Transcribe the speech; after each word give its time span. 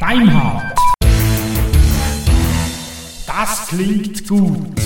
Deinhard. 0.00 0.78
Das 3.26 3.68
klingt 3.68 4.28
gut. 4.28 4.80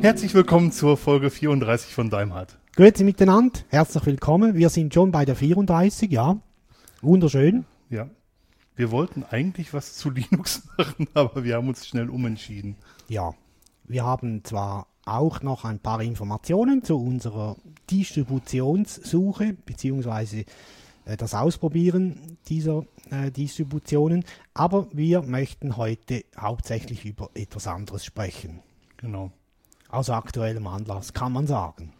Herzlich 0.00 0.34
willkommen 0.34 0.72
zur 0.72 0.96
Folge 0.96 1.30
34 1.30 1.94
von 1.94 2.10
Daimhardt. 2.10 2.58
Grüezi 2.76 3.04
miteinander, 3.04 3.60
herzlich 3.68 4.04
willkommen. 4.06 4.54
Wir 4.54 4.68
sind 4.68 4.92
schon 4.92 5.12
bei 5.12 5.24
der 5.24 5.36
34, 5.36 6.10
ja. 6.10 6.38
Wunderschön. 7.02 7.64
Ja. 7.90 8.08
Wir 8.76 8.90
wollten 8.90 9.24
eigentlich 9.30 9.72
was 9.72 9.94
zu 9.94 10.10
Linux 10.30 10.66
machen, 10.76 11.08
aber 11.14 11.44
wir 11.44 11.56
haben 11.56 11.68
uns 11.68 11.86
schnell 11.86 12.10
umentschieden. 12.10 12.76
Ja, 13.08 13.34
wir 13.84 14.04
haben 14.04 14.42
zwar 14.44 14.86
auch 15.06 15.42
noch 15.42 15.64
ein 15.64 15.78
paar 15.78 16.02
Informationen 16.02 16.82
zu 16.82 16.98
unserer 16.98 17.56
Distributionssuche 17.90 19.54
beziehungsweise 19.66 20.44
äh, 21.04 21.16
das 21.16 21.34
Ausprobieren 21.34 22.38
dieser 22.48 22.84
äh, 23.10 23.30
Distributionen, 23.30 24.24
aber 24.54 24.86
wir 24.92 25.22
möchten 25.22 25.76
heute 25.76 26.24
hauptsächlich 26.36 27.04
über 27.04 27.30
etwas 27.34 27.66
anderes 27.66 28.04
sprechen. 28.04 28.60
Genau. 28.96 29.30
Aus 29.88 30.10
aktuellem 30.10 30.66
Anlass, 30.66 31.12
kann 31.12 31.32
man 31.32 31.46
sagen. 31.46 31.92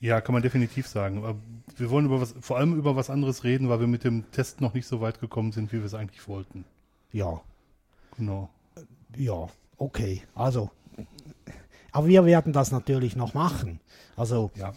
Ja, 0.00 0.20
kann 0.20 0.32
man 0.32 0.42
definitiv 0.42 0.86
sagen. 0.86 1.18
Aber 1.18 1.36
wir 1.76 1.90
wollen 1.90 2.06
über 2.06 2.20
was, 2.20 2.34
vor 2.40 2.56
allem 2.56 2.74
über 2.74 2.96
was 2.96 3.10
anderes 3.10 3.44
reden, 3.44 3.68
weil 3.68 3.80
wir 3.80 3.86
mit 3.86 4.04
dem 4.04 4.30
Test 4.30 4.60
noch 4.60 4.74
nicht 4.74 4.86
so 4.86 5.00
weit 5.00 5.20
gekommen 5.20 5.52
sind, 5.52 5.72
wie 5.72 5.78
wir 5.78 5.84
es 5.84 5.94
eigentlich 5.94 6.26
wollten. 6.28 6.64
Ja, 7.12 7.40
Genau. 8.18 8.50
ja, 9.16 9.48
okay. 9.76 10.22
Also, 10.34 10.70
aber 11.98 12.06
wir 12.06 12.24
werden 12.24 12.52
das 12.52 12.70
natürlich 12.70 13.16
noch 13.16 13.34
machen. 13.34 13.80
Also, 14.16 14.50
Ja. 14.54 14.72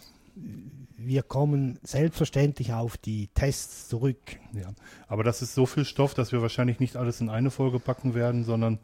wir 0.96 1.22
kommen 1.22 1.78
selbstverständlich 1.84 2.72
auf 2.72 2.96
die 2.96 3.28
Tests 3.28 3.88
zurück. 3.88 4.18
Ja. 4.52 4.72
Aber 5.06 5.22
das 5.22 5.40
ist 5.40 5.54
so 5.54 5.64
viel 5.66 5.84
Stoff, 5.84 6.14
dass 6.14 6.32
wir 6.32 6.42
wahrscheinlich 6.42 6.80
nicht 6.80 6.96
alles 6.96 7.20
in 7.20 7.28
eine 7.30 7.50
Folge 7.50 7.78
packen 7.78 8.14
werden, 8.14 8.44
sondern 8.44 8.78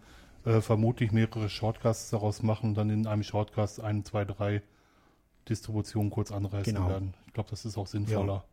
äh, 0.45 0.61
vermutlich 0.61 1.11
mehrere 1.11 1.49
Shortcasts 1.49 2.11
daraus 2.11 2.43
machen 2.45 2.71
und 2.71 2.75
dann 2.77 2.91
in 2.91 3.07
einem 3.09 3.25
Shortcast 3.25 3.81
ein, 3.81 4.05
zwei, 4.05 4.25
drei 4.25 4.63
Distributionen 5.49 6.11
kurz 6.11 6.31
anreißen 6.31 6.75
Genau. 6.75 6.89
werden. 6.89 7.15
Ich 7.27 7.33
glaube, 7.33 7.51
das 7.51 7.65
ist 7.65 7.77
auch 7.77 7.87
sinnvoller. 7.89 8.45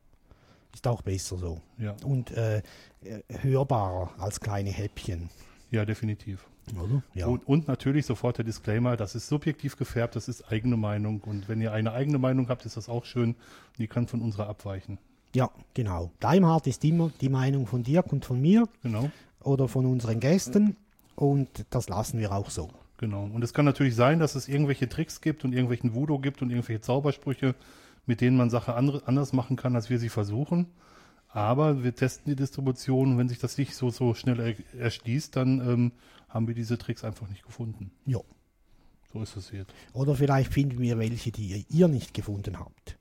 Ist 0.73 0.87
auch 0.87 1.01
besser 1.03 1.37
so. 1.37 1.61
Ja. 1.77 1.95
Und 2.03 2.31
äh, 2.31 2.57
äh, 3.03 3.21
hörbarer 3.41 4.09
als 4.17 4.39
kleine 4.39 4.71
Häppchen. 4.71 5.29
Ja, 5.69 5.85
definitiv. 5.85 6.45
Oder? 6.73 7.03
Ja. 7.13 7.27
Und, 7.27 7.47
und 7.47 7.67
natürlich 7.67 8.05
sofort 8.05 8.37
der 8.37 8.45
Disclaimer, 8.45 8.97
das 8.97 9.15
ist 9.15 9.27
subjektiv 9.27 9.77
gefärbt, 9.77 10.15
das 10.15 10.27
ist 10.27 10.51
eigene 10.51 10.77
Meinung. 10.77 11.21
Und 11.21 11.47
wenn 11.47 11.61
ihr 11.61 11.71
eine 11.73 11.91
eigene 11.93 12.17
Meinung 12.17 12.49
habt, 12.49 12.65
ist 12.65 12.77
das 12.77 12.89
auch 12.89 13.05
schön. 13.05 13.35
Die 13.77 13.87
kann 13.87 14.07
von 14.07 14.21
unserer 14.21 14.47
abweichen. 14.49 14.97
ja, 15.33 15.49
genau. 15.73 16.11
Daimhardt 16.19 16.67
ist 16.67 16.83
immer 16.83 17.11
die 17.21 17.29
Meinung 17.29 17.67
von 17.67 17.83
Dirk 17.83 18.11
und 18.13 18.25
von 18.25 18.41
mir 18.41 18.67
Genau, 18.83 19.11
oder 19.41 19.67
von 19.67 19.85
unseren 19.85 20.19
Gästen. 20.19 20.75
Und 21.15 21.65
das 21.69 21.87
lassen 21.87 22.19
wir 22.19 22.31
auch 22.33 22.49
so. 22.49 22.69
genau. 22.97 23.23
Und 23.25 23.43
es 23.43 23.53
kann 23.53 23.65
natürlich 23.65 23.95
sein, 23.95 24.19
dass 24.19 24.35
es 24.35 24.47
irgendwelche 24.47 24.89
Tricks 24.89 25.21
gibt 25.21 25.43
und 25.45 25.53
irgendwelchen 25.53 25.93
Voodoo 25.93 26.19
gibt 26.19 26.41
und 26.41 26.49
irgendwelche 26.49 26.81
Zaubersprüche, 26.81 27.55
mit 28.05 28.21
denen 28.21 28.37
man 28.37 28.49
Sache 28.49 28.73
andere, 28.75 29.03
anders 29.05 29.33
machen 29.33 29.55
kann, 29.55 29.75
als 29.75 29.89
wir 29.89 29.99
sie 29.99 30.09
versuchen. 30.09 30.67
Aber 31.35 31.83
wir 31.83 31.93
testen 31.93 32.31
die 32.31 32.35
Distribution. 32.35 33.11
und 33.11 33.17
Wenn 33.17 33.27
sich 33.29 33.39
das 33.39 33.57
nicht 33.57 33.75
so, 33.75 33.89
so 33.89 34.13
schnell 34.13 34.39
er, 34.39 34.79
erschließt, 34.79 35.35
dann 35.35 35.59
ähm, 35.59 35.91
haben 36.29 36.47
wir 36.47 36.55
diese 36.55 36.77
Tricks 36.77 37.03
einfach 37.03 37.27
nicht 37.29 37.43
gefunden. 37.45 37.91
Ja. 38.05 38.19
So 39.11 39.21
ist 39.21 39.35
es 39.35 39.51
jetzt. 39.51 39.73
Oder 39.93 40.15
vielleicht 40.15 40.53
finden 40.53 40.79
wir 40.79 40.97
welche, 40.97 41.31
die 41.31 41.65
ihr 41.69 41.87
nicht 41.89 42.13
gefunden 42.13 42.57
habt. 42.59 42.97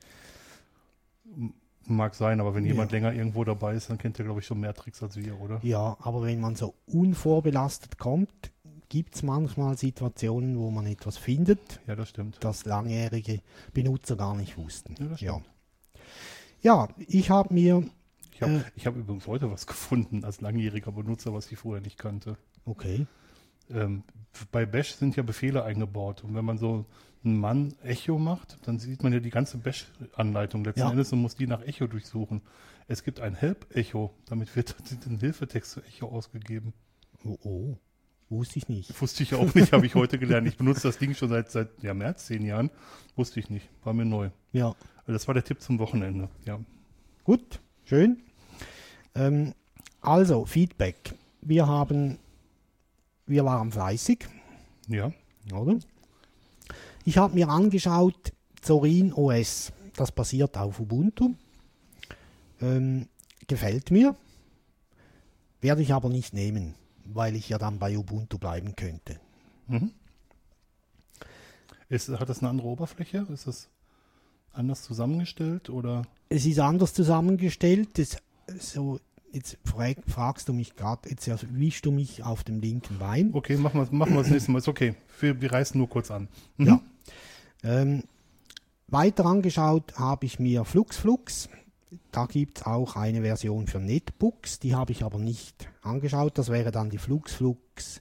Mag 1.87 2.15
sein, 2.15 2.41
aber 2.41 2.55
wenn 2.55 2.65
Ja. 2.65 2.73
jemand 2.73 2.93
länger 2.93 3.13
irgendwo 3.13 3.45
dabei 3.45 3.75
ist, 3.75 3.91
dann 3.91 3.99
kennt 3.99 4.19
er, 4.19 4.25
glaube 4.25 4.41
ich, 4.41 4.47
schon 4.47 4.59
mehr 4.61 4.75
Tricks 4.75 5.03
als 5.03 5.17
wir, 5.17 5.39
oder? 5.41 5.61
Ja, 5.63 5.97
aber 6.01 6.23
wenn 6.23 6.41
man 6.41 6.57
so 6.57 6.75
unvorbelastet 6.87 7.99
kommt, 7.99 8.31
gibt 8.89 9.15
es 9.17 9.23
manchmal 9.23 9.77
Situationen, 9.77 10.59
wo 10.59 10.71
man 10.71 10.87
etwas 10.87 11.19
findet, 11.19 11.81
Ja, 11.87 11.95
das 11.95 12.09
stimmt. 12.09 12.39
das 12.41 12.65
langjährige 12.65 13.41
Benutzer 13.73 14.17
gar 14.17 14.35
nicht 14.35 14.57
wussten. 14.57 14.95
Ja, 14.99 15.17
ja. 15.19 15.43
ja, 16.63 16.89
ich 17.07 17.29
habe 17.31 17.53
mir, 17.53 17.85
Ich 18.35 18.43
habe 18.43 18.53
Äh. 18.55 18.61
ich 18.77 18.87
hab 18.87 18.97
übrigens 18.97 19.27
heute 19.27 19.51
was 19.51 19.67
gefunden 19.67 20.25
als 20.25 20.41
langjähriger 20.41 20.93
Benutzer, 20.93 21.33
was 21.33 21.51
ich 21.51 21.59
vorher 21.59 21.83
nicht 21.83 21.99
kannte. 21.99 22.37
okay, 22.65 23.07
Ähm, 23.71 24.03
bei 24.53 24.67
Bash 24.67 24.91
sind 24.95 25.17
ja 25.17 25.23
Befehle 25.23 25.65
eingebaut 25.65 26.23
und 26.23 26.35
wenn 26.35 26.45
man 26.45 26.59
so 26.59 26.85
einen 27.25 27.39
Mann 27.41 27.75
Echo 27.83 28.19
macht, 28.19 28.59
dann 28.67 28.79
sieht 28.79 29.03
man 29.03 29.13
ja 29.15 29.21
die 29.21 29.31
ganze 29.31 29.57
Bash-Anleitung 29.57 30.65
letzten 30.65 30.81
Ja. 30.81 30.91
Endes 30.91 31.11
und 31.15 31.23
muss 31.23 31.35
die 31.37 31.47
nach 31.47 31.63
Echo 31.63 31.87
durchsuchen. 31.87 32.43
Es 32.89 33.03
gibt 33.05 33.21
ein 33.21 33.35
Help-Echo, 33.35 34.13
damit 34.27 34.55
wird 34.55 34.75
ein 35.07 35.19
Hilfetext 35.19 35.71
zu 35.71 35.81
Echo 35.83 36.09
ausgegeben. 36.09 36.75
oh, 37.25 37.39
oh, 37.45 37.79
wusste 38.29 38.59
ich 38.59 38.69
nicht. 38.69 39.01
Wusste 39.01 39.23
ich 39.23 39.35
auch 39.35 39.55
nicht, 39.55 39.73
habe 39.73 39.87
ich 39.87 39.95
heute 39.95 40.19
gelernt. 40.19 40.47
Ich 40.47 40.57
benutze 40.59 40.83
das 40.83 40.99
Ding 40.99 41.15
schon 41.15 41.31
seit, 41.31 41.51
seit 41.51 41.83
ja, 41.83 41.95
März, 41.95 42.27
zehn 42.27 42.45
Jahren. 42.45 42.71
Wusste 43.17 43.41
ich 43.41 43.49
nicht, 43.49 43.67
war 43.85 43.95
mir 43.95 44.05
neu. 44.05 44.29
Ja, 44.53 44.75
Also 45.07 45.13
Das 45.13 45.27
war 45.27 45.33
der 45.35 45.45
Tipp 45.45 45.63
zum 45.63 45.79
Wochenende. 45.79 46.29
Ja, 46.45 46.61
Gut, 47.23 47.61
schön. 47.85 48.23
Ähm, 49.15 49.55
also, 50.01 50.45
Feedback. 50.45 51.15
Wir 51.41 51.67
haben, 51.67 52.19
wir 53.27 53.45
waren 53.45 53.71
fleißig, 53.71 54.27
ja, 54.89 55.13
oder? 55.53 55.79
Ich 57.05 57.19
habe 57.19 57.35
mir 57.35 57.49
angeschaut, 57.49 58.33
Zorin 58.63 59.13
OS, 59.13 59.73
das 59.95 60.11
basiert 60.11 60.57
auf 60.57 60.81
Ubuntu. 60.81 61.35
Ähm, 62.61 63.09
gefällt 63.47 63.91
mir, 63.91 64.17
werde 65.61 65.83
ich 65.83 65.93
aber 65.93 66.09
nicht 66.09 66.33
nehmen, 66.33 66.75
weil 67.05 67.37
ich 67.37 67.49
ja 67.51 67.59
dann 67.59 67.79
bei 67.79 67.97
Ubuntu 67.97 68.39
bleiben 68.39 68.75
könnte. 68.75 69.21
Mhm. 69.67 69.93
Ist, 71.89 72.09
hat 72.09 72.29
das 72.29 72.39
eine 72.41 72.49
andere 72.49 72.69
Oberfläche? 72.69 73.27
Ist 73.31 73.47
das 73.47 73.69
anders 74.55 74.83
zusammengestellt 74.83 75.71
oder? 75.71 76.03
Es 76.29 76.47
ist 76.47 76.59
anders 76.59 76.95
zusammengestellt. 76.95 77.99
Das, 77.99 78.17
so, 78.59 79.01
jetzt 79.33 79.59
frag, 79.65 79.99
fragst 80.07 80.49
du 80.49 80.53
mich 80.53 80.77
gerade, 80.77 81.09
jetzt 81.09 81.27
erwischst 81.29 81.85
du 81.87 81.91
mich 81.91 82.23
auf 82.23 82.45
dem 82.45 82.61
linken 82.61 82.99
Bein. 82.99 83.31
Okay, 83.33 83.57
machen 83.57 83.81
wir 83.81 83.97
machen 83.97 84.15
wir 84.15 84.23
das 84.23 84.31
nächste 84.31 84.51
Mal. 84.53 84.59
Ist 84.59 84.69
okay. 84.69 84.95
Wir, 85.21 85.41
wir 85.41 85.53
reißen 85.53 85.79
nur 85.79 85.89
kurz 85.89 86.11
an. 86.11 86.29
Mhm. 86.57 86.67
Ja. 86.67 86.81
Ähm, 87.63 88.05
weiter 88.89 89.27
angeschaut 89.27 89.95
habe 89.99 90.27
ich 90.27 90.39
mir 90.39 90.65
FluxFlux. 90.65 91.49
Da 92.11 92.27
gibt 92.27 92.59
es 92.59 92.67
auch 92.67 92.97
eine 92.97 93.23
Version 93.23 93.67
für 93.67 93.79
Netbooks, 93.81 94.59
die 94.59 94.75
habe 94.75 94.93
ich 94.93 95.05
aber 95.05 95.19
nicht 95.19 95.69
angeschaut. 95.83 96.39
Das 96.39 96.49
wäre 96.49 96.71
dann 96.71 96.91
die 96.91 96.99
FluxFlux 96.99 98.01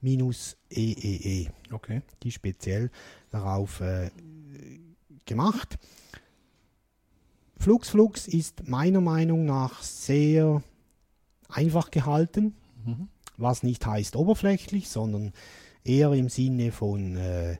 minus 0.00 0.56
EEE, 0.70 1.50
Okay. 1.72 2.02
die 2.22 2.30
speziell 2.30 2.90
darauf 3.30 3.80
äh, 3.80 4.10
gemacht. 5.26 5.78
FluxFlux 7.58 8.28
ist 8.28 8.68
meiner 8.68 9.00
Meinung 9.00 9.44
nach 9.46 9.82
sehr 9.82 10.62
einfach 11.48 11.90
gehalten, 11.90 12.54
Mhm. 12.84 13.08
was 13.36 13.62
nicht 13.62 13.86
heißt 13.86 14.16
oberflächlich, 14.16 14.88
sondern 14.88 15.32
eher 15.84 16.12
im 16.12 16.28
Sinne 16.28 16.72
von 16.72 17.16
äh, 17.16 17.52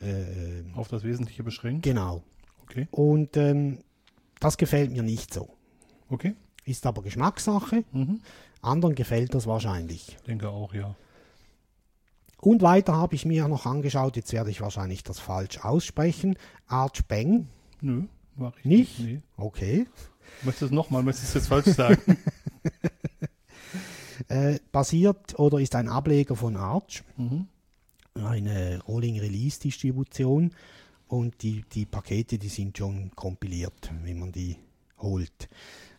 äh, 0.00 0.64
Auf 0.74 0.88
das 0.88 1.04
Wesentliche 1.04 1.42
beschränkt. 1.42 1.82
Genau. 1.82 2.22
Okay. 2.62 2.88
Und 2.90 3.36
ähm, 3.36 3.78
das 4.40 4.56
gefällt 4.58 4.90
mir 4.92 5.02
nicht 5.02 5.32
so. 5.32 5.48
Okay. 6.08 6.34
Ist 6.64 6.86
aber 6.86 7.02
Geschmackssache. 7.02 7.84
Mhm. 7.92 8.20
Anderen 8.62 8.94
gefällt 8.94 9.34
das 9.34 9.46
wahrscheinlich. 9.46 10.16
Denke 10.26 10.48
auch, 10.50 10.74
ja. 10.74 10.94
Und 12.40 12.62
weiter 12.62 12.96
habe 12.96 13.14
ich 13.14 13.26
mir 13.26 13.48
noch 13.48 13.66
angeschaut, 13.66 14.16
jetzt 14.16 14.32
werde 14.32 14.50
ich 14.50 14.60
wahrscheinlich 14.60 15.02
das 15.02 15.18
falsch 15.18 15.58
aussprechen. 15.62 16.36
Archbang. 16.66 17.48
Nö, 17.80 18.04
mach 18.36 18.56
ich 18.58 18.64
Nicht? 18.64 18.98
Nee. 19.00 19.22
Okay. 19.36 19.86
Möchtest 20.42 20.62
du 20.62 20.66
es 20.66 20.72
nochmal? 20.72 21.02
Möchtest 21.02 21.34
du 21.34 21.38
es 21.38 21.44
jetzt 21.44 21.48
falsch 21.48 21.76
sagen? 21.76 22.18
Äh, 24.28 24.60
basiert 24.70 25.38
oder 25.40 25.58
ist 25.58 25.74
ein 25.74 25.88
Ableger 25.88 26.36
von 26.36 26.56
Arch. 26.56 27.02
mhm. 27.16 27.48
Eine 28.14 28.80
Rolling 28.86 29.18
Release 29.18 29.58
Distribution. 29.58 30.52
Und 31.08 31.42
die, 31.42 31.64
die 31.72 31.86
Pakete, 31.86 32.38
die 32.38 32.48
sind 32.48 32.78
schon 32.78 33.10
kompiliert, 33.16 33.90
wenn 34.04 34.20
man 34.20 34.30
die 34.30 34.56
holt. 34.98 35.48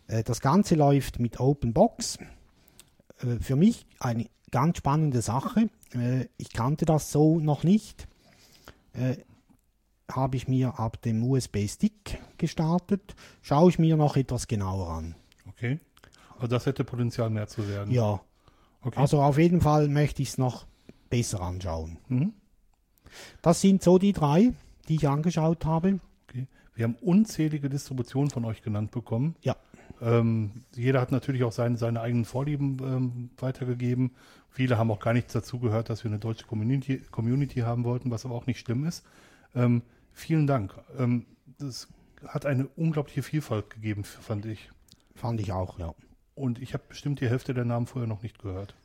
Äh, 0.08 0.24
das 0.24 0.40
Ganze 0.40 0.76
läuft 0.76 1.20
mit 1.20 1.40
OpenBox. 1.40 2.20
Äh, 3.20 3.40
für 3.42 3.56
mich 3.58 3.86
eine 4.00 4.28
ganz 4.52 4.78
spannende 4.78 5.22
Sache. 5.22 5.70
Äh, 5.94 6.28
ich 6.38 6.52
kannte 6.54 6.86
das 6.86 7.12
so 7.12 7.40
noch 7.40 7.64
nicht. 7.64 8.08
Äh, 8.94 9.18
Habe 10.12 10.36
ich 10.38 10.48
mir 10.48 10.78
ab 10.80 11.02
dem 11.02 11.24
USB-Stick 11.24 12.20
gestartet. 12.38 13.16
Schaue 13.42 13.70
ich 13.70 13.80
mir 13.80 13.96
noch 13.98 14.18
etwas 14.18 14.48
genauer 14.48 14.90
an. 14.90 15.16
Okay. 15.48 15.80
Also 16.36 16.48
das 16.48 16.66
hätte 16.66 16.84
Potenzial 16.84 17.30
mehr 17.30 17.48
zu 17.48 17.68
werden. 17.68 17.92
Ja, 17.94 18.22
Okay. 18.84 19.00
also 19.00 19.22
auf 19.22 19.38
jeden 19.38 19.62
Fall 19.62 19.88
möchte 19.90 20.24
ich 20.24 20.30
es 20.30 20.38
noch 20.40 20.66
besser 21.10 21.40
anschauen. 21.42 21.98
mhm. 22.08 22.34
Das 23.44 23.62
sind 23.62 23.84
so 23.84 23.98
die 24.00 24.12
drei, 24.14 24.54
die 24.88 24.96
ich 24.96 25.08
angeschaut 25.08 25.66
habe. 25.66 26.00
okay. 26.28 26.48
Wir 26.74 26.86
haben 26.86 26.96
unzählige 27.02 27.70
Distributionen 27.70 28.30
von 28.32 28.44
euch 28.46 28.62
genannt 28.64 28.90
bekommen. 28.92 29.36
Ja. 29.42 29.56
Ähm, 30.02 30.64
jeder 30.76 31.00
hat 31.00 31.12
natürlich 31.12 31.44
auch 31.44 31.52
seine, 31.52 31.78
seine 31.78 32.02
eigenen 32.02 32.26
Vorlieben 32.26 32.78
ähm, 32.82 33.30
weitergegeben. 33.38 34.12
Viele 34.50 34.78
haben 34.78 34.92
auch 34.92 35.00
gar 35.00 35.14
nichts 35.14 35.34
dazu 35.34 35.60
gehört, 35.60 35.90
dass 35.90 36.04
wir 36.04 36.10
eine 36.10 36.20
deutsche 36.20 36.46
Community, 36.46 36.98
Community 37.12 37.60
haben 37.60 37.84
wollten, 37.84 38.12
was 38.12 38.26
aber 38.26 38.36
auch 38.36 38.48
nicht 38.48 38.60
schlimm 38.60 38.86
ist. 38.86 39.06
Ähm, 39.56 39.84
vielen 40.12 40.48
Dank. 40.48 40.74
Ähm, 40.98 41.26
das 41.60 41.88
hat 42.28 42.46
eine 42.46 42.68
unglaubliche 42.76 43.24
Vielfalt 43.24 43.70
gegeben, 43.70 44.04
fand 44.04 44.46
ich. 44.46 44.70
Fand 45.16 45.40
ich 45.40 45.52
auch, 45.52 45.80
ja. 45.80 45.94
Und 46.36 46.60
ich 46.60 46.74
habe 46.74 46.84
bestimmt 46.90 47.22
die 47.22 47.30
Hälfte 47.30 47.54
der 47.54 47.66
Namen 47.66 47.86
vorher 47.86 48.08
noch 48.08 48.24
nicht 48.24 48.40
gehört. 48.40 48.76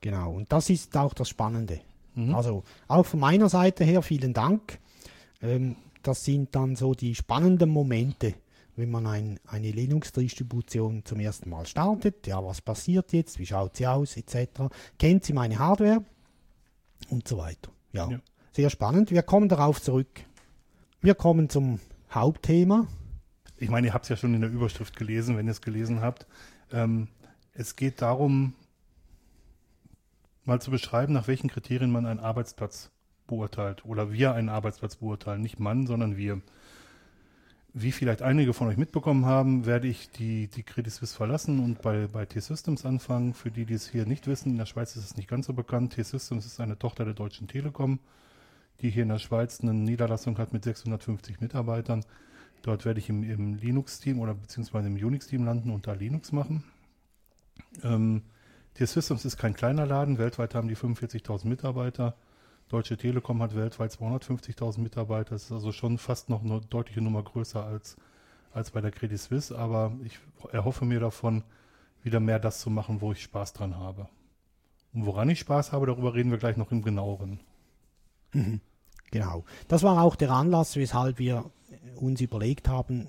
Genau. 0.00 0.32
Und 0.32 0.52
das 0.52 0.70
ist 0.70 0.96
auch 0.96 1.14
das 1.14 1.28
Spannende. 1.28 1.80
Mhm. 2.14 2.34
Also 2.34 2.64
auch 2.88 3.06
von 3.06 3.20
meiner 3.20 3.48
Seite 3.48 3.84
her 3.84 4.02
vielen 4.02 4.34
Dank. 4.34 4.78
Ähm, 5.40 5.76
das 6.02 6.24
sind 6.24 6.54
dann 6.54 6.76
so 6.76 6.94
die 6.94 7.14
spannenden 7.14 7.70
Momente, 7.70 8.34
wenn 8.76 8.90
man 8.90 9.06
ein, 9.06 9.40
eine 9.46 9.70
Linux-Distribution 9.70 11.04
zum 11.04 11.18
ersten 11.20 11.48
Mal 11.50 11.66
startet. 11.66 12.26
Ja, 12.26 12.44
was 12.44 12.60
passiert 12.60 13.12
jetzt? 13.12 13.38
Wie 13.38 13.46
schaut 13.46 13.76
sie 13.76 13.86
aus? 13.86 14.16
Etc. 14.16 14.48
Kennt 14.98 15.24
sie 15.24 15.32
meine 15.32 15.58
Hardware? 15.58 16.04
Und 17.10 17.26
so 17.26 17.38
weiter. 17.38 17.70
Ja, 17.92 18.08
Ja. 18.10 18.20
sehr 18.52 18.70
spannend. 18.70 19.10
Wir 19.10 19.22
kommen 19.22 19.48
darauf 19.48 19.80
zurück. 19.80 20.20
Wir 21.00 21.14
kommen 21.14 21.48
zum 21.48 21.80
Hauptthema. 22.10 22.86
Ich 23.58 23.70
meine, 23.70 23.86
ihr 23.86 23.94
habt 23.94 24.04
es 24.04 24.08
ja 24.10 24.16
schon 24.16 24.34
in 24.34 24.42
der 24.42 24.50
Überschrift 24.50 24.96
gelesen, 24.96 25.36
wenn 25.36 25.46
ihr 25.46 25.52
es 25.52 25.62
gelesen 25.62 26.00
habt. 26.00 26.26
Ähm, 26.72 27.08
es 27.54 27.76
geht 27.76 28.02
darum, 28.02 28.54
mal 30.44 30.60
zu 30.60 30.70
beschreiben, 30.70 31.12
nach 31.14 31.26
welchen 31.28 31.48
Kriterien 31.48 31.90
man 31.90 32.06
einen 32.06 32.20
Arbeitsplatz 32.20 32.90
beurteilt 33.26 33.84
oder 33.84 34.12
wir 34.12 34.34
einen 34.34 34.48
Arbeitsplatz 34.48 34.96
beurteilen. 34.96 35.40
Nicht 35.42 35.58
man, 35.58 35.86
sondern 35.86 36.16
wir. 36.16 36.40
Wie 37.78 37.92
vielleicht 37.92 38.22
einige 38.22 38.54
von 38.54 38.68
euch 38.68 38.78
mitbekommen 38.78 39.26
haben, 39.26 39.66
werde 39.66 39.86
ich 39.86 40.08
die, 40.08 40.48
die 40.48 40.62
Credit 40.62 40.90
Suisse 40.90 41.14
verlassen 41.14 41.62
und 41.62 41.82
bei, 41.82 42.06
bei 42.06 42.24
T-Systems 42.24 42.86
anfangen. 42.86 43.34
Für 43.34 43.50
die, 43.50 43.66
die 43.66 43.74
es 43.74 43.90
hier 43.90 44.06
nicht 44.06 44.26
wissen, 44.26 44.52
in 44.52 44.56
der 44.56 44.64
Schweiz 44.64 44.96
ist 44.96 45.04
es 45.04 45.16
nicht 45.18 45.28
ganz 45.28 45.44
so 45.44 45.52
bekannt. 45.52 45.92
T-Systems 45.92 46.46
ist 46.46 46.58
eine 46.58 46.78
Tochter 46.78 47.04
der 47.04 47.12
Deutschen 47.12 47.48
Telekom, 47.48 47.98
die 48.80 48.88
hier 48.88 49.02
in 49.02 49.10
der 49.10 49.18
Schweiz 49.18 49.60
eine 49.60 49.74
Niederlassung 49.74 50.38
hat 50.38 50.54
mit 50.54 50.64
650 50.64 51.42
Mitarbeitern. 51.42 52.02
Dort 52.62 52.86
werde 52.86 52.98
ich 52.98 53.10
im, 53.10 53.22
im 53.22 53.56
Linux-Team 53.56 54.20
oder 54.20 54.32
beziehungsweise 54.32 54.88
im 54.88 54.94
Unix-Team 54.94 55.44
landen 55.44 55.68
und 55.68 55.86
da 55.86 55.92
Linux 55.92 56.32
machen. 56.32 56.64
Ähm, 57.82 58.22
T-Systems 58.72 59.26
ist 59.26 59.36
kein 59.36 59.52
kleiner 59.52 59.84
Laden. 59.84 60.16
Weltweit 60.16 60.54
haben 60.54 60.68
die 60.68 60.76
45.000 60.76 61.46
Mitarbeiter. 61.46 62.16
Deutsche 62.68 62.96
Telekom 62.96 63.40
hat 63.42 63.54
weltweit 63.54 63.92
250.000 63.92 64.80
Mitarbeiter. 64.80 65.30
Das 65.30 65.44
ist 65.44 65.52
also 65.52 65.70
schon 65.70 65.98
fast 65.98 66.28
noch 66.28 66.42
eine 66.42 66.60
deutliche 66.60 67.00
Nummer 67.00 67.22
größer 67.22 67.64
als, 67.64 67.96
als 68.52 68.72
bei 68.72 68.80
der 68.80 68.90
Credit 68.90 69.20
Suisse. 69.20 69.56
Aber 69.56 69.92
ich 70.04 70.18
erhoffe 70.50 70.84
mir 70.84 70.98
davon, 70.98 71.44
wieder 72.02 72.20
mehr 72.20 72.38
das 72.38 72.60
zu 72.60 72.70
machen, 72.70 73.00
wo 73.00 73.12
ich 73.12 73.22
Spaß 73.22 73.52
dran 73.52 73.76
habe. 73.76 74.08
Und 74.92 75.06
woran 75.06 75.28
ich 75.28 75.40
Spaß 75.40 75.72
habe, 75.72 75.86
darüber 75.86 76.14
reden 76.14 76.30
wir 76.30 76.38
gleich 76.38 76.56
noch 76.56 76.72
im 76.72 76.82
genaueren. 76.82 77.40
Genau. 79.10 79.44
Das 79.68 79.82
war 79.82 80.02
auch 80.02 80.16
der 80.16 80.30
Anlass, 80.30 80.76
weshalb 80.76 81.18
wir 81.18 81.50
uns 81.96 82.20
überlegt 82.20 82.68
haben, 82.68 83.06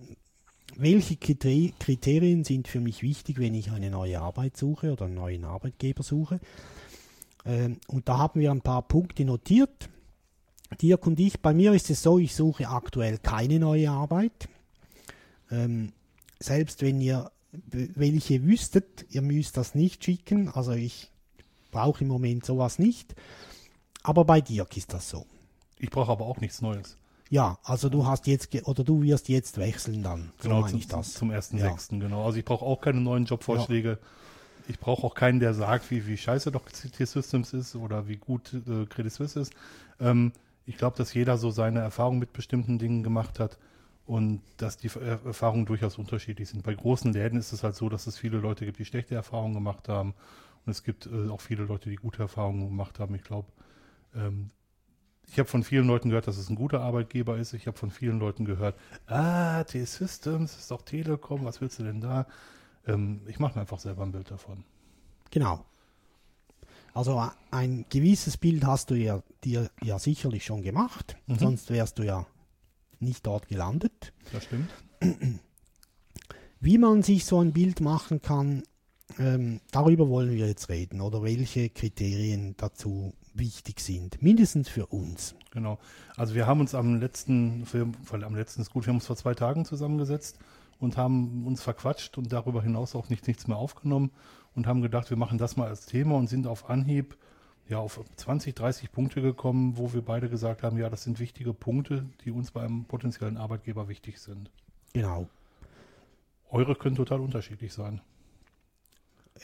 welche 0.75 1.15
Kriter- 1.15 1.73
Kriterien 1.79 2.43
sind 2.43 2.67
für 2.67 2.79
mich 2.79 3.01
wichtig, 3.01 3.39
wenn 3.39 3.55
ich 3.55 3.71
eine 3.71 3.89
neue 3.89 4.19
Arbeit 4.19 4.57
suche 4.57 4.91
oder 4.91 5.05
einen 5.05 5.15
neuen 5.15 5.45
Arbeitgeber 5.45 6.03
suche. 6.03 6.39
Ähm, 7.47 7.79
Und 7.87 8.07
da 8.09 8.17
haben 8.17 8.39
wir 8.39 8.51
ein 8.51 8.61
paar 8.61 8.81
Punkte 8.81 9.25
notiert. 9.25 9.89
Dirk 10.81 11.07
und 11.07 11.19
ich, 11.19 11.39
bei 11.41 11.53
mir 11.53 11.71
ist 11.73 11.89
es 11.89 12.03
so, 12.03 12.19
ich 12.19 12.35
suche 12.35 12.67
aktuell 12.67 13.17
keine 13.19 13.57
neue 13.57 13.89
Arbeit. 13.89 14.49
Ähm, 15.49 15.93
selbst 16.39 16.81
wenn 16.81 16.99
ihr 16.99 17.31
welche 17.71 18.43
wüsstet, 18.43 19.05
ihr 19.09 19.21
müsst 19.21 19.55
das 19.55 19.73
nicht 19.73 20.03
schicken. 20.03 20.49
Also 20.49 20.73
ich 20.73 21.09
brauche 21.71 22.03
im 22.03 22.09
Moment 22.09 22.45
sowas 22.45 22.79
nicht. 22.79 23.15
Aber 24.03 24.25
bei 24.25 24.41
Dirk 24.41 24.75
ist 24.75 24.93
das 24.93 25.09
so. 25.09 25.25
Ich 25.79 25.89
brauche 25.89 26.11
aber 26.11 26.25
auch 26.25 26.39
nichts 26.41 26.61
Neues. 26.61 26.97
Ja, 27.29 27.57
also 27.63 27.89
du 27.89 28.05
hast 28.05 28.27
jetzt 28.27 28.53
oder 28.67 28.83
du 28.83 29.01
wirst 29.01 29.27
jetzt 29.29 29.57
wechseln 29.57 30.03
dann. 30.03 30.31
So 30.41 30.49
Genau, 30.49 30.67
zum, 30.67 30.79
ich 30.79 30.87
das. 30.87 31.13
zum 31.13 31.31
1.6. 31.31 31.57
Ja. 31.57 31.75
Genau. 31.99 32.25
Also 32.25 32.37
ich 32.37 32.45
brauche 32.45 32.65
auch 32.65 32.79
keine 32.81 33.01
neuen 33.01 33.25
Jobvorschläge. 33.25 33.99
Ich 34.67 34.79
brauche 34.79 35.05
auch 35.05 35.15
keinen, 35.15 35.39
der 35.39 35.53
sagt, 35.53 35.89
wie, 35.91 36.07
wie 36.07 36.17
scheiße 36.17 36.51
doch 36.51 36.65
T-Systems 36.69 37.53
ist 37.53 37.75
oder 37.75 38.07
wie 38.07 38.17
gut 38.17 38.53
äh, 38.53 38.85
Credit 38.85 39.11
Suisse 39.13 39.39
ist. 39.39 39.53
Ähm, 39.99 40.33
ich 40.65 40.77
glaube, 40.77 40.97
dass 40.97 41.13
jeder 41.13 41.37
so 41.37 41.51
seine 41.51 41.79
Erfahrung 41.79 42.19
mit 42.19 42.33
bestimmten 42.33 42.77
Dingen 42.77 43.03
gemacht 43.03 43.39
hat 43.39 43.57
und 44.05 44.41
dass 44.57 44.77
die 44.77 44.89
Er- 44.89 45.25
Erfahrungen 45.25 45.65
durchaus 45.65 45.97
unterschiedlich 45.97 46.49
sind. 46.49 46.63
Bei 46.63 46.73
großen 46.73 47.13
Läden 47.13 47.39
ist 47.39 47.53
es 47.53 47.63
halt 47.63 47.75
so, 47.75 47.87
dass 47.89 48.07
es 48.07 48.17
viele 48.17 48.37
Leute 48.39 48.65
gibt, 48.65 48.79
die 48.79 48.85
schlechte 48.85 49.15
Erfahrungen 49.15 49.53
gemacht 49.53 49.87
haben 49.87 50.13
und 50.65 50.71
es 50.71 50.83
gibt 50.83 51.07
äh, 51.07 51.29
auch 51.29 51.41
viele 51.41 51.63
Leute, 51.63 51.89
die 51.89 51.95
gute 51.95 52.21
Erfahrungen 52.23 52.67
gemacht 52.67 52.99
haben. 52.99 53.15
Ich 53.15 53.23
glaube, 53.23 53.47
ähm, 54.15 54.49
ich 55.27 55.39
habe 55.39 55.49
von 55.49 55.63
vielen 55.63 55.87
Leuten 55.87 56.09
gehört, 56.09 56.27
dass 56.27 56.37
es 56.37 56.49
ein 56.49 56.55
guter 56.55 56.81
Arbeitgeber 56.81 57.37
ist. 57.37 57.53
Ich 57.53 57.67
habe 57.67 57.77
von 57.77 57.91
vielen 57.91 58.19
Leuten 58.19 58.45
gehört, 58.45 58.75
ah, 59.07 59.63
T-Systems 59.65 60.57
ist 60.57 60.71
doch 60.71 60.83
Telekom, 60.83 61.45
was 61.45 61.61
willst 61.61 61.79
du 61.79 61.83
denn 61.83 62.01
da? 62.01 62.27
Ähm, 62.87 63.21
ich 63.27 63.39
mache 63.39 63.55
mir 63.55 63.61
einfach 63.61 63.79
selber 63.79 64.03
ein 64.03 64.11
Bild 64.11 64.31
davon. 64.31 64.63
Genau. 65.31 65.65
Also 66.93 67.19
a- 67.19 67.35
ein 67.51 67.85
gewisses 67.89 68.37
Bild 68.37 68.65
hast 68.65 68.89
du 68.89 68.95
ja, 68.95 69.21
dir 69.43 69.69
ja 69.83 69.99
sicherlich 69.99 70.45
schon 70.45 70.63
gemacht, 70.63 71.15
Mhm. 71.27 71.37
sonst 71.39 71.69
wärst 71.69 71.99
du 71.99 72.03
ja 72.03 72.25
nicht 72.99 73.25
dort 73.27 73.47
gelandet. 73.47 74.13
Das 74.31 74.45
stimmt. 74.45 74.69
Wie 76.59 76.77
man 76.79 77.03
sich 77.03 77.25
so 77.25 77.39
ein 77.39 77.53
Bild 77.53 77.81
machen 77.81 78.21
kann, 78.21 78.63
ähm, 79.19 79.61
darüber 79.71 80.09
wollen 80.09 80.31
wir 80.31 80.47
jetzt 80.47 80.69
reden 80.69 81.01
oder 81.01 81.21
welche 81.21 81.69
Kriterien 81.69 82.55
dazu 82.57 83.13
wichtig 83.33 83.79
sind, 83.79 84.21
mindestens 84.23 84.67
für 84.67 84.87
uns. 84.87 85.35
Genau. 85.51 85.77
Also 86.15 86.33
wir 86.33 86.47
haben 86.47 86.59
uns 86.61 86.73
am 86.73 86.99
letzten, 86.99 87.65
für, 87.67 87.87
am 88.11 88.35
letzten 88.35 88.61
ist 88.61 88.71
gut, 88.71 88.85
wir 88.85 88.89
haben 88.89 88.97
uns 88.97 89.05
vor 89.05 89.15
zwei 89.15 89.35
Tagen 89.35 89.63
zusammengesetzt 89.65 90.39
und 90.79 90.97
haben 90.97 91.45
uns 91.45 91.61
verquatscht 91.61 92.17
und 92.17 92.31
darüber 92.31 92.61
hinaus 92.61 92.95
auch 92.95 93.09
nicht, 93.09 93.27
nichts 93.27 93.47
mehr 93.47 93.57
aufgenommen 93.57 94.11
und 94.55 94.67
haben 94.67 94.81
gedacht, 94.81 95.09
wir 95.09 95.17
machen 95.17 95.37
das 95.37 95.57
mal 95.57 95.67
als 95.67 95.85
Thema 95.85 96.15
und 96.15 96.27
sind 96.27 96.47
auf 96.47 96.69
Anhieb 96.69 97.17
ja 97.69 97.79
auf 97.79 97.99
20, 98.15 98.55
30 98.55 98.91
Punkte 98.91 99.21
gekommen, 99.21 99.77
wo 99.77 99.93
wir 99.93 100.01
beide 100.01 100.29
gesagt 100.29 100.63
haben, 100.63 100.77
ja, 100.77 100.89
das 100.89 101.03
sind 101.03 101.19
wichtige 101.19 101.53
Punkte, 101.53 102.05
die 102.23 102.31
uns 102.31 102.51
bei 102.51 102.61
einem 102.61 102.85
potenziellen 102.85 103.37
Arbeitgeber 103.37 103.87
wichtig 103.87 104.19
sind. 104.19 104.49
Genau. 104.93 105.27
Eure 106.49 106.75
können 106.75 106.95
total 106.95 107.19
unterschiedlich 107.19 107.73
sein. 107.73 108.01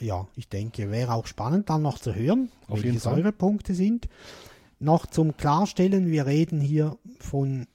Ja, 0.00 0.26
ich 0.34 0.48
denke, 0.48 0.90
wäre 0.90 1.12
auch 1.12 1.26
spannend 1.26 1.68
dann 1.70 1.82
noch 1.82 1.98
zu 1.98 2.14
hören, 2.14 2.50
Auf 2.66 2.82
welche 2.82 3.08
eure 3.08 3.32
Punkte 3.32 3.74
sind. 3.74 4.08
Noch 4.80 5.06
zum 5.06 5.36
Klarstellen, 5.36 6.10
wir 6.10 6.26
reden 6.26 6.60
hier 6.60 6.98
von 7.18 7.66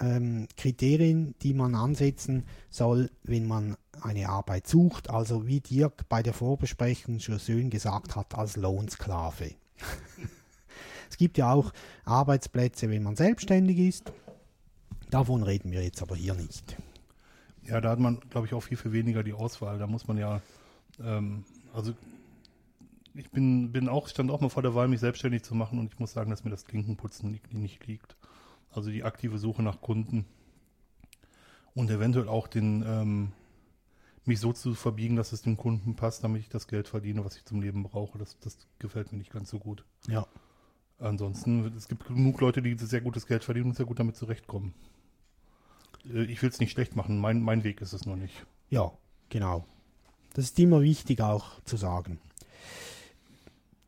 ähm, 0.00 0.48
Kriterien, 0.56 1.34
die 1.42 1.54
man 1.54 1.74
ansetzen 1.74 2.44
soll, 2.70 3.10
wenn 3.22 3.46
man 3.46 3.76
eine 4.00 4.28
Arbeit 4.28 4.66
sucht. 4.66 5.10
Also 5.10 5.46
wie 5.46 5.60
Dirk 5.60 6.08
bei 6.08 6.22
der 6.22 6.34
Vorbesprechung 6.34 7.20
schon 7.20 7.38
schön 7.38 7.70
gesagt 7.70 8.16
hat, 8.16 8.34
als 8.34 8.56
Lohnsklave. 8.56 9.52
es 11.10 11.16
gibt 11.16 11.38
ja 11.38 11.52
auch 11.52 11.72
Arbeitsplätze, 12.04 12.90
wenn 12.90 13.02
man 13.02 13.16
selbstständig 13.16 13.78
ist. 13.78 14.12
Davon 15.10 15.42
reden 15.42 15.72
wir 15.72 15.82
jetzt 15.82 16.02
aber 16.02 16.16
hier 16.16 16.34
nicht. 16.34 16.76
Ja, 17.66 17.80
da 17.80 17.90
hat 17.90 17.98
man, 17.98 18.20
glaube 18.30 18.46
ich, 18.46 18.54
auch 18.54 18.62
viel, 18.62 18.76
viel 18.76 18.92
weniger 18.92 19.22
die 19.22 19.32
Auswahl. 19.32 19.78
Da 19.78 19.86
muss 19.86 20.06
man 20.06 20.16
ja, 20.16 20.40
ähm, 21.02 21.44
also 21.72 21.94
ich 23.14 23.30
bin, 23.30 23.72
bin 23.72 23.88
auch, 23.88 24.08
stand 24.08 24.30
auch 24.30 24.40
mal 24.40 24.48
vor 24.48 24.62
der 24.62 24.74
Wahl, 24.74 24.88
mich 24.88 25.00
selbstständig 25.00 25.42
zu 25.42 25.54
machen 25.54 25.78
und 25.78 25.92
ich 25.92 25.98
muss 25.98 26.12
sagen, 26.12 26.30
dass 26.30 26.44
mir 26.44 26.50
das 26.50 26.64
Klinkenputzen 26.64 27.30
nicht, 27.30 27.52
nicht 27.52 27.86
liegt. 27.86 28.16
Also 28.78 28.90
die 28.90 29.04
aktive 29.04 29.38
Suche 29.38 29.62
nach 29.62 29.80
Kunden 29.80 30.24
und 31.74 31.90
eventuell 31.90 32.28
auch 32.28 32.46
den, 32.48 32.84
ähm, 32.86 33.32
mich 34.24 34.40
so 34.40 34.52
zu 34.52 34.74
verbiegen, 34.74 35.16
dass 35.16 35.32
es 35.32 35.42
dem 35.42 35.56
Kunden 35.56 35.96
passt, 35.96 36.22
damit 36.22 36.42
ich 36.42 36.48
das 36.48 36.68
Geld 36.68 36.88
verdiene, 36.88 37.24
was 37.24 37.36
ich 37.36 37.44
zum 37.44 37.60
Leben 37.60 37.82
brauche. 37.82 38.18
Das, 38.18 38.38
das 38.40 38.56
gefällt 38.78 39.12
mir 39.12 39.18
nicht 39.18 39.32
ganz 39.32 39.50
so 39.50 39.58
gut. 39.58 39.84
Ja. 40.06 40.26
Ansonsten, 41.00 41.72
es 41.76 41.88
gibt 41.88 42.06
genug 42.06 42.40
Leute, 42.40 42.62
die 42.62 42.76
sehr 42.78 43.00
gutes 43.00 43.26
Geld 43.26 43.44
verdienen 43.44 43.70
und 43.70 43.76
sehr 43.76 43.86
gut 43.86 43.98
damit 43.98 44.16
zurechtkommen. 44.16 44.74
Äh, 46.04 46.24
Ich 46.24 46.42
will 46.42 46.50
es 46.50 46.60
nicht 46.60 46.72
schlecht 46.72 46.96
machen, 46.96 47.18
mein, 47.18 47.40
mein 47.40 47.64
Weg 47.64 47.80
ist 47.80 47.92
es 47.92 48.06
noch 48.06 48.16
nicht. 48.16 48.46
Ja, 48.70 48.92
genau. 49.28 49.64
Das 50.34 50.44
ist 50.46 50.58
immer 50.58 50.82
wichtig 50.82 51.20
auch 51.20 51.60
zu 51.64 51.76
sagen. 51.76 52.20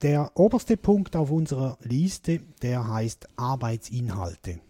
Der 0.03 0.31
oberste 0.35 0.77
Punkt 0.77 1.15
auf 1.15 1.31
unserer 1.31 1.77
Liste, 1.83 2.41
der 2.63 2.89
heißt 2.89 3.29
Arbeitsinhalte. 3.37 4.61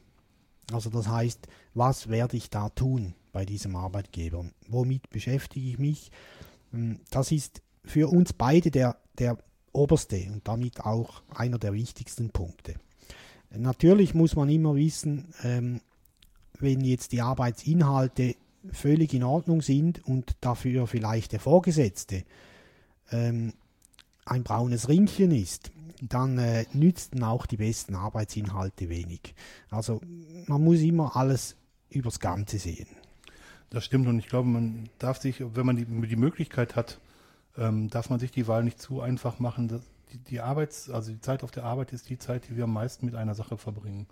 Also 0.72 0.90
das 0.90 1.08
heißt, 1.08 1.48
was 1.74 2.08
werde 2.08 2.36
ich 2.36 2.50
da 2.50 2.68
tun 2.68 3.14
bei 3.32 3.44
diesem 3.44 3.76
Arbeitgeber? 3.76 4.44
Womit 4.68 5.10
beschäftige 5.10 5.68
ich 5.68 5.78
mich? 5.78 6.10
Hm, 6.72 7.00
Das 7.10 7.32
ist 7.32 7.62
für 7.84 8.08
uns 8.08 8.32
beide 8.32 8.70
der, 8.70 8.96
der 9.18 9.38
oberste 9.72 10.28
und 10.32 10.46
damit 10.46 10.80
auch 10.80 11.22
einer 11.34 11.58
der 11.58 11.72
wichtigsten 11.72 12.30
Punkte. 12.30 12.74
Natürlich 13.50 14.14
muss 14.14 14.36
man 14.36 14.48
immer 14.48 14.76
wissen, 14.76 15.32
ähm, 15.42 15.80
wenn 16.58 16.82
jetzt 16.82 17.12
die 17.12 17.20
Arbeitsinhalte 17.22 18.36
völlig 18.72 19.14
in 19.14 19.24
Ordnung 19.24 19.62
sind 19.62 20.04
und 20.04 20.36
dafür 20.40 20.86
vielleicht 20.86 21.32
der 21.32 21.40
Vorgesetzte 21.40 22.24
ähm, 23.10 23.54
ein 24.26 24.44
braunes 24.44 24.88
Ringchen 24.88 25.32
ist, 25.32 25.72
dann 26.02 26.38
äh, 26.38 26.66
nützten 26.72 27.22
auch 27.22 27.46
die 27.46 27.58
besten 27.58 27.94
Arbeitsinhalte 27.94 28.88
wenig. 28.88 29.34
Also 29.70 30.00
man 30.46 30.62
muss 30.62 30.80
immer 30.80 31.16
alles 31.16 31.56
übers 31.90 32.20
Ganze 32.20 32.58
sehen. 32.58 32.88
Das 33.70 33.84
stimmt 33.84 34.08
und 34.08 34.18
ich 34.18 34.28
glaube, 34.28 34.48
man 34.48 34.88
darf 34.98 35.20
sich, 35.20 35.42
wenn 35.54 35.66
man 35.66 35.76
die, 35.76 35.84
die 35.84 36.16
Möglichkeit 36.16 36.74
hat, 36.76 36.98
ähm, 37.56 37.88
darf 37.88 38.10
man 38.10 38.18
sich 38.18 38.30
die 38.30 38.48
Wahl 38.48 38.64
nicht 38.64 38.80
zu 38.80 39.00
einfach 39.00 39.38
machen. 39.38 39.68
Das, 39.68 39.82
die, 40.12 40.18
die 40.18 40.40
Arbeits-, 40.40 40.90
also 40.90 41.12
die 41.12 41.20
Zeit 41.20 41.44
auf 41.44 41.50
der 41.50 41.64
Arbeit 41.64 41.92
ist 41.92 42.08
die 42.08 42.18
Zeit, 42.18 42.48
die 42.48 42.56
wir 42.56 42.64
am 42.64 42.72
meisten 42.72 43.06
mit 43.06 43.14
einer 43.14 43.34
Sache 43.34 43.56
verbringen. 43.56 44.06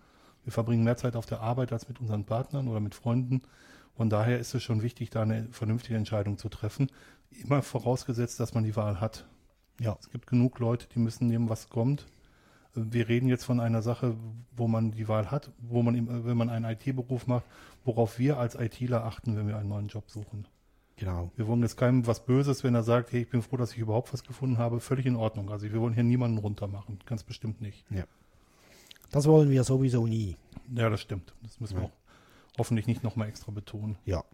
Wir 0.44 0.52
verbringen 0.52 0.84
mehr 0.84 0.96
Zeit 0.96 1.16
auf 1.16 1.26
der 1.26 1.40
Arbeit 1.40 1.72
als 1.72 1.88
mit 1.88 2.00
unseren 2.00 2.24
Partnern 2.24 2.68
oder 2.68 2.80
mit 2.80 2.94
Freunden. 2.94 3.42
Von 3.96 4.10
daher 4.10 4.38
ist 4.38 4.54
es 4.54 4.62
schon 4.62 4.82
wichtig, 4.82 5.10
da 5.10 5.22
eine 5.22 5.48
vernünftige 5.50 5.98
Entscheidung 5.98 6.38
zu 6.38 6.48
treffen. 6.48 6.90
Immer 7.30 7.62
vorausgesetzt, 7.62 8.38
dass 8.38 8.54
man 8.54 8.62
die 8.62 8.76
Wahl 8.76 9.00
hat. 9.00 9.26
Ja. 9.80 9.96
Es 10.00 10.10
gibt 10.10 10.26
genug 10.26 10.58
Leute, 10.58 10.86
die 10.94 10.98
müssen 10.98 11.28
nehmen, 11.28 11.48
was 11.48 11.68
kommt. 11.68 12.06
Wir 12.74 13.08
reden 13.08 13.28
jetzt 13.28 13.44
von 13.44 13.60
einer 13.60 13.82
Sache, 13.82 14.16
wo 14.56 14.68
man 14.68 14.92
die 14.92 15.08
Wahl 15.08 15.30
hat, 15.30 15.50
wo 15.58 15.82
man, 15.82 16.24
wenn 16.24 16.36
man 16.36 16.50
einen 16.50 16.64
IT-Beruf 16.64 17.26
macht, 17.26 17.44
worauf 17.84 18.18
wir 18.18 18.38
als 18.38 18.54
ITler 18.54 19.04
achten, 19.04 19.36
wenn 19.36 19.48
wir 19.48 19.56
einen 19.56 19.68
neuen 19.68 19.88
Job 19.88 20.10
suchen. 20.10 20.46
Genau. 20.96 21.30
Wir 21.36 21.46
wollen 21.46 21.62
jetzt 21.62 21.76
keinem 21.76 22.06
was 22.06 22.24
Böses, 22.24 22.64
wenn 22.64 22.74
er 22.74 22.82
sagt, 22.82 23.12
hey, 23.12 23.22
ich 23.22 23.30
bin 23.30 23.42
froh, 23.42 23.56
dass 23.56 23.72
ich 23.72 23.78
überhaupt 23.78 24.12
was 24.12 24.24
gefunden 24.24 24.58
habe. 24.58 24.80
Völlig 24.80 25.06
in 25.06 25.16
Ordnung. 25.16 25.50
Also 25.50 25.72
wir 25.72 25.80
wollen 25.80 25.94
hier 25.94 26.02
niemanden 26.02 26.38
runtermachen. 26.38 26.98
Ganz 27.06 27.22
bestimmt 27.22 27.60
nicht. 27.60 27.84
Ja. 27.90 28.04
Das 29.12 29.26
wollen 29.26 29.48
wir 29.48 29.62
sowieso 29.64 30.06
nie. 30.06 30.36
Ja, 30.74 30.90
das 30.90 31.00
stimmt. 31.00 31.32
Das 31.42 31.60
müssen 31.60 31.74
ja. 31.74 31.82
wir 31.82 31.86
auch 31.86 31.92
hoffentlich 32.58 32.86
nicht 32.88 33.04
nochmal 33.04 33.28
extra 33.28 33.52
betonen. 33.52 33.96
Ja. 34.04 34.24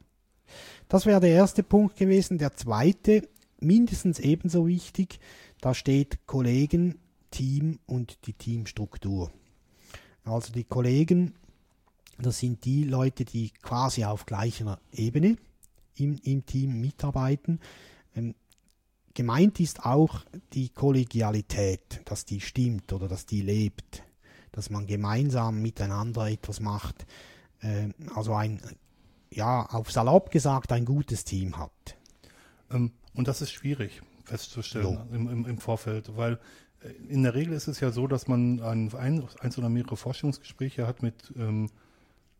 Das 0.88 1.04
wäre 1.06 1.20
der 1.20 1.30
erste 1.30 1.62
Punkt 1.62 1.96
gewesen. 1.96 2.38
Der 2.38 2.54
zweite, 2.54 3.28
mindestens 3.64 4.18
ebenso 4.18 4.66
wichtig, 4.66 5.18
da 5.60 5.74
steht 5.74 6.26
Kollegen, 6.26 6.98
Team 7.30 7.80
und 7.86 8.26
die 8.26 8.32
Teamstruktur. 8.32 9.32
Also 10.24 10.52
die 10.52 10.64
Kollegen, 10.64 11.34
das 12.18 12.38
sind 12.38 12.64
die 12.64 12.84
Leute, 12.84 13.24
die 13.24 13.50
quasi 13.50 14.04
auf 14.04 14.26
gleicher 14.26 14.78
Ebene 14.92 15.36
im, 15.96 16.18
im 16.22 16.46
Team 16.46 16.80
mitarbeiten. 16.80 17.60
Ähm, 18.14 18.34
gemeint 19.14 19.60
ist 19.60 19.84
auch 19.84 20.24
die 20.52 20.68
Kollegialität, 20.68 22.02
dass 22.04 22.24
die 22.24 22.40
stimmt 22.40 22.92
oder 22.92 23.08
dass 23.08 23.26
die 23.26 23.42
lebt, 23.42 24.02
dass 24.52 24.70
man 24.70 24.86
gemeinsam 24.86 25.60
miteinander 25.60 26.28
etwas 26.28 26.60
macht. 26.60 27.06
Äh, 27.60 27.88
also 28.14 28.34
ein, 28.34 28.60
ja, 29.30 29.66
auf 29.66 29.90
salopp 29.90 30.30
gesagt, 30.30 30.72
ein 30.72 30.84
gutes 30.84 31.24
Team 31.24 31.58
hat. 31.58 31.96
Ähm, 32.70 32.92
und 33.14 33.28
das 33.28 33.40
ist 33.40 33.52
schwierig 33.52 34.02
festzustellen 34.24 35.00
im, 35.12 35.28
im, 35.28 35.46
im, 35.46 35.58
Vorfeld, 35.58 36.16
weil 36.16 36.38
äh, 36.80 36.88
in 37.08 37.22
der 37.22 37.34
Regel 37.34 37.54
ist 37.54 37.68
es 37.68 37.80
ja 37.80 37.90
so, 37.90 38.06
dass 38.06 38.26
man 38.26 38.60
ein, 38.60 38.94
ein, 38.94 39.24
eins 39.40 39.58
oder 39.58 39.68
mehrere 39.68 39.96
Forschungsgespräche 39.96 40.86
hat 40.86 41.02
mit 41.02 41.32
ähm, 41.36 41.70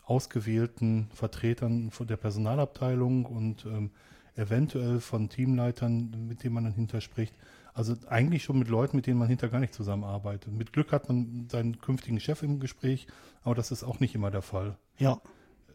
ausgewählten 0.04 1.08
Vertretern 1.14 1.90
von 1.90 2.06
der 2.06 2.16
Personalabteilung 2.16 3.24
und 3.26 3.64
ähm, 3.66 3.90
eventuell 4.36 5.00
von 5.00 5.28
Teamleitern, 5.28 6.26
mit 6.26 6.42
denen 6.42 6.54
man 6.54 6.64
dann 6.64 6.74
hinter 6.74 7.00
spricht. 7.00 7.34
Also 7.72 7.96
eigentlich 8.08 8.44
schon 8.44 8.58
mit 8.58 8.68
Leuten, 8.68 8.96
mit 8.96 9.06
denen 9.06 9.18
man 9.18 9.28
hinter 9.28 9.48
gar 9.48 9.60
nicht 9.60 9.74
zusammenarbeitet. 9.74 10.52
Mit 10.52 10.72
Glück 10.72 10.92
hat 10.92 11.08
man 11.08 11.48
seinen 11.50 11.80
künftigen 11.80 12.20
Chef 12.20 12.42
im 12.42 12.60
Gespräch, 12.60 13.06
aber 13.42 13.54
das 13.54 13.70
ist 13.70 13.82
auch 13.82 14.00
nicht 14.00 14.14
immer 14.14 14.30
der 14.30 14.42
Fall. 14.42 14.76
Ja. 14.98 15.20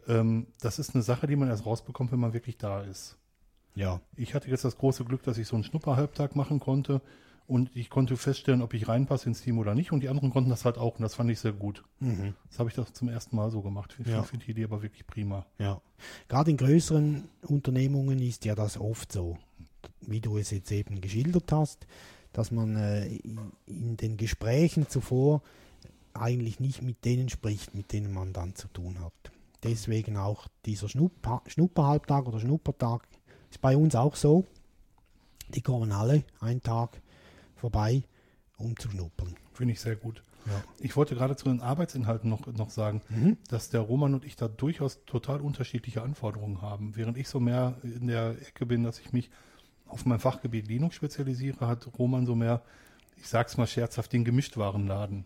Ähm, 0.07 0.47
das 0.61 0.79
ist 0.79 0.93
eine 0.95 1.03
Sache, 1.03 1.27
die 1.27 1.35
man 1.35 1.49
erst 1.49 1.65
rausbekommt, 1.65 2.11
wenn 2.11 2.19
man 2.19 2.33
wirklich 2.33 2.57
da 2.57 2.81
ist. 2.81 3.17
Ja. 3.75 4.01
Ich 4.15 4.33
hatte 4.33 4.49
jetzt 4.49 4.65
das 4.65 4.77
große 4.77 5.05
Glück, 5.05 5.23
dass 5.23 5.37
ich 5.37 5.47
so 5.47 5.55
einen 5.55 5.63
Schnupperhalbtag 5.63 6.35
machen 6.35 6.59
konnte 6.59 7.01
und 7.47 7.75
ich 7.75 7.89
konnte 7.89 8.17
feststellen, 8.17 8.61
ob 8.61 8.73
ich 8.73 8.87
reinpasse 8.87 9.27
ins 9.27 9.41
Team 9.41 9.57
oder 9.57 9.73
nicht 9.73 9.91
und 9.91 10.01
die 10.01 10.09
anderen 10.09 10.31
konnten 10.31 10.49
das 10.49 10.65
halt 10.65 10.77
auch 10.77 10.95
und 10.95 11.01
das 11.01 11.15
fand 11.15 11.29
ich 11.31 11.39
sehr 11.39 11.53
gut. 11.53 11.83
Mhm. 11.99 12.35
Das 12.49 12.59
habe 12.59 12.69
ich 12.69 12.75
doch 12.75 12.89
zum 12.89 13.09
ersten 13.09 13.35
Mal 13.35 13.51
so 13.51 13.61
gemacht. 13.61 13.95
Ich 13.99 14.07
ja. 14.07 14.23
finde 14.23 14.45
die 14.45 14.51
Idee 14.51 14.65
aber 14.65 14.81
wirklich 14.81 15.05
prima. 15.07 15.45
Ja. 15.57 15.81
Gerade 16.27 16.51
in 16.51 16.57
größeren 16.57 17.29
Unternehmungen 17.43 18.19
ist 18.19 18.45
ja 18.45 18.55
das 18.55 18.77
oft 18.77 19.11
so 19.11 19.37
wie 20.01 20.21
du 20.21 20.37
es 20.37 20.51
jetzt 20.51 20.71
eben 20.71 21.01
geschildert 21.01 21.51
hast, 21.51 21.85
dass 22.33 22.51
man 22.51 22.75
äh, 22.75 23.07
in 23.65 23.97
den 23.97 24.17
Gesprächen 24.17 24.87
zuvor 24.87 25.41
eigentlich 26.13 26.59
nicht 26.59 26.81
mit 26.81 27.05
denen 27.05 27.29
spricht, 27.29 27.75
mit 27.75 27.93
denen 27.93 28.13
man 28.13 28.33
dann 28.33 28.55
zu 28.55 28.67
tun 28.67 28.99
hat. 28.99 29.13
Deswegen 29.63 30.17
auch 30.17 30.47
dieser 30.65 30.89
Schnupper, 30.89 31.41
Schnupperhalbtag 31.47 32.27
oder 32.27 32.39
Schnuppertag 32.39 33.07
ist 33.49 33.61
bei 33.61 33.75
uns 33.75 33.95
auch 33.95 34.15
so. 34.15 34.45
Die 35.49 35.61
kommen 35.61 35.91
alle 35.91 36.23
einen 36.39 36.61
Tag 36.61 37.01
vorbei, 37.55 38.03
um 38.57 38.77
zu 38.77 38.89
schnuppern. 38.89 39.35
Finde 39.53 39.73
ich 39.73 39.79
sehr 39.79 39.95
gut. 39.95 40.23
Ja. 40.45 40.63
Ich 40.79 40.95
wollte 40.95 41.15
gerade 41.15 41.35
zu 41.35 41.45
den 41.45 41.61
Arbeitsinhalten 41.61 42.29
noch, 42.29 42.45
noch 42.47 42.69
sagen, 42.69 43.01
mhm. 43.09 43.37
dass 43.49 43.69
der 43.69 43.81
Roman 43.81 44.13
und 44.13 44.25
ich 44.25 44.35
da 44.35 44.47
durchaus 44.47 45.03
total 45.05 45.41
unterschiedliche 45.41 46.01
Anforderungen 46.01 46.61
haben. 46.61 46.95
Während 46.95 47.17
ich 47.17 47.27
so 47.27 47.39
mehr 47.39 47.77
in 47.83 48.07
der 48.07 48.41
Ecke 48.41 48.65
bin, 48.65 48.83
dass 48.83 48.99
ich 48.99 49.11
mich 49.11 49.29
auf 49.87 50.05
mein 50.05 50.19
Fachgebiet 50.19 50.67
Linux 50.67 50.95
spezialisiere, 50.95 51.67
hat 51.67 51.89
Roman 51.97 52.25
so 52.25 52.35
mehr, 52.35 52.61
ich 53.17 53.27
sag's 53.27 53.57
mal 53.57 53.67
scherzhaft, 53.67 54.13
den 54.13 54.23
Gemischtwarenladen. 54.23 55.25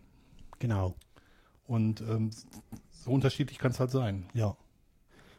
Genau. 0.60 0.96
Und 1.68 2.01
ähm, 2.01 2.32
so 2.92 3.12
unterschiedlich 3.12 3.60
kann 3.60 3.72
es 3.72 3.80
halt 3.80 3.92
sein. 3.92 4.25
Ja. 4.34 4.56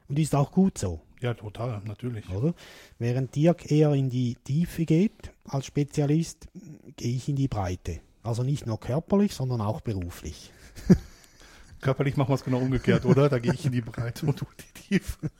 Und 0.08 0.18
ist 0.18 0.34
auch 0.34 0.52
gut 0.52 0.78
so. 0.78 1.00
Ja, 1.20 1.32
total, 1.34 1.80
natürlich. 1.86 2.28
Oder? 2.28 2.54
Während 2.98 3.34
Dirk 3.34 3.70
eher 3.70 3.92
in 3.94 4.10
die 4.10 4.34
Tiefe 4.44 4.84
geht 4.84 5.32
als 5.44 5.66
Spezialist, 5.66 6.48
gehe 6.96 7.16
ich 7.16 7.28
in 7.28 7.36
die 7.36 7.48
Breite. 7.48 8.00
Also 8.22 8.42
nicht 8.42 8.66
nur 8.66 8.78
körperlich, 8.78 9.34
sondern 9.34 9.60
auch 9.60 9.80
beruflich. 9.80 10.50
körperlich 11.80 12.16
machen 12.16 12.30
wir 12.30 12.34
es 12.34 12.44
genau 12.44 12.58
umgekehrt, 12.58 13.06
oder? 13.06 13.28
Da 13.28 13.38
gehe 13.38 13.54
ich 13.54 13.64
in 13.64 13.72
die 13.72 13.80
Breite 13.80 14.26
und 14.26 14.40
du 14.40 14.44
in 14.44 14.56
die 14.58 14.80
Tiefe. 14.98 15.30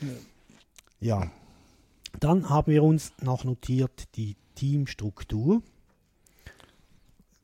ja. 1.00 1.30
Dann 2.18 2.48
haben 2.48 2.72
wir 2.72 2.82
uns 2.82 3.12
noch 3.20 3.44
notiert 3.44 4.16
die 4.16 4.36
Teamstruktur. 4.54 5.62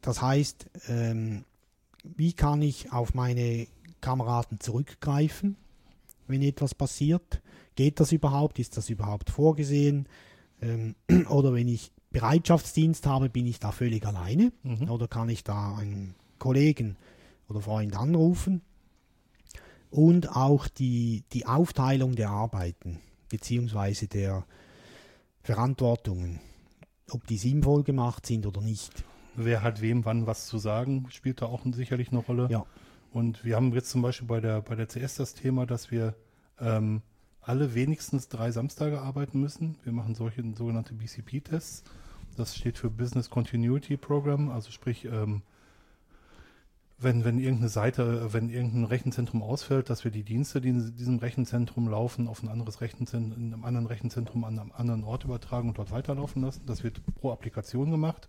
Das 0.00 0.22
heißt, 0.22 0.70
ähm, 0.88 1.44
wie 2.02 2.32
kann 2.32 2.62
ich 2.62 2.92
auf 2.92 3.14
meine 3.14 3.66
Kameraden 4.00 4.60
zurückgreifen, 4.60 5.56
wenn 6.28 6.42
etwas 6.42 6.75
passiert? 6.75 7.42
Geht 7.75 8.00
das 8.00 8.12
überhaupt? 8.12 8.58
Ist 8.58 8.76
das 8.76 8.90
überhaupt 8.90 9.30
vorgesehen? 9.30 10.08
Ähm, 10.61 10.94
oder 11.28 11.52
wenn 11.52 11.68
ich 11.68 11.92
Bereitschaftsdienst 12.11 13.06
habe, 13.06 13.28
bin 13.28 13.47
ich 13.47 13.61
da 13.61 13.73
völlig 13.73 14.06
alleine? 14.06 14.52
Mhm. 14.62 14.90
Oder 14.90 15.08
kann 15.08 15.28
ich 15.28 15.44
da 15.44 15.76
einen 15.76 16.14
Kollegen 16.38 16.97
oder 17.49 17.61
Freund 17.61 17.97
anrufen? 17.97 18.62
Und 19.90 20.37
auch 20.37 20.68
die, 20.68 21.25
die 21.32 21.47
Aufteilung 21.47 22.14
der 22.14 22.30
Arbeiten 22.30 23.00
beziehungsweise 23.28 24.06
der 24.06 24.44
Verantwortungen, 25.42 26.40
ob 27.11 27.26
die 27.26 27.38
sinnvoll 27.38 27.85
gemacht 27.85 28.26
sind 28.26 28.47
oder 28.47 28.61
nicht. 28.61 29.04
Wer 29.35 29.62
hat 29.62 29.80
wem 29.80 30.04
wann 30.04 30.26
was 30.26 30.47
zu 30.47 30.58
sagen, 30.58 31.06
spielt 31.11 31.42
da 31.42 31.47
auch 31.47 31.64
sicherlich 31.73 32.11
eine 32.11 32.18
Rolle. 32.18 32.49
Ja. 32.50 32.66
Und 33.18 33.44
wir 33.44 33.56
haben 33.56 33.72
jetzt 33.72 33.90
zum 33.90 34.00
Beispiel 34.00 34.28
bei 34.28 34.40
der, 34.40 34.62
bei 34.62 34.76
der 34.76 34.87
CS 34.87 35.16
das 35.16 35.34
Thema, 35.34 35.66
dass 35.66 35.90
wir 35.90 36.14
ähm, 36.60 37.02
alle 37.40 37.75
wenigstens 37.75 38.28
drei 38.28 38.52
Samstage 38.52 39.00
arbeiten 39.00 39.40
müssen. 39.40 39.76
Wir 39.82 39.92
machen 39.92 40.14
solche 40.14 40.44
sogenannte 40.54 40.94
BCP-Tests. 40.94 41.82
Das 42.37 42.54
steht 42.56 42.78
für 42.78 42.90
Business 42.90 43.28
Continuity 43.28 43.96
Program, 43.96 44.50
also 44.50 44.70
sprich 44.70 45.04
ähm, 45.06 45.42
wenn, 47.00 47.25
wenn 47.25 47.40
irgendeine 47.40 47.70
Seite, 47.70 48.32
wenn 48.32 48.50
irgendein 48.50 48.84
Rechenzentrum 48.84 49.42
ausfällt, 49.42 49.90
dass 49.90 50.04
wir 50.04 50.12
die 50.12 50.22
Dienste, 50.22 50.60
die 50.60 50.68
in 50.68 50.94
diesem 50.94 51.18
Rechenzentrum 51.18 51.88
laufen, 51.88 52.28
auf 52.28 52.44
ein 52.44 52.48
anderes 52.48 52.80
Rechenzentrum, 52.80 53.37
in 53.37 53.52
einem 53.52 53.64
anderen 53.64 53.87
Rechenzentrum 53.87 54.44
an 54.44 54.60
einem 54.60 54.70
anderen 54.70 55.02
Ort 55.02 55.25
übertragen 55.25 55.70
und 55.70 55.78
dort 55.78 55.90
weiterlaufen 55.90 56.42
lassen. 56.42 56.62
Das 56.66 56.84
wird 56.84 57.00
pro 57.16 57.32
Applikation 57.32 57.90
gemacht. 57.90 58.28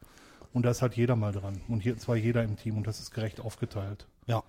Und 0.51 0.65
da 0.65 0.71
ist 0.71 0.81
halt 0.81 0.95
jeder 0.95 1.15
mal 1.15 1.31
dran. 1.31 1.61
Und 1.67 1.81
hier 1.81 1.95
zwar 1.99 2.15
jeder 2.15 2.43
im 2.43 2.57
Team 2.57 2.75
und 2.77 2.87
das 2.87 2.99
ist 2.99 3.11
gerecht 3.11 3.39
aufgeteilt. 3.39 4.07
Ja. 4.25 4.43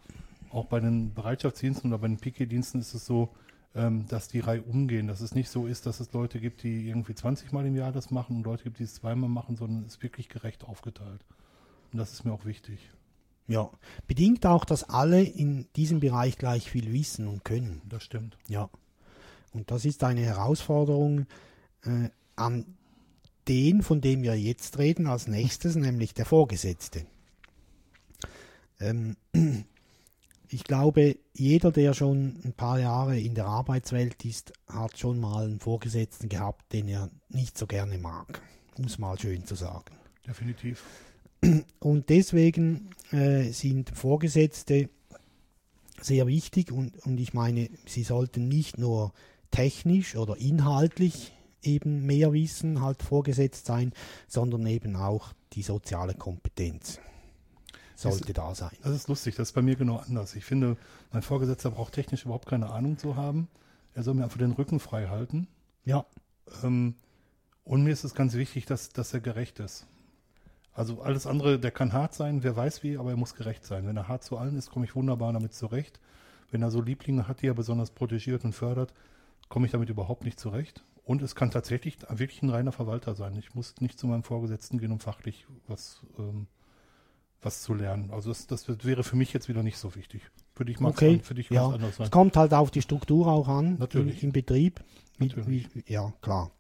Auch 0.51 0.67
bei 0.67 0.81
den 0.81 1.15
Bereitschaftsdiensten 1.15 1.93
oder 1.93 2.01
bei 2.01 2.09
den 2.09 2.19
PK-Diensten 2.19 2.81
ist 2.81 2.95
es 2.95 3.07
so, 3.07 3.31
ähm, 3.75 4.07
dass 4.09 4.29
die 4.29 4.41
Reihe 4.41 4.63
umgehen. 4.63 5.07
Dass 5.07 5.21
es 5.21 5.35
nicht 5.35 5.49
so 5.49 5.67
ist, 5.67 5.87
dass 5.87 6.01
es 6.01 6.13
Leute 6.13 6.41
gibt, 6.41 6.63
die 6.63 6.89
irgendwie 6.89 7.15
20 7.15 7.53
Mal 7.53 7.67
im 7.67 7.77
Jahr 7.77 7.93
das 7.93 8.11
machen 8.11 8.37
und 8.37 8.45
Leute 8.45 8.65
gibt, 8.65 8.79
die 8.79 8.85
es 8.85 8.95
zweimal 8.95 9.31
machen, 9.31 9.57
sondern 9.57 9.85
es 9.87 9.95
ist 9.95 10.03
wirklich 10.03 10.29
gerecht 10.29 10.65
aufgeteilt. 10.65 11.25
Und 11.93 11.99
das 11.99 12.13
ist 12.13 12.25
mir 12.25 12.33
auch 12.33 12.45
wichtig. 12.45 12.91
Ja, 13.47 13.71
bedingt 14.07 14.47
auch, 14.47 14.65
dass 14.65 14.89
alle 14.89 15.23
in 15.23 15.67
diesem 15.75 16.01
Bereich 16.01 16.39
gleich 16.39 16.71
viel 16.71 16.93
wissen 16.93 17.27
und 17.27 17.45
können. 17.45 17.83
Das 17.89 18.05
stimmt. 18.05 18.37
Ja. 18.49 18.71
Und 19.53 19.71
das 19.71 19.85
ist 19.85 20.05
eine 20.05 20.21
Herausforderung 20.21 21.27
äh, 21.83 22.11
an 22.37 22.77
den, 23.49 23.83
von 23.83 24.01
dem 24.01 24.23
wir 24.23 24.39
jetzt 24.39 24.79
reden, 24.79 25.07
als 25.07 25.27
nächstes, 25.27 25.75
nämlich 25.77 26.15
der 26.15 26.27
Vorgesetzte. 26.27 27.07
Ähm, 28.79 29.17
ich 30.53 30.65
glaube, 30.65 31.17
jeder, 31.33 31.71
der 31.71 31.95
schon 31.95 32.41
ein 32.45 32.53
paar 32.53 32.81
Jahre 32.81 33.19
in 33.19 33.35
der 33.35 33.47
Arbeitswelt 33.47 34.25
ist, 34.25 34.53
hat 34.67 34.99
schon 34.99 35.21
mal 35.21 35.45
einen 35.45 35.61
Vorgesetzten 35.61 36.29
gehabt, 36.29 36.73
den 36.73 36.89
er 36.89 37.09
nicht 37.29 37.57
so 37.57 37.67
gerne 37.67 37.99
mag, 37.99 38.43
um 38.77 38.85
es 38.85 38.99
mal 38.99 39.19
schön 39.19 39.47
zu 39.47 39.55
sagen. 39.55 39.95
Definitiv. 40.27 40.85
Und 41.79 42.09
deswegen 42.11 42.91
äh, 43.13 43.51
sind 43.53 43.97
Vorgesetzte 43.97 44.91
sehr 46.01 46.27
wichtig 46.27 46.73
und, 46.73 46.99
und 47.07 47.19
ich 47.21 47.33
meine, 47.33 47.71
sie 47.87 48.03
sollten 48.03 48.49
nicht 48.49 48.77
nur 48.77 49.13
technisch 49.51 50.17
oder 50.17 50.37
inhaltlich 50.37 51.33
eben 51.63 52.07
mehr 52.07 52.33
Wissen 52.33 52.83
halt 52.83 53.03
vorgesetzt 53.03 53.67
sein, 53.67 53.93
sondern 54.27 54.67
eben 54.67 54.97
auch 54.97 55.33
die 55.53 55.63
soziale 55.63 56.15
Kompetenz 56.15 57.01
sollte 58.03 58.33
da 58.33 58.55
sein. 58.55 58.71
Das 58.83 58.95
ist 58.95 59.09
lustig, 59.09 59.37
das 59.37 59.49
ist 59.49 59.55
bei 59.55 59.63
mir 59.63 59.77
genau 59.77 59.97
anders. 59.97 60.35
Ich 60.35 60.45
finde, 60.45 60.77
mein 61.13 61.23
Vorgesetzter 61.23 61.71
braucht 61.71 61.95
technisch 61.95 62.25
überhaupt 62.25 62.49
keine 62.49 62.71
Ahnung 62.71 62.99
zu 62.99 63.17
haben. 63.17 63.49
Er 63.95 64.03
soll 64.03 64.15
mir 64.15 64.25
einfach 64.25 64.39
den 64.39 64.53
Rücken 64.53 64.81
frei 64.81 65.09
halten. 65.09 65.49
Ja, 65.85 66.05
Ähm, 66.63 66.95
und 67.65 67.85
mir 67.85 67.93
ist 67.93 68.05
es 68.05 68.15
ganz 68.15 68.35
wichtig, 68.35 68.67
dass, 68.67 68.89
dass 68.89 69.15
er 69.15 69.21
gerecht 69.21 69.61
ist. 69.61 69.87
Also 70.73 71.03
alles 71.03 71.27
andere, 71.27 71.59
der 71.59 71.71
kann 71.71 71.93
hart 71.93 72.15
sein, 72.15 72.43
wer 72.43 72.57
weiß 72.57 72.83
wie, 72.83 72.97
aber 72.97 73.11
er 73.11 73.17
muss 73.17 73.35
gerecht 73.35 73.65
sein. 73.65 73.87
Wenn 73.87 73.97
er 73.97 74.09
hart 74.09 74.25
zu 74.25 74.39
allen 74.39 74.57
ist, 74.57 74.71
komme 74.71 74.85
ich 74.85 74.95
wunderbar 74.95 75.33
damit 75.33 75.55
zurecht. 75.55 76.01
Wenn 76.51 76.63
er 76.63 76.71
so 76.71 76.81
Lieblinge 76.81 77.29
hat, 77.29 77.43
die 77.43 77.49
er 77.49 77.55
besonders 77.55 77.91
protegiert 77.91 78.45
und 78.45 78.55
fördert, 78.55 78.93
komme 79.49 79.67
ich 79.67 79.73
damit 79.73 79.89
überhaupt 79.89 80.25
nicht 80.25 80.41
zurecht. 80.41 80.85
Und 81.05 81.23
es 81.23 81.35
kann 81.35 81.51
tatsächlich 81.51 81.99
wirklich 82.09 82.43
ein 82.43 82.51
reiner 82.51 82.73
Verwalter 82.73 83.15
sein. 83.15 83.37
Ich 83.37 83.55
muss 83.55 83.75
nicht 83.81 83.99
zu 83.99 84.07
meinem 84.07 84.23
Vorgesetzten 84.23 84.79
gehen, 84.79 84.93
um 84.93 85.01
fachlich 85.01 85.47
was, 85.67 86.03
ähm, 86.19 86.47
was 87.43 87.63
zu 87.63 87.75
lernen. 87.75 88.11
Also 88.11 88.31
das, 88.31 88.47
das 88.47 88.67
wäre 88.85 89.03
für 89.03 89.17
mich 89.17 89.33
jetzt 89.33 89.49
wieder 89.49 89.63
nicht 89.63 89.79
so 89.79 89.95
wichtig. 89.95 90.23
Für 90.55 90.65
dich 90.65 90.81
mag 90.81 90.93
okay. 90.93 91.19
es 91.21 91.27
für 91.27 91.35
dich 91.35 91.49
ja. 91.51 91.67
anders 91.67 91.97
sein. 91.97 92.05
Es 92.05 92.11
kommt 92.11 92.37
halt 92.37 92.53
auf 92.53 92.71
die 92.71 92.83
Struktur 92.83 93.27
auch 93.29 93.49
an 93.49 93.79
Natürlich. 93.79 94.23
Im, 94.23 94.33
Betrieb. 94.33 94.81
Wie, 95.19 95.29
Natürlich. 95.29 95.75
Wie, 95.75 95.85
ja, 95.87 96.13
klar. 96.21 96.51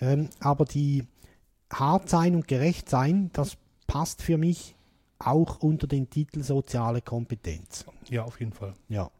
Ähm, 0.00 0.28
aber 0.40 0.64
die 0.64 1.04
hart 1.70 2.08
sein 2.08 2.34
und 2.34 2.46
gerecht 2.46 2.88
sein, 2.88 3.30
das 3.32 3.56
passt 3.86 4.22
für 4.22 4.38
mich 4.38 4.76
auch 5.18 5.58
unter 5.60 5.86
den 5.86 6.10
Titel 6.10 6.42
soziale 6.42 7.00
Kompetenz. 7.00 7.84
Ja, 8.08 8.24
auf 8.24 8.40
jeden 8.40 8.52
Fall. 8.52 8.74
Ja, 8.88 9.10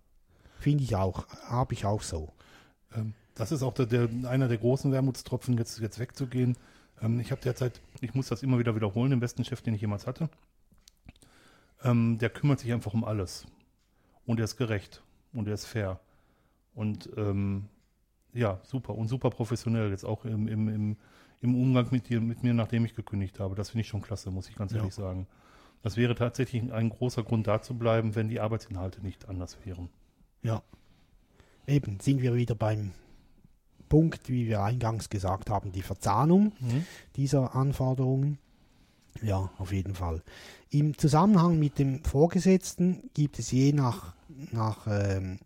finde 0.59 0.85
ich 0.85 0.97
auch, 0.97 1.27
habe 1.49 1.75
ich 1.75 1.85
auch 1.85 2.03
so. 2.03 2.29
Ähm, 2.95 3.15
das 3.35 3.53
ist 3.53 3.63
auch 3.63 3.75
der, 3.75 3.87
der, 3.87 4.09
einer 4.29 4.49
der 4.49 4.59
großen 4.59 4.93
Wermutstropfen, 4.93 5.57
jetzt, 5.59 5.81
jetzt 5.81 5.99
wegzugehen. 5.99 6.57
Ähm, 7.01 7.21
ich 7.21 7.31
habe 7.31 7.41
derzeit, 7.41 7.81
ich 8.01 8.15
muss 8.15 8.29
das 8.29 8.43
immer 8.43 8.59
wieder 8.59 8.75
wiederholen, 8.75 9.11
den 9.11 9.21
besten 9.21 9.45
Chef, 9.45 9.63
den 9.63 9.75
ich 9.75 9.81
jemals 9.81 10.07
hatte. 10.07 10.29
Ähm, 11.85 12.19
der 12.19 12.31
kümmert 12.31 12.61
sich 12.61 12.73
einfach 12.73 12.95
um 12.95 13.05
alles. 13.05 13.47
Und 14.27 14.39
er 14.39 14.45
ist 14.45 14.57
gerecht. 14.57 15.03
Und 15.33 15.49
er 15.49 15.55
ist 15.55 15.67
fair. 15.67 16.01
Und 16.75 17.11
ähm, 17.17 17.65
ja, 18.33 18.61
super. 18.65 18.95
Und 18.95 19.09
super 19.09 19.31
professionell. 19.31 19.91
Jetzt 19.91 20.05
auch 20.05 20.25
im, 20.25 20.49
im, 20.49 20.69
im, 20.69 20.97
im 21.41 21.55
Umgang 21.55 21.89
mit, 21.91 22.09
dir, 22.09 22.21
mit 22.21 22.43
mir, 22.43 22.55
nachdem 22.55 22.85
ich 22.85 22.95
gekündigt 22.95 23.41
habe. 23.41 23.55
Das 23.55 23.71
finde 23.71 23.83
ich 23.83 23.89
schon 23.89 24.03
klasse, 24.03 24.31
muss 24.31 24.49
ich 24.49 24.55
ganz 24.57 24.73
Ja. 24.73 24.79
ehrlich 24.79 24.95
sagen. 24.95 25.27
Das 25.83 25.97
wäre 25.97 26.15
tatsächlich 26.15 26.73
ein 26.73 26.91
großer 26.91 27.25
Grund, 27.25 27.47
da 27.49 27.61
zu 27.61 27.75
bleiben, 27.77 28.15
wenn 28.15 28.29
die 28.29 28.39
Arbeitsinhalte 28.41 29.01
nicht 29.03 29.29
anders 29.29 29.59
wären. 29.65 29.89
Ja. 30.43 30.63
Eben 31.67 31.99
sind 32.01 32.23
wir 32.23 32.35
wieder 32.35 32.55
beim 32.55 32.93
Punkt, 33.89 34.29
wie 34.29 34.47
wir 34.47 34.63
eingangs 34.63 35.11
gesagt 35.11 35.51
haben, 35.51 35.73
die 35.73 35.83
Verzahnung 35.83 36.53
dieser 37.17 37.55
Anforderungen. 37.55 38.39
Ja, 39.23 39.51
auf 39.59 39.73
jeden 39.73 39.95
Fall. 39.95 40.23
Im 40.73 40.97
Zusammenhang 40.97 41.59
mit 41.59 41.79
dem 41.79 42.03
Vorgesetzten 42.03 43.11
gibt 43.13 43.39
es 43.39 43.51
je 43.51 43.75
nach, 43.75 44.15
nach 44.53 44.87
ähm, 44.87 45.39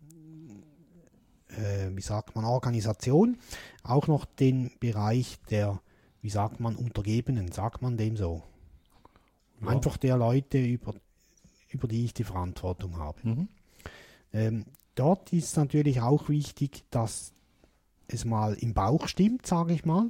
äh, 1.49 1.89
wie 1.93 2.01
sagt 2.01 2.33
man, 2.33 2.45
Organisation 2.45 3.37
auch 3.83 4.07
noch 4.07 4.23
den 4.23 4.71
Bereich 4.79 5.37
der, 5.49 5.81
wie 6.21 6.29
sagt 6.29 6.61
man, 6.61 6.77
Untergebenen, 6.77 7.51
sagt 7.51 7.81
man 7.81 7.97
dem 7.97 8.15
so. 8.15 8.41
Ja. 9.59 9.67
Einfach 9.67 9.97
der 9.97 10.15
Leute, 10.15 10.63
über, 10.63 10.93
über 11.67 11.89
die 11.89 12.05
ich 12.05 12.13
die 12.13 12.23
Verantwortung 12.23 12.97
habe. 12.97 13.19
Mhm. 13.23 13.47
Ähm, 14.31 14.65
dort 14.95 15.33
ist 15.33 15.57
natürlich 15.57 15.99
auch 15.99 16.29
wichtig, 16.29 16.85
dass 16.89 17.33
es 18.07 18.23
mal 18.23 18.53
im 18.53 18.73
Bauch 18.73 19.09
stimmt, 19.09 19.45
sage 19.45 19.73
ich 19.73 19.83
mal. 19.83 20.09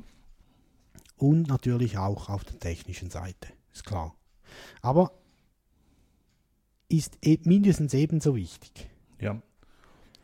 Und 1.15 1.47
natürlich 1.47 1.97
auch 1.97 2.29
auf 2.29 2.43
der 2.43 2.59
technischen 2.59 3.09
Seite, 3.09 3.47
ist 3.73 3.83
klar. 3.83 4.13
Aber 4.81 5.11
ist 6.89 7.17
e 7.21 7.37
mindestens 7.43 7.93
ebenso 7.93 8.35
wichtig. 8.35 8.89
Ja. 9.19 9.41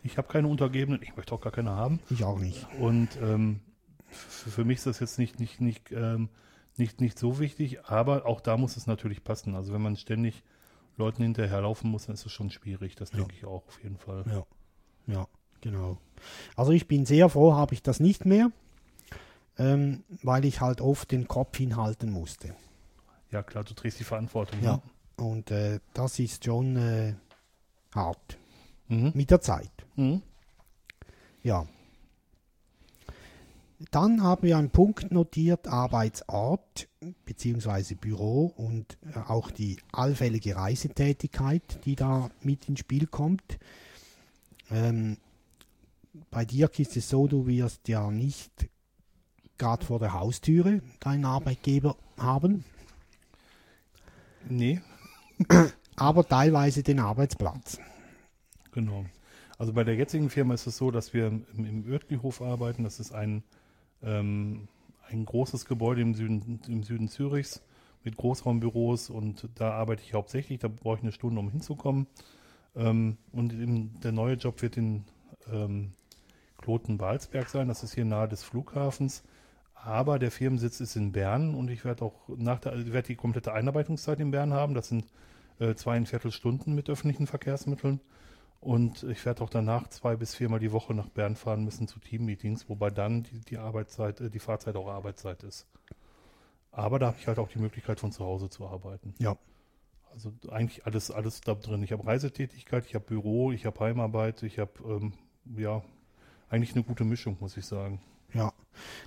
Ich 0.04 0.18
habe 0.18 0.28
keine 0.28 0.48
Untergebenen, 0.48 1.02
ich 1.02 1.16
möchte 1.16 1.34
auch 1.34 1.42
gar 1.42 1.52
keine 1.52 1.72
haben. 1.72 2.00
Ich 2.10 2.24
auch 2.24 2.40
nicht. 2.40 2.68
Und 2.80 3.10
ähm, 3.22 3.62
für 4.10 4.66
mich 4.66 4.80
ist 4.80 4.86
das 4.88 5.00
jetzt 5.00 5.18
nicht, 5.18 5.40
nicht, 5.40 5.62
nicht, 5.62 5.92
ähm, 5.92 6.30
nicht, 6.78 7.00
nicht 7.02 7.18
so 7.18 7.40
wichtig, 7.40 7.86
aber 7.86 8.26
auch 8.26 8.42
da 8.42 8.58
muss 8.58 8.76
es 8.78 8.86
natürlich 8.88 9.24
passen. 9.24 9.56
Also 9.56 9.74
wenn 9.74 9.82
man 9.82 9.96
ständig 9.96 10.44
Leuten 10.98 11.24
hinterherlaufen 11.24 11.90
muss, 11.90 12.06
dann 12.06 12.16
ist 12.16 12.26
es 12.26 12.32
schon 12.32 12.50
schwierig. 12.52 12.96
Das 12.96 13.12
Ja. 13.12 13.20
denke 13.20 13.36
ich 13.36 13.46
auch 13.46 13.66
auf 13.68 13.82
jeden 13.82 13.98
Fall. 13.98 14.26
Ja, 14.28 15.14
ja, 15.14 15.28
genau. 15.62 15.98
Also 16.56 16.72
ich 16.72 16.88
bin 16.88 17.06
sehr 17.06 17.30
froh, 17.30 17.54
habe 17.54 17.74
ich 17.74 17.82
das 17.82 18.00
nicht 18.00 18.26
mehr, 18.26 18.52
ähm, 19.58 20.04
weil 20.22 20.46
ich 20.46 20.62
halt 20.62 20.82
oft 20.82 21.12
den 21.12 21.28
Kopf 21.28 21.58
hinhalten 21.58 22.12
musste. 22.12 22.56
Ja 23.34 23.44
klar, 23.44 23.64
du 23.64 23.74
trägst 23.74 24.00
die 24.00 24.04
Verantwortung. 24.04 24.64
Ja. 24.64 24.82
Und 25.18 25.52
äh, 25.52 25.80
das 25.94 26.20
ist 26.20 26.46
schon 26.46 26.78
äh, 26.78 27.16
hart 27.94 28.38
Ne? 28.88 28.96
Mhm. 28.96 29.12
mit 29.16 29.32
der 29.32 29.42
Zeit. 29.42 29.72
Mhm. 29.96 30.22
Ja. 31.42 31.66
Dann 33.92 34.24
haben 34.24 34.44
wir 34.44 34.58
einen 34.58 34.70
Punkt 34.70 35.12
notiert, 35.12 35.68
Arbeitsort 35.68 36.88
bzw. 37.26 37.96
Büro 37.96 38.46
und 38.56 38.98
äh, 39.14 39.20
auch 39.20 39.52
die 39.52 39.78
allfällige 39.92 40.56
Reisetätigkeit, 40.56 41.80
die 41.86 41.96
da 41.96 42.30
mit 42.42 42.70
ins 42.70 42.80
Spiel 42.80 43.08
kommt. 43.08 43.60
Ähm, 44.70 45.18
bei 46.30 46.46
Dirk 46.46 46.80
ist 46.80 46.96
es 46.96 47.10
so, 47.10 47.28
du 47.28 47.48
wirst 47.48 47.88
ja 47.88 48.10
nicht 48.10 48.70
gerade 49.58 49.86
vor 49.86 50.00
der 50.00 50.14
Haustüre 50.14 50.82
deinen 51.00 51.26
Arbeitgeber 51.26 51.98
haben, 52.18 52.64
Nee, 54.50 54.82
aber 55.96 56.28
teilweise 56.28 56.84
den 56.84 57.00
Arbeitsplatz. 57.00 57.80
genau. 58.72 59.06
Also 59.58 59.74
bei 59.74 59.84
der 59.84 59.96
jetzigen 59.96 60.30
Firma 60.30 60.56
ist 60.56 60.68
es 60.68 60.78
so, 60.78 60.92
dass 60.92 61.14
wir 61.14 61.28
im, 61.28 61.46
im 61.56 61.86
Oertlihof 61.90 62.42
arbeiten. 62.42 62.84
Das 62.84 63.00
ist 63.00 63.14
ein, 63.14 63.44
ähm, 64.02 64.68
ein 65.08 65.26
großes 65.26 65.66
Gebäude 65.66 66.02
im 66.02 66.16
Süden, 66.16 66.60
im 66.68 66.84
Süden 66.84 67.08
Zürichs 67.08 67.62
mit 68.04 68.18
Großraumbüros 68.18 69.10
und 69.10 69.48
da 69.56 69.72
arbeite 69.72 70.04
ich 70.04 70.14
hauptsächlich. 70.14 70.60
Da 70.60 70.68
brauche 70.68 70.98
ich 70.98 71.04
eine 71.04 71.12
Stunde, 71.12 71.40
um 71.40 71.50
hinzukommen. 71.50 72.08
Ähm, 72.76 73.18
und 73.32 73.54
im, 73.54 74.00
der 74.02 74.12
neue 74.12 74.36
Job 74.36 74.62
wird 74.62 74.78
in 74.78 75.06
ähm, 75.52 75.92
Kloten-Balsberg 76.58 77.48
sein. 77.48 77.68
Das 77.68 77.84
ist 77.84 77.94
hier 77.94 78.06
nahe 78.06 78.28
des 78.28 78.44
Flughafens. 78.44 79.24
Aber 79.86 80.18
der 80.18 80.32
Firmensitz 80.32 80.80
ist 80.80 80.96
in 80.96 81.12
Bern 81.12 81.54
und 81.56 81.70
ich 81.70 81.84
werde 81.84 82.06
auch 82.06 82.30
nach 82.30 82.60
der, 82.60 82.94
werde 82.94 83.08
die 83.08 83.16
komplette 83.18 83.52
Einarbeitungszeit 83.52 84.18
in 84.22 84.32
Bern 84.32 84.54
haben. 84.54 84.76
Das 84.76 84.88
sind 84.88 85.06
äh, 85.60 85.76
zweieinviertel 85.76 86.32
Stunden 86.32 86.74
mit 86.74 86.90
öffentlichen 86.90 87.28
Verkehrsmitteln. 87.28 88.00
Und 88.62 89.04
ich 89.04 89.26
werde 89.26 89.44
auch 89.44 89.50
danach 89.50 89.90
zwei 89.90 90.16
bis 90.16 90.36
viermal 90.36 90.60
die 90.60 90.72
Woche 90.72 90.94
nach 90.94 91.10
Bern 91.10 91.36
fahren 91.36 91.66
müssen 91.66 91.90
zu 91.90 92.00
Teammeetings, 92.00 92.70
wobei 92.70 92.92
dann 92.92 93.24
die, 93.24 93.42
die 93.42 93.58
Arbeitszeit, 93.58 94.22
äh, 94.22 94.30
die 94.30 94.40
Fahrzeit 94.40 94.78
auch 94.78 94.88
Arbeitszeit 94.88 95.44
ist. 95.44 95.68
Aber 96.72 96.98
da 96.98 97.08
habe 97.08 97.18
ich 97.20 97.28
halt 97.28 97.38
auch 97.38 97.50
die 97.50 97.60
Möglichkeit 97.60 98.00
von 98.00 98.14
zu 98.14 98.24
Hause 98.24 98.50
zu 98.50 98.66
arbeiten. 98.66 99.14
Ja. 99.20 99.36
Also 100.14 100.32
eigentlich 100.50 100.86
alles, 100.86 101.12
alles 101.12 101.42
da 101.42 101.56
drin. 101.56 101.84
Ich 101.84 101.92
habe 101.92 102.08
Reisetätigkeit, 102.08 102.86
ich 102.86 102.96
habe 102.96 103.04
Büro, 103.04 103.52
ich 103.52 103.66
habe 103.66 103.82
Heimarbeit, 103.82 104.44
ich 104.44 104.60
habe 104.60 104.72
ähm, 104.86 105.14
ja 105.58 105.84
eigentlich 106.48 106.74
eine 106.74 106.86
gute 106.86 107.04
Mischung, 107.04 107.36
muss 107.42 107.58
ich 107.58 107.66
sagen. 107.66 108.00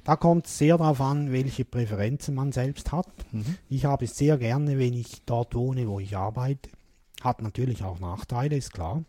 Da 0.05 0.17
kommt 0.17 0.47
es 0.47 0.59
sehr 0.59 0.79
darauf 0.79 1.01
an, 1.01 1.33
welche 1.33 1.65
Präferenzen 1.65 2.35
man 2.35 2.53
selbst 2.53 2.93
hat. 2.93 3.09
Mhm. 3.33 3.57
Ich 3.69 3.85
habe 3.85 4.05
es 4.05 4.17
sehr 4.17 4.39
gerne, 4.39 4.79
wenn 4.79 4.95
ich 4.95 5.23
dort 5.25 5.55
wohne, 5.55 5.89
wo 5.89 6.01
ich 6.01 6.17
arbeite. 6.17 6.71
Hat 7.23 7.43
natürlich 7.43 7.83
auch 7.83 7.99
Nachteile, 7.99 8.57
ist 8.57 8.73
klar. 8.73 9.05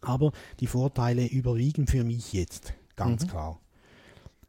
Aber 0.00 0.32
die 0.60 0.66
Vorteile 0.68 1.26
überwiegen 1.26 1.86
für 1.86 2.04
mich 2.04 2.32
jetzt, 2.32 2.72
ganz 2.96 3.24
Mhm. 3.24 3.28
klar. 3.28 3.60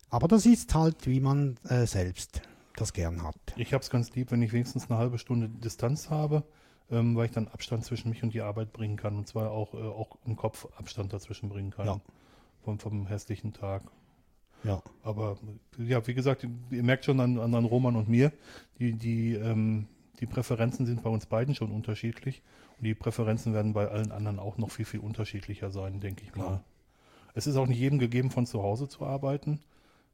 Aber 0.10 0.28
das 0.28 0.46
ist 0.46 0.74
halt, 0.76 1.08
wie 1.08 1.20
man 1.20 1.58
äh, 1.68 1.86
selbst 1.86 2.42
das 2.76 2.94
gern 2.94 3.24
hat. 3.24 3.36
Ich 3.58 3.74
habe 3.74 3.82
es 3.84 3.90
ganz 3.90 4.14
lieb, 4.16 4.32
wenn 4.32 4.42
ich 4.42 4.54
wenigstens 4.54 4.90
eine 4.90 4.98
halbe 5.00 5.18
Stunde 5.18 5.50
Distanz 5.50 6.10
habe, 6.10 6.44
ähm, 6.90 7.16
weil 7.16 7.26
ich 7.26 7.32
dann 7.32 7.48
Abstand 7.48 7.84
zwischen 7.86 8.10
mich 8.10 8.24
und 8.24 8.34
die 8.34 8.42
Arbeit 8.42 8.72
bringen 8.74 8.96
kann 8.96 9.18
und 9.18 9.28
zwar 9.28 9.52
auch, 9.52 9.74
äh, 9.74 9.78
auch 9.78 10.18
im 10.26 10.36
Kopf 10.36 10.68
Abstand 10.78 11.14
dazwischen 11.14 11.50
bringen 11.50 11.72
kann. 11.72 11.86
Ja. 11.88 12.00
Vom, 12.64 12.80
vom 12.80 13.08
hässlichen 13.08 13.54
Tag. 13.54 13.84
Ja, 14.63 14.82
Aber 15.04 15.38
ja, 15.78 16.06
wie 16.06 16.13
gesagt, 16.13 16.43
ihr 16.43 16.84
merkt 16.84 17.06
schon 17.06 17.19
an, 17.19 17.39
an, 17.39 17.54
an 17.54 17.65
Roman 17.65 17.95
und 17.95 18.10
mir, 18.10 18.32
die, 18.78 18.93
die, 18.93 19.34
ähm, 19.36 19.88
die 20.19 20.26
Präferenzen 20.26 20.86
sind 20.86 21.04
bei 21.04 21.10
uns 21.10 21.26
beiden 21.26 21.56
schon 21.56 21.72
unterschiedlich 21.72 22.41
und 22.78 22.84
die 22.84 22.93
Präferenzen 22.93 23.54
werden 23.54 23.74
bei 23.74 23.88
allen 23.88 24.12
anderen 24.12 24.39
auch 24.39 24.58
noch 24.58 24.72
viel, 24.72 24.86
viel 24.86 25.00
unterschiedlicher 25.00 25.72
sein, 25.72 26.02
denke 26.02 26.24
ich 26.24 26.36
mal. 26.36 26.62
Es 27.34 27.48
ist 27.48 27.56
auch 27.56 27.67
nicht 27.67 27.80
jedem 27.80 28.00
gegeben, 28.00 28.32
von 28.32 28.45
zu 28.45 28.62
Hause 28.62 28.88
zu 28.88 29.06
arbeiten. 29.06 29.60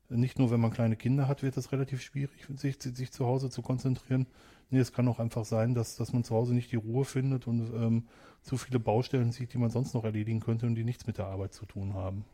Nicht 0.10 0.38
nur, 0.38 0.52
wenn 0.52 0.60
man 0.60 0.72
kleine 0.72 0.96
Kinder 0.96 1.28
hat, 1.28 1.42
wird 1.42 1.58
es 1.58 1.72
relativ 1.72 2.02
schwierig, 2.02 2.46
sich, 2.56 2.78
sich 2.80 3.12
zu 3.12 3.26
Hause 3.26 3.50
zu 3.50 3.64
konzentrieren. 3.64 4.28
Nee, 4.70 4.80
es 4.80 4.94
kann 4.94 5.08
auch 5.08 5.20
einfach 5.20 5.46
sein, 5.46 5.74
dass, 5.74 5.96
dass 5.96 6.14
man 6.14 6.24
zu 6.24 6.36
Hause 6.36 6.54
nicht 6.54 6.72
die 6.72 6.76
Ruhe 6.76 7.06
findet 7.06 7.48
und 7.48 7.62
ähm, 7.74 8.04
zu 8.44 8.58
viele 8.58 8.80
Baustellen 8.80 9.32
sieht, 9.32 9.54
die 9.54 9.58
man 9.58 9.72
sonst 9.72 9.96
noch 9.96 10.04
erledigen 10.04 10.40
könnte 10.40 10.68
und 10.68 10.76
die 10.76 10.84
nichts 10.84 11.08
mit 11.08 11.18
der 11.18 11.26
Arbeit 11.26 11.54
zu 11.54 11.66
tun 11.66 11.96
haben. 11.96 12.26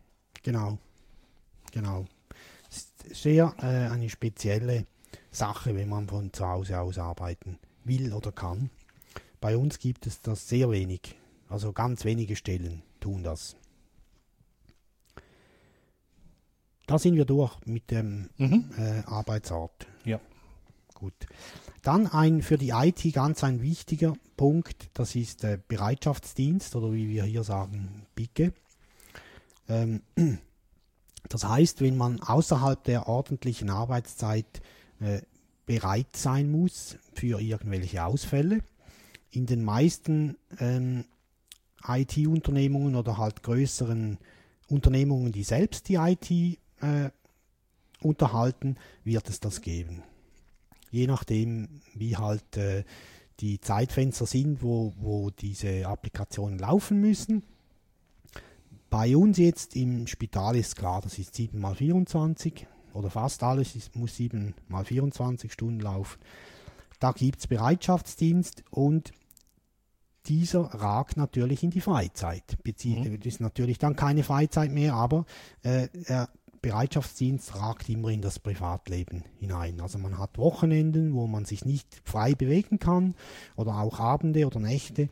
Genau. 0.43 0.78
Genau. 1.72 2.06
Sehr 3.12 3.54
äh, 3.60 3.90
eine 3.92 4.10
spezielle 4.10 4.86
Sache, 5.32 5.76
wenn 5.76 5.90
man 5.90 6.08
von 6.08 6.32
zu 6.32 6.48
Hause 6.48 6.80
aus 6.80 6.98
arbeiten 6.98 7.58
will 7.84 8.14
oder 8.14 8.32
kann. 8.32 8.70
Bei 9.40 9.58
uns 9.58 9.80
gibt 9.80 10.06
es 10.08 10.22
das 10.22 10.48
sehr 10.48 10.70
wenig. 10.70 11.16
Also 11.50 11.74
ganz 11.74 12.06
wenige 12.06 12.36
Stellen 12.36 12.84
tun 13.00 13.24
das. 13.24 13.56
Da 16.88 17.00
sind 17.00 17.16
wir 17.16 17.26
durch 17.26 17.58
mit 17.66 17.90
dem 17.92 18.30
Mhm. 18.38 18.70
äh, 18.78 19.02
Arbeitsort. 19.06 19.88
Ja. 20.06 20.20
Gut. 20.94 21.14
Dann 21.82 22.06
ein 22.08 22.42
für 22.42 22.58
die 22.58 22.70
IT 22.70 23.12
ganz 23.14 23.44
ein 23.44 23.62
wichtiger 23.62 24.14
Punkt, 24.38 24.90
das 24.94 25.16
ist 25.16 25.42
der 25.44 25.58
Bereitschaftsdienst 25.58 26.76
oder 26.76 26.94
wie 26.94 27.10
wir 27.10 27.24
hier 27.24 27.44
sagen, 27.44 28.06
BICE. 28.14 28.52
Ähm, 29.68 30.02
das 31.30 31.48
heißt, 31.48 31.82
wenn 31.82 31.98
man 31.98 32.20
außerhalb 32.22 32.84
der 32.84 33.08
ordentlichen 33.08 33.70
Arbeitszeit 33.70 34.62
äh, 35.00 35.22
bereit 35.66 36.16
sein 36.16 36.52
muss 36.52 36.98
für 37.14 37.40
irgendwelche 37.40 38.04
Ausfälle, 38.04 38.62
in 39.32 39.46
den 39.46 39.64
meisten 39.64 40.38
ähm, 40.60 41.06
IT-Unternehmungen 41.88 42.96
oder 42.96 43.18
halt 43.18 43.44
größeren 43.44 44.18
Unternehmungen, 44.68 45.32
die 45.32 45.44
selbst 45.44 45.88
die 45.88 45.96
IT 45.96 46.32
äh, 46.32 47.10
unterhalten, 48.02 48.78
wird 49.04 49.30
es 49.30 49.40
das 49.40 49.62
geben. 49.62 50.04
Je 50.90 51.08
nachdem, 51.08 51.82
wie 51.94 52.18
halt 52.18 52.58
äh, 52.58 52.84
die 53.40 53.60
Zeitfenster 53.60 54.26
sind, 54.26 54.62
wo, 54.62 54.94
wo 54.98 55.30
diese 55.30 55.88
Applikationen 55.88 56.60
laufen 56.60 57.00
müssen. 57.00 57.44
Bei 58.91 59.15
uns 59.15 59.38
jetzt 59.38 59.77
im 59.77 60.06
Spital 60.06 60.58
ist 60.58 60.75
klar, 60.75 60.99
das 61.01 61.17
ist 61.17 61.34
7 61.34 61.58
mal 61.58 61.75
24 61.75 62.67
oder 62.93 63.10
fast 63.10 63.41
alles 63.41 63.73
ist, 63.73 63.95
muss 63.95 64.17
7 64.17 64.54
mal 64.67 64.84
24 64.84 65.51
Stunden 65.51 65.80
laufen. 65.80 66.19
Da 66.99 67.13
gibt 67.13 67.39
es 67.39 67.47
Bereitschaftsdienst 67.47 68.65
und 68.69 69.13
dieser 70.25 70.65
ragt 70.65 71.15
natürlich 71.15 71.63
in 71.63 71.69
die 71.69 71.80
Freizeit. 71.80 72.62
Bezie 72.63 72.97
Mhm. 72.97 73.17
Das 73.17 73.25
ist 73.25 73.39
natürlich 73.39 73.77
dann 73.77 73.95
keine 73.95 74.23
Freizeit 74.23 74.71
mehr, 74.71 74.93
aber 74.93 75.25
äh, 75.63 75.88
der 75.93 76.27
Bereitschaftsdienst 76.62 77.56
ragt 77.56 77.88
immer 77.88 78.10
in 78.10 78.21
das 78.21 78.39
Privatleben 78.39 79.23
hinein. 79.39 79.80
Also 79.80 79.99
man 79.99 80.17
hat 80.17 80.38
Wochenenden, 80.38 81.13
wo 81.13 81.27
man 81.27 81.45
sich 81.45 81.63
nicht 81.63 82.01
frei 82.04 82.36
bewegen 82.36 82.77
kann 82.77 83.15
oder 83.56 83.77
auch 83.77 84.01
Abende 84.01 84.45
oder 84.45 84.60
Nächte. 84.60 85.08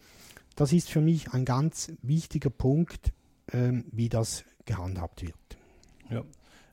Das 0.58 0.74
ist 0.74 0.90
für 0.90 1.00
mich 1.00 1.32
ein 1.32 1.46
ganz 1.46 1.94
wichtiger 2.02 2.50
Punkt, 2.50 3.14
ähm, 3.54 3.86
wie 3.92 4.10
das 4.10 4.44
gehandhabt 4.66 5.22
wird. 5.22 5.36
Ja. 6.10 6.24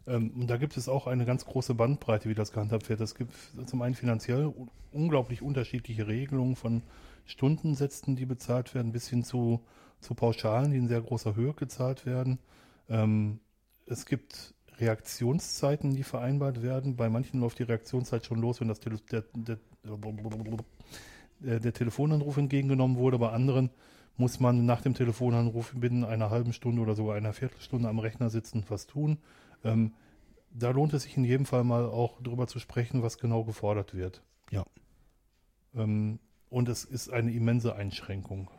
Ähm, 0.07 0.31
und 0.31 0.49
da 0.49 0.57
gibt 0.57 0.77
es 0.77 0.89
auch 0.89 1.07
eine 1.07 1.25
ganz 1.25 1.45
große 1.45 1.75
Bandbreite, 1.75 2.29
wie 2.29 2.35
das 2.35 2.53
gehandhabt 2.53 2.89
wird. 2.89 3.01
Es 3.01 3.15
gibt 3.15 3.33
zum 3.67 3.83
einen 3.83 3.95
finanziell 3.95 4.47
un- 4.47 4.71
unglaublich 4.93 5.43
unterschiedliche 5.43 6.07
Regelungen 6.07 6.57
von 6.57 6.83
Stundensätzen, 7.27 8.17
die 8.17 8.27
bezahlt 8.27 8.75
werden, 8.75 8.93
bis 8.93 9.09
hin 9.09 9.25
zu, 9.25 9.61
zu 10.01 10.15
Pauschalen, 10.15 10.71
die 10.71 10.79
in 10.79 10.89
sehr 10.89 11.01
großer 11.01 11.35
Höhe 11.35 11.55
gezahlt 11.55 12.07
werden. 12.07 12.39
Ähm, 12.89 13.41
es 13.87 14.07
gibt 14.07 14.55
Reaktionszeiten, 14.79 15.95
die 15.95 16.03
vereinbart 16.03 16.63
werden. 16.63 16.97
Bei 16.97 17.09
manchen 17.09 17.41
läuft 17.41 17.59
die 17.59 17.65
Reaktionszeit 17.65 18.27
schon 18.27 18.41
los, 18.41 18.61
wenn 18.61 18.69
das 18.69 18.81
Tele 18.81 18.99
der, 19.11 19.25
der, 19.35 19.59
der 21.61 21.73
Telefonanruf 21.73 22.37
entgegengenommen 22.37 22.97
wurde. 22.97 23.19
Bei 23.19 23.31
anderen 23.31 23.71
muss 24.17 24.41
man 24.41 24.65
nach 24.65 24.81
dem 24.81 24.95
Telefonanruf 24.95 25.73
binnen 25.75 26.05
einer 26.05 26.31
halben 26.31 26.53
Stunde 26.53 26.83
oder 26.83 26.95
sogar 26.95 27.17
einer 27.17 27.33
Viertelstunde 27.33 27.89
am 27.89 27.99
Rechner 27.99 28.31
sitzen 28.31 28.59
und 28.59 28.71
was 28.71 28.87
tun. 28.87 29.19
Ähm, 29.65 29.93
da 30.51 30.71
lohnt 30.71 30.95
es 30.95 31.03
sich 31.03 31.17
in 31.17 31.25
jedem 31.25 31.45
Fall 31.45 31.65
mal 31.65 31.85
auch 31.85 32.23
drüber 32.23 32.47
zu 32.47 32.59
sprechen, 32.59 33.03
was 33.03 33.19
genau 33.19 33.45
gefordert 33.45 33.95
wird. 33.95 34.23
Ja. 34.51 34.65
Ähm, 35.75 36.19
und 36.49 36.69
es 36.69 36.85
ist 36.85 37.11
eine 37.11 37.33
immense 37.33 37.75
Einschränkung. 37.75 38.51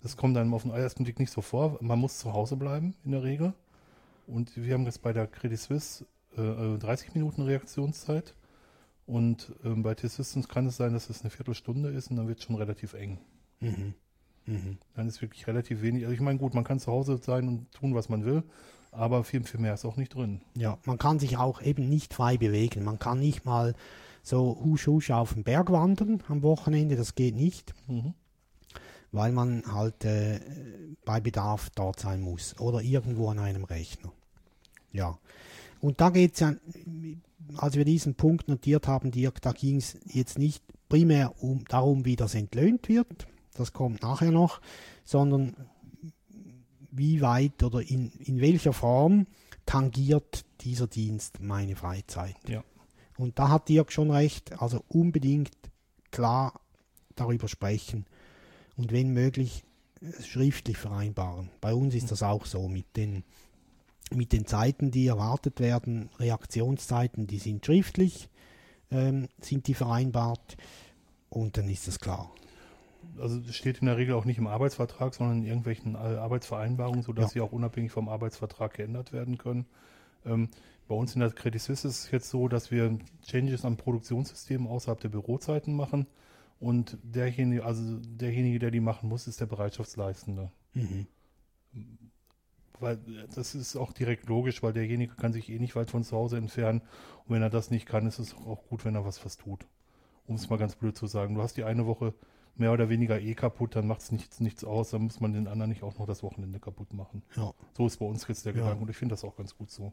Das 0.00 0.16
kommt 0.16 0.36
einem 0.36 0.54
auf 0.54 0.62
den 0.62 0.70
ersten 0.70 1.04
Blick 1.04 1.18
nicht 1.18 1.32
so 1.32 1.42
vor. 1.42 1.78
Man 1.80 1.98
muss 1.98 2.18
zu 2.18 2.32
Hause 2.32 2.56
bleiben 2.56 2.94
in 3.04 3.10
der 3.10 3.22
Regel. 3.22 3.54
Und 4.26 4.56
wir 4.56 4.74
haben 4.74 4.84
jetzt 4.84 5.02
bei 5.02 5.12
der 5.12 5.26
Credit 5.26 5.58
Suisse 5.58 6.06
äh, 6.36 6.74
äh, 6.74 6.78
30 6.78 7.14
Minuten 7.14 7.42
Reaktionszeit. 7.42 8.34
Und 9.06 9.52
ähm, 9.64 9.82
bei 9.82 9.94
T-Systems 9.94 10.48
kann 10.48 10.66
es 10.66 10.76
sein, 10.76 10.92
dass 10.92 11.10
es 11.10 11.20
eine 11.20 11.30
Viertelstunde 11.30 11.90
ist 11.90 12.10
und 12.10 12.16
dann 12.16 12.28
wird 12.28 12.38
es 12.38 12.44
schon 12.44 12.56
relativ 12.56 12.94
eng. 12.94 13.18
Mhm. 13.60 13.94
Mhm. 14.46 14.78
Dann 14.94 15.08
ist 15.08 15.20
wirklich 15.22 15.46
relativ 15.46 15.82
wenig. 15.82 16.04
Also 16.04 16.14
ich 16.14 16.20
meine, 16.20 16.38
gut, 16.38 16.54
man 16.54 16.64
kann 16.64 16.78
zu 16.78 16.90
Hause 16.92 17.18
sein 17.22 17.48
und 17.48 17.72
tun, 17.72 17.94
was 17.94 18.08
man 18.08 18.24
will, 18.24 18.42
aber 18.92 19.24
viel, 19.24 19.42
viel 19.44 19.60
mehr 19.60 19.74
ist 19.74 19.84
auch 19.84 19.96
nicht 19.96 20.14
drin. 20.14 20.40
Ja, 20.54 20.78
man 20.84 20.98
kann 20.98 21.18
sich 21.18 21.36
auch 21.36 21.60
eben 21.62 21.88
nicht 21.88 22.14
frei 22.14 22.36
bewegen. 22.36 22.84
Man 22.84 22.98
kann 22.98 23.18
nicht 23.18 23.44
mal 23.44 23.74
so 24.22 24.58
husch 24.64 24.86
husch 24.86 25.10
auf 25.10 25.34
den 25.34 25.44
Berg 25.44 25.70
wandern 25.70 26.22
am 26.28 26.42
Wochenende, 26.42 26.96
das 26.96 27.14
geht 27.14 27.36
nicht, 27.36 27.74
Mhm. 27.86 28.14
weil 29.12 29.32
man 29.32 29.62
halt 29.72 30.04
äh, 30.04 30.40
bei 31.04 31.20
Bedarf 31.20 31.70
dort 31.74 32.00
sein 32.00 32.20
muss 32.20 32.58
oder 32.58 32.82
irgendwo 32.82 33.28
an 33.28 33.38
einem 33.38 33.64
Rechner. 33.64 34.12
Ja, 34.92 35.18
und 35.80 36.00
da 36.00 36.10
geht 36.10 36.34
es 36.34 36.40
ja, 36.40 36.54
als 37.56 37.76
wir 37.76 37.84
diesen 37.84 38.14
Punkt 38.14 38.48
notiert 38.48 38.88
haben, 38.88 39.10
Dirk, 39.10 39.40
da 39.42 39.52
ging 39.52 39.76
es 39.76 39.96
jetzt 40.06 40.38
nicht 40.38 40.64
primär 40.88 41.40
um 41.42 41.64
darum, 41.66 42.04
wie 42.04 42.16
das 42.16 42.34
entlöhnt 42.34 42.88
wird, 42.88 43.26
das 43.56 43.72
kommt 43.72 44.02
nachher 44.02 44.32
noch, 44.32 44.60
sondern 45.04 45.56
wie 46.90 47.20
weit 47.20 47.62
oder 47.62 47.82
in, 47.82 48.10
in 48.12 48.40
welcher 48.40 48.72
Form 48.72 49.26
tangiert 49.66 50.44
dieser 50.60 50.86
Dienst 50.86 51.40
meine 51.40 51.76
Freizeit. 51.76 52.36
Ja. 52.48 52.64
Und 53.18 53.38
da 53.38 53.48
hat 53.48 53.68
Dirk 53.68 53.92
schon 53.92 54.10
recht, 54.10 54.60
also 54.60 54.84
unbedingt 54.88 55.56
klar 56.10 56.60
darüber 57.14 57.48
sprechen 57.48 58.06
und 58.76 58.92
wenn 58.92 59.12
möglich 59.12 59.64
äh, 60.00 60.22
schriftlich 60.22 60.76
vereinbaren. 60.76 61.50
Bei 61.60 61.74
uns 61.74 61.94
ist 61.94 62.10
das 62.10 62.22
auch 62.22 62.46
so 62.46 62.68
mit 62.68 62.96
den, 62.96 63.24
mit 64.12 64.32
den 64.32 64.46
Zeiten, 64.46 64.90
die 64.90 65.06
erwartet 65.06 65.60
werden, 65.60 66.10
Reaktionszeiten, 66.18 67.26
die 67.26 67.38
sind 67.38 67.64
schriftlich, 67.64 68.28
ähm, 68.90 69.28
sind 69.40 69.66
die 69.66 69.74
vereinbart 69.74 70.56
und 71.28 71.56
dann 71.56 71.68
ist 71.68 71.88
das 71.88 71.98
klar. 71.98 72.30
Also 73.20 73.38
das 73.40 73.56
steht 73.56 73.78
in 73.78 73.86
der 73.86 73.96
Regel 73.96 74.14
auch 74.14 74.24
nicht 74.24 74.38
im 74.38 74.46
Arbeitsvertrag, 74.46 75.14
sondern 75.14 75.38
in 75.38 75.44
irgendwelchen 75.44 75.96
Arbeitsvereinbarungen, 75.96 77.02
sodass 77.02 77.26
Ja. 77.26 77.28
sie 77.30 77.40
auch 77.40 77.52
unabhängig 77.52 77.92
vom 77.92 78.08
Arbeitsvertrag 78.08 78.74
geändert 78.74 79.12
werden 79.12 79.38
können. 79.38 79.66
Ähm, 80.24 80.48
bei 80.88 80.94
uns 80.94 81.14
in 81.14 81.20
der 81.20 81.30
Credit 81.30 81.60
Suisse 81.60 81.88
ist 81.88 82.04
es 82.04 82.10
jetzt 82.10 82.30
so, 82.30 82.48
dass 82.48 82.70
wir 82.70 82.98
Changes 83.26 83.64
am 83.64 83.76
Produktionssystem 83.76 84.66
außerhalb 84.66 85.00
der 85.00 85.08
Bürozeiten 85.08 85.74
machen. 85.74 86.06
Und 86.60 86.96
derjenige, 87.02 87.64
also 87.64 87.98
derjenige, 88.00 88.58
der 88.58 88.70
die 88.70 88.80
machen 88.80 89.08
muss, 89.08 89.26
ist 89.26 89.40
der 89.40 89.46
Bereitschaftsleistende. 89.46 90.50
Mhm. 90.74 91.06
Weil 92.80 92.94
äh, 92.94 93.26
das 93.34 93.54
ist 93.54 93.76
auch 93.76 93.92
direkt 93.92 94.26
logisch, 94.28 94.62
weil 94.62 94.72
derjenige 94.72 95.14
kann 95.14 95.32
sich 95.32 95.50
eh 95.50 95.58
nicht 95.58 95.76
weit 95.76 95.90
von 95.90 96.04
zu 96.04 96.16
Hause 96.16 96.38
entfernen. 96.38 96.82
Und 97.26 97.34
wenn 97.34 97.42
er 97.42 97.50
das 97.50 97.70
nicht 97.70 97.86
kann, 97.86 98.06
ist 98.06 98.18
es 98.18 98.34
auch 98.34 98.64
gut, 98.68 98.84
wenn 98.84 98.94
er 98.94 99.04
was 99.04 99.24
was 99.24 99.36
tut. 99.36 99.66
Um 100.26 100.36
es 100.36 100.48
mal 100.50 100.58
ganz 100.58 100.76
blöd 100.76 100.96
zu 100.96 101.06
sagen. 101.06 101.34
Du 101.34 101.42
hast 101.42 101.56
die 101.56 101.64
eine 101.64 101.86
Woche 101.86 102.14
mehr 102.58 102.72
oder 102.72 102.88
weniger 102.88 103.20
eh 103.20 103.34
kaputt, 103.34 103.76
dann 103.76 103.86
macht 103.86 104.00
es 104.00 104.12
nichts, 104.12 104.40
nichts 104.40 104.64
aus, 104.64 104.90
dann 104.90 105.02
muss 105.02 105.20
man 105.20 105.32
den 105.32 105.46
anderen 105.46 105.70
nicht 105.70 105.82
auch 105.82 105.98
noch 105.98 106.06
das 106.06 106.22
Wochenende 106.22 106.58
kaputt 106.58 106.92
machen. 106.92 107.22
Ja. 107.36 107.52
So 107.76 107.86
ist 107.86 107.98
bei 107.98 108.06
uns 108.06 108.26
jetzt 108.28 108.46
der 108.46 108.54
Ja. 108.54 108.60
Gedanke 108.60 108.82
und 108.82 108.90
ich 108.90 108.96
finde 108.96 109.12
das 109.14 109.24
auch 109.24 109.36
ganz 109.36 109.56
gut 109.56 109.70
so. 109.70 109.92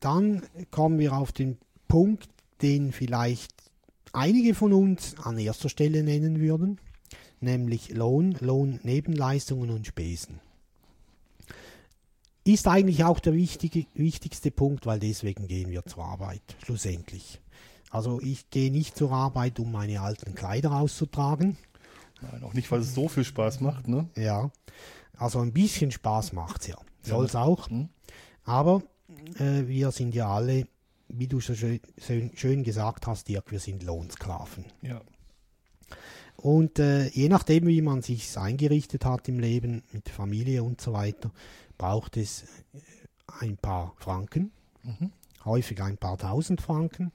Dann 0.00 0.42
kommen 0.70 0.98
wir 0.98 1.14
auf 1.14 1.32
den 1.32 1.58
Punkt, 1.88 2.28
den 2.62 2.92
vielleicht 2.92 3.52
einige 4.12 4.54
von 4.54 4.72
uns 4.72 5.16
an 5.18 5.38
erster 5.38 5.68
Stelle 5.68 6.02
nennen 6.02 6.40
würden, 6.40 6.80
nämlich 7.40 7.90
Lohn, 7.90 8.36
Lohnnebenleistungen 8.40 9.70
und 9.70 9.86
Spesen. 9.86 10.40
Ist 12.44 12.66
eigentlich 12.66 13.04
auch 13.04 13.20
der 13.20 13.34
wichtige, 13.34 13.84
wichtigste 13.94 14.50
Punkt, 14.50 14.86
weil 14.86 14.98
deswegen 14.98 15.48
gehen 15.48 15.70
wir 15.70 15.84
zur 15.84 16.04
Arbeit, 16.04 16.56
schlussendlich. 16.64 17.40
Also 17.90 18.20
ich 18.20 18.50
gehe 18.50 18.70
nicht 18.70 18.96
zur 18.96 19.12
Arbeit, 19.12 19.58
um 19.58 19.72
meine 19.72 20.00
alten 20.00 20.34
Kleider 20.34 20.72
auszutragen. 20.72 21.56
Nein, 22.20 22.42
auch 22.42 22.52
nicht, 22.54 22.70
weil 22.70 22.80
es 22.80 22.94
so 22.94 23.08
viel 23.08 23.24
Spaß 23.24 23.60
macht, 23.60 23.88
ne? 23.88 24.08
Ja, 24.16 24.50
also 25.16 25.40
ein 25.40 25.52
bisschen 25.52 25.90
Spaß 25.90 26.32
macht's 26.32 26.66
ja. 26.66 26.76
Soll 27.02 27.24
es 27.26 27.34
auch. 27.36 27.70
Hm? 27.70 27.88
Aber 28.44 28.82
äh, 29.38 29.66
wir 29.66 29.90
sind 29.92 30.14
ja 30.14 30.28
alle, 30.28 30.66
wie 31.08 31.26
du 31.28 31.40
so 31.40 31.54
schön, 31.54 31.80
schön, 32.34 32.62
gesagt 32.64 33.06
hast, 33.06 33.28
Dirk, 33.28 33.50
wir 33.50 33.60
sind 33.60 33.82
Lohnsklaven. 33.82 34.64
Ja. 34.82 35.00
Und 36.36 36.78
äh, 36.78 37.08
je 37.08 37.28
nachdem, 37.28 37.66
wie 37.66 37.82
man 37.82 38.02
sich 38.02 38.36
eingerichtet 38.38 39.04
hat 39.04 39.28
im 39.28 39.40
Leben, 39.40 39.82
mit 39.92 40.08
Familie 40.08 40.62
und 40.62 40.80
so 40.80 40.92
weiter, 40.92 41.30
braucht 41.78 42.16
es 42.16 42.44
ein 43.40 43.56
paar 43.56 43.94
Franken, 43.98 44.52
Mhm. 44.84 45.12
häufig 45.44 45.82
ein 45.82 45.98
paar 45.98 46.16
tausend 46.16 46.60
Franken. 46.60 47.12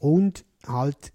Und 0.00 0.44
halt 0.66 1.12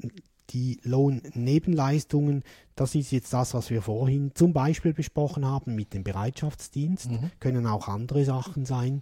die 0.52 0.80
Lohnnebenleistungen, 0.84 2.43
das 2.76 2.95
ist 2.95 3.12
jetzt 3.12 3.34
das, 3.34 3.54
was 3.54 3.69
wir 3.71 3.82
vorhin 3.82 4.32
zum 4.36 4.54
Beispiel 4.54 4.93
besprochen 4.93 5.43
haben 5.43 5.76
mit 5.76 5.93
dem 5.93 6.04
Bereitschaftsdienst, 6.04 7.12
Mhm. 7.12 7.32
können 7.39 7.67
auch 7.67 7.88
andere 7.89 8.24
Sachen 8.24 8.65
sein, 8.65 9.02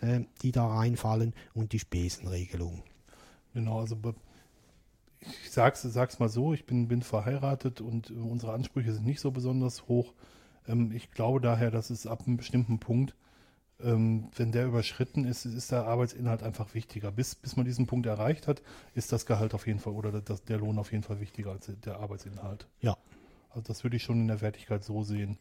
äh, 0.00 0.20
die 0.42 0.52
da 0.52 0.66
reinfallen 0.66 1.32
und 1.54 1.72
die 1.72 1.78
Spesenregelung. 1.78 2.82
Genau, 3.54 3.80
also 3.80 3.96
ich 5.20 5.50
sag's, 5.50 5.82
sag's 5.82 6.18
mal 6.18 6.28
so, 6.28 6.52
ich 6.52 6.66
bin, 6.66 6.88
bin 6.88 7.02
verheiratet 7.02 7.80
und 7.80 8.10
äh, 8.10 8.14
unsere 8.14 8.52
Ansprüche 8.52 8.92
sind 8.92 9.06
nicht 9.06 9.20
so 9.20 9.30
besonders 9.30 9.86
hoch. 9.88 10.12
Ähm, 10.66 10.92
ich 10.92 11.10
glaube 11.12 11.40
daher, 11.40 11.70
dass 11.70 11.90
es 11.90 12.06
ab 12.06 12.24
einem 12.26 12.36
bestimmten 12.36 12.78
Punkt, 12.78 13.14
ähm, 13.84 14.28
wenn 14.36 14.52
der 14.52 14.66
überschritten 14.66 15.24
ist, 15.24 15.44
ist 15.44 15.72
der 15.72 15.86
Arbeitsinhalt 15.86 16.42
einfach 16.42 16.74
wichtiger. 16.74 17.10
Bis, 17.10 17.34
bis 17.34 17.56
man 17.56 17.64
diesen 17.64 17.86
Punkt 17.86 18.06
erreicht 18.06 18.46
hat, 18.48 18.62
ist 18.94 19.12
das 19.12 19.26
Gehalt 19.26 19.54
auf 19.54 19.66
jeden 19.66 19.78
Fall 19.78 19.92
oder 19.92 20.20
das, 20.20 20.44
der 20.44 20.58
Lohn 20.58 20.78
auf 20.78 20.92
jeden 20.92 21.02
Fall 21.04 21.20
wichtiger 21.20 21.50
als 21.52 21.70
der 21.84 21.98
Arbeitsinhalt. 22.00 22.66
Ja. 22.80 22.96
Also 23.50 23.62
das 23.66 23.82
würde 23.82 23.96
ich 23.96 24.02
schon 24.02 24.20
in 24.20 24.28
der 24.28 24.40
Wertigkeit 24.40 24.84
so 24.84 25.02
sehen. 25.02 25.38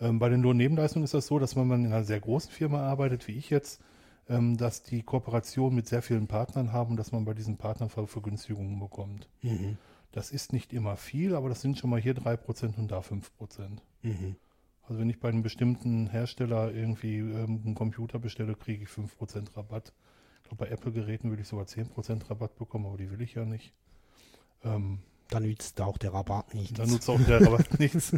Ähm, 0.00 0.18
bei 0.18 0.28
den 0.28 0.40
Lohnnebenleistungen 0.42 1.04
ist 1.04 1.14
das 1.14 1.26
so, 1.26 1.38
dass 1.38 1.56
wenn 1.56 1.66
man 1.66 1.84
in 1.84 1.92
einer 1.92 2.04
sehr 2.04 2.20
großen 2.20 2.50
Firma 2.50 2.80
arbeitet, 2.80 3.28
wie 3.28 3.36
ich 3.36 3.50
jetzt, 3.50 3.80
ähm, 4.28 4.56
dass 4.56 4.82
die 4.82 5.02
Kooperation 5.02 5.74
mit 5.74 5.86
sehr 5.86 6.02
vielen 6.02 6.26
Partnern 6.26 6.72
haben 6.72 6.92
und 6.92 6.96
dass 6.96 7.12
man 7.12 7.24
bei 7.24 7.34
diesen 7.34 7.56
Partnern 7.56 7.90
Ver- 7.90 8.06
Vergünstigungen 8.06 8.78
bekommt. 8.78 9.28
Mhm. 9.42 9.76
Das 10.12 10.30
ist 10.30 10.52
nicht 10.52 10.72
immer 10.72 10.96
viel, 10.96 11.34
aber 11.34 11.48
das 11.48 11.60
sind 11.60 11.78
schon 11.78 11.90
mal 11.90 12.00
hier 12.00 12.14
3% 12.14 12.78
und 12.78 12.90
da 12.90 13.00
5%. 13.00 13.82
Mhm. 14.02 14.36
Also 14.90 15.00
wenn 15.00 15.08
ich 15.08 15.20
bei 15.20 15.28
einem 15.28 15.44
bestimmten 15.44 16.08
Hersteller 16.08 16.72
irgendwie 16.72 17.18
ähm, 17.18 17.62
einen 17.64 17.74
Computer 17.76 18.18
bestelle, 18.18 18.56
kriege 18.56 18.82
ich 18.82 18.88
5% 18.90 19.56
Rabatt. 19.56 19.92
Ich 20.42 20.48
glaube, 20.48 20.64
bei 20.64 20.68
Apple-Geräten 20.68 21.30
würde 21.30 21.42
ich 21.42 21.48
sogar 21.48 21.64
10% 21.66 22.28
Rabatt 22.28 22.56
bekommen, 22.56 22.86
aber 22.86 22.96
die 22.96 23.08
will 23.08 23.20
ich 23.20 23.34
ja 23.34 23.44
nicht. 23.44 23.72
Ähm, 24.64 24.98
Dann 25.28 25.44
nützt 25.44 25.80
auch 25.80 25.96
der 25.96 26.12
Rabatt 26.12 26.54
nichts. 26.54 26.76
dann 26.76 26.90
nutzt 26.90 27.08
auch 27.08 27.20
der 27.20 27.40
Rabatt 27.40 27.78
nichts. 27.78 28.16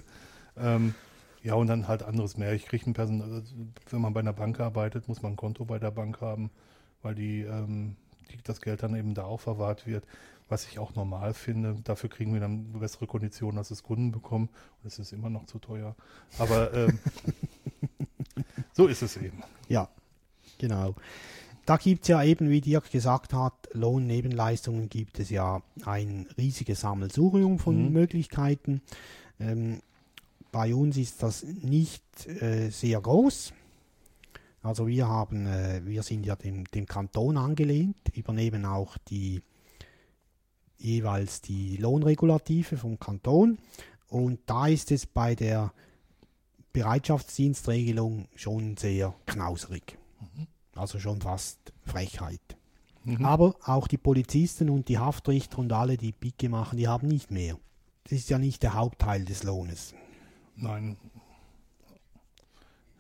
Ähm, 0.56 0.94
ja, 1.42 1.52
und 1.56 1.66
dann 1.66 1.88
halt 1.88 2.02
anderes 2.02 2.38
mehr. 2.38 2.54
Ich 2.54 2.64
kriege 2.64 2.88
ein 2.88 2.94
Personal, 2.94 3.30
also 3.30 3.54
wenn 3.90 4.00
man 4.00 4.14
bei 4.14 4.20
einer 4.20 4.32
Bank 4.32 4.58
arbeitet, 4.58 5.08
muss 5.08 5.20
man 5.20 5.34
ein 5.34 5.36
Konto 5.36 5.66
bei 5.66 5.78
der 5.78 5.90
Bank 5.90 6.22
haben, 6.22 6.50
weil 7.02 7.14
die, 7.14 7.42
ähm, 7.42 7.96
die, 8.30 8.38
das 8.42 8.62
Geld 8.62 8.82
dann 8.82 8.96
eben 8.96 9.12
da 9.12 9.24
auch 9.24 9.40
verwahrt 9.40 9.86
wird. 9.86 10.06
Was 10.48 10.66
ich 10.66 10.78
auch 10.78 10.94
normal 10.94 11.32
finde. 11.34 11.76
Dafür 11.84 12.10
kriegen 12.10 12.32
wir 12.34 12.40
dann 12.40 12.72
bessere 12.78 13.06
Konditionen, 13.06 13.58
als 13.58 13.70
es 13.70 13.82
Kunden 13.82 14.12
bekommen. 14.12 14.48
Und 14.82 14.86
es 14.88 14.98
ist 14.98 15.12
immer 15.12 15.30
noch 15.30 15.46
zu 15.46 15.58
teuer. 15.58 15.96
Aber 16.38 16.72
ähm, 16.74 16.98
so 18.72 18.86
ist 18.86 19.02
es 19.02 19.16
eben. 19.16 19.42
Ja, 19.68 19.88
genau. 20.58 20.94
Da 21.64 21.76
gibt 21.76 22.02
es 22.02 22.08
ja 22.08 22.22
eben, 22.22 22.50
wie 22.50 22.60
Dirk 22.60 22.90
gesagt 22.90 23.32
hat, 23.32 23.54
Lohnnebenleistungen 23.72 24.88
gibt 24.88 25.20
es 25.20 25.30
ja 25.30 25.62
ein 25.84 26.26
riesiges 26.36 26.80
Sammelsurium 26.80 27.58
von 27.58 27.86
Mhm. 27.86 27.92
Möglichkeiten. 27.92 28.82
Ähm, 29.38 29.80
bei 30.50 30.74
uns 30.74 30.96
ist 30.96 31.22
das 31.22 31.44
nicht 31.44 32.26
äh, 32.26 32.68
sehr 32.70 33.00
groß. 33.00 33.54
Also 34.62 34.86
wir 34.86 35.08
haben, 35.08 35.46
äh, 35.46 35.80
wir 35.84 36.02
sind 36.02 36.26
ja 36.26 36.36
dem, 36.36 36.64
dem 36.66 36.86
Kanton 36.86 37.36
angelehnt, 37.36 37.96
übernehmen 38.14 38.64
auch 38.64 38.98
die 38.98 39.40
jeweils 40.82 41.40
die 41.40 41.76
Lohnregulative 41.76 42.76
vom 42.76 42.98
Kanton. 42.98 43.58
Und 44.08 44.40
da 44.46 44.66
ist 44.66 44.90
es 44.90 45.06
bei 45.06 45.34
der 45.34 45.72
Bereitschaftsdienstregelung 46.72 48.28
schon 48.34 48.76
sehr 48.76 49.14
knauserig. 49.26 49.98
Also 50.74 50.98
schon 50.98 51.20
fast 51.20 51.72
Frechheit. 51.84 52.40
Mhm. 53.04 53.24
Aber 53.24 53.56
auch 53.64 53.88
die 53.88 53.98
Polizisten 53.98 54.70
und 54.70 54.88
die 54.88 54.98
Haftrichter 54.98 55.58
und 55.58 55.72
alle, 55.72 55.96
die 55.96 56.12
Picke 56.12 56.48
machen, 56.48 56.78
die 56.78 56.88
haben 56.88 57.08
nicht 57.08 57.30
mehr. 57.30 57.58
Das 58.04 58.12
ist 58.12 58.30
ja 58.30 58.38
nicht 58.38 58.62
der 58.62 58.74
Hauptteil 58.74 59.24
des 59.24 59.42
Lohnes. 59.42 59.94
Nein. 60.56 60.96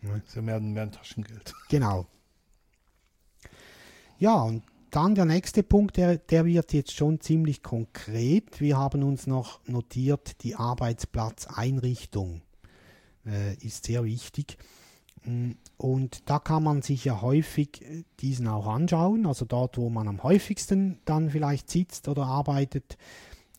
Ja. 0.02 0.16
Ist 0.16 0.34
ja 0.34 0.42
mehr, 0.42 0.60
mehr 0.60 0.82
ein 0.82 0.92
Taschengeld. 0.92 1.54
Genau. 1.68 2.06
Ja, 4.18 4.42
und 4.42 4.62
dann 4.92 5.14
der 5.14 5.24
nächste 5.24 5.62
Punkt, 5.62 5.96
der, 5.96 6.18
der 6.18 6.44
wird 6.44 6.72
jetzt 6.72 6.92
schon 6.92 7.20
ziemlich 7.20 7.62
konkret. 7.62 8.60
Wir 8.60 8.76
haben 8.76 9.02
uns 9.02 9.26
noch 9.26 9.66
notiert, 9.66 10.42
die 10.42 10.54
Arbeitsplatzeinrichtung 10.54 12.42
äh, 13.26 13.54
ist 13.56 13.86
sehr 13.86 14.04
wichtig. 14.04 14.58
Mm, 15.24 15.52
Und 15.78 16.28
da 16.28 16.38
kann 16.38 16.62
man 16.62 16.82
sich 16.82 17.06
ja 17.06 17.22
häufig 17.22 17.82
äh, 17.82 18.04
diesen 18.20 18.46
auch 18.46 18.66
anschauen, 18.66 19.24
also 19.26 19.46
dort, 19.46 19.78
wo 19.78 19.88
man 19.88 20.08
am 20.08 20.22
häufigsten 20.22 20.98
dann 21.06 21.30
vielleicht 21.30 21.70
sitzt 21.70 22.06
oder 22.08 22.26
arbeitet. 22.26 22.98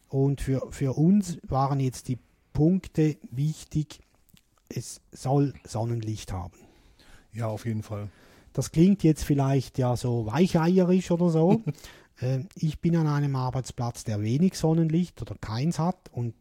Und 0.09 0.39
für, 0.39 0.71
für 0.71 0.93
uns 0.93 1.39
waren 1.47 1.79
jetzt 1.79 2.09
die 2.09 2.19
Punkte 2.53 3.17
wichtig, 3.31 4.01
es 4.69 5.01
soll 5.11 5.53
Sonnenlicht 5.65 6.31
haben. 6.31 6.53
Ja, 7.31 7.47
auf 7.47 7.65
jeden 7.65 7.81
Fall. 7.81 8.09
Das 8.53 8.71
klingt 8.71 9.03
jetzt 9.03 9.23
vielleicht 9.23 9.77
ja 9.77 9.95
so 9.95 10.25
weicheierisch 10.25 11.11
oder 11.11 11.29
so. 11.29 11.61
Ähm, 12.21 12.47
ich 12.53 12.79
bin 12.79 12.95
an 12.95 13.07
einem 13.07 13.35
Arbeitsplatz, 13.35 14.03
der 14.03 14.21
wenig 14.21 14.53
Sonnenlicht 14.53 15.19
oder 15.23 15.33
keins 15.33 15.79
hat 15.79 15.97
und 16.11 16.35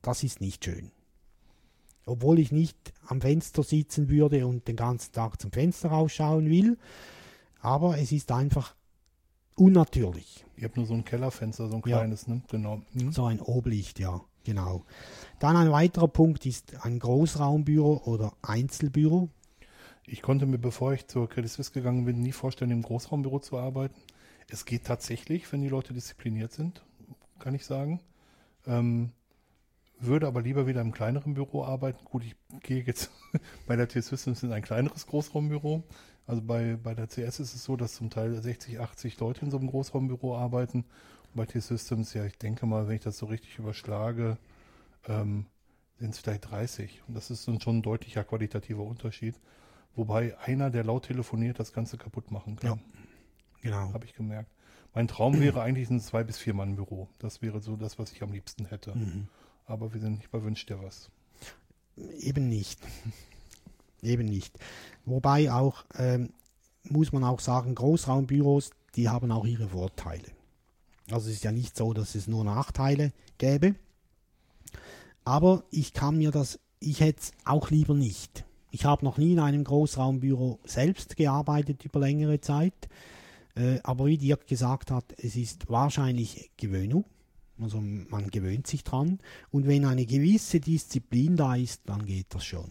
das 0.00 0.22
ist 0.22 0.40
nicht 0.40 0.64
schön. 0.64 0.92
Obwohl 2.06 2.38
ich 2.38 2.52
nicht 2.52 2.76
am 3.08 3.20
Fenster 3.20 3.64
sitzen 3.64 4.08
würde 4.08 4.46
und 4.46 4.68
den 4.68 4.76
ganzen 4.76 5.10
Tag 5.12 5.40
zum 5.42 5.50
Fenster 5.50 5.88
rausschauen 5.88 6.48
will, 6.48 6.78
aber 7.60 7.98
es 7.98 8.12
ist 8.12 8.30
einfach 8.30 8.76
unnatürlich. 9.56 10.44
Ihr 10.56 10.64
habt 10.68 10.76
nur 10.76 10.86
so 10.86 10.94
ein 10.94 11.04
Kellerfenster, 11.04 11.68
so 11.68 11.74
ein 11.76 11.82
Ja. 11.84 11.98
kleines, 11.98 12.28
ne? 12.28 12.42
Genau. 12.48 12.82
Mhm. 12.92 13.10
So 13.10 13.24
ein 13.24 13.40
Oblicht, 13.40 13.98
ja, 13.98 14.20
genau. 14.44 14.84
Dann 15.40 15.56
ein 15.56 15.72
weiterer 15.72 16.08
Punkt 16.08 16.46
ist 16.46 16.84
ein 16.84 17.00
Großraumbüro 17.00 18.02
oder 18.04 18.32
Einzelbüro. 18.42 19.28
Ich 20.08 20.22
konnte 20.22 20.46
mir, 20.46 20.58
bevor 20.58 20.92
ich 20.92 21.08
zur 21.08 21.28
Credit 21.28 21.50
Suisse 21.50 21.72
gegangen 21.72 22.04
bin, 22.04 22.22
nie 22.22 22.32
vorstellen, 22.32 22.70
im 22.70 22.82
Großraumbüro 22.82 23.40
zu 23.40 23.58
arbeiten. 23.58 24.00
Es 24.48 24.64
geht 24.64 24.84
tatsächlich, 24.84 25.50
wenn 25.52 25.62
die 25.62 25.68
Leute 25.68 25.92
diszipliniert 25.92 26.52
sind, 26.52 26.84
kann 27.40 27.54
ich 27.54 27.66
sagen. 27.66 28.00
Ähm, 28.66 29.10
würde 29.98 30.28
aber 30.28 30.42
lieber 30.42 30.66
wieder 30.68 30.80
im 30.80 30.92
kleineren 30.92 31.34
Büro 31.34 31.64
arbeiten. 31.64 32.04
Gut, 32.04 32.22
ich 32.24 32.36
gehe 32.60 32.82
jetzt 32.82 33.10
bei 33.66 33.74
der 33.74 33.88
T-Systems 33.88 34.44
in 34.44 34.52
ein 34.52 34.62
kleineres 34.62 35.06
Großraumbüro. 35.06 35.82
Also 36.26 36.42
bei, 36.42 36.76
bei 36.76 36.94
der 36.94 37.08
CS 37.08 37.40
ist 37.40 37.54
es 37.54 37.64
so, 37.64 37.76
dass 37.76 37.94
zum 37.94 38.10
Teil 38.10 38.40
60, 38.40 38.78
80 38.78 39.18
Leute 39.18 39.44
in 39.44 39.50
so 39.50 39.58
einem 39.58 39.68
Großraumbüro 39.68 40.36
arbeiten. 40.36 40.84
Und 41.24 41.34
bei 41.34 41.46
T-Systems, 41.46 42.14
ja, 42.14 42.24
ich 42.24 42.38
denke 42.38 42.66
mal, 42.66 42.86
wenn 42.86 42.96
ich 42.96 43.02
das 43.02 43.18
so 43.18 43.26
richtig 43.26 43.58
überschlage, 43.58 44.38
ähm, 45.08 45.46
sind 45.98 46.10
es 46.10 46.18
vielleicht 46.18 46.50
30. 46.50 47.02
Und 47.08 47.14
das 47.14 47.30
ist 47.30 47.44
schon 47.44 47.78
ein 47.78 47.82
deutlicher 47.82 48.22
qualitativer 48.22 48.82
Unterschied. 48.82 49.34
Wobei 49.96 50.38
einer, 50.38 50.70
der 50.70 50.84
laut 50.84 51.06
telefoniert, 51.06 51.58
das 51.58 51.72
Ganze 51.72 51.96
kaputt 51.96 52.30
machen 52.30 52.56
kann. 52.56 52.80
Genau. 53.62 53.92
Habe 53.92 54.04
ich 54.04 54.14
gemerkt. 54.14 54.50
Mein 54.94 55.08
Traum 55.08 55.40
wäre 55.40 55.60
eigentlich 55.62 55.90
ein 55.90 56.00
Zwei- 56.00 56.24
bis 56.24 56.38
Vier-Mann-Büro. 56.38 57.08
Das 57.18 57.42
wäre 57.42 57.60
so 57.60 57.76
das, 57.76 57.98
was 57.98 58.12
ich 58.12 58.22
am 58.22 58.32
liebsten 58.32 58.66
hätte. 58.66 58.94
Mhm. 58.96 59.28
Aber 59.66 59.92
wir 59.92 60.00
sind 60.00 60.18
nicht 60.18 60.30
bei 60.30 60.42
Wünsch 60.42 60.64
dir 60.66 60.82
was. 60.82 61.10
Eben 62.20 62.48
nicht. 62.48 62.78
Eben 64.02 64.26
nicht. 64.26 64.58
Wobei 65.04 65.50
auch, 65.50 65.84
ähm, 65.98 66.30
muss 66.84 67.12
man 67.12 67.24
auch 67.24 67.40
sagen, 67.40 67.74
Großraumbüros, 67.74 68.70
die 68.94 69.08
haben 69.08 69.32
auch 69.32 69.44
ihre 69.46 69.70
Vorteile. 69.70 70.28
Also 71.10 71.28
es 71.30 71.36
ist 71.36 71.44
ja 71.44 71.52
nicht 71.52 71.76
so, 71.76 71.92
dass 71.92 72.14
es 72.14 72.26
nur 72.26 72.44
Nachteile 72.44 73.12
gäbe. 73.38 73.74
Aber 75.24 75.64
ich 75.70 75.92
kann 75.92 76.18
mir 76.18 76.30
das, 76.30 76.58
ich 76.78 77.00
hätte 77.00 77.20
es 77.20 77.32
auch 77.44 77.70
lieber 77.70 77.94
nicht. 77.94 78.44
Ich 78.76 78.84
habe 78.84 79.06
noch 79.06 79.16
nie 79.16 79.32
in 79.32 79.38
einem 79.38 79.64
Großraumbüro 79.64 80.60
selbst 80.66 81.16
gearbeitet 81.16 81.86
über 81.86 81.98
längere 81.98 82.42
Zeit. 82.42 82.90
Äh, 83.54 83.78
aber 83.84 84.04
wie 84.04 84.18
Dirk 84.18 84.46
gesagt 84.46 84.90
hat, 84.90 85.14
es 85.16 85.34
ist 85.34 85.70
wahrscheinlich 85.70 86.50
Gewöhnung. 86.58 87.06
Also 87.58 87.80
man 87.80 88.28
gewöhnt 88.30 88.66
sich 88.66 88.84
dran. 88.84 89.18
Und 89.50 89.66
wenn 89.66 89.86
eine 89.86 90.04
gewisse 90.04 90.60
Disziplin 90.60 91.36
da 91.36 91.56
ist, 91.56 91.88
dann 91.88 92.04
geht 92.04 92.26
das 92.34 92.44
schon. 92.44 92.70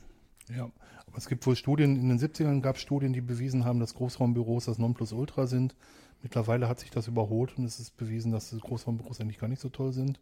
Ja, 0.55 0.69
aber 1.07 1.17
es 1.17 1.27
gibt 1.27 1.47
wohl 1.47 1.55
Studien, 1.55 1.95
in 1.95 2.09
den 2.09 2.19
70ern 2.19 2.61
gab 2.61 2.75
es 2.75 2.83
Studien, 2.83 3.11
die 3.11 3.21
bewiesen 3.21 3.65
haben, 3.65 3.79
dass 3.79 3.95
Großraumbüros 3.95 4.65
das 4.65 4.77
Nonplusultra 4.77 5.47
sind. 5.47 5.75
Mittlerweile 6.21 6.67
hat 6.67 6.81
sich 6.81 6.91
das 6.91 7.07
überholt 7.07 7.57
und 7.57 7.65
es 7.65 7.79
ist 7.79 7.97
bewiesen, 7.97 8.31
dass 8.31 8.51
Großraumbüros 8.51 9.19
eigentlich 9.21 9.39
gar 9.39 9.47
nicht 9.47 9.61
so 9.63 9.69
toll 9.69 9.91
sind. 9.91 10.19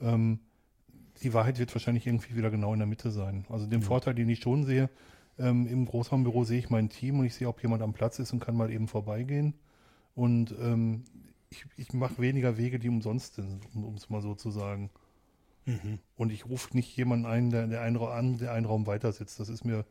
Ähm, 0.00 0.38
die 1.22 1.34
Wahrheit 1.34 1.58
wird 1.58 1.74
wahrscheinlich 1.74 2.06
irgendwie 2.06 2.36
wieder 2.36 2.50
genau 2.50 2.72
in 2.72 2.78
der 2.78 2.86
Mitte 2.86 3.10
sein. 3.10 3.44
Also 3.48 3.66
den 3.66 3.82
Vorteil, 3.82 4.14
den 4.14 4.28
ich 4.28 4.40
schon 4.40 4.64
sehe, 4.64 4.88
ähm, 5.38 5.66
im 5.66 5.86
Großraumbüro 5.86 6.44
sehe 6.44 6.58
ich 6.58 6.70
mein 6.70 6.88
Team 6.88 7.18
und 7.18 7.26
ich 7.26 7.34
sehe, 7.34 7.48
ob 7.48 7.62
jemand 7.62 7.82
am 7.82 7.92
Platz 7.92 8.18
ist 8.18 8.32
und 8.32 8.40
kann 8.40 8.56
mal 8.56 8.70
eben 8.70 8.88
vorbeigehen. 8.88 9.54
Und 10.14 10.54
ähm, 10.60 11.04
ich, 11.50 11.64
ich 11.76 11.92
mache 11.92 12.18
weniger 12.18 12.56
Wege, 12.56 12.78
die 12.78 12.88
umsonst 12.88 13.34
sind, 13.34 13.60
um 13.74 13.94
es 13.94 14.10
mal 14.10 14.22
so 14.22 14.34
zu 14.34 14.50
sagen. 14.50 14.90
Und 16.16 16.32
ich 16.32 16.46
rufe 16.46 16.74
nicht 16.76 16.96
jemanden 16.96 17.26
ein, 17.26 17.50
der, 17.50 17.66
der, 17.66 17.82
einen, 17.82 17.96
an, 17.98 18.38
der 18.38 18.52
einen 18.52 18.66
Raum 18.66 18.86
weiter 18.86 19.12
sitzt. 19.12 19.40
Das 19.40 19.48
ist 19.48 19.64
mir 19.64 19.84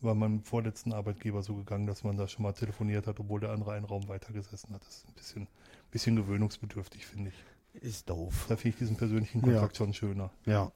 bei 0.00 0.14
meinem 0.14 0.42
vorletzten 0.42 0.92
Arbeitgeber 0.92 1.42
so 1.42 1.54
gegangen, 1.54 1.86
dass 1.86 2.04
man 2.04 2.16
da 2.16 2.26
schon 2.26 2.42
mal 2.42 2.52
telefoniert 2.52 3.06
hat, 3.06 3.20
obwohl 3.20 3.40
der 3.40 3.50
andere 3.50 3.72
einen 3.72 3.84
Raum 3.84 4.08
weiter 4.08 4.32
gesessen 4.32 4.74
hat. 4.74 4.82
Das 4.86 4.96
ist 4.96 5.08
ein 5.08 5.14
bisschen, 5.14 5.48
bisschen 5.90 6.16
gewöhnungsbedürftig, 6.16 7.06
finde 7.06 7.30
ich. 7.30 7.44
Ist 7.74 8.10
doof. 8.10 8.46
Da 8.48 8.56
finde 8.56 8.70
ich 8.70 8.78
diesen 8.78 8.96
persönlichen 8.96 9.38
Ja. 9.40 9.52
Kontakt 9.52 9.76
schon 9.76 9.94
schöner. 9.94 10.30
Ja. 10.46 10.72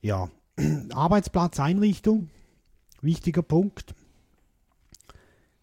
Ja. 0.00 0.28
Arbeitsplatzeinrichtung, 0.92 2.28
wichtiger 3.00 3.42
Punkt. 3.42 3.94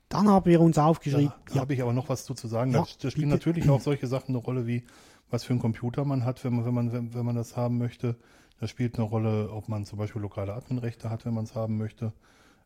Dann 0.07 0.27
haben 0.27 0.45
wir 0.45 0.59
uns 0.61 0.77
aufgeschrieben, 0.77 1.31
Da 1.53 1.59
habe 1.59 1.73
ich 1.75 1.81
aber 1.81 1.93
noch 1.93 2.09
was 2.09 2.25
zu, 2.25 2.33
zu 2.33 2.47
sagen. 2.47 2.71
Ja, 2.71 2.81
da, 2.81 2.87
da 2.99 3.11
spielen 3.11 3.29
natürlich 3.29 3.69
auch 3.69 3.81
solche 3.81 4.07
Sachen 4.07 4.29
eine 4.29 4.43
Rolle, 4.43 4.65
wie 4.65 4.83
was 5.29 5.43
für 5.43 5.53
einen 5.53 5.61
Computer 5.61 6.03
man 6.05 6.25
hat, 6.25 6.43
wenn 6.43 6.55
man, 6.55 6.65
wenn 6.65 6.73
man, 6.73 6.91
wenn, 6.91 7.13
wenn 7.13 7.25
man 7.25 7.35
das 7.35 7.55
haben 7.55 7.77
möchte. 7.77 8.15
Da 8.59 8.67
spielt 8.67 8.95
eine 8.95 9.05
Rolle, 9.05 9.51
ob 9.51 9.69
man 9.69 9.85
zum 9.85 9.99
Beispiel 9.99 10.21
lokale 10.21 10.53
Adminrechte 10.53 11.09
hat, 11.11 11.25
wenn 11.25 11.35
man 11.35 11.43
es 11.43 11.53
haben 11.53 11.77
möchte. 11.77 12.13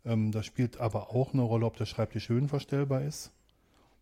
Ähm, 0.06 0.32
da 0.32 0.42
spielt 0.42 0.80
aber 0.80 1.10
auch 1.10 1.34
eine 1.34 1.42
Rolle, 1.44 1.66
ob 1.66 1.76
der 1.76 1.86
Schreibtisch 1.86 2.30
höhenverstellbar 2.30 3.02
ist. 3.02 3.32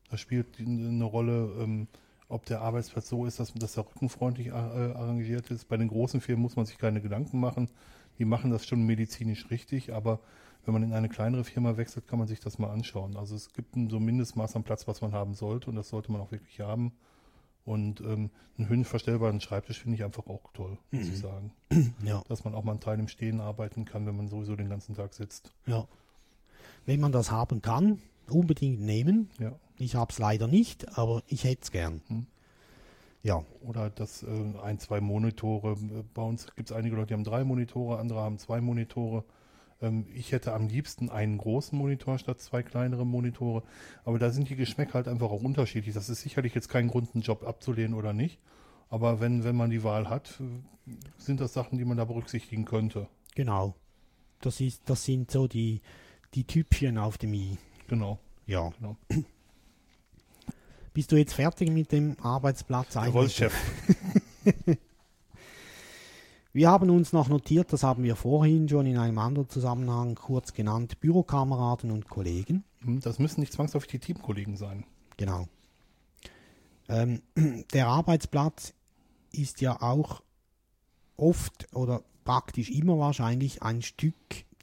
Da 0.09 0.17
spielt 0.17 0.59
eine 0.59 1.03
Rolle, 1.03 1.51
ähm, 1.59 1.87
ob 2.31 2.45
der 2.45 2.61
Arbeitsplatz 2.61 3.09
so 3.09 3.25
ist, 3.25 3.39
dass, 3.39 3.53
dass 3.53 3.77
er 3.77 3.85
rückenfreundlich 3.85 4.47
äh, 4.47 4.51
arrangiert 4.51 5.51
ist. 5.51 5.67
Bei 5.67 5.77
den 5.77 5.87
großen 5.87 6.21
Firmen 6.21 6.41
muss 6.41 6.55
man 6.55 6.65
sich 6.65 6.77
keine 6.77 7.01
Gedanken 7.01 7.39
machen. 7.39 7.69
Die 8.19 8.25
machen 8.25 8.51
das 8.51 8.65
schon 8.65 8.85
medizinisch 8.85 9.49
richtig, 9.49 9.93
aber 9.93 10.19
wenn 10.65 10.73
man 10.73 10.83
in 10.83 10.93
eine 10.93 11.09
kleinere 11.09 11.43
Firma 11.43 11.77
wechselt, 11.77 12.07
kann 12.07 12.19
man 12.19 12.27
sich 12.27 12.39
das 12.39 12.59
mal 12.59 12.69
anschauen. 12.69 13.17
Also 13.17 13.35
es 13.35 13.51
gibt 13.53 13.75
ein 13.75 13.89
so 13.89 13.97
ein 13.97 14.05
Mindestmaß 14.05 14.55
an 14.55 14.63
Platz, 14.63 14.87
was 14.87 15.01
man 15.01 15.11
haben 15.11 15.33
sollte 15.33 15.69
und 15.69 15.75
das 15.75 15.89
sollte 15.89 16.11
man 16.11 16.21
auch 16.21 16.31
wirklich 16.31 16.59
haben. 16.59 16.93
Und 17.63 18.01
ähm, 18.01 18.31
einen 18.57 18.69
höhenverstellbaren 18.69 19.39
Schreibtisch 19.39 19.81
finde 19.81 19.95
ich 19.95 20.03
einfach 20.03 20.27
auch 20.27 20.51
toll, 20.53 20.77
muss 20.91 21.07
ich 21.07 21.19
sagen. 21.19 21.51
ja, 22.03 22.21
Dass 22.27 22.43
man 22.43 22.55
auch 22.55 22.63
mal 22.63 22.71
einen 22.71 22.79
Teil 22.79 22.99
im 22.99 23.07
Stehen 23.07 23.39
arbeiten 23.39 23.85
kann, 23.85 24.05
wenn 24.05 24.15
man 24.15 24.27
sowieso 24.27 24.55
den 24.55 24.69
ganzen 24.69 24.95
Tag 24.95 25.13
sitzt. 25.13 25.53
ja. 25.65 25.87
Wenn 26.87 26.99
man 26.99 27.11
das 27.11 27.29
haben 27.29 27.61
kann, 27.61 28.01
unbedingt 28.29 28.81
nehmen. 28.81 29.29
Ja. 29.39 29.53
Ich 29.77 29.95
habe 29.95 30.11
es 30.11 30.19
leider 30.19 30.47
nicht, 30.47 30.97
aber 30.97 31.23
ich 31.27 31.43
hätte 31.43 31.63
es 31.63 31.71
gern. 31.71 32.01
Hm. 32.07 32.27
Ja, 33.23 33.43
Oder 33.61 33.89
das 33.89 34.23
äh, 34.23 34.27
ein, 34.63 34.79
zwei 34.79 34.99
Monitore. 34.99 35.77
Bei 36.13 36.23
uns 36.23 36.47
gibt 36.55 36.71
es 36.71 36.75
einige 36.75 36.95
Leute, 36.95 37.07
die 37.07 37.13
haben 37.13 37.23
drei 37.23 37.43
Monitore, 37.43 37.99
andere 37.99 38.21
haben 38.21 38.39
zwei 38.39 38.61
Monitore. 38.61 39.23
Ähm, 39.79 40.07
ich 40.15 40.31
hätte 40.31 40.53
am 40.53 40.67
liebsten 40.67 41.09
einen 41.09 41.37
großen 41.37 41.77
Monitor 41.77 42.17
statt 42.17 42.39
zwei 42.41 42.63
kleinere 42.63 43.05
Monitore. 43.05 43.63
Aber 44.05 44.17
da 44.17 44.31
sind 44.31 44.49
die 44.49 44.55
Geschmäcker 44.55 44.95
halt 44.95 45.07
einfach 45.07 45.29
auch 45.29 45.43
unterschiedlich. 45.43 45.93
Das 45.93 46.09
ist 46.09 46.21
sicherlich 46.21 46.55
jetzt 46.55 46.69
kein 46.69 46.87
Grund, 46.87 47.09
einen 47.13 47.21
Job 47.21 47.43
abzulehnen 47.45 47.93
oder 47.93 48.13
nicht. 48.13 48.39
Aber 48.89 49.19
wenn, 49.19 49.43
wenn 49.43 49.55
man 49.55 49.69
die 49.69 49.83
Wahl 49.83 50.09
hat, 50.09 50.41
äh, 50.41 50.93
sind 51.17 51.41
das 51.41 51.53
Sachen, 51.53 51.77
die 51.77 51.85
man 51.85 51.97
da 51.97 52.05
berücksichtigen 52.05 52.65
könnte. 52.65 53.07
genau. 53.35 53.75
Das, 54.41 54.59
ist, 54.59 54.81
das 54.89 55.05
sind 55.05 55.29
so 55.29 55.47
die, 55.47 55.81
die 56.33 56.45
Typchen 56.45 56.97
auf 56.97 57.19
dem 57.19 57.35
i. 57.35 57.59
Genau. 57.91 58.17
Ja. 58.47 58.69
genau. 58.79 58.95
Bist 60.93 61.11
du 61.11 61.17
jetzt 61.17 61.33
fertig 61.33 61.69
mit 61.69 61.91
dem 61.91 62.15
Arbeitsplatz? 62.21 62.93
Jawohl, 62.93 63.29
Chef. 63.29 63.53
Wir 66.53 66.69
haben 66.69 66.89
uns 66.89 67.11
noch 67.11 67.27
notiert, 67.27 67.71
das 67.73 67.83
haben 67.83 68.03
wir 68.03 68.15
vorhin 68.17 68.67
schon 68.67 68.85
in 68.85 68.97
einem 68.97 69.17
anderen 69.17 69.47
Zusammenhang 69.49 70.15
kurz 70.15 70.53
genannt, 70.53 70.99
Bürokameraden 71.01 71.91
und 71.91 72.09
Kollegen. 72.09 72.63
Hm, 72.79 73.01
Das 73.01 73.19
müssen 73.19 73.41
nicht 73.41 73.51
zwangsläufig 73.53 73.89
die 73.89 73.99
Teamkollegen 73.99 74.55
sein. 74.57 74.85
Genau. 75.17 75.47
Ähm, 76.89 77.21
der 77.73 77.87
Arbeitsplatz 77.87 78.73
ist 79.33 79.59
ja 79.61 79.81
auch 79.81 80.21
oft 81.17 81.73
oder 81.73 82.03
praktisch 82.23 82.69
immer 82.69 82.97
wahrscheinlich 82.99 83.63
ein 83.63 83.81
Stück 83.81 84.15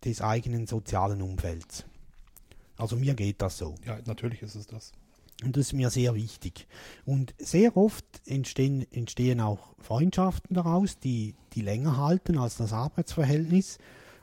des 0.05 0.21
eigenen 0.23 0.67
sozialen 0.67 1.21
Umfelds. 1.23 1.85
Also 2.79 2.97
mir 2.97 3.15
geht 3.15 3.43
das 3.43 3.59
so. 3.59 3.75
Ja, 3.85 3.99
natürlich 4.07 4.41
ist 4.43 4.55
es 4.55 4.67
das. 4.67 4.93
Und 5.45 5.57
das 5.57 5.67
ist 5.67 5.73
mir 5.73 5.91
sehr 5.91 6.15
wichtig. 6.15 6.67
Und 7.05 7.35
sehr 7.39 7.77
oft 7.77 8.05
entstehen, 8.25 8.91
entstehen 8.91 9.41
auch 9.41 9.75
Freundschaften 9.79 10.55
daraus, 10.55 10.99
die, 10.99 11.35
die 11.53 11.61
länger 11.61 11.97
halten 11.97 12.39
als 12.39 12.57
das 12.57 12.73
Arbeitsverhältnis. 12.73 13.79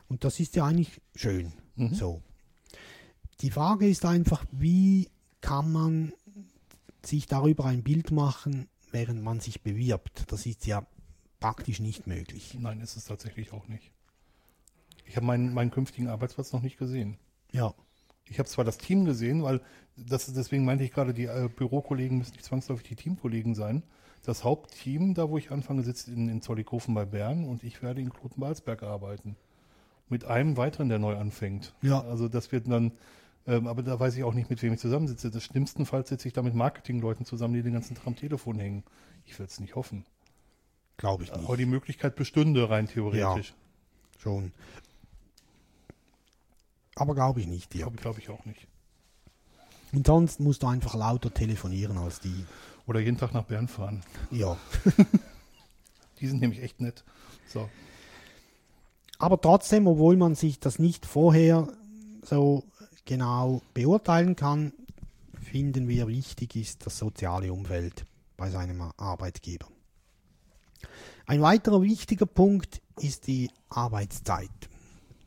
Und 0.08 0.24
das 0.24 0.40
ist 0.40 0.56
ja 0.56 0.66
eigentlich 0.66 1.00
schön. 1.14 1.52
Mhm. 1.76 1.94
So. 1.94 2.22
Die 3.40 3.50
Frage 3.50 3.88
ist 3.88 4.04
einfach, 4.04 4.44
wie 4.50 5.08
kann 5.40 5.72
man 5.72 6.12
sich 7.04 7.26
darüber 7.26 7.66
ein 7.66 7.82
Bild 7.82 8.10
machen, 8.10 8.68
während 8.90 9.22
man 9.22 9.40
sich 9.40 9.62
bewirbt? 9.62 10.30
Das 10.32 10.44
ist 10.44 10.66
ja 10.66 10.86
praktisch 11.40 11.80
nicht 11.80 12.06
möglich. 12.06 12.56
Nein, 12.58 12.80
ist 12.80 12.96
es 12.96 13.04
tatsächlich 13.04 13.52
auch 13.52 13.68
nicht. 13.68 13.92
Ich 15.06 15.16
habe 15.16 15.26
meinen, 15.26 15.54
meinen 15.54 15.70
künftigen 15.70 16.08
Arbeitsplatz 16.08 16.52
noch 16.52 16.62
nicht 16.62 16.78
gesehen. 16.78 17.16
Ja, 17.52 17.74
Ich 18.28 18.38
habe 18.38 18.48
zwar 18.48 18.64
das 18.64 18.78
Team 18.78 19.04
gesehen, 19.04 19.42
weil 19.42 19.60
das 19.96 20.32
deswegen 20.32 20.64
meinte 20.64 20.84
ich 20.84 20.92
gerade, 20.92 21.14
die 21.14 21.24
äh, 21.24 21.48
Bürokollegen 21.54 22.18
müssen 22.18 22.32
nicht 22.32 22.44
zwangsläufig 22.44 22.86
die 22.88 22.96
Teamkollegen 22.96 23.54
sein. 23.54 23.82
Das 24.24 24.44
Hauptteam, 24.44 25.14
da 25.14 25.30
wo 25.30 25.38
ich 25.38 25.50
anfange, 25.50 25.82
sitzt 25.82 26.08
in, 26.08 26.28
in 26.28 26.42
Zollikofen 26.42 26.94
bei 26.94 27.04
Bern 27.04 27.44
und 27.44 27.62
ich 27.62 27.82
werde 27.82 28.00
in 28.00 28.10
Kloten-Balsberg 28.10 28.82
arbeiten. 28.82 29.36
Mit 30.08 30.24
einem 30.24 30.56
weiteren, 30.56 30.88
der 30.88 30.98
neu 30.98 31.16
anfängt. 31.16 31.74
Ja. 31.82 32.00
Also 32.02 32.28
das 32.28 32.52
wird 32.52 32.68
dann, 32.68 32.92
ähm, 33.46 33.66
aber 33.66 33.82
da 33.82 33.98
weiß 33.98 34.16
ich 34.16 34.24
auch 34.24 34.34
nicht, 34.34 34.50
mit 34.50 34.62
wem 34.62 34.72
ich 34.72 34.80
zusammensitze. 34.80 35.30
Das 35.30 35.44
schlimmstenfalls 35.44 36.08
sitze 36.08 36.28
ich 36.28 36.34
da 36.34 36.42
mit 36.42 36.54
Marketingleuten 36.54 37.24
zusammen, 37.24 37.54
die 37.54 37.62
den 37.62 37.72
ganzen 37.72 37.94
Tag 37.94 38.06
am 38.06 38.16
Telefon 38.16 38.58
hängen. 38.58 38.84
Ich 39.24 39.38
will 39.38 39.46
es 39.46 39.60
nicht 39.60 39.76
hoffen. 39.76 40.04
glaube 40.96 41.24
ich 41.24 41.32
nicht. 41.32 41.44
Aber 41.44 41.56
die 41.56 41.66
Möglichkeit 41.66 42.16
bestünde 42.16 42.68
rein 42.68 42.88
theoretisch. 42.88 43.54
Schon. 44.18 44.52
Aber 46.96 47.14
glaube 47.14 47.40
ich 47.40 47.46
nicht, 47.46 47.74
ja. 47.74 47.86
Glaube 47.86 47.96
glaub 47.98 48.18
ich 48.18 48.28
auch 48.30 48.44
nicht. 48.44 48.66
Und 49.92 50.06
sonst 50.06 50.40
musst 50.40 50.62
du 50.62 50.66
einfach 50.66 50.94
lauter 50.94 51.32
telefonieren 51.32 51.96
als 51.98 52.20
die. 52.20 52.44
Oder 52.86 53.00
jeden 53.00 53.18
Tag 53.18 53.32
nach 53.32 53.44
Bern 53.44 53.68
fahren. 53.68 54.02
Ja. 54.30 54.56
Die 56.20 56.26
sind 56.26 56.40
nämlich 56.40 56.62
echt 56.62 56.80
nett. 56.80 57.04
So. 57.46 57.68
Aber 59.18 59.40
trotzdem, 59.40 59.86
obwohl 59.86 60.16
man 60.16 60.34
sich 60.34 60.58
das 60.58 60.78
nicht 60.78 61.06
vorher 61.06 61.68
so 62.22 62.64
genau 63.04 63.62
beurteilen 63.74 64.34
kann, 64.34 64.72
finden 65.40 65.88
wir 65.88 66.08
wichtig 66.08 66.56
ist 66.56 66.86
das 66.86 66.98
soziale 66.98 67.52
Umfeld 67.52 68.04
bei 68.36 68.50
seinem 68.50 68.92
Arbeitgeber. 68.96 69.68
Ein 71.26 71.42
weiterer 71.42 71.82
wichtiger 71.82 72.26
Punkt 72.26 72.80
ist 73.00 73.26
die 73.26 73.50
Arbeitszeit. 73.68 74.50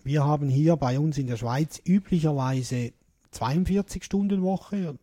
Wir 0.03 0.23
haben 0.23 0.49
hier 0.49 0.75
bei 0.77 0.99
uns 0.99 1.17
in 1.17 1.27
der 1.27 1.37
Schweiz 1.37 1.81
üblicherweise 1.85 2.93
42 3.31 4.03
Stunden 4.03 4.41
Woche, 4.41 4.97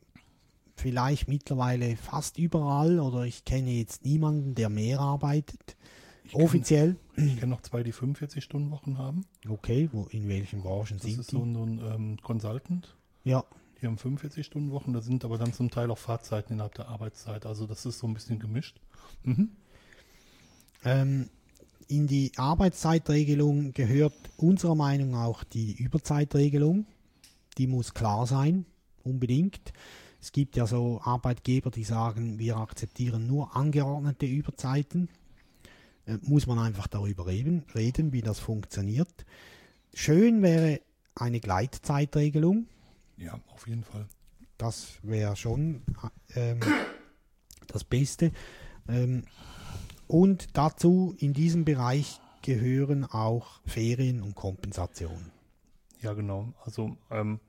vielleicht 0.74 1.28
mittlerweile 1.28 1.96
fast 1.96 2.38
überall 2.38 2.98
oder 3.00 3.24
ich 3.24 3.44
kenne 3.44 3.70
jetzt 3.70 4.04
niemanden, 4.04 4.54
der 4.54 4.68
mehr 4.68 5.00
arbeitet. 5.00 5.76
kenn- 6.30 6.42
Offiziell. 6.42 6.96
Ich 7.16 7.36
kenne 7.38 7.48
noch 7.52 7.62
zwei, 7.62 7.82
die 7.82 7.92
45-Stunden-Wochen 7.94 8.98
haben. 8.98 9.24
Okay, 9.48 9.88
wo, 9.92 10.04
in 10.10 10.28
welchen 10.28 10.60
Branchen 10.62 10.96
Das 10.98 11.02
sind 11.02 11.20
ist 11.20 11.30
die? 11.32 11.36
so 11.36 11.42
ein, 11.42 11.54
so 11.54 11.62
ein 11.62 11.78
ähm, 11.78 12.16
Consultant. 12.22 12.94
Ja, 13.24 13.44
Die 13.80 13.86
haben 13.86 13.96
45-Stunden-Wochen. 13.96 14.92
Da 14.92 15.00
sind 15.00 15.24
aber 15.24 15.38
dann 15.38 15.52
zum 15.52 15.70
Teil 15.70 15.90
auch 15.90 15.98
Fahrzeiten 15.98 16.54
innerhalb 16.54 16.74
der 16.74 16.88
Arbeitszeit. 16.88 17.46
Also 17.46 17.66
das 17.66 17.86
ist 17.86 17.98
so 18.00 18.06
ein 18.06 18.14
bisschen 18.14 18.38
gemischt. 18.38 18.80
Mhm. 19.22 19.50
ähm, 20.84 21.28
in 21.88 22.06
die 22.06 22.32
Arbeitszeitregelung 22.36 23.72
gehört 23.72 24.14
unserer 24.36 24.74
Meinung 24.74 25.10
nach 25.10 25.24
auch 25.26 25.44
die 25.44 25.72
Überzeitregelung. 25.72 26.86
Die 27.58 27.66
muss 27.66 27.94
klar 27.94 28.26
sein, 28.26 28.66
unbedingt. 29.02 29.72
Es 30.20 30.32
gibt 30.32 30.56
ja 30.56 30.66
so 30.66 31.00
Arbeitgeber, 31.02 31.70
die 31.70 31.84
sagen, 31.84 32.38
wir 32.38 32.56
akzeptieren 32.56 33.26
nur 33.26 33.56
angeordnete 33.56 34.26
Überzeiten. 34.26 35.08
Äh, 36.06 36.18
muss 36.22 36.46
man 36.46 36.58
einfach 36.58 36.86
darüber 36.86 37.26
reden, 37.26 37.64
reden, 37.74 38.12
wie 38.12 38.22
das 38.22 38.38
funktioniert. 38.38 39.24
Schön 39.94 40.42
wäre 40.42 40.80
eine 41.14 41.40
Gleitzeitregelung. 41.40 42.66
Ja, 43.16 43.40
auf 43.54 43.66
jeden 43.66 43.84
Fall. 43.84 44.06
Das 44.58 44.98
wäre 45.02 45.36
schon 45.36 45.82
ähm, 46.34 46.60
das 47.66 47.84
Beste. 47.84 48.32
Ähm, 48.88 49.24
und 50.08 50.56
dazu 50.56 51.14
in 51.18 51.32
diesem 51.32 51.64
Bereich 51.64 52.20
gehören 52.42 53.04
auch 53.04 53.60
Ferien 53.66 54.22
und 54.22 54.34
Kompensation. 54.34 55.32
Ja, 56.00 56.12
genau. 56.12 56.52
Also 56.64 56.96
ähm, 57.10 57.40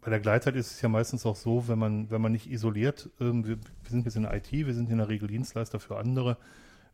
bei 0.00 0.10
der 0.10 0.20
Gleitzeit 0.20 0.56
ist 0.56 0.72
es 0.72 0.80
ja 0.80 0.88
meistens 0.88 1.26
auch 1.26 1.36
so, 1.36 1.68
wenn 1.68 1.78
man, 1.78 2.10
wenn 2.10 2.20
man 2.20 2.32
nicht 2.32 2.50
isoliert, 2.50 3.10
ähm, 3.20 3.46
wir, 3.46 3.58
wir 3.58 3.90
sind 3.90 4.04
jetzt 4.04 4.16
in 4.16 4.22
der 4.22 4.34
IT, 4.34 4.50
wir 4.50 4.74
sind 4.74 4.90
in 4.90 4.98
der 4.98 5.08
Regel 5.08 5.28
Dienstleister 5.28 5.80
für 5.80 5.98
andere, 5.98 6.36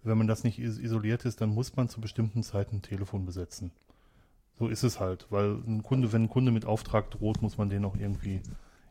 wenn 0.03 0.19
man 0.19 0.27
das 0.27 0.45
nicht 0.45 0.59
is 0.59 0.79
isoliert 0.79 1.25
ist, 1.25 1.41
dann 1.41 1.51
muss 1.51 1.77
man 1.77 1.89
zu 1.89 2.01
bestimmten 2.01 2.43
Zeiten 2.43 2.77
ein 2.77 2.83
Telefon 2.83 3.25
besetzen. 3.25 3.71
So 4.59 4.69
ist 4.69 4.85
es 4.85 5.01
halt, 5.01 5.27
weil 5.31 5.57
ein 5.67 5.83
Kunde, 5.83 6.13
wenn 6.13 6.25
ein 6.25 6.29
Kunde 6.29 6.53
mit 6.53 6.65
Auftrag 6.65 7.11
droht, 7.11 7.43
muss 7.43 7.59
man 7.59 7.71
den 7.71 7.85
auch 7.85 7.97
irgendwie, 7.97 8.41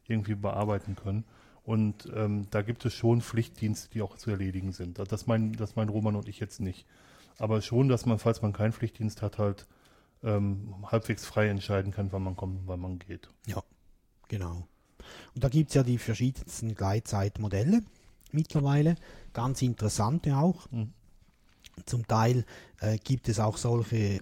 irgendwie 0.07 0.35
bearbeiten 0.35 0.95
können. 0.95 1.23
Und 1.63 2.11
ähm, 2.13 2.47
da 2.51 2.61
gibt 2.61 2.85
es 2.85 2.93
schon 2.93 3.21
Pflichtdienste, 3.21 3.89
die 3.89 4.01
auch 4.01 4.17
zu 4.17 4.29
erledigen 4.31 4.73
sind. 4.73 4.99
Das 4.99 5.27
meinen 5.27 5.53
das 5.53 5.75
mein 5.75 5.89
Roman 5.89 6.15
und 6.15 6.27
ich 6.27 6.39
jetzt 6.39 6.59
nicht. 6.59 6.85
Aber 7.39 7.61
schon, 7.61 7.87
dass 7.87 8.05
man, 8.05 8.19
falls 8.19 8.41
man 8.41 8.53
keinen 8.53 8.73
Pflichtdienst 8.73 9.21
hat, 9.21 9.37
halt 9.37 9.65
ähm, 10.23 10.75
halbwegs 10.91 11.25
frei 11.25 11.47
entscheiden 11.47 11.91
kann, 11.91 12.11
wann 12.11 12.23
man 12.23 12.35
kommt 12.35 12.59
und 12.59 12.67
wann 12.67 12.81
man 12.81 12.99
geht. 12.99 13.29
Ja, 13.47 13.63
genau. 14.27 14.67
Und 15.35 15.43
da 15.43 15.49
gibt 15.49 15.69
es 15.69 15.75
ja 15.75 15.83
die 15.83 15.97
verschiedensten 15.97 16.75
Gleitzeitmodelle 16.75 17.81
mittlerweile, 18.31 18.95
ganz 19.31 19.61
interessante 19.61 20.35
auch. 20.35 20.69
Mhm. 20.71 20.91
Zum 21.85 22.05
Teil 22.07 22.45
äh, 22.81 22.97
gibt 22.97 23.29
es 23.29 23.39
auch 23.39 23.57
solche 23.57 24.19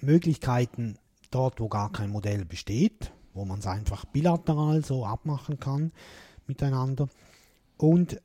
Möglichkeiten 0.00 0.98
dort, 1.30 1.60
wo 1.60 1.68
gar 1.68 1.90
kein 1.92 2.10
Modell 2.10 2.44
besteht, 2.44 3.12
wo 3.32 3.44
man 3.44 3.60
es 3.60 3.66
einfach 3.66 4.04
bilateral 4.06 4.84
so 4.84 5.06
abmachen 5.06 5.58
kann 5.58 5.92
miteinander. 6.48 7.08
Und 7.76 8.20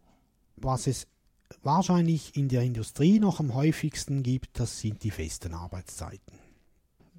was 0.55 0.88
es 0.88 1.07
wahrscheinlich 1.63 2.36
in 2.36 2.47
der 2.49 2.61
Industrie 2.63 3.20
noch 3.20 3.39
am 3.39 3.53
häufigsten 3.55 4.24
gibt, 4.24 4.59
das 4.59 4.80
sind 4.80 5.03
die 5.03 5.11
festen 5.11 5.53
Arbeitszeiten. 5.53 6.38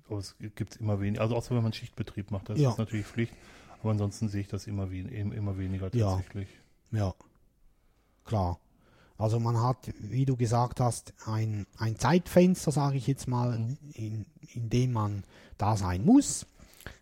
Aber 0.08 0.18
es 0.18 0.34
gibt 0.56 0.76
immer 0.76 1.00
weniger, 1.00 1.22
also 1.22 1.36
außer 1.36 1.54
wenn 1.54 1.62
man 1.62 1.72
Schichtbetrieb 1.72 2.30
macht, 2.30 2.48
das 2.48 2.58
Ja. 2.58 2.70
ist 2.70 2.78
natürlich 2.78 3.06
Pflicht. 3.06 3.32
Aber 3.82 3.92
ansonsten 3.92 4.28
sehe 4.28 4.42
ich 4.42 4.48
das 4.48 4.66
immer, 4.66 4.90
wen, 4.90 5.08
em- 5.08 5.32
immer 5.32 5.56
weniger 5.56 5.94
Ja. 5.94 6.16
tatsächlich. 6.16 6.48
Ja, 6.92 7.14
klar. 8.24 8.58
Also 9.16 9.38
man 9.38 9.60
hat, 9.62 9.90
wie 9.98 10.24
du 10.24 10.36
gesagt 10.36 10.80
hast, 10.80 11.12
ein, 11.26 11.66
ein 11.78 11.98
Zeitfenster, 11.98 12.72
sage 12.72 12.96
ich 12.96 13.06
jetzt 13.06 13.28
mal, 13.28 13.58
Mhm. 13.58 13.76
in, 13.94 14.26
in 14.54 14.70
dem 14.70 14.92
man 14.92 15.24
da 15.58 15.76
sein 15.76 16.04
muss. 16.04 16.46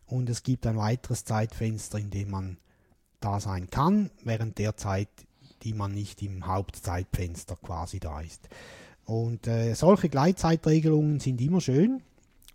Und 0.06 0.28
es 0.30 0.42
gibt 0.42 0.66
ein 0.66 0.76
weiteres 0.76 1.24
Zeitfenster, 1.24 1.98
in 1.98 2.10
dem 2.10 2.30
man 2.30 2.56
da 3.20 3.40
sein 3.40 3.70
kann, 3.70 4.10
während 4.24 4.58
der 4.58 4.76
Zeit, 4.76 5.08
die 5.62 5.74
man 5.74 5.92
nicht 5.92 6.22
im 6.22 6.46
Hauptzeitfenster 6.46 7.56
quasi 7.56 7.98
da 8.00 8.20
ist. 8.20 8.48
Und 9.04 9.46
äh, 9.46 9.74
solche 9.74 10.08
Gleitzeitregelungen 10.08 11.18
sind 11.18 11.40
immer 11.40 11.60
schön, 11.60 12.02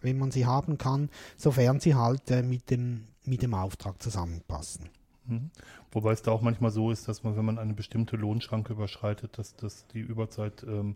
wenn 0.01 0.17
man 0.17 0.31
sie 0.31 0.45
haben 0.45 0.77
kann, 0.77 1.09
sofern 1.37 1.79
sie 1.79 1.95
halt 1.95 2.29
äh, 2.31 2.43
mit, 2.43 2.69
dem, 2.69 3.05
mit 3.25 3.41
dem 3.41 3.53
Auftrag 3.53 4.01
zusammenpassen. 4.01 4.89
Mhm. 5.25 5.49
Wobei 5.91 6.11
es 6.11 6.21
da 6.21 6.31
auch 6.31 6.41
manchmal 6.41 6.71
so 6.71 6.91
ist, 6.91 7.07
dass 7.07 7.23
man, 7.23 7.35
wenn 7.37 7.45
man 7.45 7.57
eine 7.57 7.73
bestimmte 7.73 8.15
Lohnschranke 8.17 8.73
überschreitet, 8.73 9.37
dass, 9.37 9.55
dass 9.55 9.87
die 9.87 9.99
Überzeit 10.01 10.63
ähm, 10.63 10.95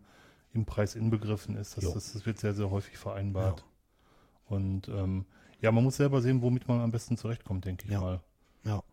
im 0.53 0.65
Preis 0.65 0.95
inbegriffen 0.95 1.55
ist. 1.55 1.77
Das, 1.77 1.93
das, 1.93 2.13
das 2.13 2.25
wird 2.25 2.39
sehr, 2.39 2.53
sehr 2.53 2.69
häufig 2.69 2.97
vereinbart. 2.97 3.63
Und 4.47 4.87
ähm, 4.89 5.25
ja, 5.61 5.71
man 5.71 5.83
muss 5.83 5.97
selber 5.97 6.21
sehen, 6.21 6.41
womit 6.41 6.67
man 6.67 6.81
am 6.81 6.91
besten 6.91 7.17
zurechtkommt, 7.17 7.65
denke 7.65 7.85
ich 7.85 7.91
Ja. 7.91 7.99
mal. 8.01 8.21
Ja. 8.63 8.83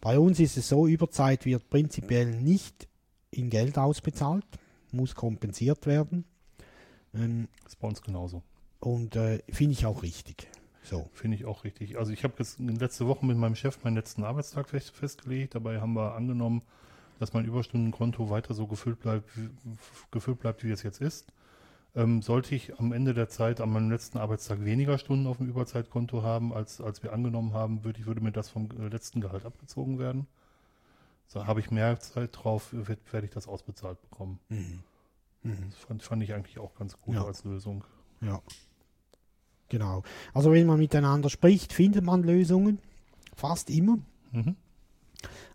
Bei 0.00 0.18
uns 0.18 0.40
ist 0.40 0.56
es 0.56 0.68
so, 0.68 0.86
Überzeit 0.86 1.44
wird 1.44 1.68
prinzipiell 1.70 2.26
nicht 2.26 2.88
in 3.30 3.50
Geld 3.50 3.78
ausbezahlt, 3.78 4.44
muss 4.92 5.14
kompensiert 5.14 5.86
werden. 5.86 6.24
Ähm, 7.14 7.48
Das 7.62 7.74
ist 7.74 7.80
bei 7.80 7.88
uns 7.88 8.02
genauso. 8.02 8.42
und 8.80 9.16
äh, 9.16 9.40
finde 9.50 9.72
ich 9.72 9.86
auch 9.86 10.02
richtig. 10.02 10.48
So. 10.82 11.08
Finde 11.12 11.36
ich 11.36 11.44
auch 11.44 11.64
richtig. 11.64 11.98
Also 11.98 12.12
ich 12.12 12.24
habe 12.24 12.34
jetzt 12.38 12.58
letzte 12.58 13.06
Woche 13.06 13.24
mit 13.26 13.36
meinem 13.36 13.54
Chef 13.54 13.82
meinen 13.84 13.96
letzten 13.96 14.24
Arbeitstag 14.24 14.68
fest, 14.68 14.90
festgelegt. 14.90 15.54
Dabei 15.54 15.80
haben 15.80 15.92
wir 15.92 16.14
angenommen, 16.14 16.62
dass 17.18 17.34
mein 17.34 17.44
Überstundenkonto 17.44 18.30
weiter 18.30 18.54
so 18.54 18.66
gefüllt 18.66 18.98
bleibt, 19.00 19.36
wie, 19.36 19.50
gefüllt 20.10 20.40
bleibt, 20.40 20.64
wie 20.64 20.70
es 20.70 20.82
jetzt 20.82 21.00
ist. 21.02 21.26
Ähm, 21.96 22.22
sollte 22.22 22.54
ich 22.54 22.78
am 22.78 22.92
Ende 22.92 23.14
der 23.14 23.28
Zeit, 23.28 23.60
an 23.60 23.72
meinem 23.72 23.90
letzten 23.90 24.18
Arbeitstag, 24.18 24.64
weniger 24.64 24.96
Stunden 24.96 25.26
auf 25.26 25.38
dem 25.38 25.48
Überzeitkonto 25.48 26.22
haben, 26.22 26.52
als, 26.52 26.80
als 26.80 27.02
wir 27.02 27.12
angenommen 27.12 27.52
haben, 27.52 27.82
würde, 27.84 27.98
ich, 27.98 28.06
würde 28.06 28.20
mir 28.20 28.30
das 28.30 28.48
vom 28.48 28.68
äh, 28.78 28.88
letzten 28.88 29.20
Gehalt 29.20 29.44
abgezogen 29.44 29.98
werden. 29.98 30.26
So 31.26 31.46
habe 31.46 31.58
ich 31.60 31.70
mehr 31.70 31.98
Zeit 31.98 32.30
drauf, 32.32 32.68
werd- 32.72 33.12
werde 33.12 33.26
ich 33.26 33.32
das 33.32 33.48
ausbezahlt 33.48 34.00
bekommen. 34.02 34.38
Mhm. 34.48 34.82
Mhm. 35.42 35.70
Das 35.70 35.78
fand, 35.80 36.02
fand 36.02 36.22
ich 36.22 36.32
eigentlich 36.32 36.58
auch 36.58 36.74
ganz 36.76 37.00
gut 37.00 37.14
Ja. 37.16 37.24
als 37.24 37.42
Lösung. 37.44 37.84
Ja. 38.20 38.40
Genau. 39.68 40.02
Also 40.34 40.52
wenn 40.52 40.66
man 40.66 40.78
miteinander 40.78 41.28
spricht, 41.30 41.72
findet 41.72 42.04
man 42.04 42.22
Lösungen. 42.22 42.78
Fast 43.34 43.70
immer. 43.70 43.98
Mhm. 44.32 44.54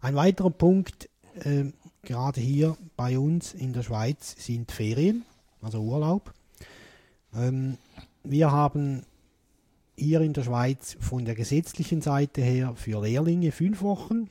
Ein 0.02 0.16
weiterer 0.16 0.50
Punkt, 0.50 1.10
ähm, 1.44 1.74
gerade 2.02 2.42
hier 2.42 2.78
bei 2.98 3.18
uns 3.20 3.54
in 3.54 3.74
der 3.74 3.84
Schweiz, 3.84 4.36
sind 4.38 4.72
Ferien, 4.72 5.24
also 5.66 5.82
Urlaub. 5.82 6.34
Ähm, 7.34 7.78
wir 8.24 8.52
haben 8.52 9.04
hier 9.98 10.22
in 10.22 10.34
der 10.34 10.44
Schweiz 10.44 10.96
von 11.00 11.26
der 11.26 11.36
gesetzlichen 11.36 12.02
Seite 12.02 12.42
her 12.42 12.76
für 12.76 13.02
Lehrlinge 13.02 13.52
fünf 13.52 13.82
Wochen, 13.82 14.30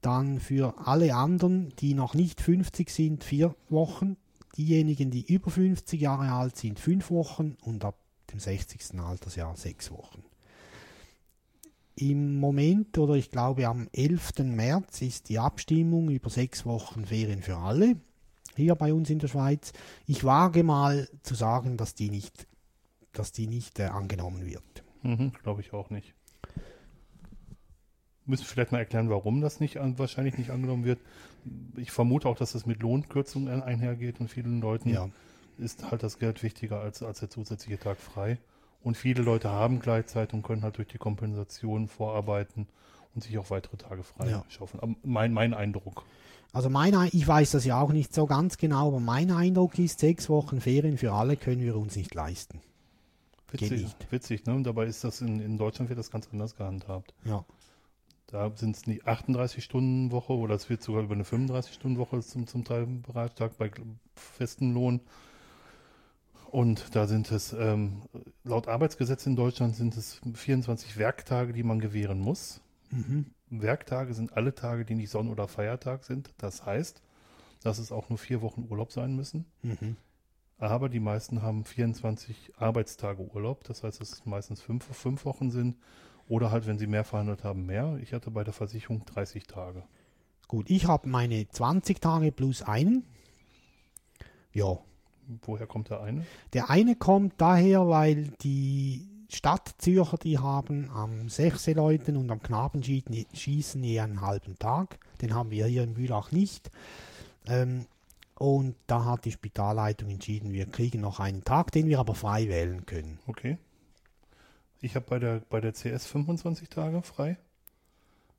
dann 0.00 0.38
für 0.40 0.74
alle 0.86 1.14
anderen, 1.14 1.72
die 1.78 1.94
noch 1.94 2.14
nicht 2.14 2.40
50 2.40 2.90
sind, 2.90 3.24
vier 3.24 3.54
Wochen, 3.68 4.16
diejenigen, 4.56 5.10
die 5.10 5.24
über 5.32 5.50
50 5.50 6.00
Jahre 6.00 6.32
alt 6.32 6.56
sind, 6.56 6.78
fünf 6.78 7.10
Wochen 7.10 7.56
und 7.62 7.84
ab 7.84 7.96
dem 8.32 8.40
60. 8.40 9.00
Altersjahr 9.00 9.56
sechs 9.56 9.90
Wochen. 9.90 10.24
Im 11.94 12.40
Moment 12.40 12.98
oder 12.98 13.14
ich 13.14 13.30
glaube 13.30 13.66
am 13.66 13.88
11. 13.92 14.32
März 14.44 15.02
ist 15.02 15.28
die 15.28 15.38
Abstimmung 15.38 16.10
über 16.10 16.30
sechs 16.30 16.66
Wochen 16.66 17.06
Ferien 17.06 17.42
für 17.42 17.56
alle 17.56 17.96
hier 18.56 18.74
bei 18.74 18.92
uns 18.92 19.10
in 19.10 19.18
der 19.18 19.28
Schweiz. 19.28 19.72
Ich 20.06 20.24
wage 20.24 20.62
mal 20.64 21.08
zu 21.22 21.34
sagen, 21.34 21.76
dass 21.76 21.94
die 21.94 22.10
nicht, 22.10 22.46
dass 23.12 23.32
die 23.32 23.46
nicht 23.46 23.78
äh, 23.80 23.84
angenommen 23.84 24.46
wird. 24.46 24.84
Mhm, 25.02 25.32
Glaube 25.42 25.60
ich 25.60 25.72
auch 25.72 25.90
nicht. 25.90 26.14
Müssen 28.24 28.42
wir 28.44 28.48
vielleicht 28.48 28.72
mal 28.72 28.78
erklären, 28.78 29.10
warum 29.10 29.40
das 29.40 29.58
nicht 29.58 29.76
wahrscheinlich 29.98 30.38
nicht 30.38 30.50
angenommen 30.50 30.84
wird. 30.84 31.00
Ich 31.76 31.90
vermute 31.90 32.28
auch, 32.28 32.36
dass 32.36 32.54
es 32.54 32.66
mit 32.66 32.80
Lohnkürzungen 32.80 33.48
ein- 33.52 33.62
einhergeht 33.62 34.20
und 34.20 34.28
vielen 34.28 34.60
Leuten 34.60 34.90
Ja, 34.90 35.08
ist 35.58 35.90
halt 35.90 36.04
das 36.04 36.18
Geld 36.20 36.42
wichtiger 36.44 36.80
als, 36.80 37.02
als 37.02 37.18
der 37.18 37.30
zusätzliche 37.30 37.78
Tag 37.80 37.98
frei. 37.98 38.38
Und 38.80 38.96
viele 38.96 39.22
Leute 39.22 39.48
haben 39.50 39.80
Gleitzeit 39.80 40.34
und 40.34 40.42
können 40.42 40.62
halt 40.62 40.76
durch 40.78 40.88
die 40.88 40.98
Kompensation 40.98 41.88
vorarbeiten 41.88 42.68
und 43.14 43.22
sich 43.24 43.36
auch 43.38 43.50
weitere 43.50 43.76
Tage 43.76 44.02
frei 44.02 44.30
Ja. 44.30 44.44
schaufeln. 44.48 44.96
Mein, 45.02 45.32
mein 45.32 45.54
Eindruck. 45.54 46.04
also 46.52 46.68
mein, 46.70 46.94
Ei- 46.94 47.10
ich 47.12 47.26
weiß 47.26 47.52
das 47.52 47.64
ja 47.64 47.80
auch 47.80 47.92
nicht 47.92 48.14
so 48.14 48.26
ganz 48.26 48.56
genau, 48.58 48.88
aber 48.88 49.00
mein 49.00 49.30
Eindruck 49.30 49.78
ist, 49.78 50.00
sechs 50.00 50.28
Wochen 50.28 50.60
Ferien 50.60 50.98
für 50.98 51.12
alle 51.12 51.36
können 51.36 51.60
wir 51.62 51.76
uns 51.76 51.96
nicht 51.96 52.14
leisten. 52.14 52.60
Geht 53.50 53.62
Witzig, 53.62 53.82
nicht. 53.82 54.12
witzig 54.12 54.46
ne? 54.46 54.54
Und 54.54 54.64
dabei 54.64 54.86
ist 54.86 55.04
das 55.04 55.20
in, 55.20 55.38
in 55.40 55.58
Deutschland 55.58 55.90
wird 55.90 55.98
das 55.98 56.10
ganz 56.10 56.26
anders 56.32 56.56
gehandhabt. 56.56 57.12
Ja, 57.26 57.44
Da 58.28 58.50
sind 58.56 58.76
es 58.76 58.80
die 58.82 59.02
38-Stunden-Woche 59.02 60.32
oder 60.32 60.54
es 60.54 60.70
wird 60.70 60.82
sogar 60.82 61.02
über 61.02 61.12
eine 61.14 61.24
35-Stunden-Woche 61.24 62.20
zum, 62.20 62.46
zum 62.46 62.64
Teil 62.64 62.86
beratschlagt 62.86 63.58
bei 63.58 63.70
festem 64.14 64.72
Lohn. 64.72 65.00
Und 66.50 66.94
da 66.94 67.06
sind 67.06 67.30
es, 67.30 67.52
ähm, 67.52 68.02
laut 68.44 68.68
Arbeitsgesetz 68.68 69.26
in 69.26 69.36
Deutschland 69.36 69.74
sind 69.76 69.96
es 69.96 70.20
24 70.34 70.96
Werktage, 70.98 71.52
die 71.52 71.62
man 71.62 71.78
gewähren 71.78 72.20
muss. 72.20 72.60
Mhm. 72.92 73.26
Werktage 73.50 74.14
sind 74.14 74.36
alle 74.36 74.54
Tage, 74.54 74.84
die 74.84 74.94
nicht 74.94 75.10
Sonn- 75.10 75.28
oder 75.28 75.48
Feiertag 75.48 76.04
sind. 76.04 76.32
Das 76.38 76.64
heißt, 76.64 77.02
dass 77.62 77.78
es 77.78 77.92
auch 77.92 78.08
nur 78.08 78.18
vier 78.18 78.42
Wochen 78.42 78.66
Urlaub 78.68 78.92
sein 78.92 79.14
müssen. 79.14 79.46
Mhm. 79.62 79.96
Aber 80.58 80.88
die 80.88 81.00
meisten 81.00 81.42
haben 81.42 81.64
24 81.64 82.52
Arbeitstage 82.56 83.22
Urlaub. 83.22 83.64
Das 83.64 83.82
heißt, 83.82 84.00
dass 84.00 84.12
es 84.12 84.26
meistens 84.26 84.62
fünf, 84.62 84.84
fünf 84.84 85.24
Wochen 85.24 85.50
sind. 85.50 85.76
Oder 86.28 86.50
halt, 86.50 86.66
wenn 86.66 86.78
sie 86.78 86.86
mehr 86.86 87.04
verhandelt 87.04 87.42
haben, 87.42 87.66
mehr. 87.66 87.98
Ich 88.00 88.12
hatte 88.12 88.30
bei 88.30 88.44
der 88.44 88.52
Versicherung 88.52 89.04
30 89.04 89.46
Tage. 89.46 89.82
gut. 90.46 90.70
Ich 90.70 90.86
habe 90.86 91.08
meine 91.08 91.48
20 91.48 92.00
Tage 92.00 92.30
plus 92.30 92.62
einen. 92.62 93.04
Ja, 94.52 94.78
Woher 95.42 95.66
kommt 95.66 95.90
der 95.90 96.00
eine? 96.02 96.26
Der 96.52 96.70
eine 96.70 96.96
kommt 96.96 97.34
daher, 97.38 97.88
weil 97.88 98.28
die 98.42 99.08
Stadtzürcher, 99.32 100.18
die 100.18 100.38
haben 100.38 100.90
am 100.90 101.28
Sechseleuten 101.28 102.16
und 102.16 102.30
am 102.30 102.42
Knabenschießen 102.42 103.82
je 103.82 104.00
einen 104.00 104.20
halben 104.20 104.58
Tag. 104.58 104.98
Den 105.20 105.34
haben 105.34 105.50
wir 105.50 105.66
hier 105.66 105.82
in 105.82 105.94
Bülach 105.94 106.32
nicht. 106.32 106.70
Ähm, 107.46 107.86
und 108.36 108.74
da 108.86 109.04
hat 109.04 109.24
die 109.24 109.32
Spitalleitung 109.32 110.10
entschieden, 110.10 110.52
wir 110.52 110.66
kriegen 110.66 111.00
noch 111.00 111.20
einen 111.20 111.44
Tag, 111.44 111.70
den 111.72 111.86
wir 111.86 111.98
aber 111.98 112.14
frei 112.14 112.48
wählen 112.48 112.86
können. 112.86 113.18
Okay. 113.26 113.58
Ich 114.80 114.96
habe 114.96 115.06
bei 115.08 115.18
der, 115.18 115.42
bei 115.48 115.60
der 115.60 115.72
CS 115.72 116.06
25 116.06 116.68
Tage 116.68 117.02
frei. 117.02 117.38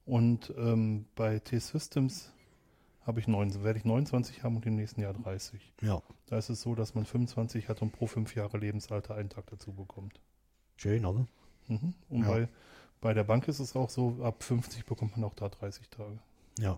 Und 0.05 0.53
ähm, 0.57 1.05
bei 1.15 1.39
T-Systems 1.39 2.33
habe 3.05 3.19
ich 3.19 3.27
neun, 3.27 3.63
werde 3.63 3.79
ich 3.79 3.85
29 3.85 4.43
haben 4.43 4.57
und 4.57 4.65
im 4.65 4.75
nächsten 4.75 5.01
Jahr 5.01 5.13
30. 5.13 5.73
Ja, 5.81 6.01
Da 6.27 6.37
ist 6.37 6.49
es 6.49 6.61
so, 6.61 6.75
dass 6.75 6.95
man 6.95 7.05
25 7.05 7.69
hat 7.69 7.81
und 7.81 7.91
pro 7.91 8.07
fünf 8.07 8.35
Jahre 8.35 8.57
Lebensalter 8.57 9.15
einen 9.15 9.29
Tag 9.29 9.47
dazu 9.47 9.71
bekommt. 9.71 10.19
Schön, 10.83 11.05
oder? 11.05 11.25
Mhm. 11.67 11.93
Und 12.09 12.21
Ja. 12.23 12.27
bei, 12.29 12.47
bei 13.01 13.13
der 13.13 13.23
Bank 13.23 13.47
ist 13.47 13.59
es 13.59 13.75
auch 13.75 13.89
so, 13.89 14.17
ab 14.21 14.43
50 14.43 14.85
bekommt 14.85 15.15
man 15.17 15.23
auch 15.25 15.33
da 15.33 15.49
30 15.49 15.89
Tage. 15.89 16.19
Ja, 16.59 16.77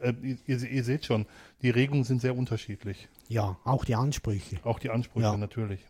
Äh, 0.00 0.12
ihr, 0.46 0.62
ihr, 0.70 0.82
seht 0.84 1.04
schon, 1.06 1.26
die 1.62 1.70
Regelungen 1.70 2.04
sind 2.04 2.20
sehr 2.20 2.34
unterschiedlich. 2.36 3.08
ja 3.28 3.56
auch 3.64 3.84
die 3.84 3.94
Ansprüche, 3.94 4.58
Auch 4.64 4.78
die 4.78 4.90
Ansprüche 4.90 5.26
Ja. 5.26 5.36
natürlich. 5.36 5.80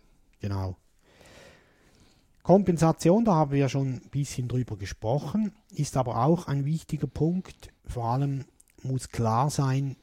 genau. 0.40 0.76
Kompensation, 2.42 3.24
da 3.24 3.34
haben 3.34 3.52
wir 3.52 3.58
ja 3.58 3.68
schon 3.68 3.94
ein 3.94 4.08
bisschen 4.10 4.48
drüber 4.48 4.76
gesprochen, 4.76 5.52
ist 5.72 5.96
aber 5.96 6.24
auch 6.24 6.48
ein 6.48 6.64
wichtiger 6.64 7.06
Punkt. 7.06 7.70
Vor 7.86 8.06
allem 8.06 8.44
muss 8.82 9.10
klar 9.10 9.50
sein, 9.50 9.96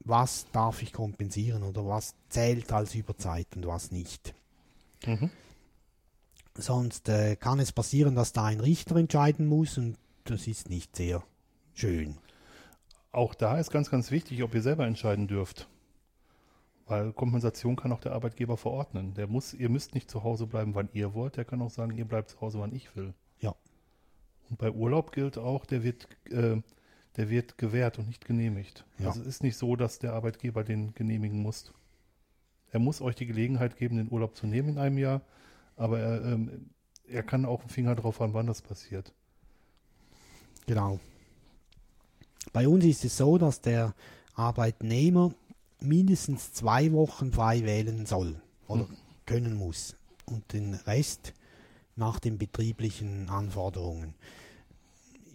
was 0.00 0.46
darf 0.52 0.82
ich 0.82 0.92
kompensieren 0.92 1.62
oder 1.62 1.86
was 1.86 2.14
zählt 2.28 2.70
als 2.72 2.94
Überzeit 2.94 3.46
und 3.56 3.66
was 3.66 3.90
nicht. 3.92 4.34
Mhm. 5.06 5.30
Sonst 6.56 7.08
äh, 7.08 7.36
kann 7.36 7.58
es 7.58 7.72
passieren, 7.72 8.14
dass 8.14 8.32
da 8.32 8.44
ein 8.44 8.60
Richter 8.60 8.96
entscheiden 8.96 9.46
muss 9.46 9.76
und 9.76 9.96
das 10.24 10.46
ist 10.46 10.70
nicht 10.70 10.94
sehr 10.96 11.22
schön. 11.74 12.16
Auch 13.10 13.34
da 13.34 13.58
ist 13.58 13.70
ganz, 13.70 13.90
ganz 13.90 14.10
wichtig, 14.10 14.42
ob 14.42 14.54
ihr 14.54 14.62
selber 14.62 14.86
entscheiden 14.86 15.28
dürft. 15.28 15.68
Weil 16.86 17.12
Kompensation 17.12 17.76
kann 17.76 17.92
auch 17.92 18.00
der 18.00 18.12
Arbeitgeber 18.12 18.56
verordnen. 18.56 19.14
Der 19.14 19.26
muss, 19.26 19.54
ihr 19.54 19.68
müsst 19.68 19.94
nicht 19.94 20.10
zu 20.10 20.22
Hause 20.22 20.46
bleiben, 20.46 20.74
wann 20.74 20.88
ihr 20.92 21.14
wollt. 21.14 21.36
Der 21.36 21.44
kann 21.44 21.62
auch 21.62 21.70
sagen, 21.70 21.96
ihr 21.96 22.04
bleibt 22.04 22.30
zu 22.30 22.40
Hause, 22.40 22.60
wann 22.60 22.74
ich 22.74 22.94
will. 22.94 23.14
Ja. 23.40 23.54
Und 24.50 24.58
bei 24.58 24.70
Urlaub 24.70 25.12
gilt 25.12 25.38
auch, 25.38 25.64
der 25.64 25.82
wird, 25.82 26.08
äh, 26.30 26.60
der 27.16 27.30
wird 27.30 27.56
gewährt 27.56 27.98
und 27.98 28.08
nicht 28.08 28.26
genehmigt. 28.26 28.84
Ja. 28.98 29.08
Also 29.08 29.22
es 29.22 29.26
ist 29.26 29.42
nicht 29.42 29.56
so, 29.56 29.76
dass 29.76 29.98
der 29.98 30.12
Arbeitgeber 30.12 30.62
den 30.62 30.94
genehmigen 30.94 31.40
muss. 31.40 31.72
Er 32.70 32.80
muss 32.80 33.00
euch 33.00 33.14
die 33.14 33.26
Gelegenheit 33.26 33.76
geben, 33.76 33.96
den 33.96 34.10
Urlaub 34.10 34.36
zu 34.36 34.46
nehmen 34.46 34.70
in 34.70 34.78
einem 34.78 34.98
Jahr, 34.98 35.22
aber 35.76 35.98
er, 35.98 36.24
ähm, 36.24 36.70
er 37.06 37.22
kann 37.22 37.44
auch 37.44 37.60
einen 37.60 37.70
Finger 37.70 37.94
drauf 37.94 38.20
haben, 38.20 38.34
wann 38.34 38.46
das 38.46 38.62
passiert. 38.62 39.12
Genau. 40.66 41.00
Bei 42.52 42.68
uns 42.68 42.84
ist 42.84 43.04
es 43.04 43.16
so, 43.16 43.38
dass 43.38 43.60
der 43.60 43.94
Arbeitnehmer 44.34 45.34
mindestens 45.80 46.52
zwei 46.52 46.92
Wochen 46.92 47.32
frei 47.32 47.64
wählen 47.64 48.06
soll 48.06 48.40
oder 48.68 48.86
können 49.26 49.54
muss 49.54 49.96
und 50.26 50.52
den 50.52 50.74
Rest 50.74 51.34
nach 51.96 52.18
den 52.18 52.38
betrieblichen 52.38 53.28
Anforderungen. 53.28 54.14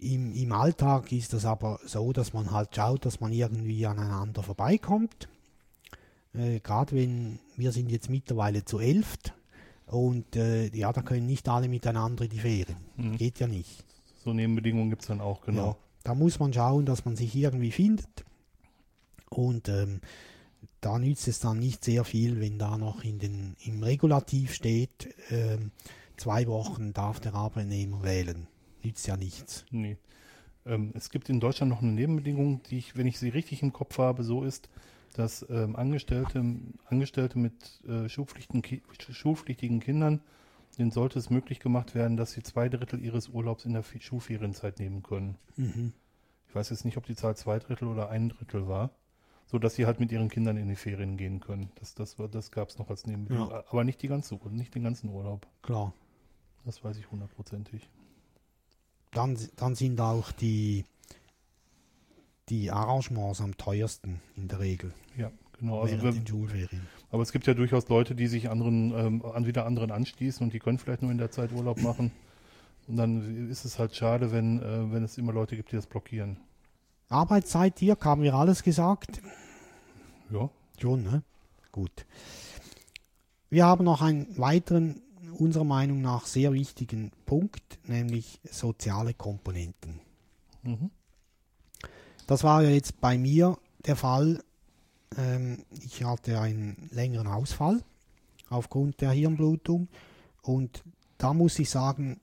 Im, 0.01 0.33
Im 0.33 0.51
Alltag 0.51 1.11
ist 1.11 1.33
das 1.33 1.45
aber 1.45 1.79
so, 1.85 2.13
dass 2.13 2.33
man 2.33 2.51
halt 2.51 2.75
schaut, 2.75 3.05
dass 3.05 3.19
man 3.19 3.33
irgendwie 3.33 3.85
aneinander 3.85 4.43
vorbeikommt. 4.43 5.27
Äh, 6.33 6.59
Gerade 6.59 6.95
wenn 6.95 7.39
wir 7.57 7.71
sind 7.71 7.91
jetzt 7.91 8.09
mittlerweile 8.09 8.63
zu 8.63 8.79
elft 8.79 9.33
und 9.89 10.35
äh, 10.35 10.67
ja, 10.75 10.93
da 10.93 11.01
können 11.01 11.25
nicht 11.25 11.49
alle 11.49 11.67
miteinander 11.67 12.23
in 12.23 12.29
die 12.29 12.39
Ferien. 12.39 12.77
Mhm. 12.95 13.17
Geht 13.17 13.39
ja 13.39 13.47
nicht. 13.47 13.85
So 14.23 14.33
Nebenbedingungen 14.33 14.89
gibt 14.89 15.01
es 15.01 15.07
dann 15.07 15.21
auch, 15.21 15.41
genau. 15.41 15.67
Ja, 15.67 15.77
da 16.03 16.15
muss 16.15 16.39
man 16.39 16.53
schauen, 16.53 16.85
dass 16.85 17.05
man 17.05 17.15
sich 17.15 17.35
irgendwie 17.35 17.71
findet. 17.71 18.25
Und 19.29 19.69
ähm, 19.69 20.01
da 20.81 20.99
nützt 20.99 21.27
es 21.27 21.39
dann 21.39 21.59
nicht 21.59 21.83
sehr 21.83 22.03
viel, 22.03 22.39
wenn 22.39 22.59
da 22.59 22.77
noch 22.77 23.03
in 23.03 23.19
den, 23.19 23.55
im 23.65 23.83
Regulativ 23.83 24.53
steht, 24.53 25.13
ähm, 25.29 25.71
zwei 26.17 26.47
Wochen 26.47 26.93
darf 26.93 27.19
der 27.19 27.33
Arbeitnehmer 27.33 28.03
wählen. 28.03 28.47
Nützt 28.83 29.07
ja 29.07 29.17
nichts. 29.17 29.65
Nee. 29.71 29.97
Ähm, 30.65 30.91
es 30.95 31.09
gibt 31.09 31.29
in 31.29 31.39
Deutschland 31.39 31.71
noch 31.71 31.81
eine 31.81 31.91
Nebenbedingung, 31.91 32.61
die 32.69 32.77
ich, 32.77 32.95
wenn 32.95 33.07
ich 33.07 33.17
sie 33.17 33.29
richtig 33.29 33.61
im 33.63 33.73
Kopf 33.73 33.97
habe, 33.97 34.23
so 34.23 34.43
ist, 34.43 34.69
dass 35.14 35.45
ähm, 35.49 35.76
Angestellte, 35.76 36.43
Angestellte 36.86 37.38
mit 37.39 37.84
äh, 37.86 38.07
schulpflichtigen, 38.10 38.82
schulpflichtigen 39.12 39.80
Kindern, 39.80 40.22
denen 40.78 40.91
sollte 40.91 41.20
es 41.20 41.30
möglich 41.30 41.60
gemacht 41.60 41.95
werden, 41.95 42.16
dass 42.16 42.32
sie 42.32 42.43
zwei 42.43 42.70
Drittel 42.70 43.03
ihres 43.03 43.30
Urlaubs 43.30 43.66
in 43.66 43.74
der 43.74 43.84
Fe- 43.84 43.99
Schulferienzeit 43.99 44.80
nehmen 44.80 45.03
können. 45.03 45.38
Mhm. 45.57 45.93
Ich 46.47 46.55
weiß 46.55 46.70
jetzt 46.70 46.86
nicht, 46.86 46.97
ob 46.97 47.05
die 47.05 47.16
Zahl 47.16 47.36
zwei 47.36 47.60
Drittel 47.60 47.88
oder 47.88 48.10
ein 48.10 48.30
Drittel 48.30 48.68
war, 48.68 48.91
so 49.45 49.60
dass 49.60 49.76
sie 49.76 49.86
halt 49.86 49.99
mit 49.99 50.12
ihren 50.12 50.30
Kindern 50.30 50.57
in 50.57 50.68
die 50.70 50.76
Ferien 50.76 51.18
gehen 51.18 51.39
können. 51.39 51.72
Das, 51.76 51.95
das, 51.95 52.16
das 52.32 52.51
gab 52.51 52.70
es 52.70 52.78
noch 52.78 52.89
als 52.89 53.05
Nebenbedingung, 53.05 53.49
Ja. 53.49 53.64
aber 53.70 53.84
nicht 53.84 54.01
die 54.01 54.07
ganze, 54.07 54.36
nicht 54.51 54.74
den 54.74 54.84
ganzen 54.84 55.10
Urlaub. 55.10 55.47
Klar. 55.64 55.93
Das 56.66 56.84
weiß 56.84 56.97
ich 56.97 57.10
hundertprozentig. 57.12 57.89
Dann, 59.12 59.38
dann 59.55 59.76
sind 59.76 59.99
auch 60.01 60.32
die, 60.32 60.86
die 62.50 62.72
Arrangements 62.72 63.41
am 63.41 63.58
teuersten 63.58 64.22
in 64.36 64.47
der 64.47 64.60
Regel 64.60 64.93
Ja, 65.18 65.32
genau. 65.60 65.82
Also 65.82 65.93
während 65.93 66.04
wir, 66.04 66.12
den 66.22 66.28
Schulferien. 66.28 66.88
Aber 67.12 67.24
es 67.24 67.32
gibt 67.32 67.47
ja 67.47 67.54
durchaus 67.54 67.89
Leute, 67.89 68.16
die 68.16 68.28
sich 68.28 68.50
anderen, 68.50 68.93
ähm, 68.93 69.26
an 69.26 69.45
wieder 69.45 69.66
anderen 69.66 69.91
anschließen 69.91 70.43
und 70.43 70.54
die 70.54 70.60
können 70.60 70.78
vielleicht 70.78 71.02
nur 71.02 71.12
in 71.12 71.18
der 71.18 71.32
Zeit 71.32 71.52
Urlaub 71.52 71.82
machen. 71.82 72.12
Und 72.88 72.97
dann 72.97 73.50
ist 73.50 73.66
es 73.66 73.78
halt 73.78 73.95
schade, 73.95 74.32
wenn, 74.32 74.62
äh, 74.62 74.91
wenn 74.91 75.04
es 75.04 75.18
immer 75.18 75.32
Leute 75.32 75.56
gibt, 75.56 75.72
die 75.72 75.76
das 75.76 75.86
blockieren. 75.86 76.38
Arbeitszeit 77.08 77.80
hier, 77.80 77.97
haben 78.02 78.24
wir 78.24 78.34
alles 78.34 78.64
gesagt. 78.64 79.22
Ja, 80.32 80.50
Schon, 80.80 81.04
ne? 81.04 81.24
Gut. 81.74 82.06
Wir 83.50 83.66
haben 83.66 83.84
noch 83.84 84.02
einen 84.02 84.38
weiteren, 84.38 85.02
unserer 85.38 85.66
Meinung 85.66 86.02
nach 86.02 86.26
sehr 86.26 86.54
wichtigen 86.54 87.12
Punkt, 87.26 87.80
nämlich 87.84 88.39
soziale 88.50 89.14
Komponenten. 89.14 90.00
mhm. 90.64 90.91
Das 92.30 92.43
war 92.43 92.61
ja 92.61 92.69
jetzt 92.69 93.01
bei 93.01 93.17
mir 93.17 93.57
der 93.88 93.95
Fall. 93.95 94.43
Ähm, 95.17 95.65
ich 95.84 96.03
hatte 96.03 96.39
einen 96.39 96.88
längeren 96.91 97.25
Ausfall 97.25 97.84
aufgrund 98.51 99.01
der 99.01 99.09
Hirnblutung 99.09 99.88
und 100.43 100.84
da 101.17 101.34
muss 101.34 101.57
ich 101.57 101.71
sagen, 101.71 102.19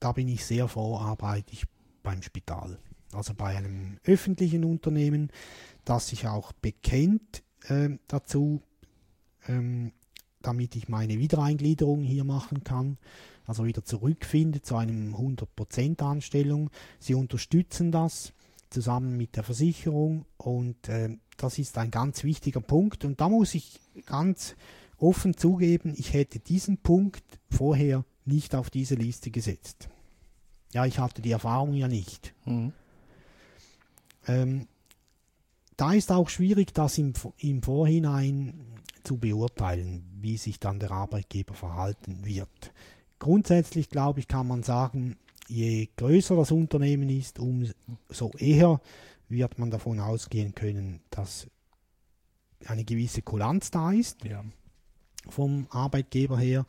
da 0.00 0.10
bin 0.10 0.26
ich 0.26 0.44
sehr 0.44 0.68
ich 1.52 1.64
beim 2.02 2.22
Spital. 2.22 2.80
Also 3.12 3.34
bei 3.34 3.56
einem 3.56 3.98
öffentlichen 4.02 4.64
Unternehmen, 4.64 5.30
das 5.84 6.08
sich 6.08 6.26
auch 6.26 6.50
bekennt 6.50 7.44
ähm, 7.68 8.00
dazu, 8.08 8.62
ähm, 9.46 9.92
damit 10.42 10.74
ich 10.74 10.88
meine 10.88 11.20
Wiedereingliederung 11.20 12.02
hier 12.02 12.24
machen 12.24 12.64
kann, 12.64 12.98
also 13.44 13.64
wieder 13.64 13.84
zurückfinde 13.84 14.62
zu 14.62 14.74
einem 14.74 15.14
100% 15.14 16.02
Anstellung. 16.02 16.70
Sie 16.98 17.14
unterstützen 17.14 17.92
das 17.92 18.32
zusammen 18.70 19.16
mit 19.16 19.36
der 19.36 19.42
Versicherung 19.42 20.26
und 20.36 20.88
ähm, 20.88 21.20
das 21.36 21.58
ist 21.58 21.78
ein 21.78 21.90
ganz 21.90 22.24
wichtiger 22.24 22.60
Punkt 22.60 23.04
und 23.04 23.20
da 23.20 23.28
muss 23.28 23.54
ich 23.54 23.80
ganz 24.06 24.56
offen 24.98 25.36
zugeben, 25.36 25.94
ich 25.96 26.12
hätte 26.12 26.38
diesen 26.38 26.78
Punkt 26.78 27.24
vorher 27.50 28.04
nicht 28.24 28.54
auf 28.54 28.70
diese 28.70 28.94
Liste 28.94 29.30
gesetzt. 29.30 29.88
Ja, 30.72 30.84
ich 30.86 30.98
hatte 30.98 31.22
die 31.22 31.30
Erfahrung 31.30 31.74
ja 31.74 31.88
nicht. 31.88 32.34
Mhm. 32.44 32.72
Ähm, 34.26 34.66
da 35.76 35.92
ist 35.92 36.10
auch 36.10 36.28
schwierig, 36.28 36.72
das 36.74 36.98
im, 36.98 37.12
im 37.38 37.62
Vorhinein 37.62 38.66
zu 39.04 39.18
beurteilen, 39.18 40.04
wie 40.20 40.36
sich 40.36 40.58
dann 40.58 40.80
der 40.80 40.90
Arbeitgeber 40.90 41.54
verhalten 41.54 42.24
wird. 42.24 42.72
Grundsätzlich, 43.18 43.88
glaube 43.88 44.20
ich, 44.20 44.28
kann 44.28 44.48
man 44.48 44.62
sagen, 44.62 45.16
je 45.48 45.88
größer 45.96 46.36
das 46.36 46.50
Unternehmen 46.50 47.08
ist, 47.08 47.38
umso 47.38 48.30
eher 48.38 48.80
wird 49.28 49.58
man 49.58 49.70
davon 49.70 50.00
ausgehen 50.00 50.54
können, 50.54 51.00
dass 51.10 51.48
eine 52.66 52.84
gewisse 52.84 53.22
Kulanz 53.22 53.70
da 53.70 53.92
ist 53.92 54.24
ja. 54.24 54.44
vom 55.28 55.66
Arbeitgeber 55.70 56.38
her. 56.38 56.64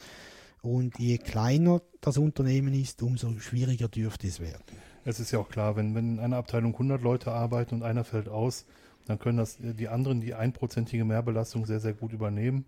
Und 0.61 0.99
je 0.99 1.17
kleiner 1.17 1.81
das 2.01 2.17
Unternehmen 2.17 2.73
ist, 2.73 3.01
umso 3.01 3.39
schwieriger 3.39 3.87
dürfte 3.87 4.27
es 4.27 4.39
werden. 4.39 4.63
Es 5.05 5.19
ist 5.19 5.31
ja 5.31 5.39
auch 5.39 5.49
klar, 5.49 5.75
wenn, 5.75 5.95
wenn 5.95 6.15
in 6.15 6.19
einer 6.19 6.37
Abteilung 6.37 6.73
100 6.73 7.01
Leute 7.01 7.31
arbeiten 7.31 7.75
und 7.75 7.83
einer 7.83 8.03
fällt 8.03 8.27
aus, 8.27 8.65
dann 9.05 9.19
können 9.19 9.37
das 9.37 9.59
äh, 9.59 9.73
die 9.73 9.87
anderen 9.87 10.19
die 10.19 10.33
einprozentige 10.33 11.05
Mehrbelastung 11.05 11.65
sehr, 11.65 11.79
sehr 11.79 11.93
gut 11.93 12.11
übernehmen. 12.11 12.65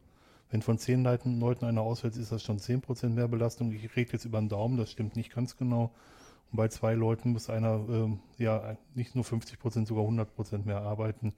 Wenn 0.50 0.62
von 0.62 0.78
10 0.78 1.04
Leuten, 1.04 1.40
Leuten 1.40 1.66
einer 1.66 1.82
ausfällt, 1.82 2.18
ist 2.18 2.32
das 2.32 2.44
schon 2.44 2.58
10% 2.58 3.10
Mehrbelastung. 3.10 3.72
Ich 3.72 3.96
rede 3.96 4.14
jetzt 4.14 4.26
über 4.26 4.40
den 4.40 4.50
Daumen, 4.50 4.78
das 4.78 4.92
stimmt 4.92 5.16
nicht 5.16 5.34
ganz 5.34 5.58
genau. 5.58 5.92
Und 6.52 6.58
bei 6.58 6.68
zwei 6.70 6.96
Leuten 6.96 7.32
muss 7.32 7.50
einer 7.50 7.76
ähm, 7.90 8.20
ja 8.38 8.76
nicht 8.96 9.16
nur 9.16 9.24
50%, 9.24 9.86
sogar 9.86 10.04
100% 10.06 10.66
mehr 10.66 10.82
arbeiten. 10.82 11.34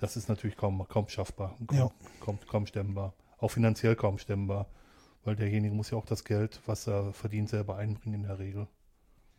Das 0.00 0.16
ist 0.16 0.28
natürlich 0.28 0.56
kaum, 0.56 0.86
kaum 0.88 1.08
schaffbar, 1.08 1.56
kaum, 1.66 1.78
Ja. 1.78 1.90
kaum, 2.20 2.38
kaum 2.48 2.66
stemmbar. 2.66 3.12
Auch 3.38 3.50
finanziell 3.50 3.96
kaum 3.96 4.18
stemmbar. 4.18 4.66
Weil 5.24 5.36
derjenige 5.36 5.74
muss 5.74 5.90
ja 5.90 5.98
auch 5.98 6.06
das 6.06 6.24
Geld, 6.24 6.60
was 6.66 6.86
er 6.86 7.12
verdient, 7.12 7.48
selber 7.50 7.76
einbringen 7.76 8.22
in 8.22 8.26
der 8.28 8.38
Regel. 8.38 8.66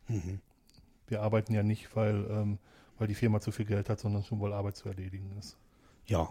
Mhm. 0.07 0.39
Wir 1.07 1.21
arbeiten 1.21 1.53
ja 1.53 1.63
nicht, 1.63 1.95
weil, 1.95 2.25
ähm, 2.29 2.57
weil 2.97 3.07
die 3.07 3.13
Firma 3.15 3.39
zu 3.39 3.51
viel 3.51 3.65
Geld 3.65 3.89
hat, 3.89 3.99
sondern 3.99 4.23
schon, 4.23 4.39
weil 4.41 4.53
Arbeit 4.53 4.75
zu 4.75 4.87
erledigen 4.89 5.31
ist. 5.37 5.57
Ja, 6.05 6.29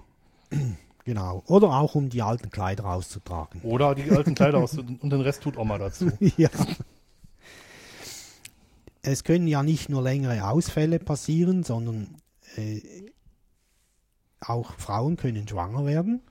genau. 1.05 1.43
Oder 1.47 1.69
auch 1.71 1.95
um 1.95 2.09
die 2.09 2.23
alten 2.23 2.51
Kleider 2.51 2.87
auszutragen. 2.87 3.61
Oder 3.63 3.95
die 3.95 4.11
alten 4.11 4.35
Kleider 4.35 4.59
aus 4.59 4.77
und 4.79 5.03
den 5.03 5.21
Rest 5.21 5.43
tut 5.43 5.57
Oma 5.57 5.79
dazu. 5.79 6.11
ja. 6.37 6.51
Es 9.03 9.23
können 9.23 9.47
ja 9.47 9.63
nicht 9.63 9.91
nur 9.91 10.03
längere 10.03 10.49
Ausfälle 10.49 10.99
passieren, 10.99 11.63
sondern 11.63 12.17
äh, 12.57 12.81
auch 14.41 14.75
Frauen 14.79 15.17
können 15.17 15.47
schwanger 15.47 15.85
werden. 15.85 16.23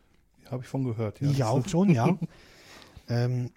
Habe 0.49 0.63
ich 0.63 0.69
von 0.69 0.83
gehört. 0.83 1.21
Ja. 1.21 1.29
Ich 1.29 1.43
auch 1.43 1.67
schon, 1.67 1.89
ja. 1.89 2.17
ähm, 3.09 3.51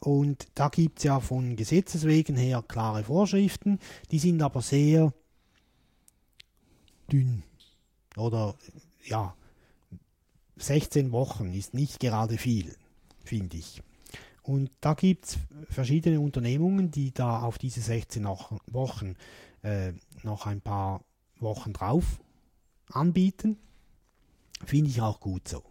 und 0.00 0.48
da 0.54 0.68
gibt 0.68 0.98
es 0.98 1.04
ja 1.04 1.20
von 1.20 1.56
Gesetzes 1.56 2.06
wegen 2.06 2.36
her 2.36 2.64
klare 2.66 3.04
Vorschriften, 3.04 3.78
die 4.10 4.18
sind 4.18 4.42
aber 4.42 4.62
sehr 4.62 5.12
dünn. 7.12 7.42
Oder 8.16 8.54
ja, 9.04 9.34
16 10.60 11.12
Wochen 11.12 11.52
ist 11.52 11.74
nicht 11.74 12.00
gerade 12.00 12.38
viel, 12.38 12.74
finde 13.24 13.56
ich. 13.56 13.82
Und 14.42 14.70
da 14.80 14.94
gibt 14.94 15.26
es 15.26 15.38
verschiedene 15.68 16.20
Unternehmungen, 16.20 16.90
die 16.90 17.12
da 17.12 17.42
auf 17.42 17.58
diese 17.58 17.80
16 17.80 18.24
Wochen- 18.24 19.16
äh, 19.62 19.92
noch 20.22 20.46
ein 20.46 20.60
paar 20.60 21.02
Wochen 21.38 21.72
drauf 21.72 22.20
anbieten. 22.90 23.58
Finde 24.64 24.90
ich 24.90 25.00
auch 25.00 25.20
gut 25.20 25.48
so. 25.48 25.62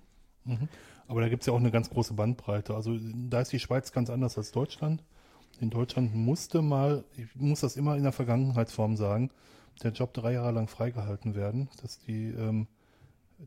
Aber 1.08 1.22
da 1.22 1.30
gibt 1.30 1.42
es 1.42 1.48
ja 1.48 1.54
auch 1.54 1.60
eine 1.60 1.72
ganz 1.72 1.90
große 1.90 2.14
Bandbreite. 2.14 2.76
Also 2.76 2.98
da 3.30 3.42
ist 3.42 3.52
die 3.52 3.60
Schweiz 3.60 3.92
ganz 3.92 4.10
anders 4.10 4.38
als 4.38 4.52
Deutschland. 4.52 5.04
In 5.60 5.70
Deutschland 5.70 6.16
musste 6.16 6.62
mal, 6.62 7.04
ich 7.18 7.36
muss 7.36 7.62
das 7.62 7.76
immer 7.76 7.96
in 7.98 8.04
der 8.04 8.12
Vergangenheitsform 8.12 8.96
sagen, 8.96 9.32
der 9.84 9.92
Job 9.92 10.14
drei 10.14 10.34
Jahre 10.34 10.52
lang 10.52 10.68
freigehalten 10.68 11.36
werden, 11.36 11.70
dass 11.82 12.00
die, 12.00 12.28
ähm, 12.28 12.68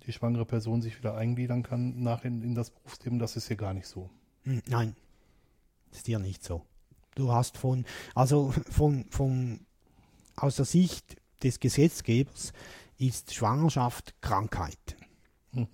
die 0.06 0.12
schwangere 0.12 0.44
Person 0.44 0.82
sich 0.82 0.98
wieder 0.98 1.16
eingliedern 1.16 1.62
kann 1.62 2.02
nach 2.02 2.24
in, 2.24 2.42
in 2.42 2.54
das 2.54 2.70
Berufsleben. 2.70 3.18
Das 3.18 3.36
ist 3.36 3.48
hier 3.48 3.56
gar 3.56 3.74
nicht 3.74 3.86
so. 3.86 4.10
Hm, 4.44 4.62
Nein, 4.66 4.96
ist 5.90 6.06
dir 6.06 6.18
nicht 6.18 6.42
so. 6.42 6.64
Du 7.14 7.32
hast 7.32 7.58
von, 7.58 7.84
also 8.14 8.52
von, 8.70 9.06
von, 9.10 9.60
aus 10.36 10.56
der 10.56 10.64
Sicht 10.64 11.16
des 11.42 11.60
Gesetzgebers 11.60 12.52
ist 12.98 13.34
Schwangerschaft 13.34 14.14
Krankheit. 14.20 14.96
Hm. 15.52 15.68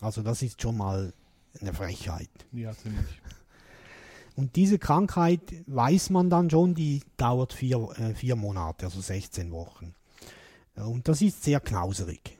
Also 0.00 0.22
das 0.22 0.42
ist 0.42 0.60
schon 0.60 0.76
mal 0.76 1.12
eine 1.60 1.72
Frechheit. 1.72 2.30
Ja, 2.52 2.74
ziemlich. 2.74 3.06
Und 4.34 4.56
diese 4.56 4.78
Krankheit 4.78 5.40
weiß 5.66 6.08
man 6.10 6.30
dann 6.30 6.48
schon, 6.48 6.74
die 6.74 7.02
dauert 7.18 7.52
vier, 7.52 7.90
äh, 7.98 8.14
vier 8.14 8.34
Monate, 8.34 8.86
also 8.86 9.00
16 9.00 9.52
Wochen. 9.52 9.94
Und 10.74 11.06
das 11.06 11.20
ist 11.20 11.44
sehr 11.44 11.60
knauserig. 11.60 12.38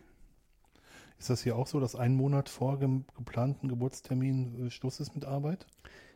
Ist 1.22 1.30
das 1.30 1.44
hier 1.44 1.54
auch 1.54 1.68
so, 1.68 1.78
dass 1.78 1.94
ein 1.94 2.16
Monat 2.16 2.48
vor 2.48 2.78
dem 2.78 3.04
geplanten 3.16 3.68
Geburtstermin 3.68 4.66
äh, 4.66 4.70
Schluss 4.72 4.98
ist 4.98 5.14
mit 5.14 5.24
Arbeit? 5.24 5.68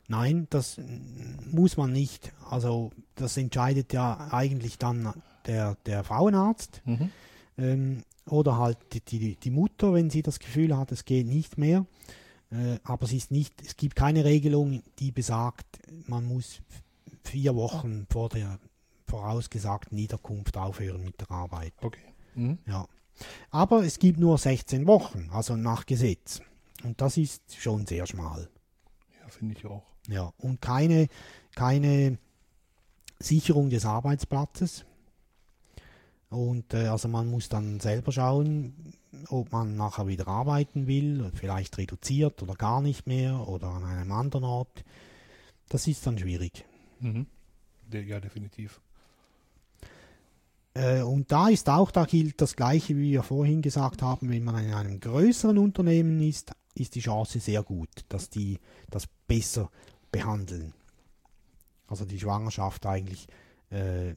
Nein, 0.09 0.49
das 0.51 0.79
mm, 0.79 1.55
muss 1.55 1.77
man 1.77 1.93
nicht. 1.93 2.33
Also 2.51 2.91
das 3.15 3.37
entscheidet 3.37 3.93
ja 3.93 4.31
eigentlich 4.33 4.79
dann 4.79 5.15
der, 5.47 5.77
der 5.87 6.03
Frauenarzt 6.03 6.83
Mhm. 6.87 7.11
ähm, 7.57 8.03
oder 8.29 8.59
halt 8.59 8.79
die, 9.13 9.37
die, 9.37 9.51
Mutter, 9.53 9.95
wenn 9.95 10.11
sie 10.11 10.23
das 10.23 10.41
Gefühl 10.41 10.77
hat, 10.77 10.91
es 10.91 11.05
geht 11.05 11.29
nicht 11.29 11.57
mehr. 11.57 11.87
Äh, 12.51 12.81
aber 12.83 13.05
es 13.05 13.13
ist 13.13 13.31
nicht, 13.31 13.63
es 13.65 13.77
gibt 13.77 13.95
keine 13.95 14.25
Regelung, 14.25 14.83
die 14.99 15.13
besagt, 15.13 15.67
man 16.09 16.25
muss 16.25 16.63
vier 17.23 17.55
Wochen 17.55 18.09
vor 18.11 18.29
der 18.29 18.59
vorausgesagten 19.07 19.97
Niederkunft 19.97 20.57
aufhören 20.57 21.05
mit 21.05 21.21
der 21.21 21.31
Arbeit. 21.31 21.75
Okay. 21.81 22.01
Mhm. 22.35 22.59
Ja. 22.67 22.89
Aber 23.51 23.85
es 23.85 23.99
gibt 23.99 24.19
nur 24.19 24.39
16 24.39 24.87
Wochen, 24.87 25.29
also 25.33 25.57
nach 25.57 25.87
Gesetz. 25.87 26.41
Und 26.85 27.01
das 27.01 27.17
ist 27.17 27.57
schon 27.57 27.87
sehr 27.87 28.07
schmal. 28.07 28.49
Ja, 29.21 29.29
finde 29.29 29.55
ich 29.57 29.67
auch. 29.67 29.85
Ja. 30.09 30.33
Und 30.39 30.61
keine, 30.61 31.09
keine 31.55 32.19
Sicherung 33.19 33.71
des 33.71 33.85
Arbeitsplatzes. 33.85 34.85
Und 36.29 36.75
äh, 36.75 36.89
also 36.89 37.09
man 37.09 37.29
muss 37.29 37.49
dann 37.49 37.81
selber 37.81 38.13
schauen, 38.13 38.95
ob 39.29 39.53
man 39.53 39.77
nachher 39.77 40.07
wieder 40.07 40.29
arbeiten 40.29 40.87
will, 40.87 41.31
vielleicht 41.35 41.79
reduziert 41.79 42.43
oder 42.43 42.55
gar 42.55 42.81
nicht 42.81 43.07
mehr 43.07 43.49
oder 43.49 43.69
an 43.69 43.85
einem 43.85 44.13
anderen 44.13 44.45
Ort. 44.45 44.85
Das 45.69 45.87
ist 45.87 46.07
dann 46.07 46.19
schwierig. 46.19 46.65
Mhm. 47.01 47.27
Ja, 47.93 48.21
definitiv. 48.21 48.81
Äh, 50.77 51.03
und 51.03 51.33
da 51.33 51.49
ist 51.49 51.71
auch, 51.71 51.91
da 51.91 52.05
gilt 52.05 52.41
das 52.41 52.55
Gleiche, 52.55 52.97
wie 52.97 53.13
wir 53.13 53.23
vorhin 53.23 53.63
gesagt 53.63 54.03
haben, 54.03 54.29
wenn 54.29 54.45
man 54.45 54.63
in 54.63 54.75
einem 54.75 55.01
größeren 55.01 55.57
Unternehmen 55.57 56.21
ist, 56.21 56.53
ist 56.75 56.95
die 56.95 57.01
Chance 57.01 57.41
sehr 57.41 57.63
gut, 57.63 57.89
dass 58.11 58.29
die 58.29 58.59
das 58.91 59.07
besser 59.27 59.71
behandeln. 60.13 60.75
Also 61.89 62.05
die 62.05 62.21
Schwangerschaft 62.21 62.85
eigentlich 62.85 63.27
äh, 63.71 64.15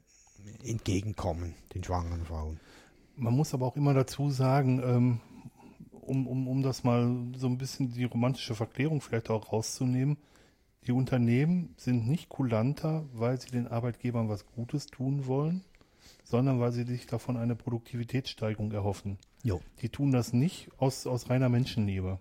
entgegenkommen, 0.62 1.54
den 1.74 1.82
schwangeren 1.82 2.26
Frauen. 2.26 2.60
Man 3.16 3.34
muss 3.34 3.54
aber 3.54 3.66
auch 3.66 3.76
immer 3.76 3.94
dazu 3.94 4.30
sagen, 4.30 4.82
ähm, 4.84 5.20
um, 5.92 6.26
um, 6.26 6.46
um 6.46 6.62
das 6.62 6.84
mal 6.84 7.08
so 7.36 7.46
ein 7.46 7.56
bisschen 7.56 7.92
die 7.92 8.04
romantische 8.04 8.54
Verklärung 8.54 9.00
vielleicht 9.00 9.30
auch 9.30 9.52
rauszunehmen, 9.52 10.18
die 10.86 10.92
Unternehmen 10.92 11.74
sind 11.78 12.06
nicht 12.06 12.28
kulanter, 12.28 13.04
weil 13.14 13.40
sie 13.40 13.50
den 13.50 13.68
Arbeitgebern 13.68 14.28
was 14.28 14.46
Gutes 14.46 14.86
tun 14.86 15.26
wollen, 15.26 15.62
sondern 16.30 16.60
weil 16.60 16.72
sie 16.72 16.84
sich 16.84 17.06
davon 17.06 17.36
eine 17.36 17.56
Produktivitätssteigerung 17.56 18.70
erhoffen. 18.72 19.18
Jo. 19.42 19.60
Die 19.82 19.88
tun 19.88 20.12
das 20.12 20.32
nicht 20.32 20.70
aus, 20.78 21.06
aus 21.06 21.28
reiner 21.28 21.48
Menschenliebe. 21.48 22.20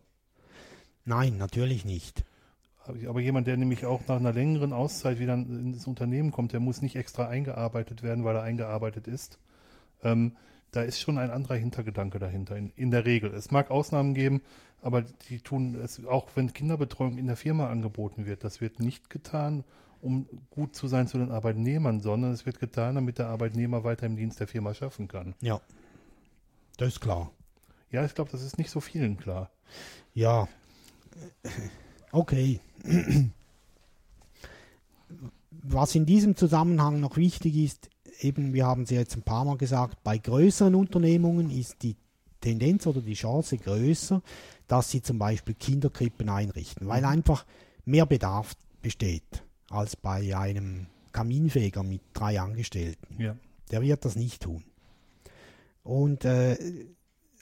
Nein, 1.05 1.37
natürlich 1.37 1.85
nicht. 1.85 2.25
Aber 3.07 3.19
jemand, 3.19 3.45
der 3.45 3.55
nämlich 3.55 3.85
auch 3.85 4.01
nach 4.07 4.17
einer 4.17 4.33
längeren 4.33 4.73
Auszeit 4.73 5.19
wieder 5.19 5.35
ins 5.35 5.85
Unternehmen 5.85 6.31
kommt, 6.31 6.53
der 6.53 6.59
muss 6.59 6.81
nicht 6.81 6.95
extra 6.95 7.27
eingearbeitet 7.27 8.01
werden, 8.01 8.23
weil 8.23 8.35
er 8.35 8.41
eingearbeitet 8.41 9.07
ist. 9.07 9.37
Ähm, 10.03 10.35
da 10.71 10.81
ist 10.81 10.99
schon 10.99 11.17
ein 11.19 11.29
anderer 11.29 11.55
Hintergedanke 11.55 12.17
dahinter, 12.17 12.55
in, 12.57 12.71
in 12.75 12.89
der 12.89 13.05
Regel. 13.05 13.33
Es 13.33 13.51
mag 13.51 13.69
Ausnahmen 13.69 14.15
geben, 14.15 14.41
aber 14.81 15.03
die 15.29 15.39
tun 15.39 15.75
es, 15.75 16.03
auch 16.05 16.29
wenn 16.35 16.53
Kinderbetreuung 16.53 17.17
in 17.17 17.27
der 17.27 17.35
Firma 17.35 17.69
angeboten 17.69 18.25
wird, 18.25 18.43
das 18.43 18.59
wird 18.59 18.79
nicht 18.79 19.09
getan, 19.09 19.63
um 20.01 20.27
gut 20.49 20.75
zu 20.75 20.87
sein 20.87 21.07
zu 21.07 21.17
den 21.17 21.31
Arbeitnehmern, 21.31 21.99
sondern 21.99 22.31
es 22.31 22.45
wird 22.45 22.59
getan, 22.59 22.95
damit 22.95 23.17
der 23.17 23.27
Arbeitnehmer 23.27 23.83
weiter 23.83 24.05
im 24.05 24.15
Dienst 24.15 24.39
der 24.39 24.47
Firma 24.47 24.73
schaffen 24.73 25.07
kann. 25.07 25.35
Ja, 25.41 25.61
das 26.77 26.89
ist 26.89 27.01
klar. 27.01 27.31
Ja, 27.91 28.05
ich 28.05 28.13
glaube, 28.13 28.31
das 28.31 28.41
ist 28.41 28.57
nicht 28.57 28.69
so 28.69 28.79
vielen 28.79 29.17
klar. 29.17 29.49
Ja, 30.13 30.47
okay. 32.11 32.59
Was 35.51 35.95
in 35.95 36.05
diesem 36.05 36.35
Zusammenhang 36.35 36.99
noch 36.99 37.17
wichtig 37.17 37.55
ist, 37.55 37.89
eben, 38.19 38.53
wir 38.53 38.65
haben 38.65 38.83
es 38.83 38.91
ja 38.91 38.99
jetzt 38.99 39.15
ein 39.15 39.23
paar 39.23 39.43
Mal 39.45 39.57
gesagt, 39.57 40.03
bei 40.03 40.17
größeren 40.17 40.75
Unternehmungen 40.75 41.49
ist 41.49 41.81
die 41.83 41.95
Tendenz 42.41 42.87
oder 42.87 43.01
die 43.01 43.13
Chance 43.13 43.57
größer, 43.57 44.21
dass 44.67 44.91
sie 44.91 45.01
zum 45.01 45.19
Beispiel 45.19 45.55
Kinderkrippen 45.55 46.29
einrichten, 46.29 46.87
weil 46.87 47.03
einfach 47.03 47.45
mehr 47.85 48.05
Bedarf 48.05 48.55
besteht 48.81 49.43
als 49.69 49.95
bei 49.95 50.35
einem 50.37 50.87
Kaminfeger 51.11 51.83
mit 51.83 52.01
drei 52.13 52.39
Angestellten. 52.39 53.21
Ja. 53.21 53.35
Der 53.71 53.81
wird 53.81 54.05
das 54.05 54.15
nicht 54.15 54.43
tun. 54.43 54.63
Und 55.83 56.25
äh, 56.25 56.57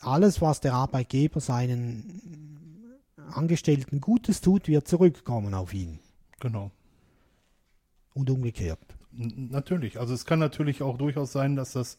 alles, 0.01 0.41
was 0.41 0.61
der 0.61 0.73
Arbeitgeber 0.73 1.39
seinen 1.39 3.01
Angestellten 3.31 3.99
Gutes 3.99 4.41
tut, 4.41 4.67
wird 4.67 4.87
zurückkommen 4.87 5.53
auf 5.53 5.73
ihn. 5.73 5.99
Genau. 6.39 6.71
Und 8.13 8.29
umgekehrt. 8.29 8.79
N- 9.17 9.49
Natürlich. 9.51 9.99
Also 9.99 10.13
es 10.13 10.25
kann 10.25 10.39
natürlich 10.39 10.81
auch 10.81 10.97
durchaus 10.97 11.31
sein, 11.31 11.55
dass 11.55 11.73
das 11.73 11.97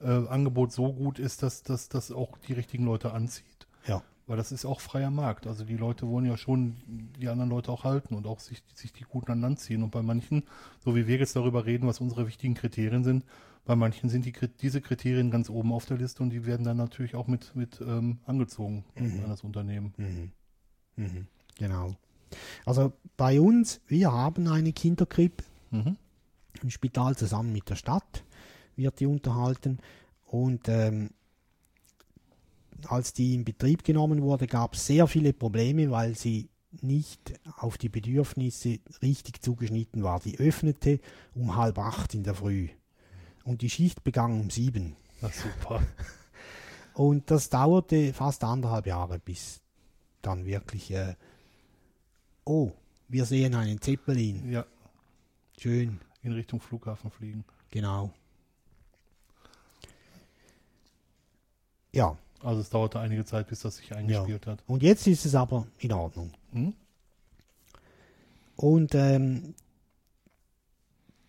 äh, 0.00 0.06
Angebot 0.06 0.72
so 0.72 0.92
gut 0.92 1.18
ist, 1.18 1.42
dass 1.42 1.62
dass 1.62 1.88
das 1.88 2.10
auch 2.10 2.38
die 2.38 2.52
richtigen 2.54 2.84
Leute 2.84 3.12
anzieht. 3.12 3.66
Ja. 3.86 4.02
Weil 4.26 4.36
das 4.38 4.52
ist 4.52 4.64
auch 4.64 4.80
freier 4.80 5.10
Markt. 5.10 5.46
Also 5.46 5.64
die 5.64 5.76
Leute 5.76 6.08
wollen 6.08 6.24
ja 6.24 6.36
schon 6.36 6.76
die 7.18 7.28
anderen 7.28 7.50
Leute 7.50 7.70
auch 7.70 7.84
halten 7.84 8.14
und 8.14 8.26
auch 8.26 8.40
sich, 8.40 8.62
sich 8.74 8.92
die 8.92 9.04
Guten 9.04 9.32
an 9.32 9.40
Land 9.42 9.60
ziehen. 9.60 9.82
Und 9.82 9.90
bei 9.90 10.02
manchen, 10.02 10.44
so 10.82 10.96
wie 10.96 11.06
wir 11.06 11.18
jetzt 11.18 11.36
darüber 11.36 11.66
reden, 11.66 11.86
was 11.86 12.00
unsere 12.00 12.26
wichtigen 12.26 12.54
Kriterien 12.54 13.04
sind, 13.04 13.24
bei 13.66 13.76
manchen 13.76 14.08
sind 14.08 14.24
die, 14.24 14.32
diese 14.60 14.80
Kriterien 14.80 15.30
ganz 15.30 15.48
oben 15.50 15.72
auf 15.72 15.86
der 15.86 15.96
Liste 15.98 16.22
und 16.22 16.30
die 16.30 16.44
werden 16.46 16.64
dann 16.64 16.76
natürlich 16.76 17.14
auch 17.14 17.26
mit, 17.26 17.54
mit 17.56 17.80
ähm, 17.80 18.18
angezogen 18.26 18.84
an 18.96 19.24
das 19.28 19.42
Unternehmen. 19.42 19.94
Mhm. 19.96 20.32
Mhm. 20.96 21.26
Genau. 21.58 21.94
Also 22.66 22.92
bei 23.16 23.40
uns, 23.40 23.80
wir 23.86 24.12
haben 24.12 24.48
eine 24.48 24.72
Kinderkrippe 24.72 25.44
Mhm. 25.70 25.96
im 26.62 26.70
Spital 26.70 27.16
zusammen 27.16 27.52
mit 27.52 27.68
der 27.68 27.76
Stadt, 27.76 28.24
wird 28.76 29.00
die 29.00 29.06
unterhalten. 29.06 29.78
Und 30.24 30.68
ähm, 30.68 31.10
als 32.90 33.12
die 33.12 33.34
in 33.34 33.44
Betrieb 33.44 33.84
genommen 33.84 34.22
wurde, 34.22 34.46
gab 34.46 34.74
es 34.74 34.86
sehr 34.86 35.06
viele 35.06 35.32
Probleme, 35.32 35.90
weil 35.90 36.14
sie 36.16 36.48
nicht 36.80 37.34
auf 37.56 37.78
die 37.78 37.88
Bedürfnisse 37.88 38.80
richtig 39.02 39.42
zugeschnitten 39.42 40.02
war. 40.02 40.20
Die 40.20 40.38
öffnete 40.38 41.00
um 41.34 41.56
halb 41.56 41.78
acht 41.78 42.14
in 42.14 42.24
der 42.24 42.34
Früh 42.34 42.68
und 43.44 43.62
die 43.62 43.70
Schicht 43.70 44.02
begann 44.04 44.40
um 44.40 44.50
sieben. 44.50 44.96
Na 45.20 45.28
super. 45.30 45.82
Und 46.94 47.28
das 47.28 47.50
dauerte 47.50 48.12
fast 48.12 48.44
anderthalb 48.44 48.86
Jahre, 48.86 49.18
bis 49.18 49.60
dann 50.22 50.46
wirklich, 50.46 50.92
äh, 50.92 51.16
oh, 52.44 52.70
wir 53.08 53.24
sehen 53.24 53.56
einen 53.56 53.80
Zeppelin. 53.80 54.48
Ja, 54.48 54.64
Schön, 55.58 56.00
in 56.22 56.32
Richtung 56.32 56.60
Flughafen 56.60 57.10
fliegen. 57.10 57.44
genau. 57.70 58.12
Ja, 61.92 62.16
Also 62.44 62.60
es 62.60 62.70
dauerte 62.70 63.00
einige 63.00 63.24
Zeit, 63.24 63.48
bis 63.48 63.60
das 63.60 63.76
sich 63.78 63.94
eingespielt 63.94 64.46
hat. 64.46 64.62
und 64.66 64.82
jetzt 64.82 65.06
ist 65.06 65.24
es 65.24 65.34
aber 65.34 65.66
in 65.78 65.92
Ordnung. 65.92 66.32
Hm? 66.52 66.74
Und 68.56 68.94
ähm, 68.94 69.54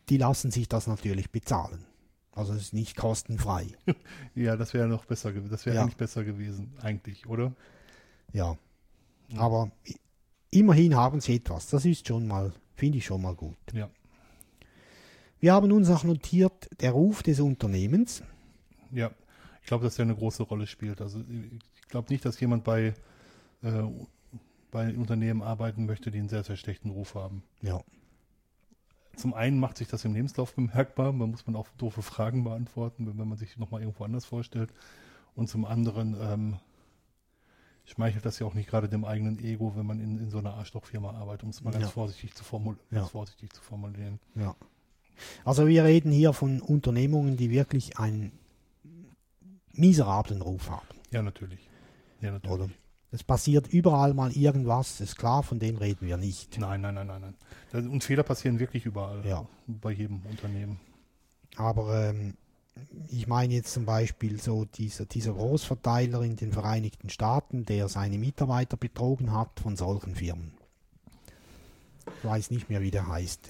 die 0.10 0.18
lassen 0.18 0.52
sich 0.52 0.68
das 0.70 0.88
natürlich 0.88 1.32
bezahlen. 1.32 1.86
Also 2.32 2.54
es 2.54 2.64
ist 2.64 2.74
nicht 2.74 2.96
kostenfrei. 2.98 3.68
Ja, 4.36 4.58
das 4.58 4.74
wäre 4.74 4.88
noch 4.88 5.06
besser 5.06 5.32
gewesen. 5.32 5.50
Das 5.52 5.66
wäre 5.66 5.78
Ja. 5.78 5.82
eigentlich 5.84 5.96
besser 5.98 6.24
gewesen, 6.26 6.74
eigentlich, 6.82 7.26
oder? 7.28 7.54
Ja. 8.34 8.58
Aber 9.38 9.72
i- 9.88 9.96
immerhin 10.52 10.96
haben 10.96 11.22
sie 11.22 11.36
etwas. 11.38 11.68
Das 11.70 11.86
ist 11.86 12.06
schon 12.08 12.28
mal, 12.28 12.52
finde 12.76 12.98
ich 12.98 13.06
schon 13.06 13.22
mal 13.22 13.34
gut. 13.34 13.56
Ja. 13.74 13.90
Wir 15.40 15.54
haben 15.54 15.72
uns 15.72 15.90
auch 15.90 16.04
notiert, 16.04 16.70
der 16.82 16.92
Ruf 16.92 17.24
des 17.24 17.40
Unternehmens. 17.40 18.24
Ja. 18.92 19.12
Ich 19.66 19.68
glaube, 19.68 19.84
dass 19.84 19.96
der 19.96 20.04
eine 20.04 20.14
große 20.14 20.44
Rolle 20.44 20.68
spielt. 20.68 21.02
Also 21.02 21.22
ich 21.28 21.88
glaube 21.88 22.14
nicht, 22.14 22.24
dass 22.24 22.40
jemand 22.40 22.64
bei, 22.64 22.94
äh, 23.64 23.84
bei 24.70 24.96
Unternehmen 24.96 25.42
arbeiten 25.42 25.88
möchte, 25.88 26.12
die 26.12 26.20
einen 26.20 26.30
sehr, 26.30 26.44
sehr 26.44 26.56
schlechten 26.56 26.92
Ruf 26.92 27.16
haben. 27.16 27.42
Ja. 27.64 27.82
Zum 29.16 29.34
einen 29.34 29.60
macht 29.60 29.80
sich 29.80 29.88
das 29.88 30.06
im 30.06 30.14
Lebenslauf 30.14 30.54
bemerkbar, 30.54 31.14
man 31.14 31.32
muss 31.32 31.48
man 31.48 31.56
auch 31.56 31.68
doofe 31.80 32.04
Fragen 32.04 32.44
beantworten, 32.44 33.08
wenn, 33.18 33.28
man 33.28 33.40
sich 33.40 33.58
nochmal 33.58 33.82
irgendwo 33.82 34.04
anders 34.04 34.24
vorstellt. 34.24 34.72
Und 35.34 35.50
zum 35.50 35.66
anderen 35.66 36.16
ähm, 36.22 36.60
schmeichelt 37.86 38.24
das 38.24 38.38
ja 38.38 38.46
auch 38.46 38.54
nicht 38.54 38.70
gerade 38.70 38.88
dem 38.88 39.04
eigenen 39.04 39.40
Ego, 39.40 39.76
wenn 39.76 39.88
man 39.88 40.00
in, 40.00 40.20
in 40.20 40.30
so 40.30 40.38
einer 40.38 40.54
Arschlochfirma 40.54 41.10
arbeitet, 41.10 41.46
um 41.46 41.50
es 41.50 41.64
mal 41.64 41.72
ganz 41.72 41.86
Ja. 41.86 41.90
vorsichtig 41.90 42.36
zu, 42.36 42.44
formul 42.44 42.78
Ja. 42.92 43.00
ganz 43.00 43.10
vorsichtig 43.10 43.52
zu 43.52 43.64
formulieren. 43.64 44.20
Ja. 44.36 44.56
Also 45.44 45.66
wir 45.68 45.86
reden 45.86 46.12
hier 46.12 46.34
von 46.34 46.62
Unternehmungen, 46.62 47.36
die 47.36 47.50
wirklich 47.50 47.98
einen 47.98 48.32
miserablen 49.76 50.42
Ruf 50.42 50.70
haben. 50.70 50.88
Ja, 51.12 51.22
natürlich. 51.22 51.70
Ja, 52.22 52.32
natürlich. 52.32 52.54
Oder? 52.60 52.70
Es 53.12 53.24
passiert 53.24 53.68
überall 53.68 54.14
mal 54.14 54.32
irgendwas, 54.32 55.00
ist 55.00 55.16
klar, 55.18 55.42
von 55.44 55.58
dem 55.60 55.78
reden 55.78 56.06
wir 56.06 56.18
nicht. 56.18 56.60
Nein, 56.60 56.82
nein, 56.82 56.96
nein, 56.96 57.08
nein, 57.08 57.36
nein. 57.72 57.88
Und 57.88 58.04
Fehler 58.04 58.24
passieren 58.24 58.60
wirklich 58.60 58.86
überall. 58.86 59.26
Ja. 59.26 59.46
Bei 59.68 59.92
jedem 59.92 60.22
Unternehmen. 60.26 60.80
Aber 61.56 62.10
ähm, 62.10 62.36
ich 63.08 63.28
meine 63.28 63.54
jetzt 63.54 63.72
zum 63.72 63.86
Beispiel 63.86 64.42
so 64.42 64.66
dieser, 64.66 65.06
dieser 65.06 65.32
Großverteiler 65.34 66.24
in 66.24 66.36
den 66.36 66.52
Vereinigten 66.52 67.10
Staaten, 67.10 67.64
der 67.64 67.88
seine 67.88 68.18
Mitarbeiter 68.18 68.76
betrogen 68.76 69.32
hat 69.32 69.62
von 69.62 69.78
solchen 69.78 70.16
Firmen. 70.16 70.52
Ich 72.20 72.26
weiß 72.26 72.52
nicht 72.52 72.70
mehr, 72.70 72.82
wie 72.82 72.92
der 72.92 73.08
heißt. 73.08 73.50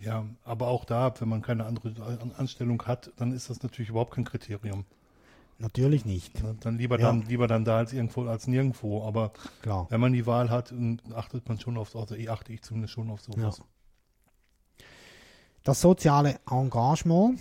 Ja, 0.00 0.26
aber 0.44 0.68
auch 0.68 0.84
da, 0.84 1.12
wenn 1.20 1.28
man 1.28 1.42
keine 1.42 1.64
andere 1.64 1.88
An- 2.04 2.32
Anstellung 2.36 2.82
hat, 2.86 3.12
dann 3.16 3.32
ist 3.32 3.50
das 3.50 3.62
natürlich 3.62 3.90
überhaupt 3.90 4.14
kein 4.14 4.24
Kriterium. 4.24 4.84
Natürlich 5.58 6.04
nicht? 6.04 6.32
Dann 6.60 6.76
lieber 6.78 6.98
Ja. 6.98 7.06
dann 7.08 7.22
lieber 7.22 7.46
dann 7.46 7.64
da 7.64 7.78
als 7.78 7.92
irgendwo 7.92 8.26
als 8.26 8.46
nirgendwo. 8.46 9.06
Aber 9.06 9.32
klar. 9.62 9.86
wenn 9.90 10.00
man 10.00 10.12
die 10.12 10.26
Wahl 10.26 10.50
hat, 10.50 10.74
achtet 11.14 11.48
man 11.48 11.60
schon 11.60 11.76
auf, 11.76 11.94
also 11.94 12.14
eh 12.16 12.28
achte 12.28 12.52
ich 12.52 12.62
zumindest 12.62 12.94
schon 12.94 13.10
auf 13.10 13.20
sowas. 13.20 13.58
Ja. 13.58 14.84
Das 15.62 15.80
soziale 15.80 16.40
Engagement, 16.50 17.38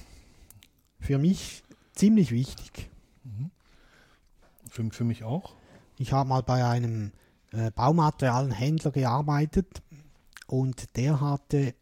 für 1.00 1.18
mich 1.18 1.64
ziemlich 1.94 2.32
wichtig. 2.32 2.90
Für, 4.70 4.90
für 4.92 5.04
mich 5.04 5.24
auch. 5.24 5.54
Ich 5.98 6.14
habe 6.14 6.30
mal 6.30 6.44
bei 6.44 6.64
einem 6.64 7.12
äh, 7.52 7.72
Baumaterialenhändler 7.72 8.92
gearbeitet 8.92 9.82
und 10.48 10.96
der 10.96 11.20
hatte 11.20 11.74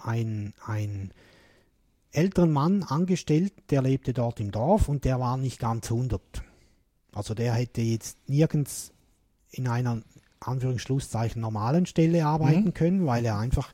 einen, 0.00 0.54
einen 0.64 1.12
älteren 2.12 2.52
Mann 2.52 2.82
angestellt, 2.82 3.52
der 3.70 3.82
lebte 3.82 4.12
dort 4.12 4.40
im 4.40 4.50
Dorf 4.50 4.88
und 4.88 5.04
der 5.04 5.20
war 5.20 5.36
nicht 5.36 5.58
ganz 5.58 5.90
100. 5.90 6.20
Also 7.12 7.34
der 7.34 7.54
hätte 7.54 7.80
jetzt 7.82 8.18
nirgends 8.28 8.92
in 9.50 9.66
einer 9.68 10.02
Anführungsschlusszeichen 10.40 11.40
normalen 11.40 11.86
Stelle 11.86 12.24
arbeiten 12.26 12.66
Mhm. 12.66 12.74
können, 12.74 13.06
weil 13.06 13.24
er 13.24 13.38
einfach, 13.38 13.72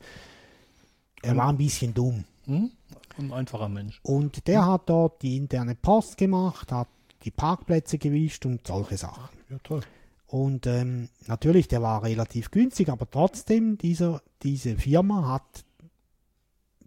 er 1.22 1.32
Ähm. 1.32 1.36
war 1.38 1.48
ein 1.48 1.56
bisschen 1.58 1.94
dumm. 1.94 2.24
Hm? 2.46 2.70
Ein 3.18 3.32
einfacher 3.32 3.68
Mensch. 3.68 4.00
Und 4.02 4.46
der 4.46 4.66
hat 4.66 4.88
dort 4.88 5.22
die 5.22 5.36
interne 5.36 5.74
Post 5.74 6.16
gemacht, 6.18 6.70
hat 6.72 6.88
die 7.24 7.30
Parkplätze 7.30 7.98
gewischt 7.98 8.44
und 8.46 8.66
solche 8.66 8.96
Sachen. 8.96 9.28
Ja, 9.48 9.58
toll. 9.62 9.80
Und 10.28 10.66
ähm, 10.66 11.08
natürlich, 11.26 11.68
der 11.68 11.82
war 11.82 12.02
relativ 12.02 12.50
günstig, 12.50 12.88
aber 12.88 13.08
trotzdem, 13.10 13.78
dieser, 13.78 14.22
diese 14.42 14.76
Firma 14.76 15.28
hat 15.28 15.64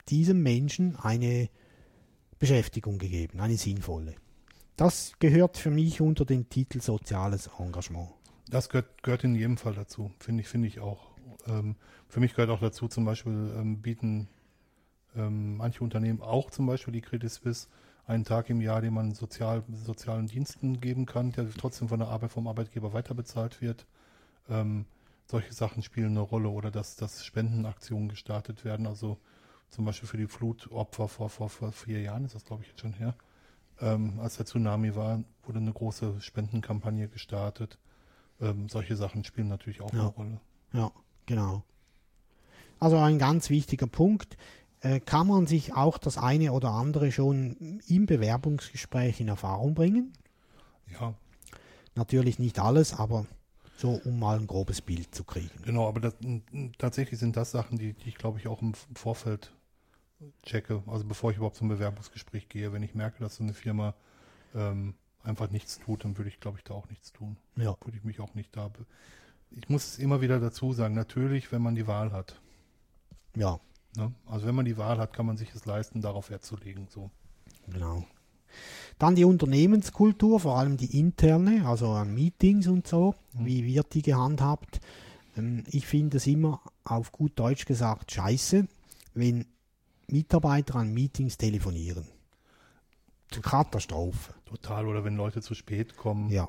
diesem 0.09 0.41
Menschen 0.41 0.95
eine 0.97 1.49
Beschäftigung 2.39 2.97
gegeben, 2.97 3.39
eine 3.39 3.57
sinnvolle. 3.57 4.15
Das 4.77 5.13
gehört 5.19 5.57
für 5.57 5.71
mich 5.71 5.99
unter 5.99 6.25
den 6.25 6.49
Titel 6.49 6.81
soziales 6.81 7.49
Engagement. 7.59 8.09
Das 8.49 8.69
gehört, 8.69 9.03
gehört 9.03 9.23
in 9.23 9.35
jedem 9.35 9.57
Fall 9.57 9.73
dazu, 9.73 10.11
finde 10.19 10.41
ich, 10.41 10.47
finde 10.47 10.67
ich 10.67 10.79
auch. 10.79 11.11
Ähm, 11.47 11.75
für 12.07 12.19
mich 12.19 12.33
gehört 12.33 12.49
auch 12.49 12.61
dazu, 12.61 12.87
zum 12.87 13.05
Beispiel 13.05 13.53
ähm, 13.57 13.81
bieten 13.81 14.29
ähm, 15.15 15.57
manche 15.57 15.83
Unternehmen 15.83 16.21
auch 16.21 16.49
zum 16.49 16.65
Beispiel 16.65 16.93
die 16.93 17.01
Credit 17.01 17.29
Suisse 17.29 17.67
einen 18.05 18.23
Tag 18.23 18.49
im 18.49 18.61
Jahr, 18.61 18.81
den 18.81 18.93
man 18.93 19.13
sozial, 19.13 19.63
sozialen 19.85 20.27
Diensten 20.27 20.81
geben 20.81 21.05
kann, 21.05 21.31
der 21.31 21.49
trotzdem 21.51 21.89
von 21.89 21.99
der 21.99 22.07
Arbeit 22.07 22.31
vom 22.31 22.47
Arbeitgeber 22.47 22.93
weiterbezahlt 22.93 23.61
wird. 23.61 23.85
Ähm, 24.49 24.85
solche 25.25 25.53
Sachen 25.53 25.83
spielen 25.83 26.11
eine 26.11 26.21
Rolle 26.21 26.49
oder 26.49 26.71
dass, 26.71 26.95
dass 26.95 27.23
Spendenaktionen 27.23 28.09
gestartet 28.09 28.65
werden. 28.65 28.87
Also 28.87 29.19
zum 29.69 29.85
Beispiel 29.85 30.07
für 30.09 30.17
die 30.17 30.27
Flutopfer 30.27 31.07
vor, 31.07 31.29
vor, 31.29 31.49
vor 31.49 31.71
vier 31.71 32.01
Jahren 32.01 32.25
ist 32.25 32.35
das, 32.35 32.45
glaube 32.45 32.63
ich, 32.63 32.69
jetzt 32.69 32.81
schon 32.81 32.93
her. 32.93 33.15
Ähm, 33.81 34.19
als 34.19 34.37
der 34.37 34.45
Tsunami 34.45 34.95
war, 34.95 35.23
wurde 35.43 35.59
eine 35.59 35.71
große 35.71 36.19
Spendenkampagne 36.21 37.07
gestartet. 37.07 37.77
Ähm, 38.41 38.67
solche 38.69 38.95
Sachen 38.95 39.23
spielen 39.23 39.47
natürlich 39.47 39.81
auch 39.81 39.93
Ja. 39.93 39.99
eine 40.01 40.09
Rolle. 40.09 40.41
Ja, 40.73 40.91
genau. 41.25 41.63
Also 42.79 42.97
ein 42.97 43.19
ganz 43.19 43.49
wichtiger 43.49 43.87
Punkt. 43.87 44.37
Äh, 44.81 44.99
kann 45.01 45.27
man 45.27 45.45
sich 45.45 45.73
auch 45.75 45.97
das 45.97 46.17
eine 46.17 46.53
oder 46.53 46.71
andere 46.71 47.11
schon 47.11 47.81
im 47.87 48.05
Bewerbungsgespräch 48.05 49.19
in 49.19 49.27
Erfahrung 49.27 49.73
bringen? 49.73 50.13
Ja, 50.87 51.13
Natürlich 51.95 52.39
nicht 52.39 52.59
alles, 52.59 52.93
aber 52.93 53.25
so, 53.75 53.99
um 54.05 54.19
mal 54.19 54.37
ein 54.39 54.47
grobes 54.47 54.81
Bild 54.81 55.13
zu 55.13 55.23
kriegen. 55.25 55.49
genau, 55.63 55.87
aber 55.87 55.99
das, 55.99 56.15
tatsächlich 56.77 57.19
sind 57.19 57.35
das 57.35 57.51
Sachen, 57.51 57.77
die, 57.77 57.93
die 57.93 58.09
ich 58.09 58.15
glaube 58.15 58.39
ich 58.39 58.47
auch 58.47 58.61
im 58.61 58.73
Vorfeld 58.95 59.51
checke, 60.43 60.83
also 60.87 61.05
bevor 61.05 61.31
ich 61.31 61.37
überhaupt 61.37 61.55
zum 61.55 61.69
Bewerbungsgespräch 61.69 62.49
gehe. 62.49 62.73
Wenn 62.73 62.83
ich 62.83 62.95
merke, 62.95 63.19
dass 63.23 63.35
so 63.35 63.43
eine 63.43 63.53
Firma 63.53 63.93
ähm, 64.55 64.95
einfach 65.23 65.49
nichts 65.49 65.79
tut, 65.79 66.03
dann 66.03 66.17
würde 66.17 66.29
ich 66.29 66.39
glaube 66.39 66.57
ich 66.57 66.63
da 66.63 66.73
auch 66.73 66.89
nichts 66.89 67.11
tun. 67.11 67.37
Ja, 67.55 67.75
Würde 67.83 67.97
ich 67.97 68.03
mich 68.03 68.19
auch 68.19 68.35
nicht 68.35 68.55
da. 68.55 68.71
Ich 69.51 69.69
muss 69.69 69.85
es 69.87 69.99
immer 69.99 70.21
wieder 70.21 70.39
dazu 70.39 70.73
sagen, 70.73 70.93
natürlich, 70.93 71.51
wenn 71.51 71.61
man 71.61 71.75
die 71.75 71.87
Wahl 71.87 72.11
hat. 72.11 72.39
ja, 73.35 73.59
Ne? 73.95 74.13
Also 74.27 74.45
wenn 74.45 74.55
man 74.55 74.65
die 74.65 74.77
Wahl 74.77 74.97
hat, 74.97 75.13
kann 75.13 75.25
man 75.25 75.37
sich 75.37 75.53
es 75.53 75.65
leisten, 75.65 76.01
darauf 76.01 76.29
Wert 76.29 76.43
zu 76.43 76.55
legen. 76.57 76.87
So. 76.89 77.09
genau. 77.67 78.05
Dann 78.97 79.15
die 79.15 79.25
Unternehmenskultur, 79.25 80.39
vor 80.39 80.57
allem 80.57 80.77
die 80.77 80.99
interne, 80.99 81.67
also 81.67 81.91
an 81.91 82.13
Meetings 82.13 82.67
und 82.67 82.87
so. 82.87 83.15
Mhm. 83.33 83.45
Wie 83.45 83.65
wird 83.65 83.93
die 83.93 84.01
gehandhabt? 84.01 84.79
Ähm, 85.37 85.63
Ich 85.67 85.87
finde 85.87 86.17
es 86.17 86.27
immer 86.27 86.61
auf 86.83 87.11
gut 87.11 87.37
Deutsch 87.37 87.65
gesagt 87.65 88.11
scheiße, 88.11 88.67
wenn 89.13 89.45
Mitarbeiter 90.11 90.75
an 90.75 90.93
Meetings 90.93 91.37
telefonieren. 91.37 92.05
Katastrophe. 93.41 94.33
Total. 94.45 94.87
Oder 94.87 95.03
wenn 95.03 95.15
Leute 95.15 95.41
zu 95.41 95.53
spät 95.53 95.95
kommen. 95.97 96.29
Ja, 96.29 96.47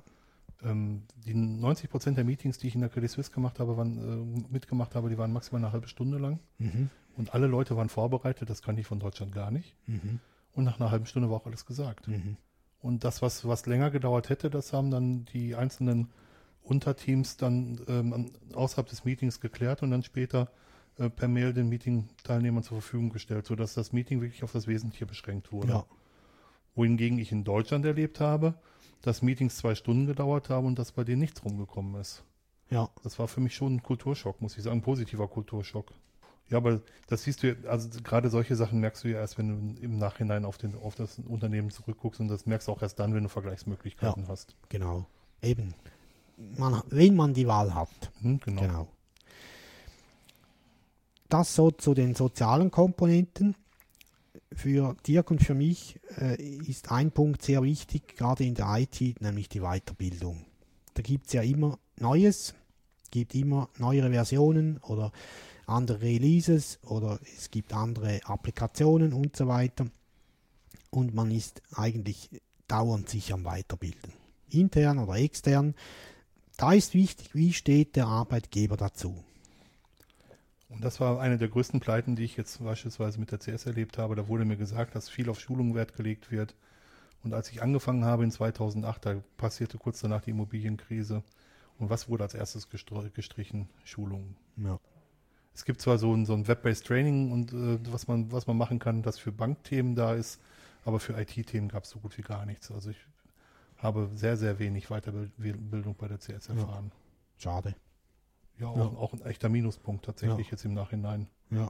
Ähm, 0.62 1.04
die 1.24 1.34
90 1.34 1.88
Prozent 1.88 2.18
der 2.18 2.24
Meetings, 2.24 2.58
die 2.58 2.66
ich 2.66 2.74
in 2.74 2.82
der 2.82 2.90
Credit 2.90 3.11
Suisse 3.11 3.30
gemacht 3.30 3.58
habe, 3.61 3.78
waren, 3.78 4.44
äh, 4.46 4.52
mitgemacht 4.52 4.94
habe, 4.94 5.08
die 5.08 5.16
waren 5.16 5.32
maximal 5.32 5.62
eine 5.62 5.72
halbe 5.72 5.88
Stunde 5.88 6.18
lang. 6.18 6.38
mhm. 6.58 6.90
Und 7.16 7.34
alle 7.34 7.48
Leute 7.48 7.76
waren 7.76 7.88
vorbereitet, 7.88 8.48
das 8.48 8.62
kann 8.62 8.78
ich 8.78 8.86
von 8.86 9.00
Deutschland 9.00 9.32
gar 9.32 9.50
nicht. 9.50 9.74
Mhm. 9.86 10.20
Und 10.52 10.64
nach 10.64 10.78
einer 10.80 10.90
halben 10.90 11.06
Stunde 11.06 11.28
war 11.28 11.38
auch 11.38 11.46
alles 11.46 11.66
gesagt. 11.66 12.08
Mhm. 12.08 12.36
Und 12.80 13.04
das, 13.04 13.20
was, 13.20 13.46
was 13.46 13.66
länger 13.66 13.90
gedauert 13.90 14.28
hätte, 14.30 14.48
das 14.48 14.72
haben 14.72 14.90
dann 14.90 15.24
die 15.26 15.54
einzelnen 15.54 16.08
Unterteams 16.62 17.36
dann 17.36 17.80
ähm, 17.88 18.30
außerhalb 18.54 18.86
des 18.86 19.04
Meetings 19.04 19.40
geklärt 19.40 19.82
und 19.82 19.90
dann 19.90 20.02
später 20.02 20.50
äh, 21.01 21.11
per 21.11 21.26
Mail 21.28 21.53
den 21.53 21.68
Meeting-Teilnehmern 21.68 22.62
zur 22.62 22.80
Verfügung 22.80 23.11
gestellt, 23.11 23.46
sodass 23.46 23.74
das 23.74 23.92
Meeting 23.92 24.20
wirklich 24.20 24.44
auf 24.44 24.53
das 24.53 24.66
Wesentliche 24.66 25.07
beschränkt 25.07 25.51
wurde. 25.53 25.72
ja, 25.72 25.84
Wohingegen 26.76 27.18
ich 27.18 27.32
in 27.32 27.42
Deutschland 27.44 27.84
erlebt 27.84 28.20
habe, 28.20 28.55
dass 29.03 29.22
Meetings 29.22 29.57
zwei 29.57 29.74
Stunden 29.74 30.07
gedauert 30.07 30.48
haben 30.51 30.66
und 30.66 30.78
dass 30.78 30.92
bei 30.92 31.03
denen 31.05 31.20
nichts 31.20 31.44
rumgekommen 31.44 32.01
ist. 32.01 32.22
ja, 32.70 32.88
Das 33.03 33.18
war 33.18 33.26
für 33.28 33.40
mich 33.40 33.55
schon 33.57 33.74
ein 33.76 33.82
Kulturschock, 33.82 34.40
muss 34.40 34.57
ich 34.57 34.62
sagen, 34.62 34.78
ein 34.78 34.82
positiver 34.82 35.26
Kulturschock. 35.26 35.92
Ja, 36.48 36.57
aber 36.59 36.80
das 37.09 37.22
siehst 37.24 37.42
du, 37.42 37.48
ja- 37.48 37.68
also 37.68 37.88
gerade 38.03 38.28
solche 38.28 38.57
Sachen 38.57 38.80
merkst 38.80 39.05
du 39.05 39.09
ja 39.09 39.18
erst, 39.18 39.38
wenn 39.38 39.74
du 39.76 39.80
im 39.82 39.98
Nachhinein 39.98 40.44
auf, 40.44 40.59
den, 40.59 40.74
auf 40.76 40.94
das 40.96 41.18
Unternehmen 41.20 41.70
zurückguckst 41.70 42.20
und 42.20 42.28
das 42.28 42.44
merkst 42.46 42.68
du 42.68 42.72
auch 42.72 42.82
erst 42.82 42.98
dann, 42.98 43.14
wenn 43.14 43.22
du 43.22 43.28
Vergleichsmöglichkeiten 43.28 44.26
hast. 44.28 44.55
genau. 44.68 45.07
Eben. 45.42 45.74
Man, 46.59 46.82
wenn 46.90 47.14
man 47.16 47.34
die 47.34 47.46
Wahl 47.46 47.74
hat. 47.74 47.88
Hm, 48.20 48.40
genau. 48.40 48.61
Genau. 48.62 48.88
Das 51.30 51.54
so 51.54 51.70
zu 51.70 51.94
den 51.94 52.16
sozialen 52.16 52.72
Komponenten. 52.72 53.54
Für 54.52 54.96
Dirk 55.06 55.30
und 55.30 55.42
für 55.42 55.54
mich 55.54 56.00
äh, 56.18 56.42
ist 56.42 56.90
ein 56.90 57.12
Punkt 57.12 57.42
sehr 57.42 57.62
wichtig, 57.62 58.16
gerade 58.16 58.44
in 58.44 58.54
der 58.54 58.66
IT, 58.78 59.20
nämlich 59.20 59.48
die 59.48 59.60
Weiterbildung. 59.60 60.44
Da 60.94 61.02
gibt 61.02 61.28
es 61.28 61.32
ja 61.32 61.42
immer 61.42 61.78
Neues, 61.98 62.54
gibt 63.12 63.36
immer 63.36 63.68
neuere 63.78 64.10
Versionen 64.10 64.78
oder 64.78 65.12
andere 65.66 66.00
Releases 66.00 66.80
oder 66.82 67.20
es 67.36 67.52
gibt 67.52 67.72
andere 67.74 68.20
Applikationen 68.24 69.12
und 69.12 69.36
so 69.36 69.46
weiter. 69.46 69.86
Und 70.90 71.14
man 71.14 71.30
ist 71.30 71.62
eigentlich 71.72 72.28
dauernd 72.66 73.08
sich 73.08 73.32
am 73.32 73.44
Weiterbilden. 73.44 74.12
Intern 74.48 74.98
oder 74.98 75.14
extern. 75.14 75.74
Da 76.56 76.72
ist 76.72 76.92
wichtig, 76.94 77.36
wie 77.36 77.52
steht 77.52 77.94
der 77.94 78.08
Arbeitgeber 78.08 78.76
dazu. 78.76 79.22
Und 80.70 80.84
das 80.84 81.00
war 81.00 81.20
eine 81.20 81.36
der 81.36 81.48
größten 81.48 81.80
Pleiten, 81.80 82.16
die 82.16 82.24
ich 82.24 82.36
jetzt 82.36 82.62
beispielsweise 82.64 83.20
mit 83.20 83.32
der 83.32 83.40
CS 83.40 83.66
erlebt 83.66 83.98
habe. 83.98 84.14
Da 84.14 84.28
wurde 84.28 84.44
mir 84.46 84.56
gesagt, 84.56 84.94
dass 84.94 85.08
viel 85.08 85.28
auf 85.28 85.40
Schulung 85.40 85.74
Wert 85.74 85.94
gelegt 85.96 86.30
wird 86.30 86.54
Und 87.22 87.34
als 87.34 87.50
ich 87.50 87.62
angefangen 87.62 88.04
habe 88.04 88.24
in 88.24 88.30
2008, 88.30 89.04
da 89.06 89.16
passierte 89.36 89.78
kurz 89.78 90.00
danach 90.00 90.22
die 90.22 90.30
Immobilienkrise. 90.30 91.22
Und 91.78 91.90
was 91.90 92.08
wurde 92.08 92.24
als 92.24 92.34
erstes 92.34 92.68
gestrichen? 92.70 93.68
Schulungen. 93.84 94.36
Ja. 94.56 94.78
Es 95.54 95.64
gibt 95.64 95.80
zwar 95.82 95.98
so 95.98 96.14
ein, 96.14 96.24
so 96.26 96.34
ein 96.34 96.46
Web-based 96.48 96.86
Training 96.86 97.32
und 97.32 97.52
äh, 97.52 97.78
was 97.92 98.06
man 98.08 98.30
was 98.32 98.46
man 98.46 98.56
machen 98.56 98.78
kann, 98.78 99.02
das 99.02 99.18
für 99.18 99.32
Bankthemen 99.32 99.94
da 99.96 100.14
ist, 100.14 100.40
aber 100.84 101.00
für 101.00 101.14
IT-Themen 101.20 101.68
gab 101.68 101.84
es 101.84 101.90
so 101.90 101.98
gut 101.98 102.16
wie 102.18 102.22
gar 102.22 102.46
nichts. 102.46 102.70
Also 102.70 102.90
ich 102.90 102.98
habe 103.78 104.08
sehr 104.14 104.36
sehr 104.36 104.58
wenig 104.58 104.88
Weiterbildung 104.88 105.94
bei 105.96 106.08
der 106.08 106.18
CS 106.18 106.48
Ja. 106.48 106.54
erfahren. 106.54 106.92
Schade. 107.38 107.74
Ja, 108.61 108.68
auch, 108.68 108.76
Ja. 108.76 108.82
auch 108.98 109.12
ein 109.14 109.22
echter 109.22 109.48
Minuspunkt 109.48 110.04
tatsächlich 110.04 110.46
Ja. 110.48 110.52
jetzt 110.52 110.64
im 110.64 110.74
Nachhinein. 110.74 111.26
Ja. 111.50 111.68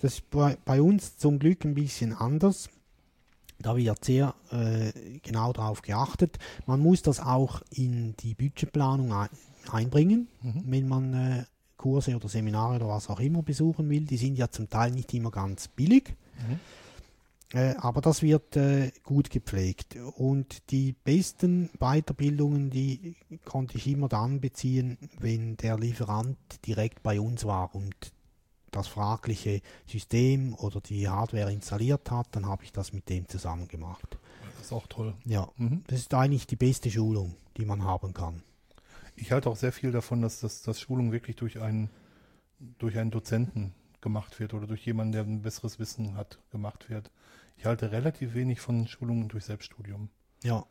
Das 0.00 0.14
ist 0.14 0.30
bei, 0.30 0.56
bei 0.64 0.80
uns 0.80 1.16
zum 1.18 1.38
Glück 1.38 1.64
ein 1.64 1.74
bisschen 1.74 2.12
anders. 2.12 2.68
Da 3.58 3.76
wird 3.76 4.04
sehr 4.04 4.34
äh, 4.52 4.92
genau 5.22 5.52
darauf 5.52 5.82
geachtet. 5.82 6.38
Man 6.66 6.80
muss 6.80 7.02
das 7.02 7.20
auch 7.20 7.62
in 7.70 8.14
die 8.18 8.34
Budgetplanung 8.34 9.12
ein, 9.12 9.28
einbringen, 9.70 10.28
Mhm. 10.42 10.62
wenn 10.66 10.88
man 10.88 11.14
äh, 11.14 11.44
Kurse 11.76 12.14
oder 12.16 12.28
Seminare 12.28 12.76
oder 12.76 12.88
was 12.88 13.08
auch 13.08 13.20
immer 13.20 13.42
besuchen 13.42 13.88
will. 13.90 14.02
Die 14.06 14.16
sind 14.18 14.36
ja 14.36 14.50
zum 14.50 14.68
Teil 14.70 14.90
nicht 14.92 15.12
immer 15.14 15.30
ganz 15.30 15.68
billig. 15.68 16.14
Mhm. 16.48 16.60
Äh, 17.52 17.74
aber 17.78 18.00
das 18.00 18.22
wird 18.22 18.56
äh, 18.56 18.90
gut 19.04 19.30
gepflegt. 19.30 19.96
Und 20.16 20.70
die 20.70 20.92
besten 20.92 21.70
Weiterbildungen, 21.78 22.70
die 22.70 23.16
konnte 23.44 23.76
ich 23.78 23.86
immer 23.86 24.08
dann 24.08 24.40
beziehen, 24.40 24.98
wenn 25.18 25.56
der 25.56 25.78
Lieferant 25.78 26.36
direkt 26.66 27.02
bei 27.02 27.20
uns 27.20 27.44
war 27.44 27.74
und 27.74 27.94
das 28.72 28.88
fragliche 28.88 29.62
System 29.86 30.54
oder 30.54 30.80
die 30.80 31.08
Hardware 31.08 31.52
installiert 31.52 32.10
hat, 32.10 32.28
dann 32.32 32.46
habe 32.46 32.64
ich 32.64 32.72
das 32.72 32.92
mit 32.92 33.08
dem 33.08 33.28
zusammen 33.28 33.68
gemacht. 33.68 34.18
Das 34.56 34.66
ist 34.66 34.72
auch 34.72 34.86
toll. 34.88 35.14
Ja, 35.24 35.48
Mhm. 35.56 35.84
das 35.86 36.00
ist 36.00 36.12
eigentlich 36.14 36.46
die 36.46 36.56
beste 36.56 36.90
Schulung, 36.90 37.36
die 37.56 37.64
man 37.64 37.84
haben 37.84 38.12
kann. 38.12 38.42
Ich 39.14 39.32
halte 39.32 39.48
auch 39.48 39.56
sehr 39.56 39.72
viel 39.72 39.92
davon, 39.92 40.20
dass 40.20 40.40
das, 40.40 40.62
das 40.62 40.80
Schulung 40.80 41.10
wirklich 41.12 41.36
durch 41.36 41.60
einen, 41.60 41.88
durch 42.78 42.98
einen 42.98 43.10
Dozenten 43.10 43.72
gemacht 44.02 44.38
wird 44.40 44.52
oder 44.52 44.66
durch 44.66 44.84
jemanden, 44.84 45.12
der 45.12 45.22
ein 45.22 45.42
besseres 45.42 45.78
Wissen 45.78 46.16
hat, 46.16 46.38
gemacht 46.50 46.90
wird. 46.90 47.10
Ich 47.56 47.64
halte 47.64 47.90
relativ 47.92 48.34
wenig 48.34 48.60
von 48.60 48.86
Schulungen 48.86 49.28
durch 49.28 49.44
Selbststudium. 49.44 50.10
Ja, 50.42 50.66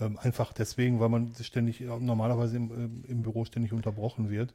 Ähm, 0.00 0.18
einfach 0.18 0.52
deswegen, 0.52 1.00
weil 1.00 1.08
man 1.08 1.34
ständig 1.34 1.80
äh, 1.80 1.86
normalerweise 1.86 2.56
im, 2.56 2.70
ähm, 2.70 3.04
im 3.08 3.22
Büro 3.22 3.44
ständig 3.44 3.72
unterbrochen 3.72 4.30
wird. 4.30 4.54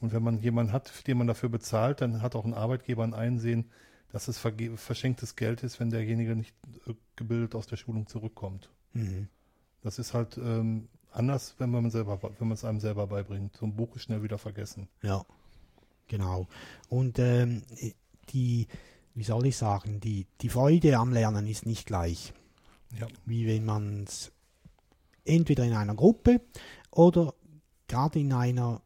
Und 0.00 0.12
wenn 0.12 0.22
man 0.22 0.38
jemanden 0.38 0.72
hat, 0.72 1.06
den 1.06 1.16
man 1.18 1.26
dafür 1.26 1.48
bezahlt, 1.48 2.00
dann 2.00 2.22
hat 2.22 2.34
auch 2.34 2.44
ein 2.44 2.54
Arbeitgeber 2.54 3.04
ein 3.04 3.14
Einsehen, 3.14 3.70
dass 4.10 4.28
es 4.28 4.38
verschenktes 4.38 5.36
Geld 5.36 5.62
ist, 5.62 5.80
wenn 5.80 5.90
derjenige 5.90 6.36
nicht 6.36 6.54
äh, 6.86 6.94
gebildet 7.16 7.54
aus 7.54 7.66
der 7.66 7.76
Schulung 7.76 8.06
zurückkommt. 8.06 8.70
mhm. 8.92 9.28
Das 9.82 9.98
ist 9.98 10.14
halt 10.14 10.38
ähm, 10.38 10.88
anders, 11.10 11.56
wenn 11.58 11.70
man 11.70 11.90
selber, 11.90 12.20
wenn 12.22 12.48
man 12.48 12.54
es 12.54 12.64
einem 12.64 12.78
selber 12.78 13.06
beibringt. 13.08 13.56
So 13.56 13.66
ein 13.66 13.74
Buch 13.74 13.96
ist 13.96 14.02
schnell 14.02 14.22
wieder 14.22 14.38
vergessen. 14.38 14.88
ja, 15.02 15.24
genau. 16.06 16.46
Und 16.88 17.18
ähm, 17.18 17.62
die, 18.28 18.68
wie 19.14 19.24
soll 19.24 19.46
ich 19.46 19.56
sagen, 19.56 20.00
die, 20.00 20.26
die 20.40 20.48
Freude 20.48 20.98
am 20.98 21.12
Lernen 21.12 21.46
ist 21.46 21.66
nicht 21.66 21.86
gleich. 21.86 22.32
Ja, 22.98 23.06
wie 23.24 23.46
wenn 23.46 23.64
man 23.64 24.04
es 24.04 24.32
entweder 25.24 25.64
in 25.64 25.72
einer 25.72 25.94
Gruppe 25.94 26.40
oder 26.90 27.34
gerade 27.88 28.20
in 28.20 28.32
einer 28.32 28.82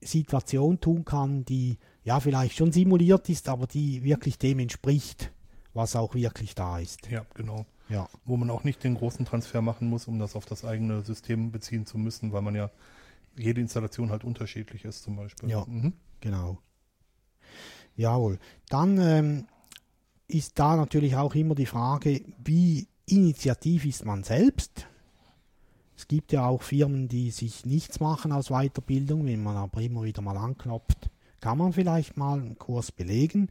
Situation 0.00 0.80
tun 0.80 1.04
kann, 1.04 1.44
die 1.44 1.78
ja 2.04 2.20
vielleicht 2.20 2.56
schon 2.56 2.72
simuliert 2.72 3.28
ist, 3.28 3.48
aber 3.48 3.66
die 3.66 4.02
wirklich 4.02 4.38
dem 4.38 4.58
entspricht, 4.58 5.32
was 5.72 5.96
auch 5.96 6.14
wirklich 6.14 6.54
da 6.54 6.78
ist. 6.78 7.06
ja, 7.08 7.24
genau. 7.34 7.66
Ja, 7.88 8.08
Wo 8.24 8.36
man 8.38 8.48
auch 8.48 8.64
nicht 8.64 8.84
den 8.84 8.94
großen 8.94 9.26
Transfer 9.26 9.60
machen 9.60 9.88
muss, 9.88 10.08
um 10.08 10.18
das 10.18 10.34
auf 10.34 10.46
das 10.46 10.64
eigene 10.64 11.02
System 11.02 11.52
beziehen 11.52 11.84
zu 11.84 11.98
müssen, 11.98 12.32
weil 12.32 12.40
man 12.40 12.54
ja 12.54 12.70
jede 13.36 13.60
Installation 13.60 14.10
halt 14.10 14.24
unterschiedlich 14.24 14.84
ist 14.84 15.02
zum 15.02 15.16
Beispiel. 15.16 15.50
Ja. 15.50 15.64
Mhm. 15.66 15.92
genau. 16.20 16.58
Jawohl. 17.96 18.38
Dann 18.68 18.98
ähm, 18.98 19.46
ist 20.28 20.58
da 20.58 20.76
natürlich 20.76 21.16
auch 21.16 21.34
immer 21.34 21.54
die 21.54 21.66
Frage, 21.66 22.22
wie 22.42 22.88
initiativ 23.06 23.84
ist 23.84 24.04
man 24.04 24.24
selbst? 24.24 24.86
Es 25.96 26.08
gibt 26.08 26.32
ja 26.32 26.46
auch 26.46 26.62
Firmen, 26.62 27.08
die 27.08 27.30
sich 27.30 27.64
nichts 27.64 28.00
machen 28.00 28.32
aus 28.32 28.48
Weiterbildung. 28.48 29.26
Wenn 29.26 29.42
man 29.42 29.56
aber 29.56 29.80
immer 29.82 30.02
wieder 30.02 30.22
mal 30.22 30.36
anklopft, 30.36 31.10
kann 31.40 31.58
man 31.58 31.72
vielleicht 31.72 32.16
mal 32.16 32.40
einen 32.40 32.58
Kurs 32.58 32.90
belegen. 32.90 33.50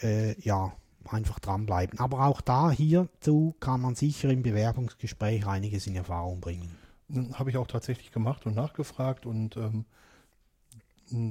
Äh, 0.00 0.40
ja, 0.40 0.72
einfach 1.08 1.38
dranbleiben. 1.38 1.98
Aber 1.98 2.26
auch 2.26 2.40
da 2.40 2.70
hierzu 2.70 3.54
kann 3.60 3.80
man 3.80 3.94
sicher 3.94 4.30
im 4.30 4.42
Bewerbungsgespräch 4.42 5.46
einiges 5.46 5.86
in 5.86 5.96
Erfahrung 5.96 6.40
bringen. 6.40 6.76
Habe 7.34 7.50
ich 7.50 7.56
auch 7.56 7.66
tatsächlich 7.66 8.12
gemacht 8.12 8.46
und 8.46 8.54
nachgefragt 8.54 9.26
und 9.26 9.56
ähm, 9.56 9.84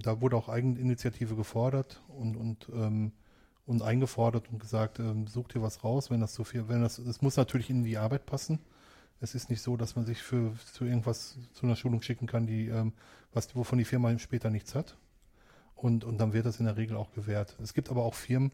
da 0.01 0.21
wurde 0.21 0.35
auch 0.35 0.49
Eigeninitiative 0.49 1.35
gefordert 1.35 2.01
und, 2.07 2.35
und, 2.35 2.69
ähm, 2.73 3.11
und 3.65 3.81
eingefordert 3.81 4.49
und 4.51 4.59
gesagt, 4.59 4.99
ähm, 4.99 5.27
such 5.27 5.49
dir 5.49 5.61
was 5.61 5.83
raus, 5.83 6.09
wenn 6.09 6.21
das 6.21 6.33
so 6.33 6.43
viel, 6.43 6.67
wenn 6.67 6.81
das, 6.81 6.97
es 6.99 7.21
muss 7.21 7.37
natürlich 7.37 7.69
in 7.69 7.83
die 7.83 7.97
Arbeit 7.97 8.25
passen. 8.25 8.59
Es 9.19 9.35
ist 9.35 9.49
nicht 9.49 9.61
so, 9.61 9.77
dass 9.77 9.95
man 9.95 10.05
sich 10.05 10.21
für 10.21 10.53
zu 10.73 10.85
irgendwas 10.85 11.37
zu 11.53 11.65
einer 11.65 11.75
Schulung 11.75 12.01
schicken 12.01 12.27
kann, 12.27 12.45
die, 12.45 12.67
ähm, 12.67 12.93
was, 13.33 13.55
wovon 13.55 13.77
die 13.77 13.85
Firma 13.85 14.17
später 14.19 14.49
nichts 14.49 14.75
hat. 14.75 14.97
Und, 15.75 16.03
und 16.03 16.17
dann 16.19 16.33
wird 16.33 16.45
das 16.45 16.59
in 16.59 16.65
der 16.65 16.77
Regel 16.77 16.97
auch 16.97 17.11
gewährt. 17.13 17.57
Es 17.61 17.73
gibt 17.73 17.89
aber 17.89 18.03
auch 18.03 18.13
Firmen, 18.13 18.51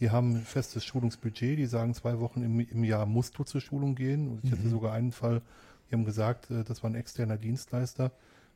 die 0.00 0.10
haben 0.10 0.36
ein 0.36 0.44
festes 0.44 0.84
Schulungsbudget, 0.84 1.58
die 1.58 1.66
sagen, 1.66 1.94
zwei 1.94 2.18
Wochen 2.18 2.42
im, 2.42 2.58
im 2.60 2.82
Jahr 2.84 3.06
musst 3.06 3.38
du 3.38 3.44
zur 3.44 3.60
Schulung 3.60 3.94
gehen. 3.94 4.28
Und 4.28 4.44
ich 4.44 4.50
hatte 4.50 4.62
Mhm. 4.62 4.70
sogar 4.70 4.92
einen 4.92 5.12
Fall, 5.12 5.42
die 5.88 5.94
haben 5.94 6.04
gesagt, 6.04 6.50
äh, 6.50 6.64
das 6.64 6.82
war 6.82 6.90
ein 6.90 6.96
externer 6.96 7.36
Dienstleister. 7.36 8.10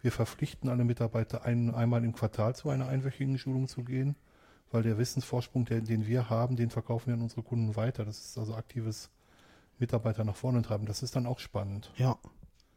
Wir 0.06 0.12
verpflichten 0.12 0.70
alle 0.70 0.84
Mitarbeiter, 0.84 1.44
ein, 1.44 1.74
einmal 1.74 2.04
im 2.04 2.12
Quartal 2.12 2.54
zu 2.54 2.70
einer 2.70 2.86
einwöchigen 2.86 3.38
Schulung 3.38 3.66
zu 3.66 3.82
gehen, 3.82 4.14
weil 4.70 4.84
der 4.84 4.98
Wissensvorsprung, 4.98 5.64
der, 5.64 5.80
den 5.80 6.06
wir 6.06 6.30
haben, 6.30 6.54
den 6.54 6.70
verkaufen 6.70 7.08
wir 7.08 7.14
an 7.14 7.22
unsere 7.22 7.42
Kunden 7.42 7.74
weiter. 7.74 8.04
Das 8.04 8.20
ist 8.24 8.38
also 8.38 8.54
aktives 8.54 9.10
Mitarbeiter 9.80 10.22
nach 10.22 10.36
vorne 10.36 10.62
treiben. 10.62 10.86
Das 10.86 11.02
ist 11.02 11.16
dann 11.16 11.26
auch 11.26 11.40
spannend. 11.40 11.90
Ja, 11.96 12.16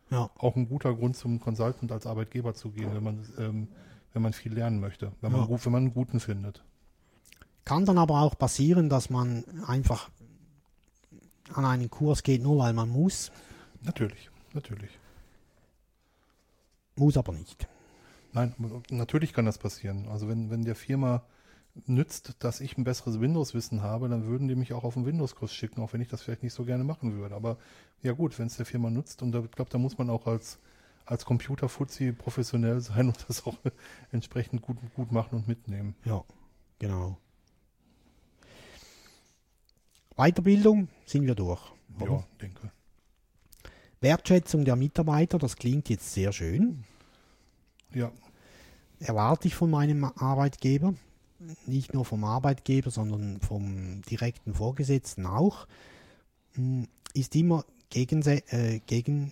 ja, 0.10 0.32
Auch 0.40 0.56
ein 0.56 0.68
guter 0.68 0.96
Grund 0.96 1.16
zum 1.18 1.40
Consultant 1.40 1.92
als 1.92 2.08
Arbeitgeber 2.08 2.56
zu 2.56 2.72
gehen, 2.72 2.96
wenn 2.96 3.04
man, 3.04 3.24
ähm, 3.38 3.68
wenn 4.14 4.24
man 4.24 4.34
viel 4.34 4.52
lernen 4.56 4.80
möchte, 4.80 5.12
wenn 5.22 5.32
man, 5.32 5.42
Ja. 5.48 5.64
wenn 5.64 5.72
man 5.72 5.84
einen 5.84 5.94
guten 5.94 6.20
findet. 6.20 6.64
Kann 7.64 7.86
dann 7.86 8.00
aber 8.00 8.22
auch 8.22 8.40
passieren, 8.40 8.90
dass 8.90 9.12
man 9.12 9.44
einfach 9.68 10.10
an 11.54 11.64
einen 11.64 11.92
Kurs 11.92 12.24
geht, 12.24 12.42
nur 12.42 12.58
weil 12.58 12.74
man 12.74 12.90
muss. 12.90 13.32
Natürlich, 13.84 14.32
natürlich. 14.56 14.90
Muss 17.00 17.18
aber 17.18 17.32
nicht. 17.34 17.68
Nein, 18.34 18.54
natürlich 18.92 19.34
kann 19.34 19.46
das 19.46 19.58
passieren. 19.58 20.08
Also 20.10 20.28
wenn, 20.28 20.50
wenn 20.52 20.64
der 20.64 20.76
Firma 20.76 21.24
nützt, 21.86 22.36
dass 22.44 22.60
ich 22.62 22.78
ein 22.78 22.84
besseres 22.84 23.20
Windows-Wissen 23.20 23.82
habe, 23.82 24.10
dann 24.10 24.26
würden 24.26 24.48
die 24.48 24.56
mich 24.56 24.74
auch 24.74 24.84
auf 24.84 24.98
einen 24.98 25.06
Windows-Kurs 25.06 25.54
schicken, 25.54 25.82
auch 25.82 25.94
wenn 25.94 26.02
ich 26.02 26.10
das 26.10 26.22
vielleicht 26.22 26.44
nicht 26.44 26.54
so 26.54 26.66
gerne 26.66 26.84
machen 26.84 27.14
würde. 27.16 27.36
Aber 27.36 27.58
ja 28.04 28.12
gut, 28.12 28.38
wenn 28.38 28.48
es 28.48 28.58
der 28.58 28.66
Firma 28.66 28.90
nutzt, 28.90 29.22
und 29.22 29.32
da- 29.32 29.44
ich 29.44 29.52
glaube, 29.52 29.72
da 29.72 29.78
muss 29.78 29.98
man 29.98 30.10
auch 30.10 30.28
als, 30.28 30.60
als 31.06 31.26
Computer-Fuzzi 31.26 32.12
professionell 32.12 32.82
sein 32.82 33.08
und 33.08 33.26
das 33.30 33.46
auch 33.48 33.58
entsprechend 34.12 34.62
gut, 34.62 34.78
gut 34.96 35.12
machen 35.12 35.36
und 35.36 35.48
mitnehmen. 35.48 35.96
Ja, 36.06 36.24
genau. 36.80 37.18
Weiterbildung 40.18 40.90
sind 41.06 41.26
wir 41.26 41.36
durch. 41.36 41.62
oder? 42.00 42.12
Ja, 42.12 42.24
denke. 42.42 42.72
Wertschätzung 44.02 44.66
der 44.66 44.76
Mitarbeiter, 44.76 45.38
das 45.38 45.56
klingt 45.56 45.90
jetzt 45.90 46.14
sehr 46.14 46.32
schön. 46.32 46.84
Ja, 47.94 48.12
Erwarte 49.00 49.48
ich 49.48 49.56
von 49.56 49.70
meinem 49.70 50.04
Arbeitgeber. 50.04 50.94
Nicht 51.66 51.94
nur 51.94 52.04
vom 52.04 52.26
Arbeitgeber, 52.26 52.92
sondern 52.92 53.40
vom 53.40 54.02
direkten 54.02 54.54
Vorgesetzten 54.54 55.26
auch. 55.26 55.68
Hm, 56.54 56.88
Ist 57.14 57.34
immer 57.36 57.64
gegen, 57.90 58.22
äh, 58.24 58.82
gegen 58.86 59.32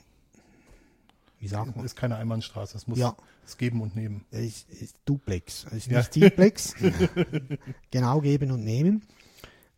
wie 1.39 1.47
sagt 1.49 1.75
man? 1.75 1.85
ist 1.85 1.95
keine 1.97 2.15
Einbahnstraße. 2.15 2.77
Es 2.77 2.87
muss 2.87 2.97
Ja. 2.97 3.15
es 3.45 3.57
geben 3.57 3.81
und 3.81 3.95
nehmen. 3.95 4.23
Es 4.31 4.63
ist 4.69 4.95
Duplex, 5.05 5.65
es 5.65 5.73
ist 5.73 5.87
Ja. 5.87 5.97
nicht 5.99 6.13
Simplex. 6.13 6.73
genau 7.91 8.21
geben 8.21 8.51
und 8.51 8.63
nehmen. 8.63 9.03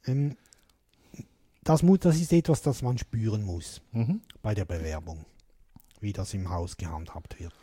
Ähm, 0.06 0.38
das, 1.64 1.82
muss, 1.84 2.00
das 2.00 2.16
ist 2.22 2.32
etwas, 2.32 2.62
das 2.62 2.82
man 2.84 2.98
spüren 3.00 3.44
muss 3.44 3.82
Mhm. 3.92 4.22
bei 4.44 4.54
der 4.54 4.66
Bewerbung, 4.66 5.26
wie 6.00 6.14
das 6.14 6.34
im 6.36 6.50
Haus 6.50 6.78
gehandhabt 6.78 7.40
wird. 7.40 7.54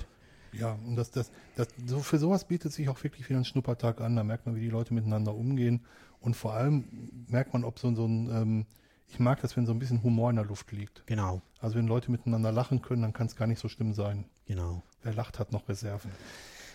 Ja, 0.58 0.78
und 0.86 0.96
das, 0.96 1.10
das, 1.10 1.30
das, 1.56 1.68
so 1.86 2.00
für 2.00 2.18
sowas 2.18 2.44
bietet 2.46 2.72
sich 2.72 2.88
auch 2.88 3.02
wirklich 3.02 3.28
wieder 3.28 3.38
ein 3.38 3.44
Schnuppertag 3.44 4.00
an. 4.00 4.16
Da 4.16 4.24
merkt 4.24 4.46
man, 4.46 4.56
wie 4.56 4.60
die 4.60 4.68
Leute 4.70 4.94
miteinander 4.94 5.34
umgehen. 5.34 5.84
Und 6.20 6.34
vor 6.34 6.54
allem 6.54 6.84
merkt 7.28 7.52
man, 7.52 7.64
ob 7.64 7.78
so, 7.78 7.94
so 7.94 8.06
ein, 8.06 8.30
ähm, 8.30 8.66
ich 9.08 9.18
mag 9.20 9.40
das, 9.40 9.56
wenn 9.56 9.66
so 9.66 9.72
ein 9.72 9.78
bisschen 9.78 10.02
Humor 10.02 10.30
in 10.30 10.36
der 10.36 10.44
Luft 10.44 10.72
liegt. 10.72 11.06
Genau, 11.06 11.40
Also 11.60 11.76
wenn 11.76 11.86
Leute 11.86 12.10
miteinander 12.10 12.52
lachen 12.52 12.82
können, 12.82 13.02
dann 13.02 13.12
kann 13.12 13.26
es 13.26 13.36
gar 13.36 13.46
nicht 13.46 13.60
so 13.60 13.68
schlimm 13.68 13.92
sein. 13.94 14.24
genau. 14.46 14.82
Wer 15.02 15.14
lacht, 15.14 15.38
hat 15.38 15.52
noch 15.52 15.68
Reserven. 15.68 16.10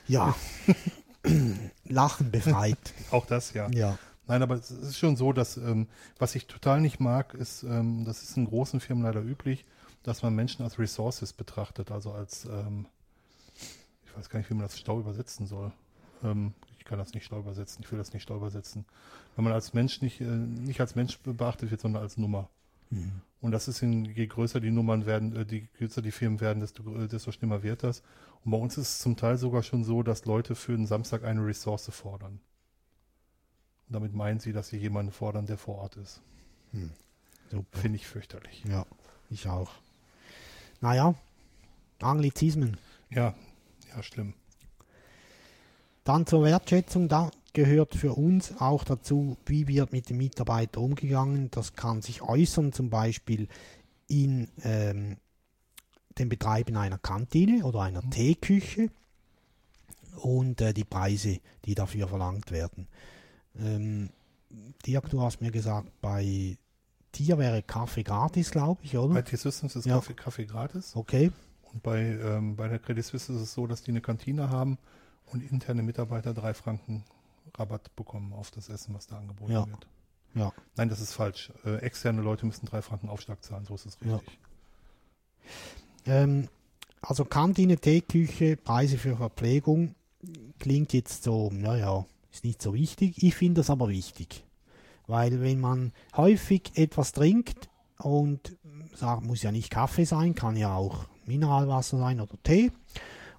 Ja, 0.08 0.34
Lachen 1.86 2.32
befreit. 2.32 2.94
Auch 3.12 3.26
das, 3.26 3.54
ja. 3.54 3.70
Ja, 3.72 3.98
Nein, 4.28 4.44
aber 4.44 4.56
es 4.56 4.72
ist 4.72 4.98
schon 4.98 5.18
so, 5.18 5.34
dass 5.34 5.58
ähm, 5.58 5.88
was 6.18 6.36
ich 6.36 6.48
total 6.48 6.80
nicht 6.80 7.02
mag, 7.02 7.34
ist, 7.34 7.64
ähm, 7.64 8.06
das 8.06 8.24
ist 8.24 8.38
in 8.38 8.46
großen 8.46 8.80
Firmen 8.80 9.04
leider 9.04 9.22
üblich, 9.22 9.66
dass 10.04 10.24
man 10.24 10.34
Menschen 10.34 10.64
als 10.64 10.80
Resources 10.80 11.34
betrachtet, 11.34 11.92
also 11.92 12.14
als, 12.14 12.46
ähm, 12.46 12.86
ich 14.12 14.18
weiß 14.18 14.30
gar 14.30 14.40
nicht, 14.40 14.50
wie 14.50 14.54
man 14.54 14.64
das 14.64 14.80
schlau 14.80 15.00
übersetzen 15.00 15.48
soll. 15.48 15.72
Ähm, 16.24 16.54
ich 16.78 16.86
kann 16.86 17.00
das 17.00 17.14
nicht 17.14 17.26
schlau 17.26 17.40
übersetzen, 17.40 17.84
ich 17.84 17.92
will 17.92 17.98
das 17.98 18.14
nicht 18.14 18.24
schlau 18.24 18.36
übersetzen. 18.38 18.86
Wenn 19.36 19.46
man 19.46 19.54
als 19.54 19.74
Mensch 19.74 20.02
nicht, 20.02 20.22
äh, 20.22 20.26
nicht 20.26 20.82
als 20.82 20.96
Mensch 20.96 21.18
beachtet 21.20 21.72
wird, 21.72 21.82
sondern 21.82 22.04
als 22.04 22.18
Nummer. 22.18 22.50
Und 23.40 23.52
das 23.52 23.68
ist 23.68 23.82
in, 23.82 24.06
je 24.06 24.28
größer 24.28 24.60
die 24.60 24.72
Nummern 24.72 25.06
werden, 25.06 25.36
äh, 25.36 25.46
je 25.50 25.64
größer 25.78 26.02
die 26.02 26.12
Firmen 26.12 26.42
werden, 26.42 26.60
desto, 26.60 26.84
äh, 26.96 27.08
desto 27.08 27.32
schlimmer 27.32 27.64
wird 27.64 27.84
das. 27.84 28.04
Und 28.44 28.52
bei 28.52 28.58
uns 28.58 28.78
ist 28.78 28.90
es 28.90 29.00
zum 29.00 29.16
Teil 29.16 29.38
sogar 29.38 29.64
schon 29.64 29.84
so, 29.84 30.04
dass 30.04 30.26
Leute 30.26 30.56
für 30.56 30.74
einen 30.74 30.86
Samstag 30.86 31.24
eine 31.24 31.46
Ressource 31.46 31.90
fordern. 31.90 32.42
Und 33.88 33.96
damit 33.96 34.14
meinen 34.14 34.40
sie, 34.40 34.52
dass 34.52 34.68
sie 34.68 34.78
jemanden 34.78 35.12
fordern, 35.12 35.46
der 35.46 35.58
vor 35.58 35.78
Ort 35.78 35.96
ist. 35.98 36.22
Super. 37.50 37.80
Finde 37.80 37.96
ich 37.98 38.08
fürchterlich. 38.08 38.64
Ja, 38.68 38.86
ich 39.30 39.48
auch. 39.48 39.72
Naja, 40.82 41.16
Anglizismen. 42.02 42.78
Ja, 43.10 43.36
ja, 43.96 44.04
schlimm. 44.04 44.34
Dann 46.04 46.26
zur 46.26 46.44
Wertschätzung, 46.44 47.08
da 47.08 47.30
gehört 47.54 47.96
für 47.96 48.14
uns 48.14 48.54
auch 48.60 48.84
dazu, 48.84 49.38
wie 49.46 49.68
wird 49.68 49.92
mit 49.92 50.10
dem 50.10 50.18
Mitarbeiter 50.18 50.82
umgegangen. 50.82 51.52
Das 51.52 51.74
kann 51.74 52.02
sich 52.02 52.22
äußern, 52.22 52.72
zum 52.74 52.90
Beispiel 52.90 53.48
in 54.08 54.48
ähm, 54.64 55.18
dem 56.18 56.30
Betreiben 56.30 56.76
einer 56.78 56.98
Kantine 56.98 57.64
oder 57.66 57.82
einer 57.82 58.08
Teeküche 58.10 58.90
und 60.18 60.60
äh, 60.62 60.74
die 60.74 60.84
Preise, 60.84 61.40
die 61.66 61.76
dafür 61.76 62.08
verlangt 62.08 62.52
werden. 62.52 62.88
Ähm, 63.58 64.10
Dirk, 64.86 65.10
du 65.10 65.22
hast 65.22 65.42
mir 65.42 65.52
gesagt, 65.52 65.90
bei 66.02 66.58
dir 67.16 67.38
wäre 67.38 67.62
Kaffee 67.64 68.04
gratis, 68.04 68.52
glaube 68.52 68.82
ich, 68.84 68.94
Bei 68.94 69.00
oder? 69.00 69.24
T-Systems 69.24 69.76
ist 69.76 69.86
Ja. 69.86 69.96
Kaffee, 69.96 70.14
Kaffee 70.14 70.46
gratis. 70.46 70.96
Okay, 70.96 71.32
Und 71.74 71.84
bei, 71.84 72.00
ähm, 72.02 72.56
bei 72.56 72.68
der 72.68 72.80
Credit 72.80 73.04
Suisse 73.06 73.32
ist 73.34 73.40
es 73.42 73.54
so, 73.54 73.68
dass 73.68 73.84
die 73.84 73.92
eine 73.92 74.02
Kantine 74.02 74.50
haben 74.50 74.78
und 75.32 75.42
interne 75.52 75.84
Mitarbeiter 75.84 76.34
drei 76.34 76.54
Franken 76.54 77.04
Rabatt 77.58 77.96
bekommen 77.96 78.34
auf 78.34 78.52
das 78.52 78.70
Essen, 78.70 78.94
was 78.94 79.08
da 79.08 79.18
angeboten 79.18 79.52
Ja. 79.54 79.68
wird. 79.68 79.88
ja. 80.36 80.54
Nein, 80.76 80.90
das 80.90 81.00
ist 81.02 81.14
falsch. 81.14 81.52
Äh, 81.66 81.78
externe 81.78 82.22
Leute 82.22 82.46
müssen 82.46 82.66
drei 82.66 82.82
Franken 82.82 83.10
Aufschlag 83.10 83.44
zahlen, 83.44 83.66
so 83.66 83.76
ist 83.76 83.86
es 83.86 83.98
Ja. 84.06 84.16
richtig. 84.18 84.38
Ähm, 86.06 86.48
also 87.02 87.26
Kantine, 87.26 87.78
Teeküche, 87.78 88.58
Preise 88.58 88.98
für 88.98 89.16
Verpflegung 89.18 89.96
klingt 90.60 90.94
jetzt 90.94 91.24
so, 91.24 91.50
naja, 91.52 92.06
ist 92.32 92.44
nicht 92.44 92.62
so 92.62 92.74
wichtig. 92.74 93.22
Ich 93.24 93.36
finde 93.36 93.62
das 93.62 93.70
aber 93.70 93.90
wichtig. 93.90 94.44
Weil 95.08 95.42
wenn 95.42 95.60
man 95.60 95.92
häufig 96.16 96.72
etwas 96.76 97.12
trinkt 97.12 97.70
und 97.98 98.56
sagt, 98.94 99.24
muss 99.24 99.42
ja 99.42 99.52
nicht 99.52 99.70
Kaffee 99.72 100.06
sein, 100.06 100.36
kann 100.36 100.56
ja 100.56 100.76
auch 100.76 101.06
Mineralwasser 101.32 101.98
sein 101.98 102.20
oder 102.20 102.36
Tee, 102.44 102.72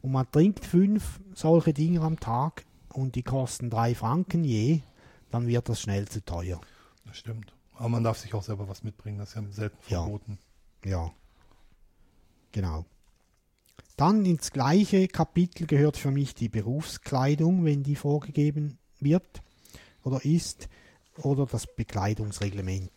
und 0.00 0.12
man 0.12 0.30
trinkt 0.30 0.64
fünf 0.64 1.20
solche 1.34 1.72
Dinge 1.72 2.00
am 2.00 2.18
Tag 2.18 2.64
und 2.92 3.14
die 3.14 3.22
kosten 3.22 3.70
drei 3.70 3.94
Franken 3.94 4.44
je, 4.44 4.80
dann 5.30 5.46
wird 5.46 5.68
das 5.68 5.80
schnell 5.80 6.08
zu 6.08 6.24
teuer. 6.24 6.60
Das 7.06 7.16
stimmt. 7.18 7.52
Aber 7.76 7.88
man 7.88 8.04
darf 8.04 8.18
sich 8.18 8.34
auch 8.34 8.42
selber 8.42 8.68
was 8.68 8.82
mitbringen, 8.82 9.18
das 9.18 9.30
ist 9.30 9.34
ja 9.36 9.42
selten 9.50 9.76
Ja. 9.88 10.02
verboten. 10.02 10.38
Ja. 10.84 11.12
Genau. 12.52 12.84
Dann 13.96 14.24
ins 14.24 14.50
gleiche 14.52 15.06
Kapitel 15.08 15.66
gehört 15.66 15.96
für 15.96 16.10
mich 16.10 16.34
die 16.34 16.48
Berufskleidung, 16.48 17.64
wenn 17.64 17.82
die 17.82 17.96
vorgegeben 17.96 18.78
wird 19.00 19.42
oder 20.02 20.24
ist, 20.24 20.68
oder 21.18 21.46
das 21.46 21.66
Bekleidungsreglement. 21.66 22.90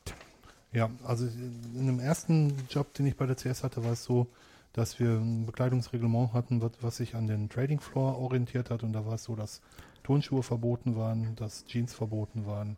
Ja, 0.72 0.90
also 1.04 1.26
in 1.28 1.86
dem 1.86 2.00
ersten 2.00 2.54
Job, 2.70 2.94
den 2.94 3.06
ich 3.06 3.16
bei 3.16 3.26
der 3.26 3.36
CS 3.36 3.64
hatte, 3.64 3.84
war 3.84 3.92
es 3.94 4.04
so, 4.04 4.28
dass 4.76 5.00
wir 5.00 5.12
ein 5.12 5.46
Bekleidungsreglement 5.46 6.34
hatten, 6.34 6.62
was, 6.62 6.72
was 6.82 6.98
sich 6.98 7.16
an 7.16 7.28
den 7.28 7.48
Trading 7.48 7.80
Floor 7.80 8.18
orientiert 8.18 8.70
hat. 8.70 8.84
Und 8.84 8.92
da 8.92 9.06
war 9.06 9.14
es 9.14 9.24
so, 9.24 9.34
dass 9.34 9.62
Turnschuhe 10.04 10.44
verboten 10.44 10.98
waren, 10.98 11.34
dass 11.38 11.64
Jeans 11.64 11.94
verboten 11.94 12.46
waren 12.46 12.76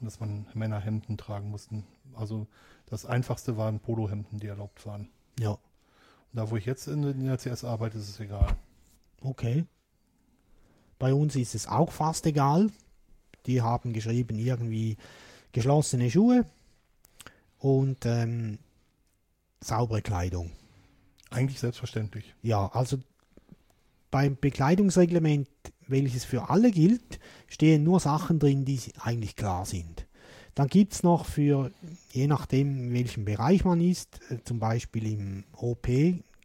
und 0.00 0.04
dass 0.04 0.20
man 0.20 0.46
Männerhemden 0.52 1.16
tragen 1.16 1.50
mussten. 1.50 1.84
Also 2.14 2.46
das 2.84 3.06
Einfachste 3.06 3.56
waren 3.56 3.80
Polohemden, 3.80 4.38
die 4.38 4.48
erlaubt 4.48 4.84
waren. 4.84 5.08
Ja, 5.40 5.52
Und 5.52 5.58
da, 6.34 6.50
wo 6.50 6.56
ich 6.56 6.66
jetzt 6.66 6.88
in, 6.88 7.02
in 7.02 7.24
der 7.24 7.38
CS 7.38 7.64
arbeite, 7.64 7.96
ist 7.96 8.10
es 8.10 8.20
egal. 8.20 8.54
okay. 9.22 9.64
Bei 10.98 11.12
uns 11.14 11.36
ist 11.36 11.54
es 11.54 11.66
auch 11.66 11.90
fast 11.90 12.26
egal. 12.26 12.70
Die 13.46 13.62
haben 13.62 13.94
geschrieben, 13.94 14.38
irgendwie 14.38 14.98
geschlossene 15.52 16.10
Schuhe 16.10 16.44
und 17.58 18.04
ähm, 18.04 18.58
saubere 19.60 20.02
Kleidung. 20.02 20.52
Eigentlich 21.34 21.60
selbstverständlich. 21.60 22.34
Ja, 22.42 22.68
also 22.68 22.98
beim 24.10 24.36
Bekleidungsreglement, 24.40 25.48
welches 25.86 26.24
für 26.24 26.48
alle 26.48 26.70
gilt, 26.70 27.18
stehen 27.48 27.82
nur 27.82 28.00
Sachen 28.00 28.38
drin, 28.38 28.64
die 28.64 28.80
eigentlich 29.00 29.36
klar 29.36 29.66
sind. 29.66 30.06
Dann 30.54 30.68
gibt 30.68 30.92
es 30.92 31.02
noch 31.02 31.26
für, 31.26 31.72
je 32.12 32.28
nachdem, 32.28 32.78
in 32.78 32.92
welchem 32.92 33.24
Bereich 33.24 33.64
man 33.64 33.80
ist, 33.80 34.20
äh, 34.30 34.38
zum 34.44 34.60
Beispiel 34.60 35.12
im 35.12 35.44
OP 35.52 35.88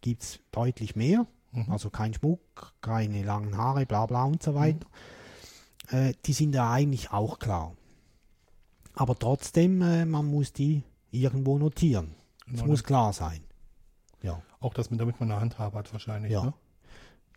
gibt 0.01 0.23
es 0.23 0.39
deutlich 0.51 0.95
mehr. 0.95 1.27
Mhm. 1.51 1.71
Also 1.71 1.89
kein 1.89 2.13
Schmuck, 2.13 2.73
keine 2.81 3.23
langen 3.23 3.55
Haare, 3.55 3.85
bla 3.85 4.05
bla 4.07 4.23
und 4.23 4.41
so 4.41 4.55
weiter. 4.55 4.87
Äh, 5.91 6.13
die 6.25 6.33
sind 6.33 6.55
ja 6.55 6.71
eigentlich 6.71 7.11
auch 7.11 7.39
klar. 7.39 7.75
Aber 8.95 9.17
trotzdem, 9.17 9.81
äh, 9.81 10.05
man 10.05 10.25
muss 10.25 10.53
die 10.53 10.83
irgendwo 11.11 11.57
notieren. 11.57 12.15
Es 12.51 12.65
muss 12.65 12.83
klar 12.83 13.13
sein. 13.13 13.41
Ja. 14.22 14.41
Auch 14.59 14.74
das, 14.74 14.89
mit, 14.89 14.99
damit 14.99 15.20
man 15.20 15.32
eine 15.32 15.41
Handhabe 15.41 15.78
hat 15.78 15.91
wahrscheinlich. 15.93 16.32
Ja. 16.32 16.45
Ne? 16.45 16.53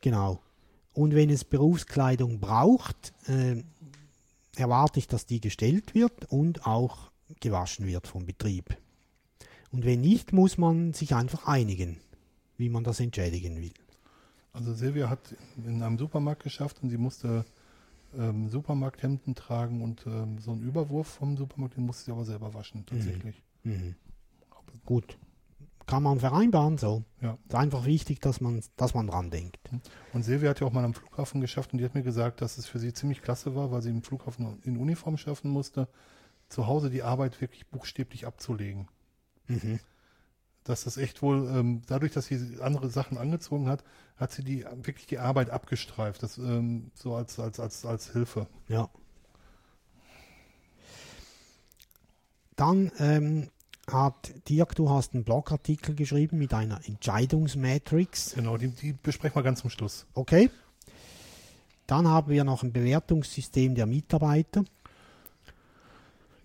Genau. 0.00 0.40
Und 0.92 1.14
wenn 1.14 1.30
es 1.30 1.44
Berufskleidung 1.44 2.40
braucht, 2.40 3.12
äh, 3.26 3.62
erwarte 4.56 4.98
ich, 4.98 5.08
dass 5.08 5.26
die 5.26 5.40
gestellt 5.40 5.94
wird 5.94 6.26
und 6.26 6.66
auch 6.66 7.10
gewaschen 7.40 7.86
wird 7.86 8.06
vom 8.06 8.26
Betrieb. 8.26 8.76
Und 9.70 9.84
wenn 9.84 10.02
nicht, 10.02 10.32
muss 10.32 10.58
man 10.58 10.92
sich 10.92 11.14
einfach 11.14 11.46
einigen, 11.46 11.98
wie 12.58 12.68
man 12.68 12.84
das 12.84 13.00
entschädigen 13.00 13.56
will. 13.60 13.72
Also 14.52 14.74
Silvia 14.74 15.08
hat 15.08 15.34
in 15.64 15.82
einem 15.82 15.98
Supermarkt 15.98 16.42
geschafft 16.42 16.82
und 16.82 16.90
sie 16.90 16.98
musste 16.98 17.46
ähm, 18.18 18.50
Supermarkthemden 18.50 19.34
tragen 19.34 19.82
und 19.82 20.06
ähm, 20.06 20.38
so 20.38 20.52
einen 20.52 20.62
Überwurf 20.62 21.08
vom 21.08 21.38
Supermarkt, 21.38 21.78
den 21.78 21.86
musste 21.86 22.04
sie 22.04 22.12
aber 22.12 22.26
selber 22.26 22.52
waschen, 22.52 22.84
tatsächlich. 22.84 23.40
Mhm. 23.64 23.94
Gut. 24.84 25.16
Kann 25.92 26.04
man 26.04 26.20
vereinbaren 26.20 26.78
so. 26.78 27.04
Ja. 27.20 27.36
Ist 27.46 27.54
einfach 27.54 27.84
wichtig, 27.84 28.18
dass 28.18 28.40
man, 28.40 28.62
dass 28.76 28.94
man 28.94 29.08
dran 29.08 29.30
denkt. 29.30 29.58
Und 30.14 30.22
Silvia 30.22 30.48
hat 30.48 30.60
ja 30.60 30.66
auch 30.66 30.72
mal 30.72 30.86
am 30.86 30.94
Flughafen 30.94 31.42
geschafft 31.42 31.74
und 31.74 31.80
die 31.80 31.84
hat 31.84 31.94
mir 31.94 32.02
gesagt, 32.02 32.40
dass 32.40 32.56
es 32.56 32.64
für 32.66 32.78
sie 32.78 32.94
ziemlich 32.94 33.20
klasse 33.20 33.54
war, 33.54 33.70
weil 33.70 33.82
sie 33.82 33.90
im 33.90 34.02
Flughafen 34.02 34.58
in 34.62 34.78
Uniform 34.78 35.18
schaffen 35.18 35.50
musste, 35.50 35.88
zu 36.48 36.66
Hause 36.66 36.88
die 36.88 37.02
Arbeit 37.02 37.42
wirklich 37.42 37.66
buchstäblich 37.66 38.26
abzulegen. 38.26 38.88
Mhm. 39.48 39.80
Dass 40.64 40.84
das 40.84 40.96
echt 40.96 41.20
wohl, 41.20 41.46
ähm, 41.54 41.82
dadurch, 41.88 42.12
dass 42.12 42.24
sie 42.24 42.58
andere 42.62 42.88
Sachen 42.88 43.18
angezogen 43.18 43.68
hat, 43.68 43.84
hat 44.16 44.32
sie 44.32 44.44
die 44.44 44.64
wirklich 44.64 45.04
die 45.06 45.18
Arbeit 45.18 45.50
abgestreift. 45.50 46.22
Das 46.22 46.38
ähm, 46.38 46.90
so 46.94 47.14
als, 47.14 47.38
als, 47.38 47.60
als, 47.60 47.84
als 47.84 48.12
Hilfe. 48.12 48.46
Ja. 48.66 48.88
Dann 52.56 52.90
ähm, 52.98 53.50
hat 53.92 54.32
Dirk, 54.48 54.74
du 54.74 54.90
hast 54.90 55.14
einen 55.14 55.24
Blogartikel 55.24 55.94
geschrieben 55.94 56.38
mit 56.38 56.54
einer 56.54 56.80
Entscheidungsmatrix. 56.86 58.34
Genau, 58.34 58.56
die, 58.56 58.68
die 58.68 58.92
besprechen 58.92 59.36
wir 59.36 59.42
ganz 59.42 59.60
zum 59.60 59.70
Schluss. 59.70 60.06
Okay. 60.14 60.50
Dann 61.86 62.08
haben 62.08 62.30
wir 62.30 62.44
noch 62.44 62.62
ein 62.62 62.72
Bewertungssystem 62.72 63.74
der 63.74 63.86
Mitarbeiter. 63.86 64.64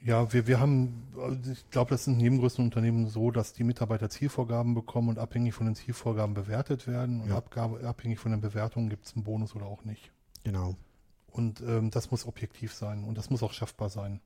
Ja, 0.03 0.31
wir, 0.31 0.47
wir 0.47 0.59
haben, 0.59 1.03
also 1.19 1.51
ich 1.51 1.69
glaube, 1.69 1.89
das 1.89 2.01
ist 2.01 2.07
in 2.07 2.19
jedem 2.19 2.39
größeren 2.39 2.65
Unternehmen 2.65 3.07
so, 3.07 3.31
dass 3.31 3.53
die 3.53 3.63
Mitarbeiter 3.63 4.09
Zielvorgaben 4.09 4.73
bekommen 4.73 5.09
und 5.09 5.19
abhängig 5.19 5.53
von 5.53 5.65
den 5.65 5.75
Zielvorgaben 5.75 6.33
bewertet 6.33 6.87
werden. 6.87 7.21
Und 7.21 7.29
Ja. 7.29 7.37
Abgabe, 7.37 7.85
abhängig 7.85 8.19
von 8.19 8.31
den 8.31 8.41
Bewertungen 8.41 8.89
gibt 8.89 9.05
es 9.05 9.15
einen 9.15 9.23
Bonus 9.23 9.55
oder 9.55 9.65
auch 9.65 9.83
nicht. 9.83 10.11
Genau. 10.43 10.75
Und 11.31 11.61
ähm, 11.61 11.91
das 11.91 12.09
muss 12.09 12.25
objektiv 12.25 12.73
sein 12.73 13.03
und 13.03 13.17
das 13.17 13.29
muss 13.29 13.43
auch 13.43 13.53
schaffbar 13.53 13.89
sein. 13.89 14.21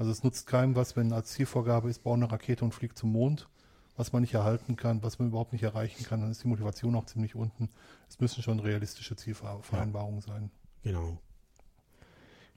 Also 0.00 0.12
es 0.12 0.24
nutzt 0.24 0.46
keinem 0.46 0.76
was, 0.76 0.96
wenn 0.96 1.12
als 1.12 1.32
Zielvorgabe 1.32 1.90
ist, 1.90 2.04
bau 2.04 2.14
eine 2.14 2.32
Rakete 2.32 2.64
und 2.64 2.72
flieg 2.72 2.96
zum 2.96 3.12
Mond, 3.12 3.50
was 3.98 4.14
man 4.14 4.22
nicht 4.22 4.32
erhalten 4.32 4.74
kann, 4.74 5.02
was 5.02 5.18
man 5.18 5.28
überhaupt 5.28 5.52
nicht 5.52 5.62
erreichen 5.62 6.04
kann, 6.04 6.22
dann 6.22 6.30
ist 6.30 6.42
die 6.42 6.48
Motivation 6.48 6.94
auch 6.94 7.04
ziemlich 7.04 7.34
unten. 7.34 7.68
Es 8.08 8.18
müssen 8.18 8.42
schon 8.42 8.60
realistische 8.60 9.14
Zielvereinbarungen 9.14 10.22
sein. 10.22 10.50
Genau. 10.82 11.18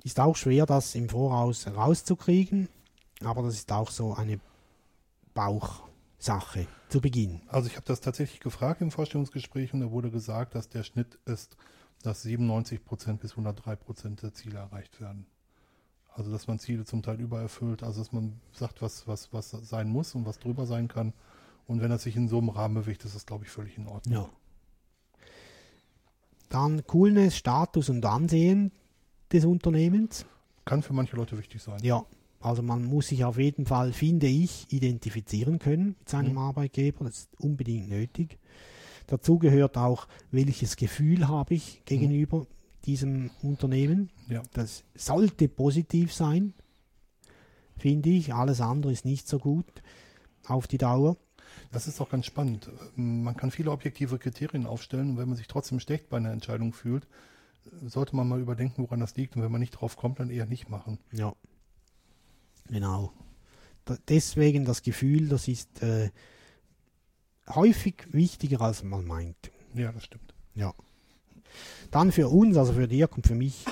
Ist 0.06 0.22
auch 0.22 0.38
schwer, 0.38 0.66
das 0.66 0.96
im 0.96 1.10
Voraus 1.10 1.68
rauszukriegen, 1.68 2.70
aber 3.26 3.42
das 3.42 3.56
ist 3.56 3.70
auch 3.74 3.92
so 3.92 4.14
eine 4.14 4.40
Bauchsache 5.34 6.66
zu 6.88 7.02
Beginn. 7.02 7.42
Also 7.50 7.68
ich 7.68 7.76
habe 7.76 7.86
das 7.86 8.00
tatsächlich 8.00 8.40
gefragt 8.40 8.80
im 8.80 8.90
Vorstellungsgespräch 8.90 9.74
und 9.74 9.82
da 9.82 9.92
wurde 9.92 10.12
gesagt, 10.12 10.56
dass 10.56 10.70
der 10.70 10.84
Schnitt 10.84 11.20
ist, 11.26 11.58
dass 12.04 12.22
97 12.22 12.86
Prozent 12.86 13.20
bis 13.20 13.32
103 13.32 13.76
Prozent 13.76 14.22
der 14.24 14.34
Ziele 14.34 14.60
erreicht 14.60 15.02
werden. 15.02 15.26
Also 16.16 16.32
dass 16.32 16.48
man 16.48 16.60
Ziele 16.60 16.86
zum 16.86 17.02
Teil 17.02 17.20
übererfüllt, 17.20 17.82
also 17.84 18.02
dass 18.02 18.12
man 18.12 18.40
sagt, 18.52 18.82
was, 18.82 19.08
was, 19.08 19.34
was 19.34 19.50
sein 19.50 19.90
muss 19.90 20.14
und 20.16 20.26
was 20.26 20.38
drüber 20.40 20.66
sein 20.66 20.88
kann. 20.88 21.14
Und 21.66 21.82
wenn 21.82 21.90
das 21.90 22.04
sich 22.04 22.16
in 22.16 22.28
so 22.28 22.38
einem 22.38 22.50
Rahmen 22.50 22.76
bewegt, 22.76 23.04
ist 23.06 23.16
das, 23.16 23.26
glaube 23.26 23.46
ich, 23.46 23.50
völlig 23.50 23.78
in 23.78 23.88
Ordnung. 23.88 24.14
Ja. 24.14 24.30
Dann 26.50 26.86
Coolness, 26.86 27.36
Status 27.38 27.90
und 27.90 28.06
Ansehen 28.06 28.72
des 29.32 29.46
Unternehmens. 29.46 30.26
Kann 30.66 30.84
für 30.84 30.94
manche 30.94 31.16
Leute 31.16 31.38
wichtig 31.38 31.62
sein. 31.62 31.80
Ja, 31.82 32.06
also 32.42 32.62
man 32.62 32.86
muss 32.86 33.08
sich 33.08 33.26
auf 33.26 33.38
jeden 33.40 33.66
Fall, 33.66 33.92
finde 33.92 34.28
ich, 34.28 34.72
identifizieren 34.72 35.58
können 35.58 35.96
mit 36.00 36.10
seinem 36.10 36.34
Mhm. 36.34 36.38
Arbeitgeber. 36.38 37.06
Das 37.06 37.20
ist 37.20 37.40
unbedingt 37.40 37.90
nötig. 37.90 38.38
Dazu 39.08 39.40
gehört 39.40 39.78
auch, 39.78 40.08
welches 40.32 40.76
Gefühl 40.76 41.28
habe 41.28 41.56
ich 41.56 41.82
gegenüber 41.86 42.46
diesem 42.86 43.32
Unternehmen. 43.42 44.10
Ja. 44.28 44.44
Das 44.54 44.84
sollte 44.96 45.48
positiv 45.48 46.14
sein, 46.14 46.54
finde 47.78 48.10
ich. 48.10 48.34
Alles 48.34 48.62
andere 48.62 48.92
ist 48.92 49.06
nicht 49.06 49.28
so 49.28 49.40
gut 49.40 49.66
auf 50.46 50.68
die 50.68 50.78
Dauer. 50.78 51.18
Das 51.72 51.88
ist 51.88 52.00
auch 52.02 52.10
ganz 52.10 52.26
spannend. 52.26 52.70
Man 52.96 53.36
kann 53.36 53.52
viele 53.52 53.72
objektive 53.72 54.20
Kriterien 54.20 54.66
aufstellen 54.66 55.12
und 55.12 55.18
wenn 55.18 55.28
man 55.28 55.38
sich 55.38 55.48
trotzdem 55.48 55.80
schlecht 55.80 56.10
bei 56.10 56.18
einer 56.18 56.32
Entscheidung 56.32 56.74
fühlt, 56.74 57.08
sollte 57.86 58.16
man 58.16 58.28
mal 58.28 58.40
überdenken, 58.40 58.84
woran 58.84 59.00
das 59.00 59.16
liegt. 59.16 59.36
Und 59.36 59.44
wenn 59.44 59.52
man 59.52 59.62
nicht 59.62 59.72
drauf 59.72 59.96
kommt, 59.96 60.20
dann 60.20 60.30
eher 60.30 60.46
nicht 60.46 60.70
machen. 60.70 61.00
Ja. 61.12 61.34
Genau. 62.68 63.12
Da, 63.86 63.98
deswegen 64.08 64.66
das 64.66 64.82
Gefühl, 64.82 65.30
das 65.30 65.48
ist 65.48 65.82
äh, 65.82 66.12
häufig 67.50 68.08
wichtiger, 68.12 68.62
als 68.62 68.84
man 68.84 69.06
meint. 69.06 69.52
Ja, 69.74 69.92
das 69.92 70.04
stimmt. 70.04 70.34
Ja. 70.56 70.74
Dann 71.92 72.12
für 72.12 72.28
uns, 72.30 72.58
also 72.58 72.74
für 72.74 72.88
Dirk 72.88 73.16
und 73.16 73.28
für 73.28 73.36
mich, 73.36 73.66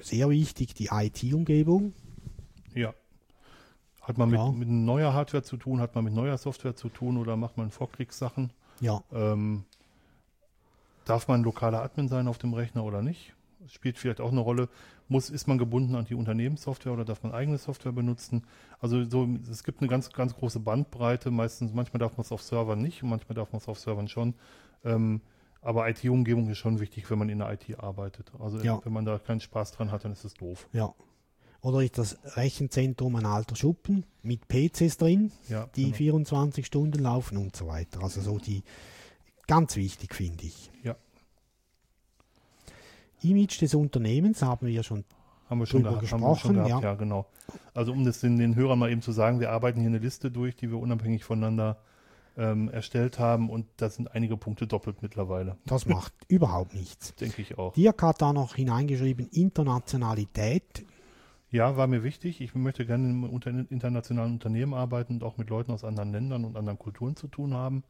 sehr 0.00 0.28
wichtig 0.30 0.74
die 0.74 0.88
IT-Umgebung. 0.92 1.92
Ja. 2.74 2.94
Hat 4.02 4.18
man 4.18 4.30
Ja. 4.30 4.48
mit, 4.50 4.58
mit 4.60 4.68
neuer 4.68 5.12
Hardware 5.14 5.42
zu 5.42 5.56
tun, 5.56 5.80
hat 5.80 5.94
man 5.94 6.04
mit 6.04 6.12
neuer 6.14 6.36
Software 6.36 6.76
zu 6.76 6.88
tun 6.88 7.16
oder 7.16 7.36
macht 7.36 7.56
man 7.56 7.70
Vorkriegssachen? 7.70 8.50
Ja, 8.80 9.02
Ähm, 9.12 9.64
darf 11.04 11.28
man 11.28 11.42
lokaler 11.42 11.82
Admin 11.82 12.08
sein 12.08 12.28
auf 12.28 12.38
dem 12.38 12.54
Rechner 12.54 12.84
oder 12.84 13.02
nicht? 13.02 13.34
Spielt 13.68 13.98
vielleicht 13.98 14.20
auch 14.20 14.30
eine 14.32 14.40
Rolle. 14.40 14.68
Muss, 15.08 15.30
ist 15.30 15.46
man 15.46 15.58
gebunden 15.58 15.94
an 15.94 16.04
die 16.06 16.14
Unternehmenssoftware 16.14 16.92
oder 16.92 17.04
darf 17.04 17.22
man 17.22 17.32
eigene 17.32 17.56
Software 17.58 17.92
benutzen? 17.92 18.42
Also 18.80 19.04
so, 19.08 19.26
es 19.50 19.64
gibt 19.64 19.80
eine 19.80 19.88
ganz, 19.88 20.12
ganz 20.12 20.34
große 20.34 20.60
Bandbreite. 20.60 21.30
Meistens, 21.30 21.72
manchmal 21.72 21.98
darf 21.98 22.12
man 22.16 22.22
es 22.22 22.32
auf 22.32 22.42
Servern 22.42 22.80
nicht 22.82 23.02
und 23.02 23.08
manchmal 23.10 23.34
darf 23.36 23.52
man 23.52 23.60
es 23.60 23.68
auf 23.68 23.78
Servern 23.78 24.08
schon. 24.08 24.34
Ähm, 24.84 25.20
aber 25.64 25.88
IT-Umgebung 25.88 26.48
ist 26.48 26.58
schon 26.58 26.78
wichtig, 26.78 27.10
wenn 27.10 27.18
man 27.18 27.28
in 27.28 27.38
der 27.38 27.50
IT 27.52 27.78
arbeitet. 27.80 28.30
Also 28.38 28.58
Ja. 28.60 28.80
wenn 28.84 28.92
man 28.92 29.04
da 29.04 29.18
keinen 29.18 29.40
Spaß 29.40 29.72
dran 29.72 29.90
hat, 29.90 30.04
dann 30.04 30.12
ist 30.12 30.24
es 30.24 30.34
doof. 30.34 30.68
ja. 30.72 30.94
Oder 31.62 31.80
ist 31.80 31.96
das 31.96 32.18
Rechenzentrum 32.36 33.16
ein 33.16 33.24
alter 33.24 33.56
Schuppen 33.56 34.04
mit 34.22 34.48
PCs 34.48 34.98
drin, 34.98 35.32
Ja, 35.48 35.66
die 35.76 35.84
genau. 35.84 35.96
24 35.96 36.66
Stunden 36.66 36.98
laufen 37.02 37.38
und 37.38 37.56
so 37.56 37.66
weiter. 37.68 38.02
Also 38.02 38.20
so 38.20 38.36
die, 38.36 38.62
ganz 39.46 39.74
wichtig 39.76 40.14
finde 40.14 40.44
ich. 40.44 40.70
Ja. 40.82 40.94
Image 43.22 43.60
des 43.62 43.74
Unternehmens 43.74 44.42
haben 44.42 44.66
wir 44.66 44.82
schon 44.82 45.04
Haben 45.48 45.60
wir 45.60 45.66
schon, 45.66 45.82
drüber 45.84 46.00
geha- 46.00 46.10
haben 46.12 46.20
wir 46.20 46.36
schon 46.36 46.50
gesprochen, 46.52 46.54
gehabt, 46.56 46.82
ja. 46.84 46.90
ja. 46.90 46.94
genau. 46.96 47.26
Also 47.72 47.92
um 47.92 48.04
das 48.04 48.20
den, 48.20 48.36
den 48.38 48.54
Hörern 48.56 48.78
mal 48.78 48.90
eben 48.90 49.00
zu 49.02 49.12
sagen, 49.12 49.40
wir 49.40 49.50
arbeiten 49.50 49.80
hier 49.80 49.88
eine 49.88 49.98
Liste 49.98 50.30
durch, 50.30 50.56
die 50.56 50.70
wir 50.70 50.78
unabhängig 50.78 51.24
voneinander 51.24 51.78
ähm, 52.36 52.68
erstellt 52.68 53.18
haben 53.18 53.50
und 53.50 53.66
da 53.76 53.88
sind 53.88 54.12
einige 54.14 54.36
Punkte 54.36 54.66
doppelt 54.66 55.02
mittlerweile, 55.02 55.56
Das 55.66 55.86
macht 55.86 56.12
überhaupt 56.28 56.74
nichts. 56.74 57.14
denke 57.14 57.42
ich 57.42 57.58
auch. 57.58 57.74
Dirk 57.74 58.02
hat 58.02 58.22
da 58.22 58.32
noch 58.32 58.54
hineingeschrieben, 58.56 59.28
Internationalität. 59.30 60.84
Ja, 61.50 61.76
war 61.76 61.86
mir 61.86 62.02
wichtig. 62.02 62.40
Ich 62.40 62.54
möchte 62.54 62.84
gerne 62.84 63.08
im 63.08 63.24
unter 63.24 63.50
internationalen 63.50 64.32
Unternehmen 64.32 64.74
arbeiten 64.74 65.14
und 65.14 65.22
auch 65.22 65.36
mit 65.36 65.50
Leuten 65.50 65.70
aus 65.70 65.84
anderen 65.84 66.10
Ländern 66.10 66.44
und 66.44 66.56
anderen 66.56 66.78
Kulturen 66.78 67.14
zu 67.14 67.28
tun 67.28 67.54
haben. 67.54 67.84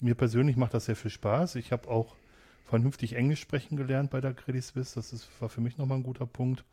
Mir 0.00 0.16
persönlich 0.16 0.56
macht 0.56 0.74
das 0.74 0.86
sehr 0.86 0.96
viel 0.96 1.12
Spaß. 1.12 1.54
Ich 1.54 1.70
habe 1.70 1.88
auch 1.88 2.16
vernünftig 2.64 3.14
Englisch 3.14 3.40
sprechen 3.40 3.76
gelernt 3.76 4.10
bei 4.10 4.20
der 4.20 4.34
Credit 4.34 4.62
Suisse. 4.62 4.96
Das 4.96 5.12
ist, 5.12 5.28
war 5.40 5.48
für 5.48 5.60
mich 5.60 5.78
nochmal 5.78 5.98
ein 5.98 6.02
guter 6.02 6.26
Punkt. 6.26 6.64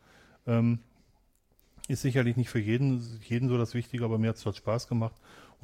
Ähm, 0.46 0.80
ist 1.86 2.02
sicherlich 2.02 2.36
nicht 2.36 2.48
für 2.48 2.58
jeden, 2.58 3.00
jeden 3.22 3.48
so 3.48 3.56
das 3.56 3.74
Wichtige, 3.74 4.04
aber 4.04 4.18
mir 4.18 4.30
hat 4.30 4.36
es 4.36 4.42
dort 4.42 4.56
Spaß 4.56 4.88
gemacht 4.88 5.14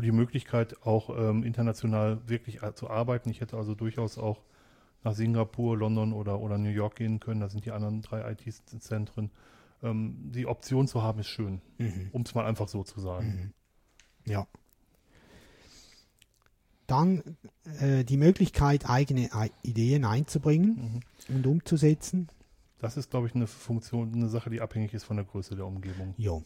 und 0.01 0.07
die 0.07 0.13
Möglichkeit 0.13 0.83
auch 0.87 1.11
ähm, 1.11 1.43
international 1.45 2.27
wirklich 2.27 2.63
a- 2.63 2.75
zu 2.75 2.89
arbeiten. 2.89 3.29
Ich 3.29 3.43
hätte 3.43 3.59
also 3.59 3.75
durchaus 3.75 4.17
auch 4.17 4.41
nach 5.05 5.15
Singapur, 5.15 5.77
London 5.77 6.15
oder, 6.15 6.41
oder 6.41 6.57
New 6.57 6.71
York 6.71 6.97
gehen 6.97 7.21
können. 7.21 7.43
Da 7.43 7.51
sind 7.51 7.67
die 7.67 7.71
anderen 7.71 8.01
drei 8.01 8.33
IT-Zentren. 8.33 9.31
Ähm, 9.83 10.17
die 10.33 10.47
Option 10.47 10.89
zu 10.89 11.03
haben 11.03 11.21
ist 11.21 11.27
schön, 11.29 11.61
um 12.13 12.23
es 12.23 12.35
mal 12.35 12.47
einfach 12.47 12.67
so 12.69 12.83
zu 12.83 12.99
sagen. 12.99 13.53
Ja. 14.25 14.47
Dann 16.87 17.37
äh, 17.81 18.03
die 18.03 18.17
Möglichkeit, 18.17 18.89
eigene 18.89 19.27
I 19.35 19.51
Ideen 19.63 20.07
einzubringen 20.07 21.05
und 21.29 21.47
umzusetzen. 21.47 22.29
Das 22.79 22.97
ist, 22.97 23.11
glaube 23.11 23.27
ich, 23.27 23.35
eine 23.35 23.47
Funktion, 23.47 24.15
eine 24.15 24.31
Sache, 24.31 24.49
die 24.49 24.63
abhängig 24.63 24.95
ist 24.95 25.05
von 25.05 25.17
der 25.17 25.27
Größe 25.27 25.57
der 25.57 25.67
Umgebung. 25.67 26.15
Ja. 26.17 26.41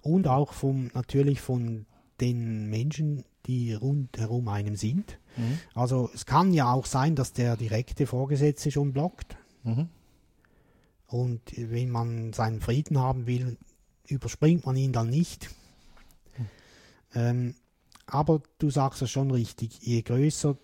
Und 0.00 0.26
auch 0.26 0.54
vom, 0.54 0.90
natürlich 0.94 1.42
von 1.42 1.84
den 2.20 2.68
Menschen, 2.70 3.24
die 3.46 3.74
rundherum 3.74 4.48
einem 4.48 4.76
sind. 4.76 5.18
Mhm. 5.36 5.58
Also 5.74 6.10
es 6.14 6.26
kann 6.26 6.52
ja 6.52 6.72
auch 6.72 6.86
sein, 6.86 7.14
dass 7.14 7.32
der 7.32 7.56
direkte 7.56 8.06
Vorgesetzte 8.06 8.70
schon 8.70 8.92
blockt. 8.92 9.36
Mhm. 9.64 9.88
Und 11.06 11.40
wenn 11.56 11.90
man 11.90 12.32
seinen 12.32 12.60
Frieden 12.60 12.98
haben 12.98 13.26
will, 13.26 13.56
überspringt 14.08 14.66
man 14.66 14.76
ihn 14.76 14.92
dann 14.92 15.10
nicht. 15.10 15.50
Ähm, 17.14 17.54
aber 18.06 18.42
du 18.58 18.70
sagst 18.70 19.02
es 19.02 19.10
schon 19.10 19.30
richtig, 19.30 19.78
je 19.80 20.02
größer 20.02 20.56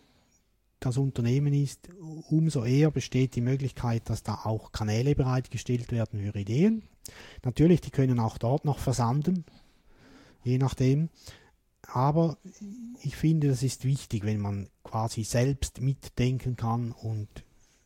das 0.81 0.97
Unternehmen 0.97 1.53
ist, 1.53 1.91
umso 2.29 2.65
eher 2.65 2.91
besteht 2.91 3.37
die 3.37 3.43
Möglichkeit, 3.43 4.09
dass 4.09 4.23
da 4.23 4.41
auch 4.45 4.73
Kanäle 4.73 5.15
bereitgestellt 5.15 5.93
werden 5.93 6.21
für 6.21 6.39
Ideen. 6.39 6.83
Natürlich, 7.45 7.81
die 7.83 7.91
können 7.91 8.19
auch 8.19 8.39
dort 8.39 8.65
noch 8.65 8.79
versanden, 8.79 9.45
je 10.43 10.59
nachdem. 10.59 11.11
Aber 11.93 12.39
ich 13.03 13.17
finde, 13.17 13.49
das 13.49 13.63
ist 13.63 13.85
wichtig, 13.85 14.25
wenn 14.25 14.41
man 14.41 14.69
quasi 14.85 15.25
selbst 15.25 15.81
mitdenken 15.81 16.57
kann 16.57 16.93
und 16.93 17.29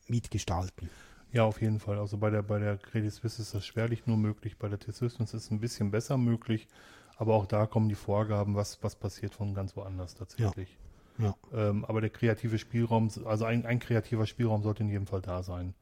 mitgestalten. 0.09 0.91
Ja, 1.33 1.45
auf 1.45 1.61
jeden 1.61 1.81
Fall. 1.81 1.99
Also 1.99 2.19
bei 2.19 2.31
der, 2.31 2.43
bei 2.43 2.59
der 2.59 2.77
Credit 2.77 3.13
Suisse 3.13 3.43
ist 3.43 3.55
das 3.55 3.67
schwerlich 3.67 4.07
nur 4.07 4.17
möglich, 4.17 4.59
bei 4.59 4.69
der 4.69 4.79
T-Systems 4.79 5.35
ist 5.35 5.45
es 5.45 5.51
ein 5.51 5.61
bisschen 5.61 5.91
besser 5.91 6.17
möglich, 6.17 6.69
aber 7.17 7.35
auch 7.35 7.47
da 7.47 7.67
kommen 7.67 7.89
die 7.89 7.95
Vorgaben, 7.95 8.55
was, 8.55 8.83
was 8.83 8.95
passiert 8.95 9.35
von 9.35 9.55
ganz 9.55 9.75
woanders 9.77 10.15
tatsächlich. 10.15 10.79
Ja. 11.19 11.35
Ähm, 11.53 11.85
aber 11.85 12.01
der 12.01 12.11
kreative 12.11 12.59
Spielraum, 12.59 13.09
also 13.25 13.45
ein, 13.45 13.67
ein 13.67 13.79
kreativer 13.79 14.27
Spielraum 14.27 14.63
sollte 14.63 14.83
in 14.83 14.89
jedem 14.89 15.07
Fall 15.07 15.23
da 15.23 15.43
sein. 15.43 15.75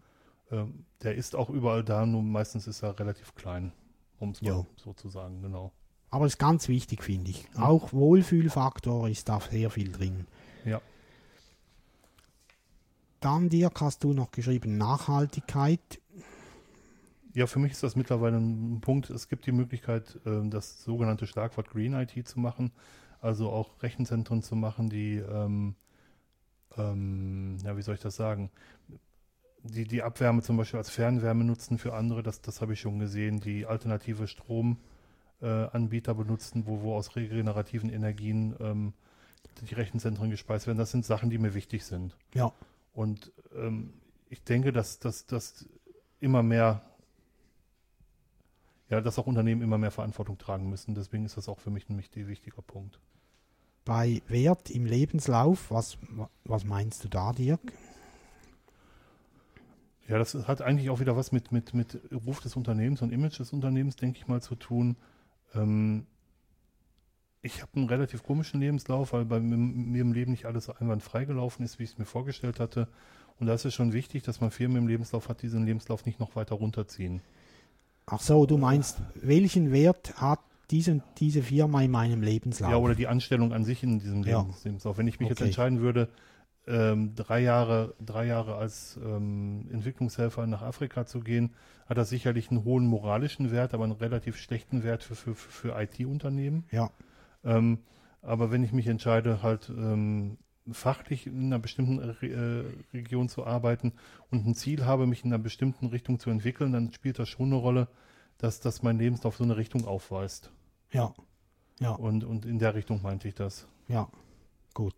Ähm, 0.50 0.84
der 1.02 1.14
ist 1.16 1.34
auch 1.34 1.50
überall 1.50 1.82
da, 1.82 2.06
nur 2.06 2.22
meistens 2.22 2.66
ist 2.66 2.82
er 2.82 2.98
relativ 2.98 3.34
klein, 3.34 3.72
um 4.20 4.30
es 4.30 4.40
Ja. 4.40 4.54
mal 4.54 4.66
so 4.76 4.92
zu 4.92 5.08
sagen, 5.08 5.42
genau. 5.42 5.72
Aber 6.12 6.26
das 6.26 6.34
ist 6.34 6.38
ganz 6.38 6.68
wichtig, 6.68 7.02
finde 7.02 7.30
ich. 7.30 7.48
Auch 7.56 7.94
Wohlfühlfaktor 7.94 9.08
ist 9.08 9.30
da 9.30 9.40
sehr 9.40 9.70
viel 9.70 9.90
drin. 9.90 10.26
Ja. 10.66 10.82
Dann, 13.20 13.48
Dirk, 13.48 13.80
hast 13.80 14.04
du 14.04 14.12
noch 14.12 14.30
geschrieben 14.30 14.76
Nachhaltigkeit. 14.76 15.80
Ja, 17.32 17.46
für 17.46 17.60
mich 17.60 17.72
ist 17.72 17.82
das 17.82 17.96
mittlerweile 17.96 18.36
ein 18.36 18.82
Punkt. 18.82 19.08
Es 19.08 19.30
gibt 19.30 19.46
die 19.46 19.52
Möglichkeit, 19.52 20.20
ähm, 20.26 20.50
das 20.50 20.84
sogenannte 20.84 21.26
Schlagwort 21.26 21.70
Green 21.70 21.94
IT 21.94 22.28
zu 22.28 22.38
machen, 22.38 22.72
also 23.22 23.48
auch 23.48 23.82
Rechenzentren 23.82 24.42
zu 24.42 24.54
machen, 24.54 24.90
die, 24.90 25.14
ähm, 25.14 25.76
ähm, 26.76 27.56
ja, 27.64 27.74
wie 27.74 27.82
soll 27.82 27.94
ich 27.94 28.02
das 28.02 28.16
sagen, 28.16 28.50
die 29.62 29.86
die 29.86 30.02
Abwärme 30.02 30.42
zum 30.42 30.58
Beispiel 30.58 30.76
als 30.76 30.90
Fernwärme 30.90 31.44
nutzen 31.44 31.78
für 31.78 31.94
andere, 31.94 32.22
das, 32.22 32.42
das 32.42 32.60
habe 32.60 32.74
ich 32.74 32.80
schon 32.80 32.98
gesehen, 32.98 33.40
die 33.40 33.64
alternative 33.64 34.26
Stromanbieter 34.26 34.91
äh, 35.42 35.46
Anbieter 35.72 36.14
benutzen, 36.14 36.66
wo, 36.66 36.82
wo 36.82 36.94
aus 36.96 37.16
regenerativen 37.16 37.90
Energien 37.90 38.54
ähm, 38.60 38.92
die 39.68 39.74
Rechenzentren 39.74 40.30
gespeist 40.30 40.66
werden. 40.66 40.78
Das 40.78 40.90
sind 40.92 41.04
Sachen, 41.04 41.28
die 41.30 41.38
mir 41.38 41.54
wichtig 41.54 41.84
sind. 41.84 42.16
Ja, 42.34 42.52
Und 42.94 43.32
ähm, 43.54 43.92
ich 44.30 44.42
denke, 44.44 44.72
dass 44.72 44.98
dass 44.98 45.26
dass 45.26 45.66
immer 46.20 46.42
mehr, 46.42 46.82
ja, 48.88 49.00
dass 49.00 49.18
auch 49.18 49.26
Unternehmen 49.26 49.62
immer 49.62 49.78
mehr 49.78 49.90
Verantwortung 49.90 50.38
tragen 50.38 50.68
müssen. 50.70 50.94
Deswegen 50.94 51.24
ist 51.24 51.36
das 51.36 51.48
auch 51.48 51.60
für 51.60 51.70
mich 51.70 51.88
ein 51.90 51.98
wichtig- 51.98 52.26
wichtiger 52.28 52.62
Punkt. 52.62 53.00
bei 53.84 54.22
Wert 54.28 54.70
im 54.70 54.86
Lebenslauf, 54.86 55.70
was, 55.70 55.98
was 56.44 56.64
meinst 56.64 57.02
du 57.04 57.08
da, 57.08 57.32
Dirk? 57.32 57.60
Ja, 60.08 60.18
das 60.18 60.34
hat 60.34 60.62
eigentlich 60.62 60.90
auch 60.90 61.00
wieder 61.00 61.16
was 61.16 61.32
mit, 61.32 61.52
mit, 61.52 61.74
mit 61.74 61.98
Ruf 62.12 62.40
des 62.40 62.56
Unternehmens 62.56 63.02
und 63.02 63.12
Image 63.12 63.38
des 63.38 63.52
Unternehmens, 63.52 63.96
denke 63.96 64.18
ich 64.18 64.28
mal, 64.28 64.42
zu 64.42 64.54
tun. 64.56 64.96
Ähm, 65.54 66.06
ich 67.42 67.60
habe 67.60 67.72
einen 67.74 67.88
relativ 67.88 68.22
komischen 68.22 68.60
Lebenslauf, 68.60 69.12
weil 69.12 69.24
bei 69.24 69.40
mir 69.40 70.00
im 70.02 70.12
Leben 70.12 70.30
nicht 70.30 70.46
alles 70.46 70.66
so 70.66 70.74
einwandfrei 70.74 71.24
gelaufen 71.24 71.64
ist, 71.64 71.78
wie 71.78 71.84
ich 71.84 71.90
es 71.90 71.98
mir 71.98 72.04
vorgestellt 72.04 72.60
hatte. 72.60 72.86
Und 73.40 73.46
da 73.48 73.54
ist 73.54 73.64
es 73.64 73.74
schon 73.74 73.92
wichtig, 73.92 74.22
dass 74.22 74.40
man 74.40 74.50
Firmen 74.52 74.76
im 74.78 74.86
Lebenslauf 74.86 75.28
hat, 75.28 75.38
die 75.42 75.46
diesen 75.46 75.66
Lebenslauf 75.66 76.06
nicht 76.06 76.20
noch 76.20 76.36
weiter 76.36 76.54
runterziehen. 76.54 77.20
Ach 78.06 78.20
so, 78.20 78.46
du 78.46 78.58
meinst, 78.58 79.00
welchen 79.14 79.72
Wert 79.72 80.14
hat 80.20 80.40
diese, 80.70 81.02
diese 81.18 81.42
Firma 81.42 81.82
in 81.82 81.90
meinem 81.90 82.22
Lebenslauf? 82.22 82.70
Ja, 82.70 82.76
oder 82.76 82.94
die 82.94 83.08
Anstellung 83.08 83.52
an 83.52 83.64
sich 83.64 83.82
in 83.82 83.98
diesem 83.98 84.22
Ja. 84.22 84.46
Lebenslauf. 84.64 84.96
Wenn 84.98 85.08
ich 85.08 85.18
mich 85.18 85.28
jetzt 85.28 85.38
Okay. 85.38 85.46
entscheiden 85.48 85.80
würde, 85.80 86.08
ähm, 86.66 87.14
drei 87.14 87.40
Jahre, 87.40 87.94
drei 88.00 88.26
Jahre 88.26 88.56
als 88.56 88.98
ähm, 89.02 89.68
Entwicklungshelfer 89.72 90.46
nach 90.46 90.62
Afrika 90.62 91.06
zu 91.06 91.20
gehen, 91.20 91.54
hat 91.86 91.98
das 91.98 92.08
sicherlich 92.08 92.50
einen 92.50 92.64
hohen 92.64 92.86
moralischen 92.86 93.50
Wert, 93.50 93.74
aber 93.74 93.84
einen 93.84 93.92
relativ 93.92 94.36
schlechten 94.36 94.82
Wert 94.84 95.02
für, 95.02 95.14
für, 95.14 95.34
für 95.34 95.80
IT-Unternehmen. 95.80 96.64
ja, 96.70 96.90
Ähm, 97.44 97.78
aber 98.22 98.52
wenn 98.52 98.62
ich 98.62 98.72
mich 98.72 98.86
entscheide, 98.86 99.42
halt 99.42 99.68
ähm, 99.68 100.38
fachlich 100.70 101.26
in 101.26 101.46
einer 101.46 101.58
bestimmten 101.58 101.98
Re 101.98 102.26
äh, 102.28 102.96
Region 102.96 103.28
zu 103.28 103.44
arbeiten 103.44 103.94
und 104.30 104.46
ein 104.46 104.54
Ziel 104.54 104.84
habe, 104.84 105.06
mich 105.08 105.24
in 105.24 105.32
einer 105.32 105.42
bestimmten 105.42 105.86
Richtung 105.86 106.20
zu 106.20 106.30
entwickeln, 106.30 106.72
dann 106.72 106.92
spielt 106.92 107.18
das 107.18 107.28
schon 107.28 107.46
eine 107.46 107.56
Rolle, 107.56 107.88
dass, 108.38 108.60
dass 108.60 108.82
mein 108.82 108.98
Lebenslauf 108.98 109.36
so 109.36 109.44
eine 109.44 109.56
Richtung 109.56 109.86
aufweist. 109.86 110.52
ja, 110.92 111.12
ja. 111.80 111.90
Und, 111.90 112.22
und 112.22 112.46
in 112.46 112.60
der 112.60 112.74
Richtung 112.76 113.02
meinte 113.02 113.26
ich 113.26 113.34
das. 113.34 113.66
Ja, 113.88 114.08
gut. 114.72 114.94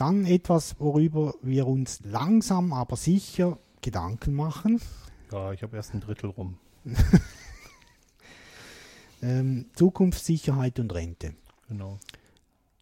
Dann 0.00 0.24
etwas, 0.24 0.80
worüber 0.80 1.34
wir 1.42 1.66
uns 1.66 2.00
langsam, 2.04 2.72
aber 2.72 2.96
sicher 2.96 3.58
Gedanken 3.82 4.32
machen. 4.32 4.80
Ja, 5.30 5.52
ich 5.52 5.62
habe 5.62 5.76
erst 5.76 5.92
ein 5.92 6.00
Drittel 6.00 6.30
rum. 6.30 6.56
Ähm, 9.22 9.66
Zukunftssicherheit 9.74 10.78
und 10.80 10.94
Rente 10.94 11.34
Genau. 11.68 11.98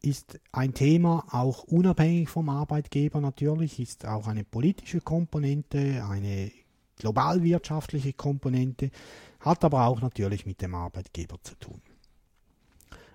ist 0.00 0.38
ein 0.52 0.72
Thema, 0.72 1.24
auch 1.32 1.64
unabhängig 1.64 2.28
vom 2.28 2.48
Arbeitgeber 2.48 3.20
natürlich, 3.20 3.80
ist 3.80 4.06
auch 4.06 4.28
eine 4.28 4.44
politische 4.44 5.00
Komponente, 5.00 6.06
eine 6.08 6.52
globalwirtschaftliche 7.00 8.12
Komponente, 8.12 8.92
hat 9.40 9.64
aber 9.64 9.86
auch 9.88 10.00
natürlich 10.00 10.46
mit 10.46 10.62
dem 10.62 10.76
Arbeitgeber 10.76 11.38
zu 11.42 11.56
tun. 11.56 11.82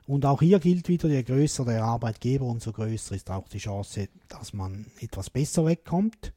Und 0.05 0.25
auch 0.25 0.41
hier 0.41 0.59
gilt 0.59 0.89
wieder, 0.89 1.07
je 1.07 1.23
größer 1.23 1.63
der 1.65 1.83
Arbeitgeber, 1.83 2.45
umso 2.45 2.71
größer 2.73 3.15
ist 3.15 3.31
auch 3.31 3.47
die 3.47 3.59
Chance, 3.59 4.09
dass 4.27 4.53
man 4.53 4.85
etwas 4.99 5.29
besser 5.29 5.65
wegkommt. 5.65 6.33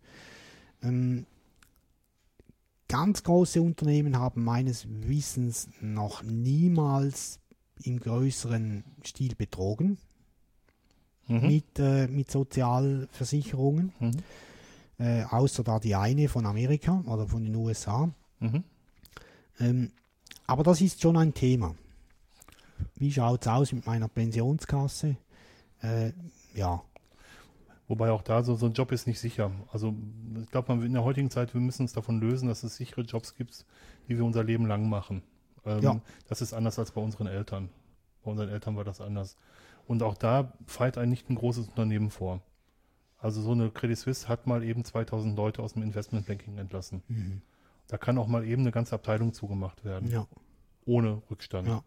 Ähm, 0.82 1.26
ganz 2.88 3.22
große 3.24 3.60
Unternehmen 3.60 4.18
haben 4.18 4.44
meines 4.44 4.86
Wissens 4.88 5.68
noch 5.80 6.22
niemals 6.22 7.40
im 7.82 7.98
größeren 7.98 8.84
Stil 9.04 9.34
betrogen 9.34 9.98
Mhm. 11.28 11.46
mit, 11.48 11.78
äh, 11.80 12.06
mit 12.06 12.30
Sozialversicherungen, 12.30 13.92
Mhm. 13.98 14.12
äh, 14.98 15.24
außer 15.24 15.64
da 15.64 15.80
die 15.80 15.96
eine 15.96 16.28
von 16.28 16.46
Amerika 16.46 17.02
oder 17.06 17.26
von 17.26 17.42
den 17.42 17.56
USA. 17.56 18.08
Mhm. 18.38 18.62
Ähm, 19.58 19.90
aber 20.46 20.62
das 20.62 20.80
ist 20.80 21.00
schon 21.02 21.16
ein 21.16 21.34
Thema. 21.34 21.74
Wie 22.96 23.12
schaut 23.12 23.42
es 23.42 23.48
aus 23.48 23.72
mit 23.72 23.86
meiner 23.86 24.08
Pensionskasse? 24.08 25.16
Äh, 25.82 26.12
ja, 26.54 26.82
Wobei 27.88 28.10
auch 28.10 28.22
da 28.22 28.42
so, 28.42 28.56
so 28.56 28.66
ein 28.66 28.72
Job 28.72 28.90
ist 28.90 29.06
nicht 29.06 29.20
sicher. 29.20 29.52
Also 29.70 29.94
ich 30.42 30.50
glaube, 30.50 30.72
in 30.72 30.92
der 30.92 31.04
heutigen 31.04 31.30
Zeit, 31.30 31.54
wir 31.54 31.60
müssen 31.60 31.82
uns 31.82 31.92
davon 31.92 32.20
lösen, 32.20 32.48
dass 32.48 32.64
es 32.64 32.76
sichere 32.76 33.02
Jobs 33.02 33.36
gibt, 33.36 33.64
die 34.08 34.16
wir 34.16 34.24
unser 34.24 34.42
Leben 34.42 34.66
lang 34.66 34.88
machen. 34.88 35.22
Ähm, 35.64 35.80
Ja. 35.82 36.00
Das 36.28 36.40
ist 36.40 36.52
anders 36.52 36.78
als 36.78 36.90
bei 36.90 37.00
unseren 37.00 37.28
Eltern. 37.28 37.68
Bei 38.24 38.32
unseren 38.32 38.48
Eltern 38.48 38.76
war 38.76 38.84
das 38.84 39.00
anders. 39.00 39.36
Und 39.86 40.02
auch 40.02 40.16
da 40.16 40.52
feilt 40.66 40.98
ein 40.98 41.08
nicht 41.08 41.30
ein 41.30 41.36
großes 41.36 41.68
Unternehmen 41.68 42.10
vor. 42.10 42.40
Also 43.18 43.40
so 43.40 43.52
eine 43.52 43.70
Credit 43.70 43.96
Suisse 43.96 44.28
hat 44.28 44.48
mal 44.48 44.64
eben 44.64 44.84
2000 44.84 45.36
Leute 45.36 45.62
aus 45.62 45.74
dem 45.74 45.82
Investmentbanking 45.82 46.58
entlassen. 46.58 47.02
Mhm. 47.06 47.42
Da 47.86 47.98
kann 47.98 48.18
auch 48.18 48.26
mal 48.26 48.44
eben 48.44 48.62
eine 48.62 48.72
ganze 48.72 48.96
Abteilung 48.96 49.32
zugemacht 49.32 49.84
werden, 49.84 50.10
ja, 50.10 50.26
ohne 50.86 51.22
Rückstand. 51.30 51.68
ja, 51.68 51.82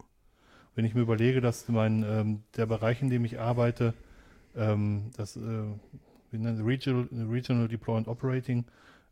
Wenn 0.79 0.85
ich 0.85 0.95
mir 0.95 1.01
überlege, 1.01 1.41
dass 1.41 1.67
mein, 1.67 2.03
ähm, 2.07 2.43
der 2.55 2.65
Bereich, 2.65 3.01
in 3.01 3.09
dem 3.09 3.25
ich 3.25 3.37
arbeite, 3.37 3.93
ähm, 4.55 5.11
das 5.17 5.35
äh, 5.35 5.41
Regional, 6.31 7.27
Regional 7.29 7.67
Deploy 7.67 7.97
and 7.97 8.07
Operating, 8.07 8.63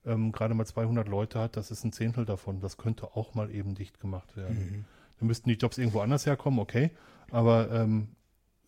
ähm, 0.05 0.31
gerade 0.31 0.53
mal 0.53 0.63
200 0.63 1.09
Leute 1.09 1.41
hat, 1.41 1.57
das 1.57 1.69
ist 1.69 1.83
ein 1.83 1.91
Zehntel 1.91 2.23
davon. 2.23 2.61
Das 2.61 2.77
könnte 2.77 3.17
auch 3.17 3.35
mal 3.35 3.53
eben 3.53 3.75
dicht 3.75 3.99
gemacht 3.99 4.37
werden. 4.37 4.55
mhm. 4.57 4.85
Dann 5.19 5.27
müssten 5.27 5.49
die 5.49 5.55
Jobs 5.55 5.77
irgendwo 5.77 5.99
anders 5.99 6.25
herkommen, 6.25 6.57
okay. 6.61 6.91
Aber 7.31 7.69
ähm, 7.69 8.15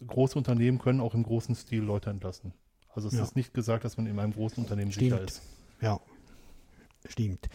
große 0.05 0.37
Unternehmen 0.37 0.77
können 0.77 0.99
auch 0.99 1.13
im 1.13 1.23
großen 1.23 1.55
Stil 1.55 1.83
Leute 1.83 2.09
entlassen. 2.09 2.51
Also 2.93 3.07
es 3.07 3.13
Ja. 3.13 3.23
ist 3.23 3.37
nicht 3.37 3.53
gesagt, 3.53 3.85
dass 3.85 3.95
man 3.95 4.07
in 4.07 4.19
einem 4.19 4.33
großen 4.33 4.61
Unternehmen 4.61 4.91
Stimmt. 4.91 5.11
sicher 5.11 5.23
ist. 5.23 5.41
ja, 5.79 6.01
stimmt. 7.07 7.47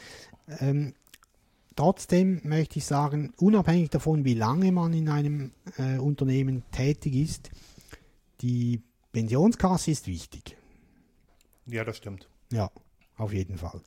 Ähm, 0.60 0.94
trotzdem 1.76 2.40
möchte 2.44 2.78
ich 2.78 2.86
sagen, 2.86 3.32
unabhängig 3.36 3.90
davon, 3.90 4.24
wie 4.24 4.34
lange 4.34 4.72
man 4.72 4.92
in 4.92 5.08
einem 5.08 5.52
äh, 5.78 5.98
Unternehmen 5.98 6.62
tätig 6.70 7.14
ist, 7.14 7.50
die 8.40 8.82
Pensionskasse 9.12 9.90
ist 9.90 10.06
wichtig. 10.06 10.56
Ja, 11.66 11.84
das 11.84 11.96
stimmt. 11.96 12.28
Ja, 12.52 12.70
auf 13.16 13.32
jeden 13.32 13.58
Fall. 13.58 13.80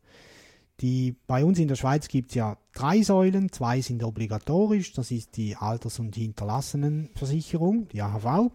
Die, 0.80 1.16
bei 1.26 1.44
uns 1.44 1.58
in 1.58 1.68
der 1.68 1.76
Schweiz 1.76 2.08
gibt 2.08 2.30
es 2.30 2.36
ja 2.36 2.58
drei 2.74 3.02
Säulen, 3.02 3.52
zwei 3.52 3.82
sind 3.82 4.04
obligatorisch, 4.04 4.94
das 4.94 5.10
ist 5.10 5.36
die 5.36 5.56
Alters- 5.56 6.00
und 6.00 6.16
Hinterlassenenversicherung, 6.16 7.88
die 7.88 8.02
AHV. 8.02 8.52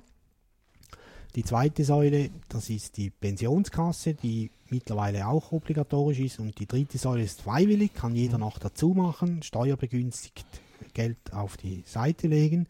Die 1.35 1.45
zweite 1.45 1.85
Säule, 1.85 2.31
das 2.49 2.69
ist 2.69 2.99
die 2.99 3.11
Pensionskasse, 3.11 4.15
die 4.15 4.51
mittlerweile 4.69 5.27
auch 5.27 5.53
obligatorisch 5.53 6.21
ist. 6.21 6.39
Und 6.39 6.59
die 6.59 6.67
dritte 6.67 6.99
Säule 6.99 7.23
ist 7.23 7.43
freiwillig, 7.43 7.95
kann 7.95 8.15
jeder 8.15 8.39
noch 8.39 8.59
dazu 8.59 8.89
machen, 8.91 9.43
steuerbegünstigt 9.43 10.47
Geld 10.95 11.17
auf 11.33 11.57
die 11.57 11.85
Seite 11.87 12.29
legen. 12.29 12.67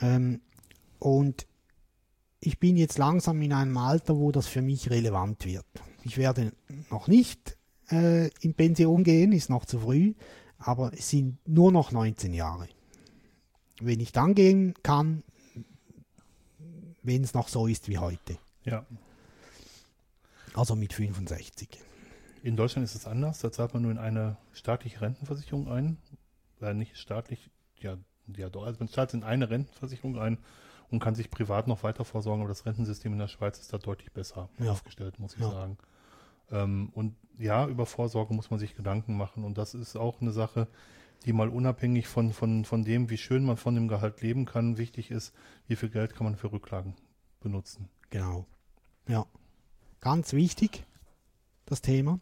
Ähm, 0.00 0.40
und 0.98 1.46
ich 2.40 2.58
bin 2.58 2.76
jetzt 2.76 2.98
langsam 2.98 3.42
in 3.42 3.52
einem 3.52 3.76
Alter, 3.76 4.16
wo 4.16 4.32
das 4.32 4.46
für 4.46 4.62
mich 4.62 4.90
relevant 4.90 5.44
wird. 5.44 5.66
Ich 6.04 6.16
werde 6.16 6.52
noch 6.90 7.08
nicht 7.08 7.58
äh, 7.90 8.28
in 8.40 8.54
Pension 8.54 9.04
gehen, 9.04 9.32
ist 9.32 9.50
noch 9.50 9.64
zu 9.64 9.80
früh, 9.80 10.14
aber 10.58 10.92
es 10.94 11.10
sind 11.10 11.38
nur 11.46 11.72
noch 11.72 11.92
19 11.92 12.32
Jahre. 12.32 12.68
Wenn 13.80 14.00
ich 14.00 14.12
dann 14.12 14.34
gehen 14.34 14.74
kann, 14.82 15.22
wenn 17.08 17.24
es 17.24 17.34
noch 17.34 17.48
so 17.48 17.66
ist 17.66 17.88
wie 17.88 17.98
heute, 17.98 18.38
Ja. 18.64 18.84
also 20.54 20.76
mit 20.76 20.92
65. 20.92 21.68
In 22.42 22.56
Deutschland 22.56 22.84
ist 22.84 22.94
es 22.94 23.06
anders. 23.06 23.40
Da 23.40 23.50
zahlt 23.50 23.74
man 23.74 23.82
nur 23.82 23.90
in 23.90 23.98
eine 23.98 24.36
staatliche 24.52 25.00
Rentenversicherung 25.00 25.68
ein. 25.68 25.98
Äh, 26.60 26.74
nicht 26.74 26.96
staatlich, 26.96 27.50
ja, 27.80 27.96
ja 28.36 28.48
doch. 28.48 28.64
Also 28.64 28.78
man 28.78 28.88
zahlt 28.88 29.12
in 29.14 29.24
eine 29.24 29.50
Rentenversicherung 29.50 30.18
ein 30.18 30.38
und 30.90 31.00
kann 31.00 31.14
sich 31.14 31.30
privat 31.30 31.66
noch 31.66 31.82
weiter 31.82 32.04
vorsorgen. 32.04 32.42
Aber 32.42 32.48
das 32.48 32.64
Rentensystem 32.64 33.12
in 33.12 33.18
der 33.18 33.28
Schweiz 33.28 33.58
ist 33.58 33.72
da 33.72 33.78
deutlich 33.78 34.12
besser 34.12 34.48
Ja. 34.58 34.70
aufgestellt, 34.72 35.18
muss 35.18 35.34
ich 35.34 35.40
Ja. 35.40 35.50
sagen. 35.50 35.78
Ähm, 36.50 36.90
und 36.94 37.16
ja, 37.38 37.66
über 37.66 37.84
Vorsorge 37.86 38.32
muss 38.34 38.50
man 38.50 38.58
sich 38.60 38.74
Gedanken 38.76 39.16
machen. 39.16 39.44
Und 39.44 39.58
das 39.58 39.74
ist 39.74 39.96
auch 39.96 40.20
eine 40.20 40.32
Sache, 40.32 40.68
die 41.24 41.32
mal 41.32 41.48
unabhängig 41.48 42.06
von, 42.06 42.32
von, 42.32 42.64
von 42.64 42.84
dem, 42.84 43.10
wie 43.10 43.18
schön 43.18 43.44
man 43.44 43.56
von 43.56 43.74
dem 43.74 43.88
Gehalt 43.88 44.20
leben 44.22 44.44
kann, 44.44 44.78
wichtig 44.78 45.10
ist, 45.10 45.32
wie 45.66 45.76
viel 45.76 45.90
Geld 45.90 46.14
kann 46.14 46.24
man 46.24 46.36
für 46.36 46.52
Rücklagen 46.52 46.94
benutzen. 47.40 47.88
Genau. 48.10 48.46
Ja. 49.08 49.26
Ganz 50.00 50.32
wichtig, 50.32 50.84
das 51.66 51.82
Thema. 51.82 52.20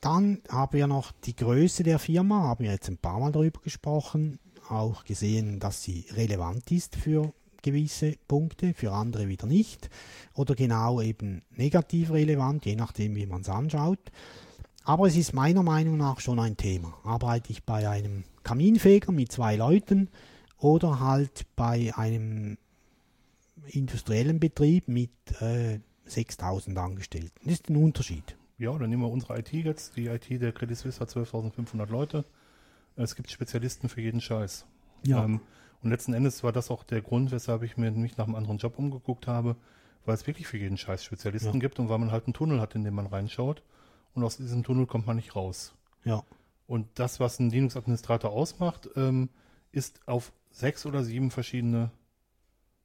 Dann 0.00 0.42
haben 0.48 0.72
wir 0.72 0.86
noch 0.86 1.10
die 1.10 1.34
Größe 1.34 1.82
der 1.82 1.98
Firma, 1.98 2.44
haben 2.44 2.64
wir 2.64 2.70
jetzt 2.70 2.88
ein 2.88 2.98
paar 2.98 3.18
Mal 3.18 3.32
darüber 3.32 3.60
gesprochen, 3.60 4.38
auch 4.68 5.04
gesehen, 5.04 5.58
dass 5.58 5.82
sie 5.82 6.06
relevant 6.12 6.70
ist 6.70 6.94
für 6.94 7.32
gewisse 7.62 8.14
Punkte, 8.28 8.74
für 8.74 8.92
andere 8.92 9.26
wieder 9.26 9.46
nicht. 9.46 9.90
Oder 10.34 10.54
genau 10.54 11.00
eben 11.00 11.42
negativ 11.50 12.10
relevant, 12.10 12.64
je 12.64 12.76
nachdem, 12.76 13.16
wie 13.16 13.26
man 13.26 13.40
es 13.40 13.48
anschaut. 13.48 14.12
Aber 14.88 15.06
es 15.06 15.16
ist 15.16 15.34
meiner 15.34 15.62
Meinung 15.62 15.98
nach 15.98 16.18
schon 16.18 16.40
ein 16.40 16.56
Thema. 16.56 16.94
Arbeite 17.04 17.52
ich 17.52 17.62
bei 17.62 17.86
einem 17.86 18.24
Kaminfeger 18.42 19.12
mit 19.12 19.30
zwei 19.30 19.54
Leuten 19.54 20.08
oder 20.56 20.98
halt 20.98 21.44
bei 21.56 21.92
einem 21.94 22.56
industriellen 23.66 24.40
Betrieb 24.40 24.88
mit 24.88 25.10
äh, 25.42 25.80
6000 26.06 26.78
Angestellten. 26.78 27.38
Das 27.44 27.52
ist 27.52 27.68
ein 27.68 27.76
Unterschied. 27.76 28.38
Ja, 28.56 28.78
dann 28.78 28.88
nehmen 28.88 29.02
wir 29.02 29.10
unsere 29.10 29.38
IT 29.38 29.52
jetzt. 29.52 29.94
Die 29.98 30.06
IT 30.06 30.30
der 30.30 30.52
Credit 30.52 30.78
Suisse 30.78 31.00
hat 31.00 31.10
12.500 31.10 31.90
Leute. 31.90 32.24
Es 32.96 33.14
gibt 33.14 33.30
Spezialisten 33.30 33.90
für 33.90 34.00
jeden 34.00 34.22
Scheiß. 34.22 34.64
Ähm, 35.06 35.40
und 35.82 35.90
letzten 35.90 36.14
Endes 36.14 36.42
war 36.42 36.52
das 36.52 36.70
auch 36.70 36.82
der 36.82 37.02
Grund, 37.02 37.30
weshalb 37.30 37.62
ich 37.62 37.76
mir 37.76 37.90
nicht 37.90 38.16
nach 38.16 38.24
einem 38.24 38.36
anderen 38.36 38.56
Job 38.56 38.78
umgeguckt 38.78 39.26
habe, 39.26 39.54
weil 40.06 40.14
es 40.14 40.26
wirklich 40.26 40.46
für 40.46 40.56
jeden 40.56 40.78
Scheiß 40.78 41.04
Spezialisten 41.04 41.52
Ja. 41.52 41.60
gibt 41.60 41.78
und 41.78 41.90
weil 41.90 41.98
man 41.98 42.10
halt 42.10 42.24
einen 42.24 42.32
Tunnel 42.32 42.58
hat, 42.62 42.74
in 42.74 42.84
den 42.84 42.94
man 42.94 43.06
reinschaut. 43.06 43.62
Und 44.14 44.24
aus 44.24 44.36
diesem 44.36 44.64
Tunnel 44.64 44.86
kommt 44.86 45.06
man 45.06 45.16
nicht 45.16 45.36
raus. 45.36 45.74
ja, 46.04 46.22
Und 46.66 46.86
das, 46.94 47.20
was 47.20 47.38
ein 47.38 47.50
Linux-Administrator 47.50 48.30
ausmacht, 48.30 48.88
ähm, 48.96 49.28
ist 49.70 50.00
auf 50.06 50.32
sechs 50.50 50.86
oder 50.86 51.04
sieben 51.04 51.30
verschiedene 51.30 51.90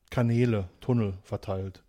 Kanäle, 0.09 0.69
Tunnel 0.79 1.17
verteilt. 1.23 1.83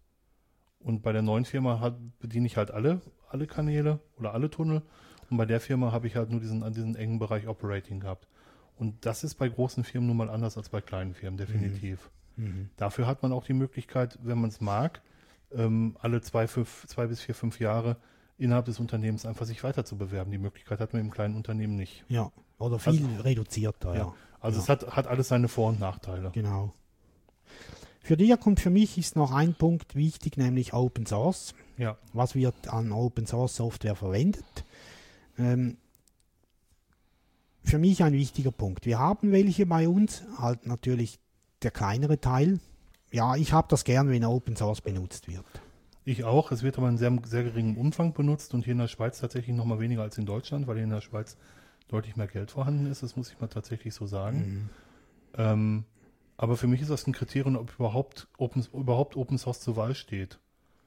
Und 0.81 1.03
bei 1.03 1.13
der 1.13 1.23
neuen 1.23 1.45
Firma 1.45 1.81
hat, 1.81 1.97
bediene 2.21 2.47
ich 2.47 2.57
halt 2.57 2.71
alle, 2.71 3.01
alle 3.29 3.47
Kanäle 3.47 4.01
oder 4.17 4.35
alle 4.35 4.51
Tunnel 4.51 4.83
und 5.31 5.37
bei 5.37 5.47
der 5.47 5.61
Firma 5.61 5.93
habe 5.93 6.07
ich 6.07 6.17
halt 6.17 6.31
nur 6.31 6.41
diesen, 6.41 6.61
diesen 6.73 6.97
engen 6.97 7.19
Bereich 7.19 7.49
Operating 7.49 8.01
gehabt. 8.01 8.29
Und 8.77 9.07
das 9.07 9.25
ist 9.25 9.35
bei 9.37 9.49
großen 9.49 9.85
Firmen 9.85 10.09
nun 10.09 10.17
mal 10.17 10.31
anders 10.31 10.57
als 10.57 10.69
bei 10.69 10.81
kleinen 10.81 11.15
Firmen, 11.15 11.39
definitiv. 11.39 12.11
Mhm. 12.37 12.71
Dafür 12.77 13.07
hat 13.07 13.23
man 13.23 13.33
auch 13.33 13.45
die 13.45 13.53
Möglichkeit, 13.53 14.19
wenn 14.23 14.41
man 14.41 14.51
es 14.51 14.61
mag, 14.61 15.01
ähm, 15.53 15.97
alle 16.01 16.21
zwei, 16.21 16.47
fünf, 16.49 16.87
zwei 16.87 17.07
bis 17.07 17.21
vier, 17.21 17.35
fünf 17.35 17.61
Jahre 17.61 17.97
innerhalb 18.39 18.67
des 18.67 18.81
Unternehmens 18.81 19.27
einfach 19.27 19.47
sich 19.47 19.63
weiter 19.65 19.85
zu 19.85 19.97
bewerben. 19.97 20.31
Die 20.31 20.39
Möglichkeit 20.39 20.81
hat 20.81 20.93
man 20.93 21.03
im 21.03 21.11
kleinen 21.11 21.37
Unternehmen 21.37 21.77
nicht. 21.77 22.05
Ja, 22.09 22.31
oder 22.59 22.79
viel 22.79 23.07
reduzierter, 23.21 23.95
ja. 23.97 24.15
Also 24.41 24.59
Ja. 24.59 24.63
es 24.65 24.69
hat, 24.69 24.97
hat 24.97 25.07
alles 25.07 25.29
seine 25.29 25.49
Vor- 25.49 25.69
und 25.71 25.81
Nachteile. 25.81 26.31
Genau. 26.33 26.73
Für 28.01 28.17
dich 28.19 28.35
und 28.45 28.61
für 28.61 28.69
mich 28.71 28.99
ist 28.99 29.17
noch 29.17 29.33
ein 29.33 29.55
Punkt 29.55 29.95
wichtig, 29.95 30.37
nämlich 30.37 30.75
Open 30.75 31.07
Source. 31.07 31.55
Ja, 31.79 31.97
Was 32.13 32.35
wird 32.35 32.69
an 32.69 32.93
Open 32.93 33.27
Source 33.27 33.57
Software 33.57 33.95
verwendet? 33.97 34.45
Ähm, 35.39 35.79
für 37.63 37.79
mich 37.79 38.03
ein 38.03 38.13
wichtiger 38.13 38.51
Punkt. 38.53 38.85
Wir 38.85 38.99
haben 38.99 39.33
welche 39.33 39.65
bei 39.65 39.89
uns, 39.89 40.23
halt 40.37 40.67
natürlich 40.67 41.19
der 41.63 41.71
kleinere 41.71 42.21
Teil. 42.21 42.61
Ja, 43.11 43.37
ich 43.37 43.53
habe 43.53 43.69
das 43.71 43.85
gern, 43.85 44.11
wenn 44.11 44.25
Open 44.25 44.55
Source 44.55 44.83
benutzt 44.83 45.27
wird. 45.29 45.47
Ich 46.05 46.25
auch. 46.25 46.53
Es 46.53 46.63
wird 46.63 46.79
aber 46.79 46.89
in 46.89 46.99
sehr, 46.99 47.17
sehr 47.25 47.45
geringem 47.45 47.77
Umfang 47.77 48.13
benutzt 48.13 48.55
und 48.55 48.65
hier 48.65 48.73
in 48.73 48.79
der 48.79 48.89
Schweiz 48.89 49.21
tatsächlich 49.21 49.55
noch 49.57 49.65
mal 49.65 49.81
weniger 49.81 50.03
als 50.03 50.19
in 50.19 50.27
Deutschland, 50.27 50.67
weil 50.67 50.77
hier 50.77 50.85
in 50.85 50.91
der 50.91 51.01
Schweiz 51.01 51.37
deutlich 51.89 52.17
mehr 52.17 52.27
Geld 52.27 52.51
vorhanden 52.51 52.87
ist. 52.87 53.03
Das 53.03 53.17
muss 53.17 53.31
ich 53.31 53.41
mal 53.41 53.49
tatsächlich 53.49 53.95
so 53.95 54.07
sagen. 54.07 54.71
Ähm, 55.37 55.85
aber 56.37 56.57
für 56.57 56.67
mich 56.67 56.81
ist 56.81 56.91
das 56.91 57.07
ein 57.07 57.13
Kriterium, 57.13 57.57
ob 57.57 57.75
überhaupt 57.75 58.29
Open, 58.39 58.67
überhaupt 58.73 59.17
Open 59.17 59.39
Source 59.39 59.61
zur 59.61 59.77
Wahl 59.77 59.95
steht. 59.95 60.39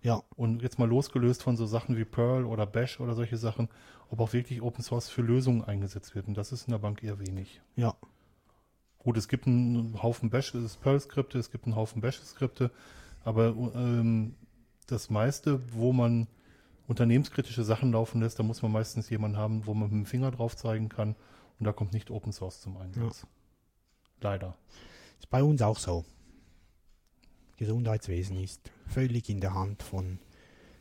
Ja, 0.03 0.21
Und 0.35 0.61
jetzt 0.61 0.77
mal 0.79 0.87
losgelöst 0.87 1.43
von 1.43 1.57
so 1.57 1.65
Sachen 1.65 1.97
wie 1.97 2.05
Perl 2.05 2.45
oder 2.45 2.65
Bash 2.65 2.99
oder 2.99 3.15
solche 3.15 3.37
Sachen, 3.37 3.67
ob 4.09 4.19
auch 4.19 4.33
wirklich 4.33 4.61
Open 4.61 4.83
Source 4.83 5.09
für 5.09 5.21
Lösungen 5.21 5.63
eingesetzt 5.63 6.15
wird. 6.15 6.27
Und 6.27 6.37
das 6.37 6.51
ist 6.51 6.67
in 6.67 6.71
der 6.71 6.77
Bank 6.79 7.03
eher 7.03 7.19
wenig. 7.19 7.61
ja, 7.75 7.95
Gut, 8.99 9.15
es 9.15 9.29
gibt 9.29 9.47
einen 9.47 10.03
Haufen 10.03 10.29
Bash, 10.29 10.53
es 10.53 10.63
ist 10.63 10.81
Perl-Skripte, 10.81 11.39
es 11.39 11.49
gibt 11.49 11.65
einen 11.65 11.77
Haufen 11.77 12.01
Bash-Skripte, 12.01 12.71
aber 13.23 13.55
ähm, 13.73 14.35
das 14.87 15.09
meiste, 15.09 15.61
wo 15.73 15.93
man 15.93 16.27
unternehmenskritische 16.87 17.63
Sachen 17.63 17.91
laufen 17.91 18.21
lässt, 18.21 18.39
da 18.39 18.43
muss 18.43 18.61
man 18.61 18.71
meistens 18.71 19.09
jemanden 19.09 19.37
haben, 19.37 19.65
wo 19.65 19.73
man 19.73 19.89
mit 19.89 19.93
dem 19.99 20.05
Finger 20.05 20.31
drauf 20.31 20.55
zeigen 20.55 20.89
kann 20.89 21.15
und 21.59 21.65
da 21.65 21.73
kommt 21.73 21.93
nicht 21.93 22.09
Open 22.11 22.31
Source 22.31 22.61
zum 22.61 22.77
Einsatz. 22.77 23.27
Leider. 24.21 24.57
ist 25.19 25.29
bei 25.29 25.43
uns 25.43 25.61
auch 25.61 25.77
so. 25.77 26.05
Gesundheitswesen 27.57 28.37
ist 28.37 28.71
völlig 28.87 29.29
in 29.29 29.41
der 29.41 29.53
Hand 29.53 29.83
von 29.83 30.19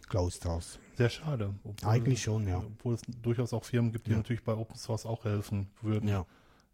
Closed 0.08 0.42
Source. 0.42 0.78
Sehr 0.94 1.08
schade. 1.10 1.54
Obwohl, 1.64 1.88
Eigentlich 1.90 2.22
schon, 2.22 2.46
ja. 2.46 2.58
Obwohl 2.58 2.94
es 2.94 3.02
durchaus 3.22 3.52
auch 3.52 3.64
Firmen 3.64 3.92
gibt, 3.92 4.06
die 4.06 4.12
Ja. 4.12 4.18
natürlich 4.18 4.44
bei 4.44 4.54
Open 4.54 4.76
Source 4.76 5.06
auch 5.06 5.24
helfen 5.24 5.68
würden, 5.82 6.08
Ja, 6.08 6.26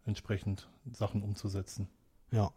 entsprechend 0.05 0.69
Sachen 0.91 1.23
umzusetzen. 1.23 1.87
ja. 2.31 2.51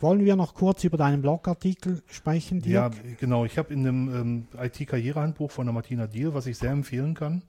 Wollen 0.00 0.24
wir 0.24 0.36
noch 0.36 0.54
kurz 0.54 0.84
über 0.84 0.96
deinen 0.96 1.22
Blogartikel 1.22 2.02
sprechen, 2.06 2.60
Ja, 2.60 2.88
Dirk? 2.88 3.18
genau. 3.18 3.44
Ich 3.44 3.58
habe 3.58 3.72
in 3.72 3.82
dem 3.82 4.14
ähm, 4.14 4.48
IT-Karrierehandbuch 4.56 5.50
von 5.50 5.66
der 5.66 5.72
Martina 5.72 6.06
Diel, 6.06 6.34
was 6.34 6.46
ich 6.46 6.56
sehr 6.56 6.70
empfehlen 6.70 7.14
kann, 7.14 7.42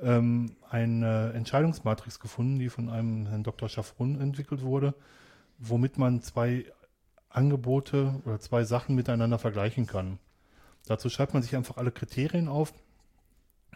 ähm, 0.00 0.56
eine 0.70 1.32
Entscheidungsmatrix 1.34 2.18
gefunden, 2.18 2.58
die 2.58 2.70
von 2.70 2.88
einem 2.88 3.26
Herrn 3.26 3.42
Dr. 3.42 3.68
Schaffrun 3.68 4.18
entwickelt 4.18 4.62
wurde, 4.62 4.94
womit 5.58 5.98
man 5.98 6.22
zwei 6.22 6.64
Angebote 7.28 8.14
oder 8.24 8.40
zwei 8.40 8.64
Sachen 8.64 8.94
miteinander 8.96 9.38
vergleichen 9.38 9.86
kann. 9.86 10.18
Dazu 10.86 11.10
schreibt 11.10 11.34
man 11.34 11.42
sich 11.42 11.54
einfach 11.56 11.76
alle 11.76 11.92
Kriterien 11.92 12.48
auf, 12.48 12.72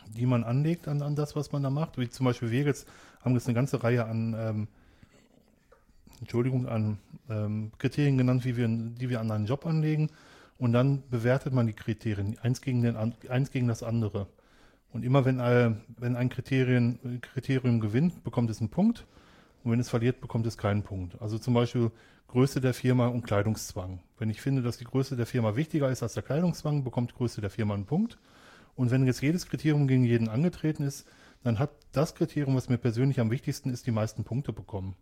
die 0.08 0.24
man 0.24 0.42
anlegt 0.42 0.88
an, 0.88 1.02
an 1.02 1.16
das, 1.16 1.36
was 1.36 1.52
man 1.52 1.62
da 1.62 1.68
macht. 1.68 1.98
Wie 1.98 2.08
zum 2.08 2.24
Beispiel 2.24 2.50
wir 2.50 2.64
jetzt 2.64 2.88
haben 3.20 3.34
jetzt 3.34 3.46
eine 3.46 3.54
ganze 3.54 3.82
Reihe 3.82 4.06
an 4.06 4.34
ähm, 4.38 4.68
Entschuldigung, 6.20 6.66
an 6.66 6.98
ähm, 7.28 7.72
Kriterien 7.78 8.18
genannt, 8.18 8.44
wie 8.44 8.56
wir, 8.56 8.68
die 8.68 9.08
wir 9.08 9.20
an 9.20 9.30
einen 9.30 9.46
Job 9.46 9.66
anlegen. 9.66 10.10
Und 10.58 10.72
dann 10.72 11.02
bewertet 11.10 11.52
man 11.52 11.66
die 11.66 11.74
Kriterien, 11.74 12.38
eins 12.40 12.60
gegen, 12.62 12.82
den, 12.82 12.96
eins 12.96 13.50
gegen 13.50 13.68
das 13.68 13.82
andere. 13.82 14.26
Und 14.92 15.04
immer 15.04 15.24
wenn, 15.24 15.40
äh, 15.40 15.72
wenn 15.98 16.16
ein 16.16 16.28
Kriterien, 16.30 17.20
Kriterium 17.20 17.80
gewinnt, 17.80 18.24
bekommt 18.24 18.48
es 18.50 18.60
einen 18.60 18.70
Punkt. 18.70 19.06
Und 19.62 19.72
wenn 19.72 19.80
es 19.80 19.90
verliert, 19.90 20.20
bekommt 20.20 20.46
es 20.46 20.56
keinen 20.56 20.82
Punkt. 20.82 21.20
Also 21.20 21.38
zum 21.38 21.52
Beispiel 21.52 21.90
Größe 22.28 22.60
der 22.60 22.72
Firma 22.72 23.08
und 23.08 23.22
Kleidungszwang. 23.22 24.00
Wenn 24.18 24.30
ich 24.30 24.40
finde, 24.40 24.62
dass 24.62 24.78
die 24.78 24.84
Größe 24.84 25.16
der 25.16 25.26
Firma 25.26 25.56
wichtiger 25.56 25.90
ist 25.90 26.02
als 26.02 26.14
der 26.14 26.22
Kleidungszwang, 26.22 26.84
bekommt 26.84 27.14
Größe 27.14 27.40
der 27.40 27.50
Firma 27.50 27.74
einen 27.74 27.84
Punkt. 27.84 28.18
Und 28.74 28.90
wenn 28.90 29.06
jetzt 29.06 29.22
jedes 29.22 29.46
Kriterium 29.46 29.86
gegen 29.88 30.04
jeden 30.04 30.28
angetreten 30.28 30.82
ist, 30.82 31.06
dann 31.42 31.58
hat 31.58 31.70
das 31.92 32.14
Kriterium, 32.14 32.56
was 32.56 32.68
mir 32.68 32.78
persönlich 32.78 33.20
am 33.20 33.30
wichtigsten 33.30 33.70
ist, 33.70 33.86
die 33.86 33.92
meisten 33.92 34.24
Punkte 34.24 34.52
bekommen. 34.52 34.96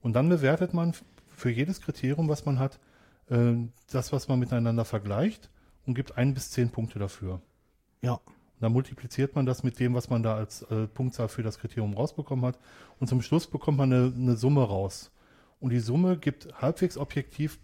Und 0.00 0.14
dann 0.14 0.28
bewertet 0.28 0.74
man 0.74 0.94
für 1.28 1.50
jedes 1.50 1.80
Kriterium, 1.80 2.28
was 2.28 2.44
man 2.44 2.58
hat, 2.58 2.78
äh, 3.30 3.54
das, 3.90 4.12
was 4.12 4.28
man 4.28 4.38
miteinander 4.38 4.84
vergleicht 4.84 5.50
und 5.86 5.94
gibt 5.94 6.16
ein 6.16 6.34
bis 6.34 6.50
zehn 6.50 6.70
Punkte 6.70 6.98
dafür. 6.98 7.40
Ja, 8.02 8.12
Und 8.14 8.60
dann 8.60 8.72
multipliziert 8.72 9.34
man 9.34 9.46
das 9.46 9.62
mit 9.62 9.78
dem, 9.80 9.94
was 9.94 10.10
man 10.10 10.22
da 10.22 10.36
als 10.36 10.62
äh, 10.62 10.86
Punktzahl 10.86 11.28
für 11.28 11.42
das 11.42 11.58
Kriterium 11.58 11.94
rausbekommen 11.94 12.44
hat. 12.44 12.58
Und 12.98 13.08
zum 13.08 13.22
Schluss 13.22 13.46
bekommt 13.46 13.78
man 13.78 13.92
eine, 13.92 14.12
eine 14.14 14.36
Summe 14.36 14.62
raus. 14.62 15.10
Und 15.60 15.70
die 15.70 15.80
Summe 15.80 16.16
gibt 16.16 16.60
halbwegs 16.60 16.96
objektiv 16.96 17.58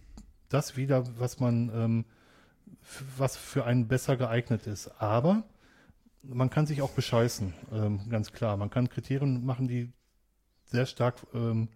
das 0.49 0.77
wieder, 0.77 1.05
was 1.19 1.41
man, 1.41 1.71
ähm, 1.75 2.05
was 3.17 3.37
für 3.37 3.65
einen 3.65 3.89
besser 3.89 4.17
geeignet 4.17 4.67
ist. 4.67 4.89
Aber 5.01 5.45
man 6.23 6.51
kann 6.51 6.67
sich 6.67 6.83
auch 6.83 6.91
bescheißen, 6.91 7.53
ähm, 7.73 8.09
ganz 8.09 8.33
klar. 8.33 8.57
Man 8.57 8.71
kann 8.71 8.89
Kriterien 8.89 9.45
machen, 9.45 9.69
die 9.69 9.93
sehr 10.65 10.87
stark 10.87 11.17
ähm, 11.35 11.69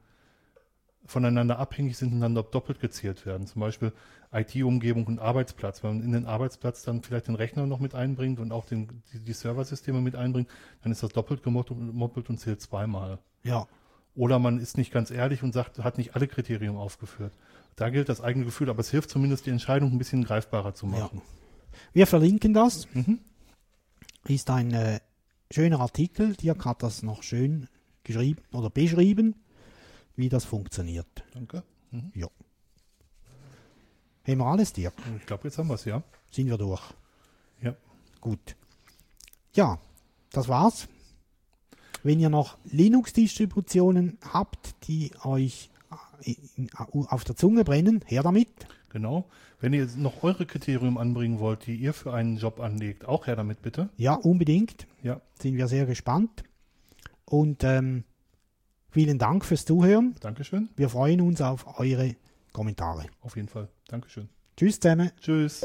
voneinander 1.08 1.58
abhängig 1.58 1.96
sind 1.96 2.12
und 2.12 2.20
dann 2.20 2.34
doppelt 2.34 2.80
gezählt 2.80 3.24
werden. 3.24 3.46
Zum 3.46 3.60
Beispiel 3.60 3.92
IT-Umgebung 4.30 5.06
und 5.06 5.18
Arbeitsplatz. 5.18 5.82
Wenn 5.82 5.96
man 5.96 6.04
in 6.04 6.12
den 6.12 6.26
Arbeitsplatz 6.26 6.82
dann 6.82 7.02
vielleicht 7.02 7.28
den 7.28 7.34
Rechner 7.34 7.66
noch 7.66 7.80
mit 7.80 7.94
einbringt 7.94 8.38
und 8.38 8.52
auch 8.52 8.66
den, 8.66 9.02
die, 9.12 9.20
die 9.20 9.32
Serversysteme 9.32 10.02
mit 10.02 10.14
einbringt, 10.14 10.48
dann 10.82 10.92
ist 10.92 11.02
das 11.02 11.10
doppelt 11.10 11.42
gemoppelt 11.42 12.28
und 12.28 12.38
zählt 12.38 12.60
zweimal. 12.60 13.18
ja, 13.42 13.66
Oder 14.14 14.38
man 14.38 14.60
ist 14.60 14.76
nicht 14.76 14.92
ganz 14.92 15.10
ehrlich 15.10 15.42
und 15.42 15.54
sagt, 15.54 15.78
hat 15.78 15.96
nicht 15.96 16.14
alle 16.14 16.28
Kriterien 16.28 16.76
aufgeführt. 16.76 17.32
Da 17.76 17.88
gilt 17.88 18.10
das 18.10 18.20
eigene 18.20 18.44
Gefühl, 18.44 18.68
aber 18.68 18.80
es 18.80 18.90
hilft 18.90 19.08
zumindest, 19.08 19.46
die 19.46 19.50
Entscheidung 19.50 19.92
ein 19.92 19.98
bisschen 19.98 20.24
greifbarer 20.24 20.74
zu 20.74 20.86
ja. 20.86 20.92
machen. 20.92 21.22
Wir 21.94 22.06
verlinken 22.06 22.52
das. 22.52 22.86
Mhm. 22.92 23.20
Ist 24.26 24.50
ein 24.50 24.74
äh, 24.74 25.00
schöner 25.50 25.80
Artikel. 25.80 26.34
Dirk 26.34 26.66
hat 26.66 26.82
das 26.82 27.02
noch 27.02 27.22
schön 27.22 27.68
geschrieben 28.04 28.42
oder 28.52 28.68
beschrieben, 28.68 29.36
wie 30.18 30.28
das 30.28 30.44
funktioniert. 30.44 31.06
Danke. 31.32 31.62
Mhm. 31.90 32.12
Haben 34.26 34.38
wir 34.38 34.44
alles, 34.46 34.72
Dirk? 34.74 34.94
Ich 35.18 35.26
glaube, 35.26 35.44
jetzt 35.48 35.56
haben 35.58 35.68
wir 35.68 35.74
es, 35.74 35.84
ja. 35.86 36.02
Sind 36.30 36.48
wir 36.48 36.58
durch? 36.58 36.82
Ja. 37.62 37.74
Gut. 38.20 38.56
Ja, 39.54 39.78
das 40.32 40.48
war's. 40.48 40.88
Wenn 42.02 42.20
ihr 42.20 42.28
noch 42.28 42.58
Linux-Distributionen 42.64 44.18
habt, 44.32 44.74
die 44.86 45.12
euch 45.24 45.70
äh, 46.22 46.34
in- 46.56 46.70
auf 46.74 47.24
der 47.24 47.36
Zunge 47.36 47.64
brennen, 47.64 48.04
her 48.06 48.22
damit. 48.22 48.48
Genau. 48.90 49.28
Wenn 49.60 49.72
ihr 49.72 49.80
jetzt 49.80 49.96
noch 49.96 50.22
eure 50.22 50.46
Kriterien 50.46 50.98
anbringen 50.98 51.40
wollt, 51.40 51.66
die 51.66 51.74
ihr 51.76 51.92
für 51.94 52.12
einen 52.12 52.36
Job 52.36 52.60
anlegt, 52.60 53.06
auch 53.06 53.26
her 53.26 53.36
damit 53.36 53.62
bitte. 53.62 53.88
Ja, 53.96 54.14
unbedingt. 54.14 54.86
Ja, 55.02 55.20
Sind 55.40 55.56
wir 55.56 55.68
sehr 55.68 55.86
gespannt. 55.86 56.44
Und 57.24 57.64
ähm, 57.64 58.04
vielen 58.90 59.18
Dank 59.18 59.44
fürs 59.44 59.64
Zuhören. 59.64 60.14
Dankeschön. 60.20 60.68
Wir 60.76 60.88
freuen 60.88 61.20
uns 61.20 61.40
auf 61.40 61.78
eure 61.78 62.16
Kommentare. 62.52 63.06
Auf 63.20 63.36
jeden 63.36 63.48
Fall. 63.48 63.68
Dankeschön. 63.88 64.28
Tschüss 64.56 64.80
zusammen. 64.80 65.10
Tschüss. 65.20 65.60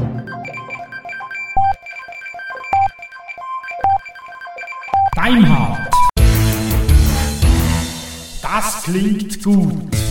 Deinhard. 5.15 5.89
Das 8.41 8.83
klingt 8.83 9.43
gut. 9.43 10.02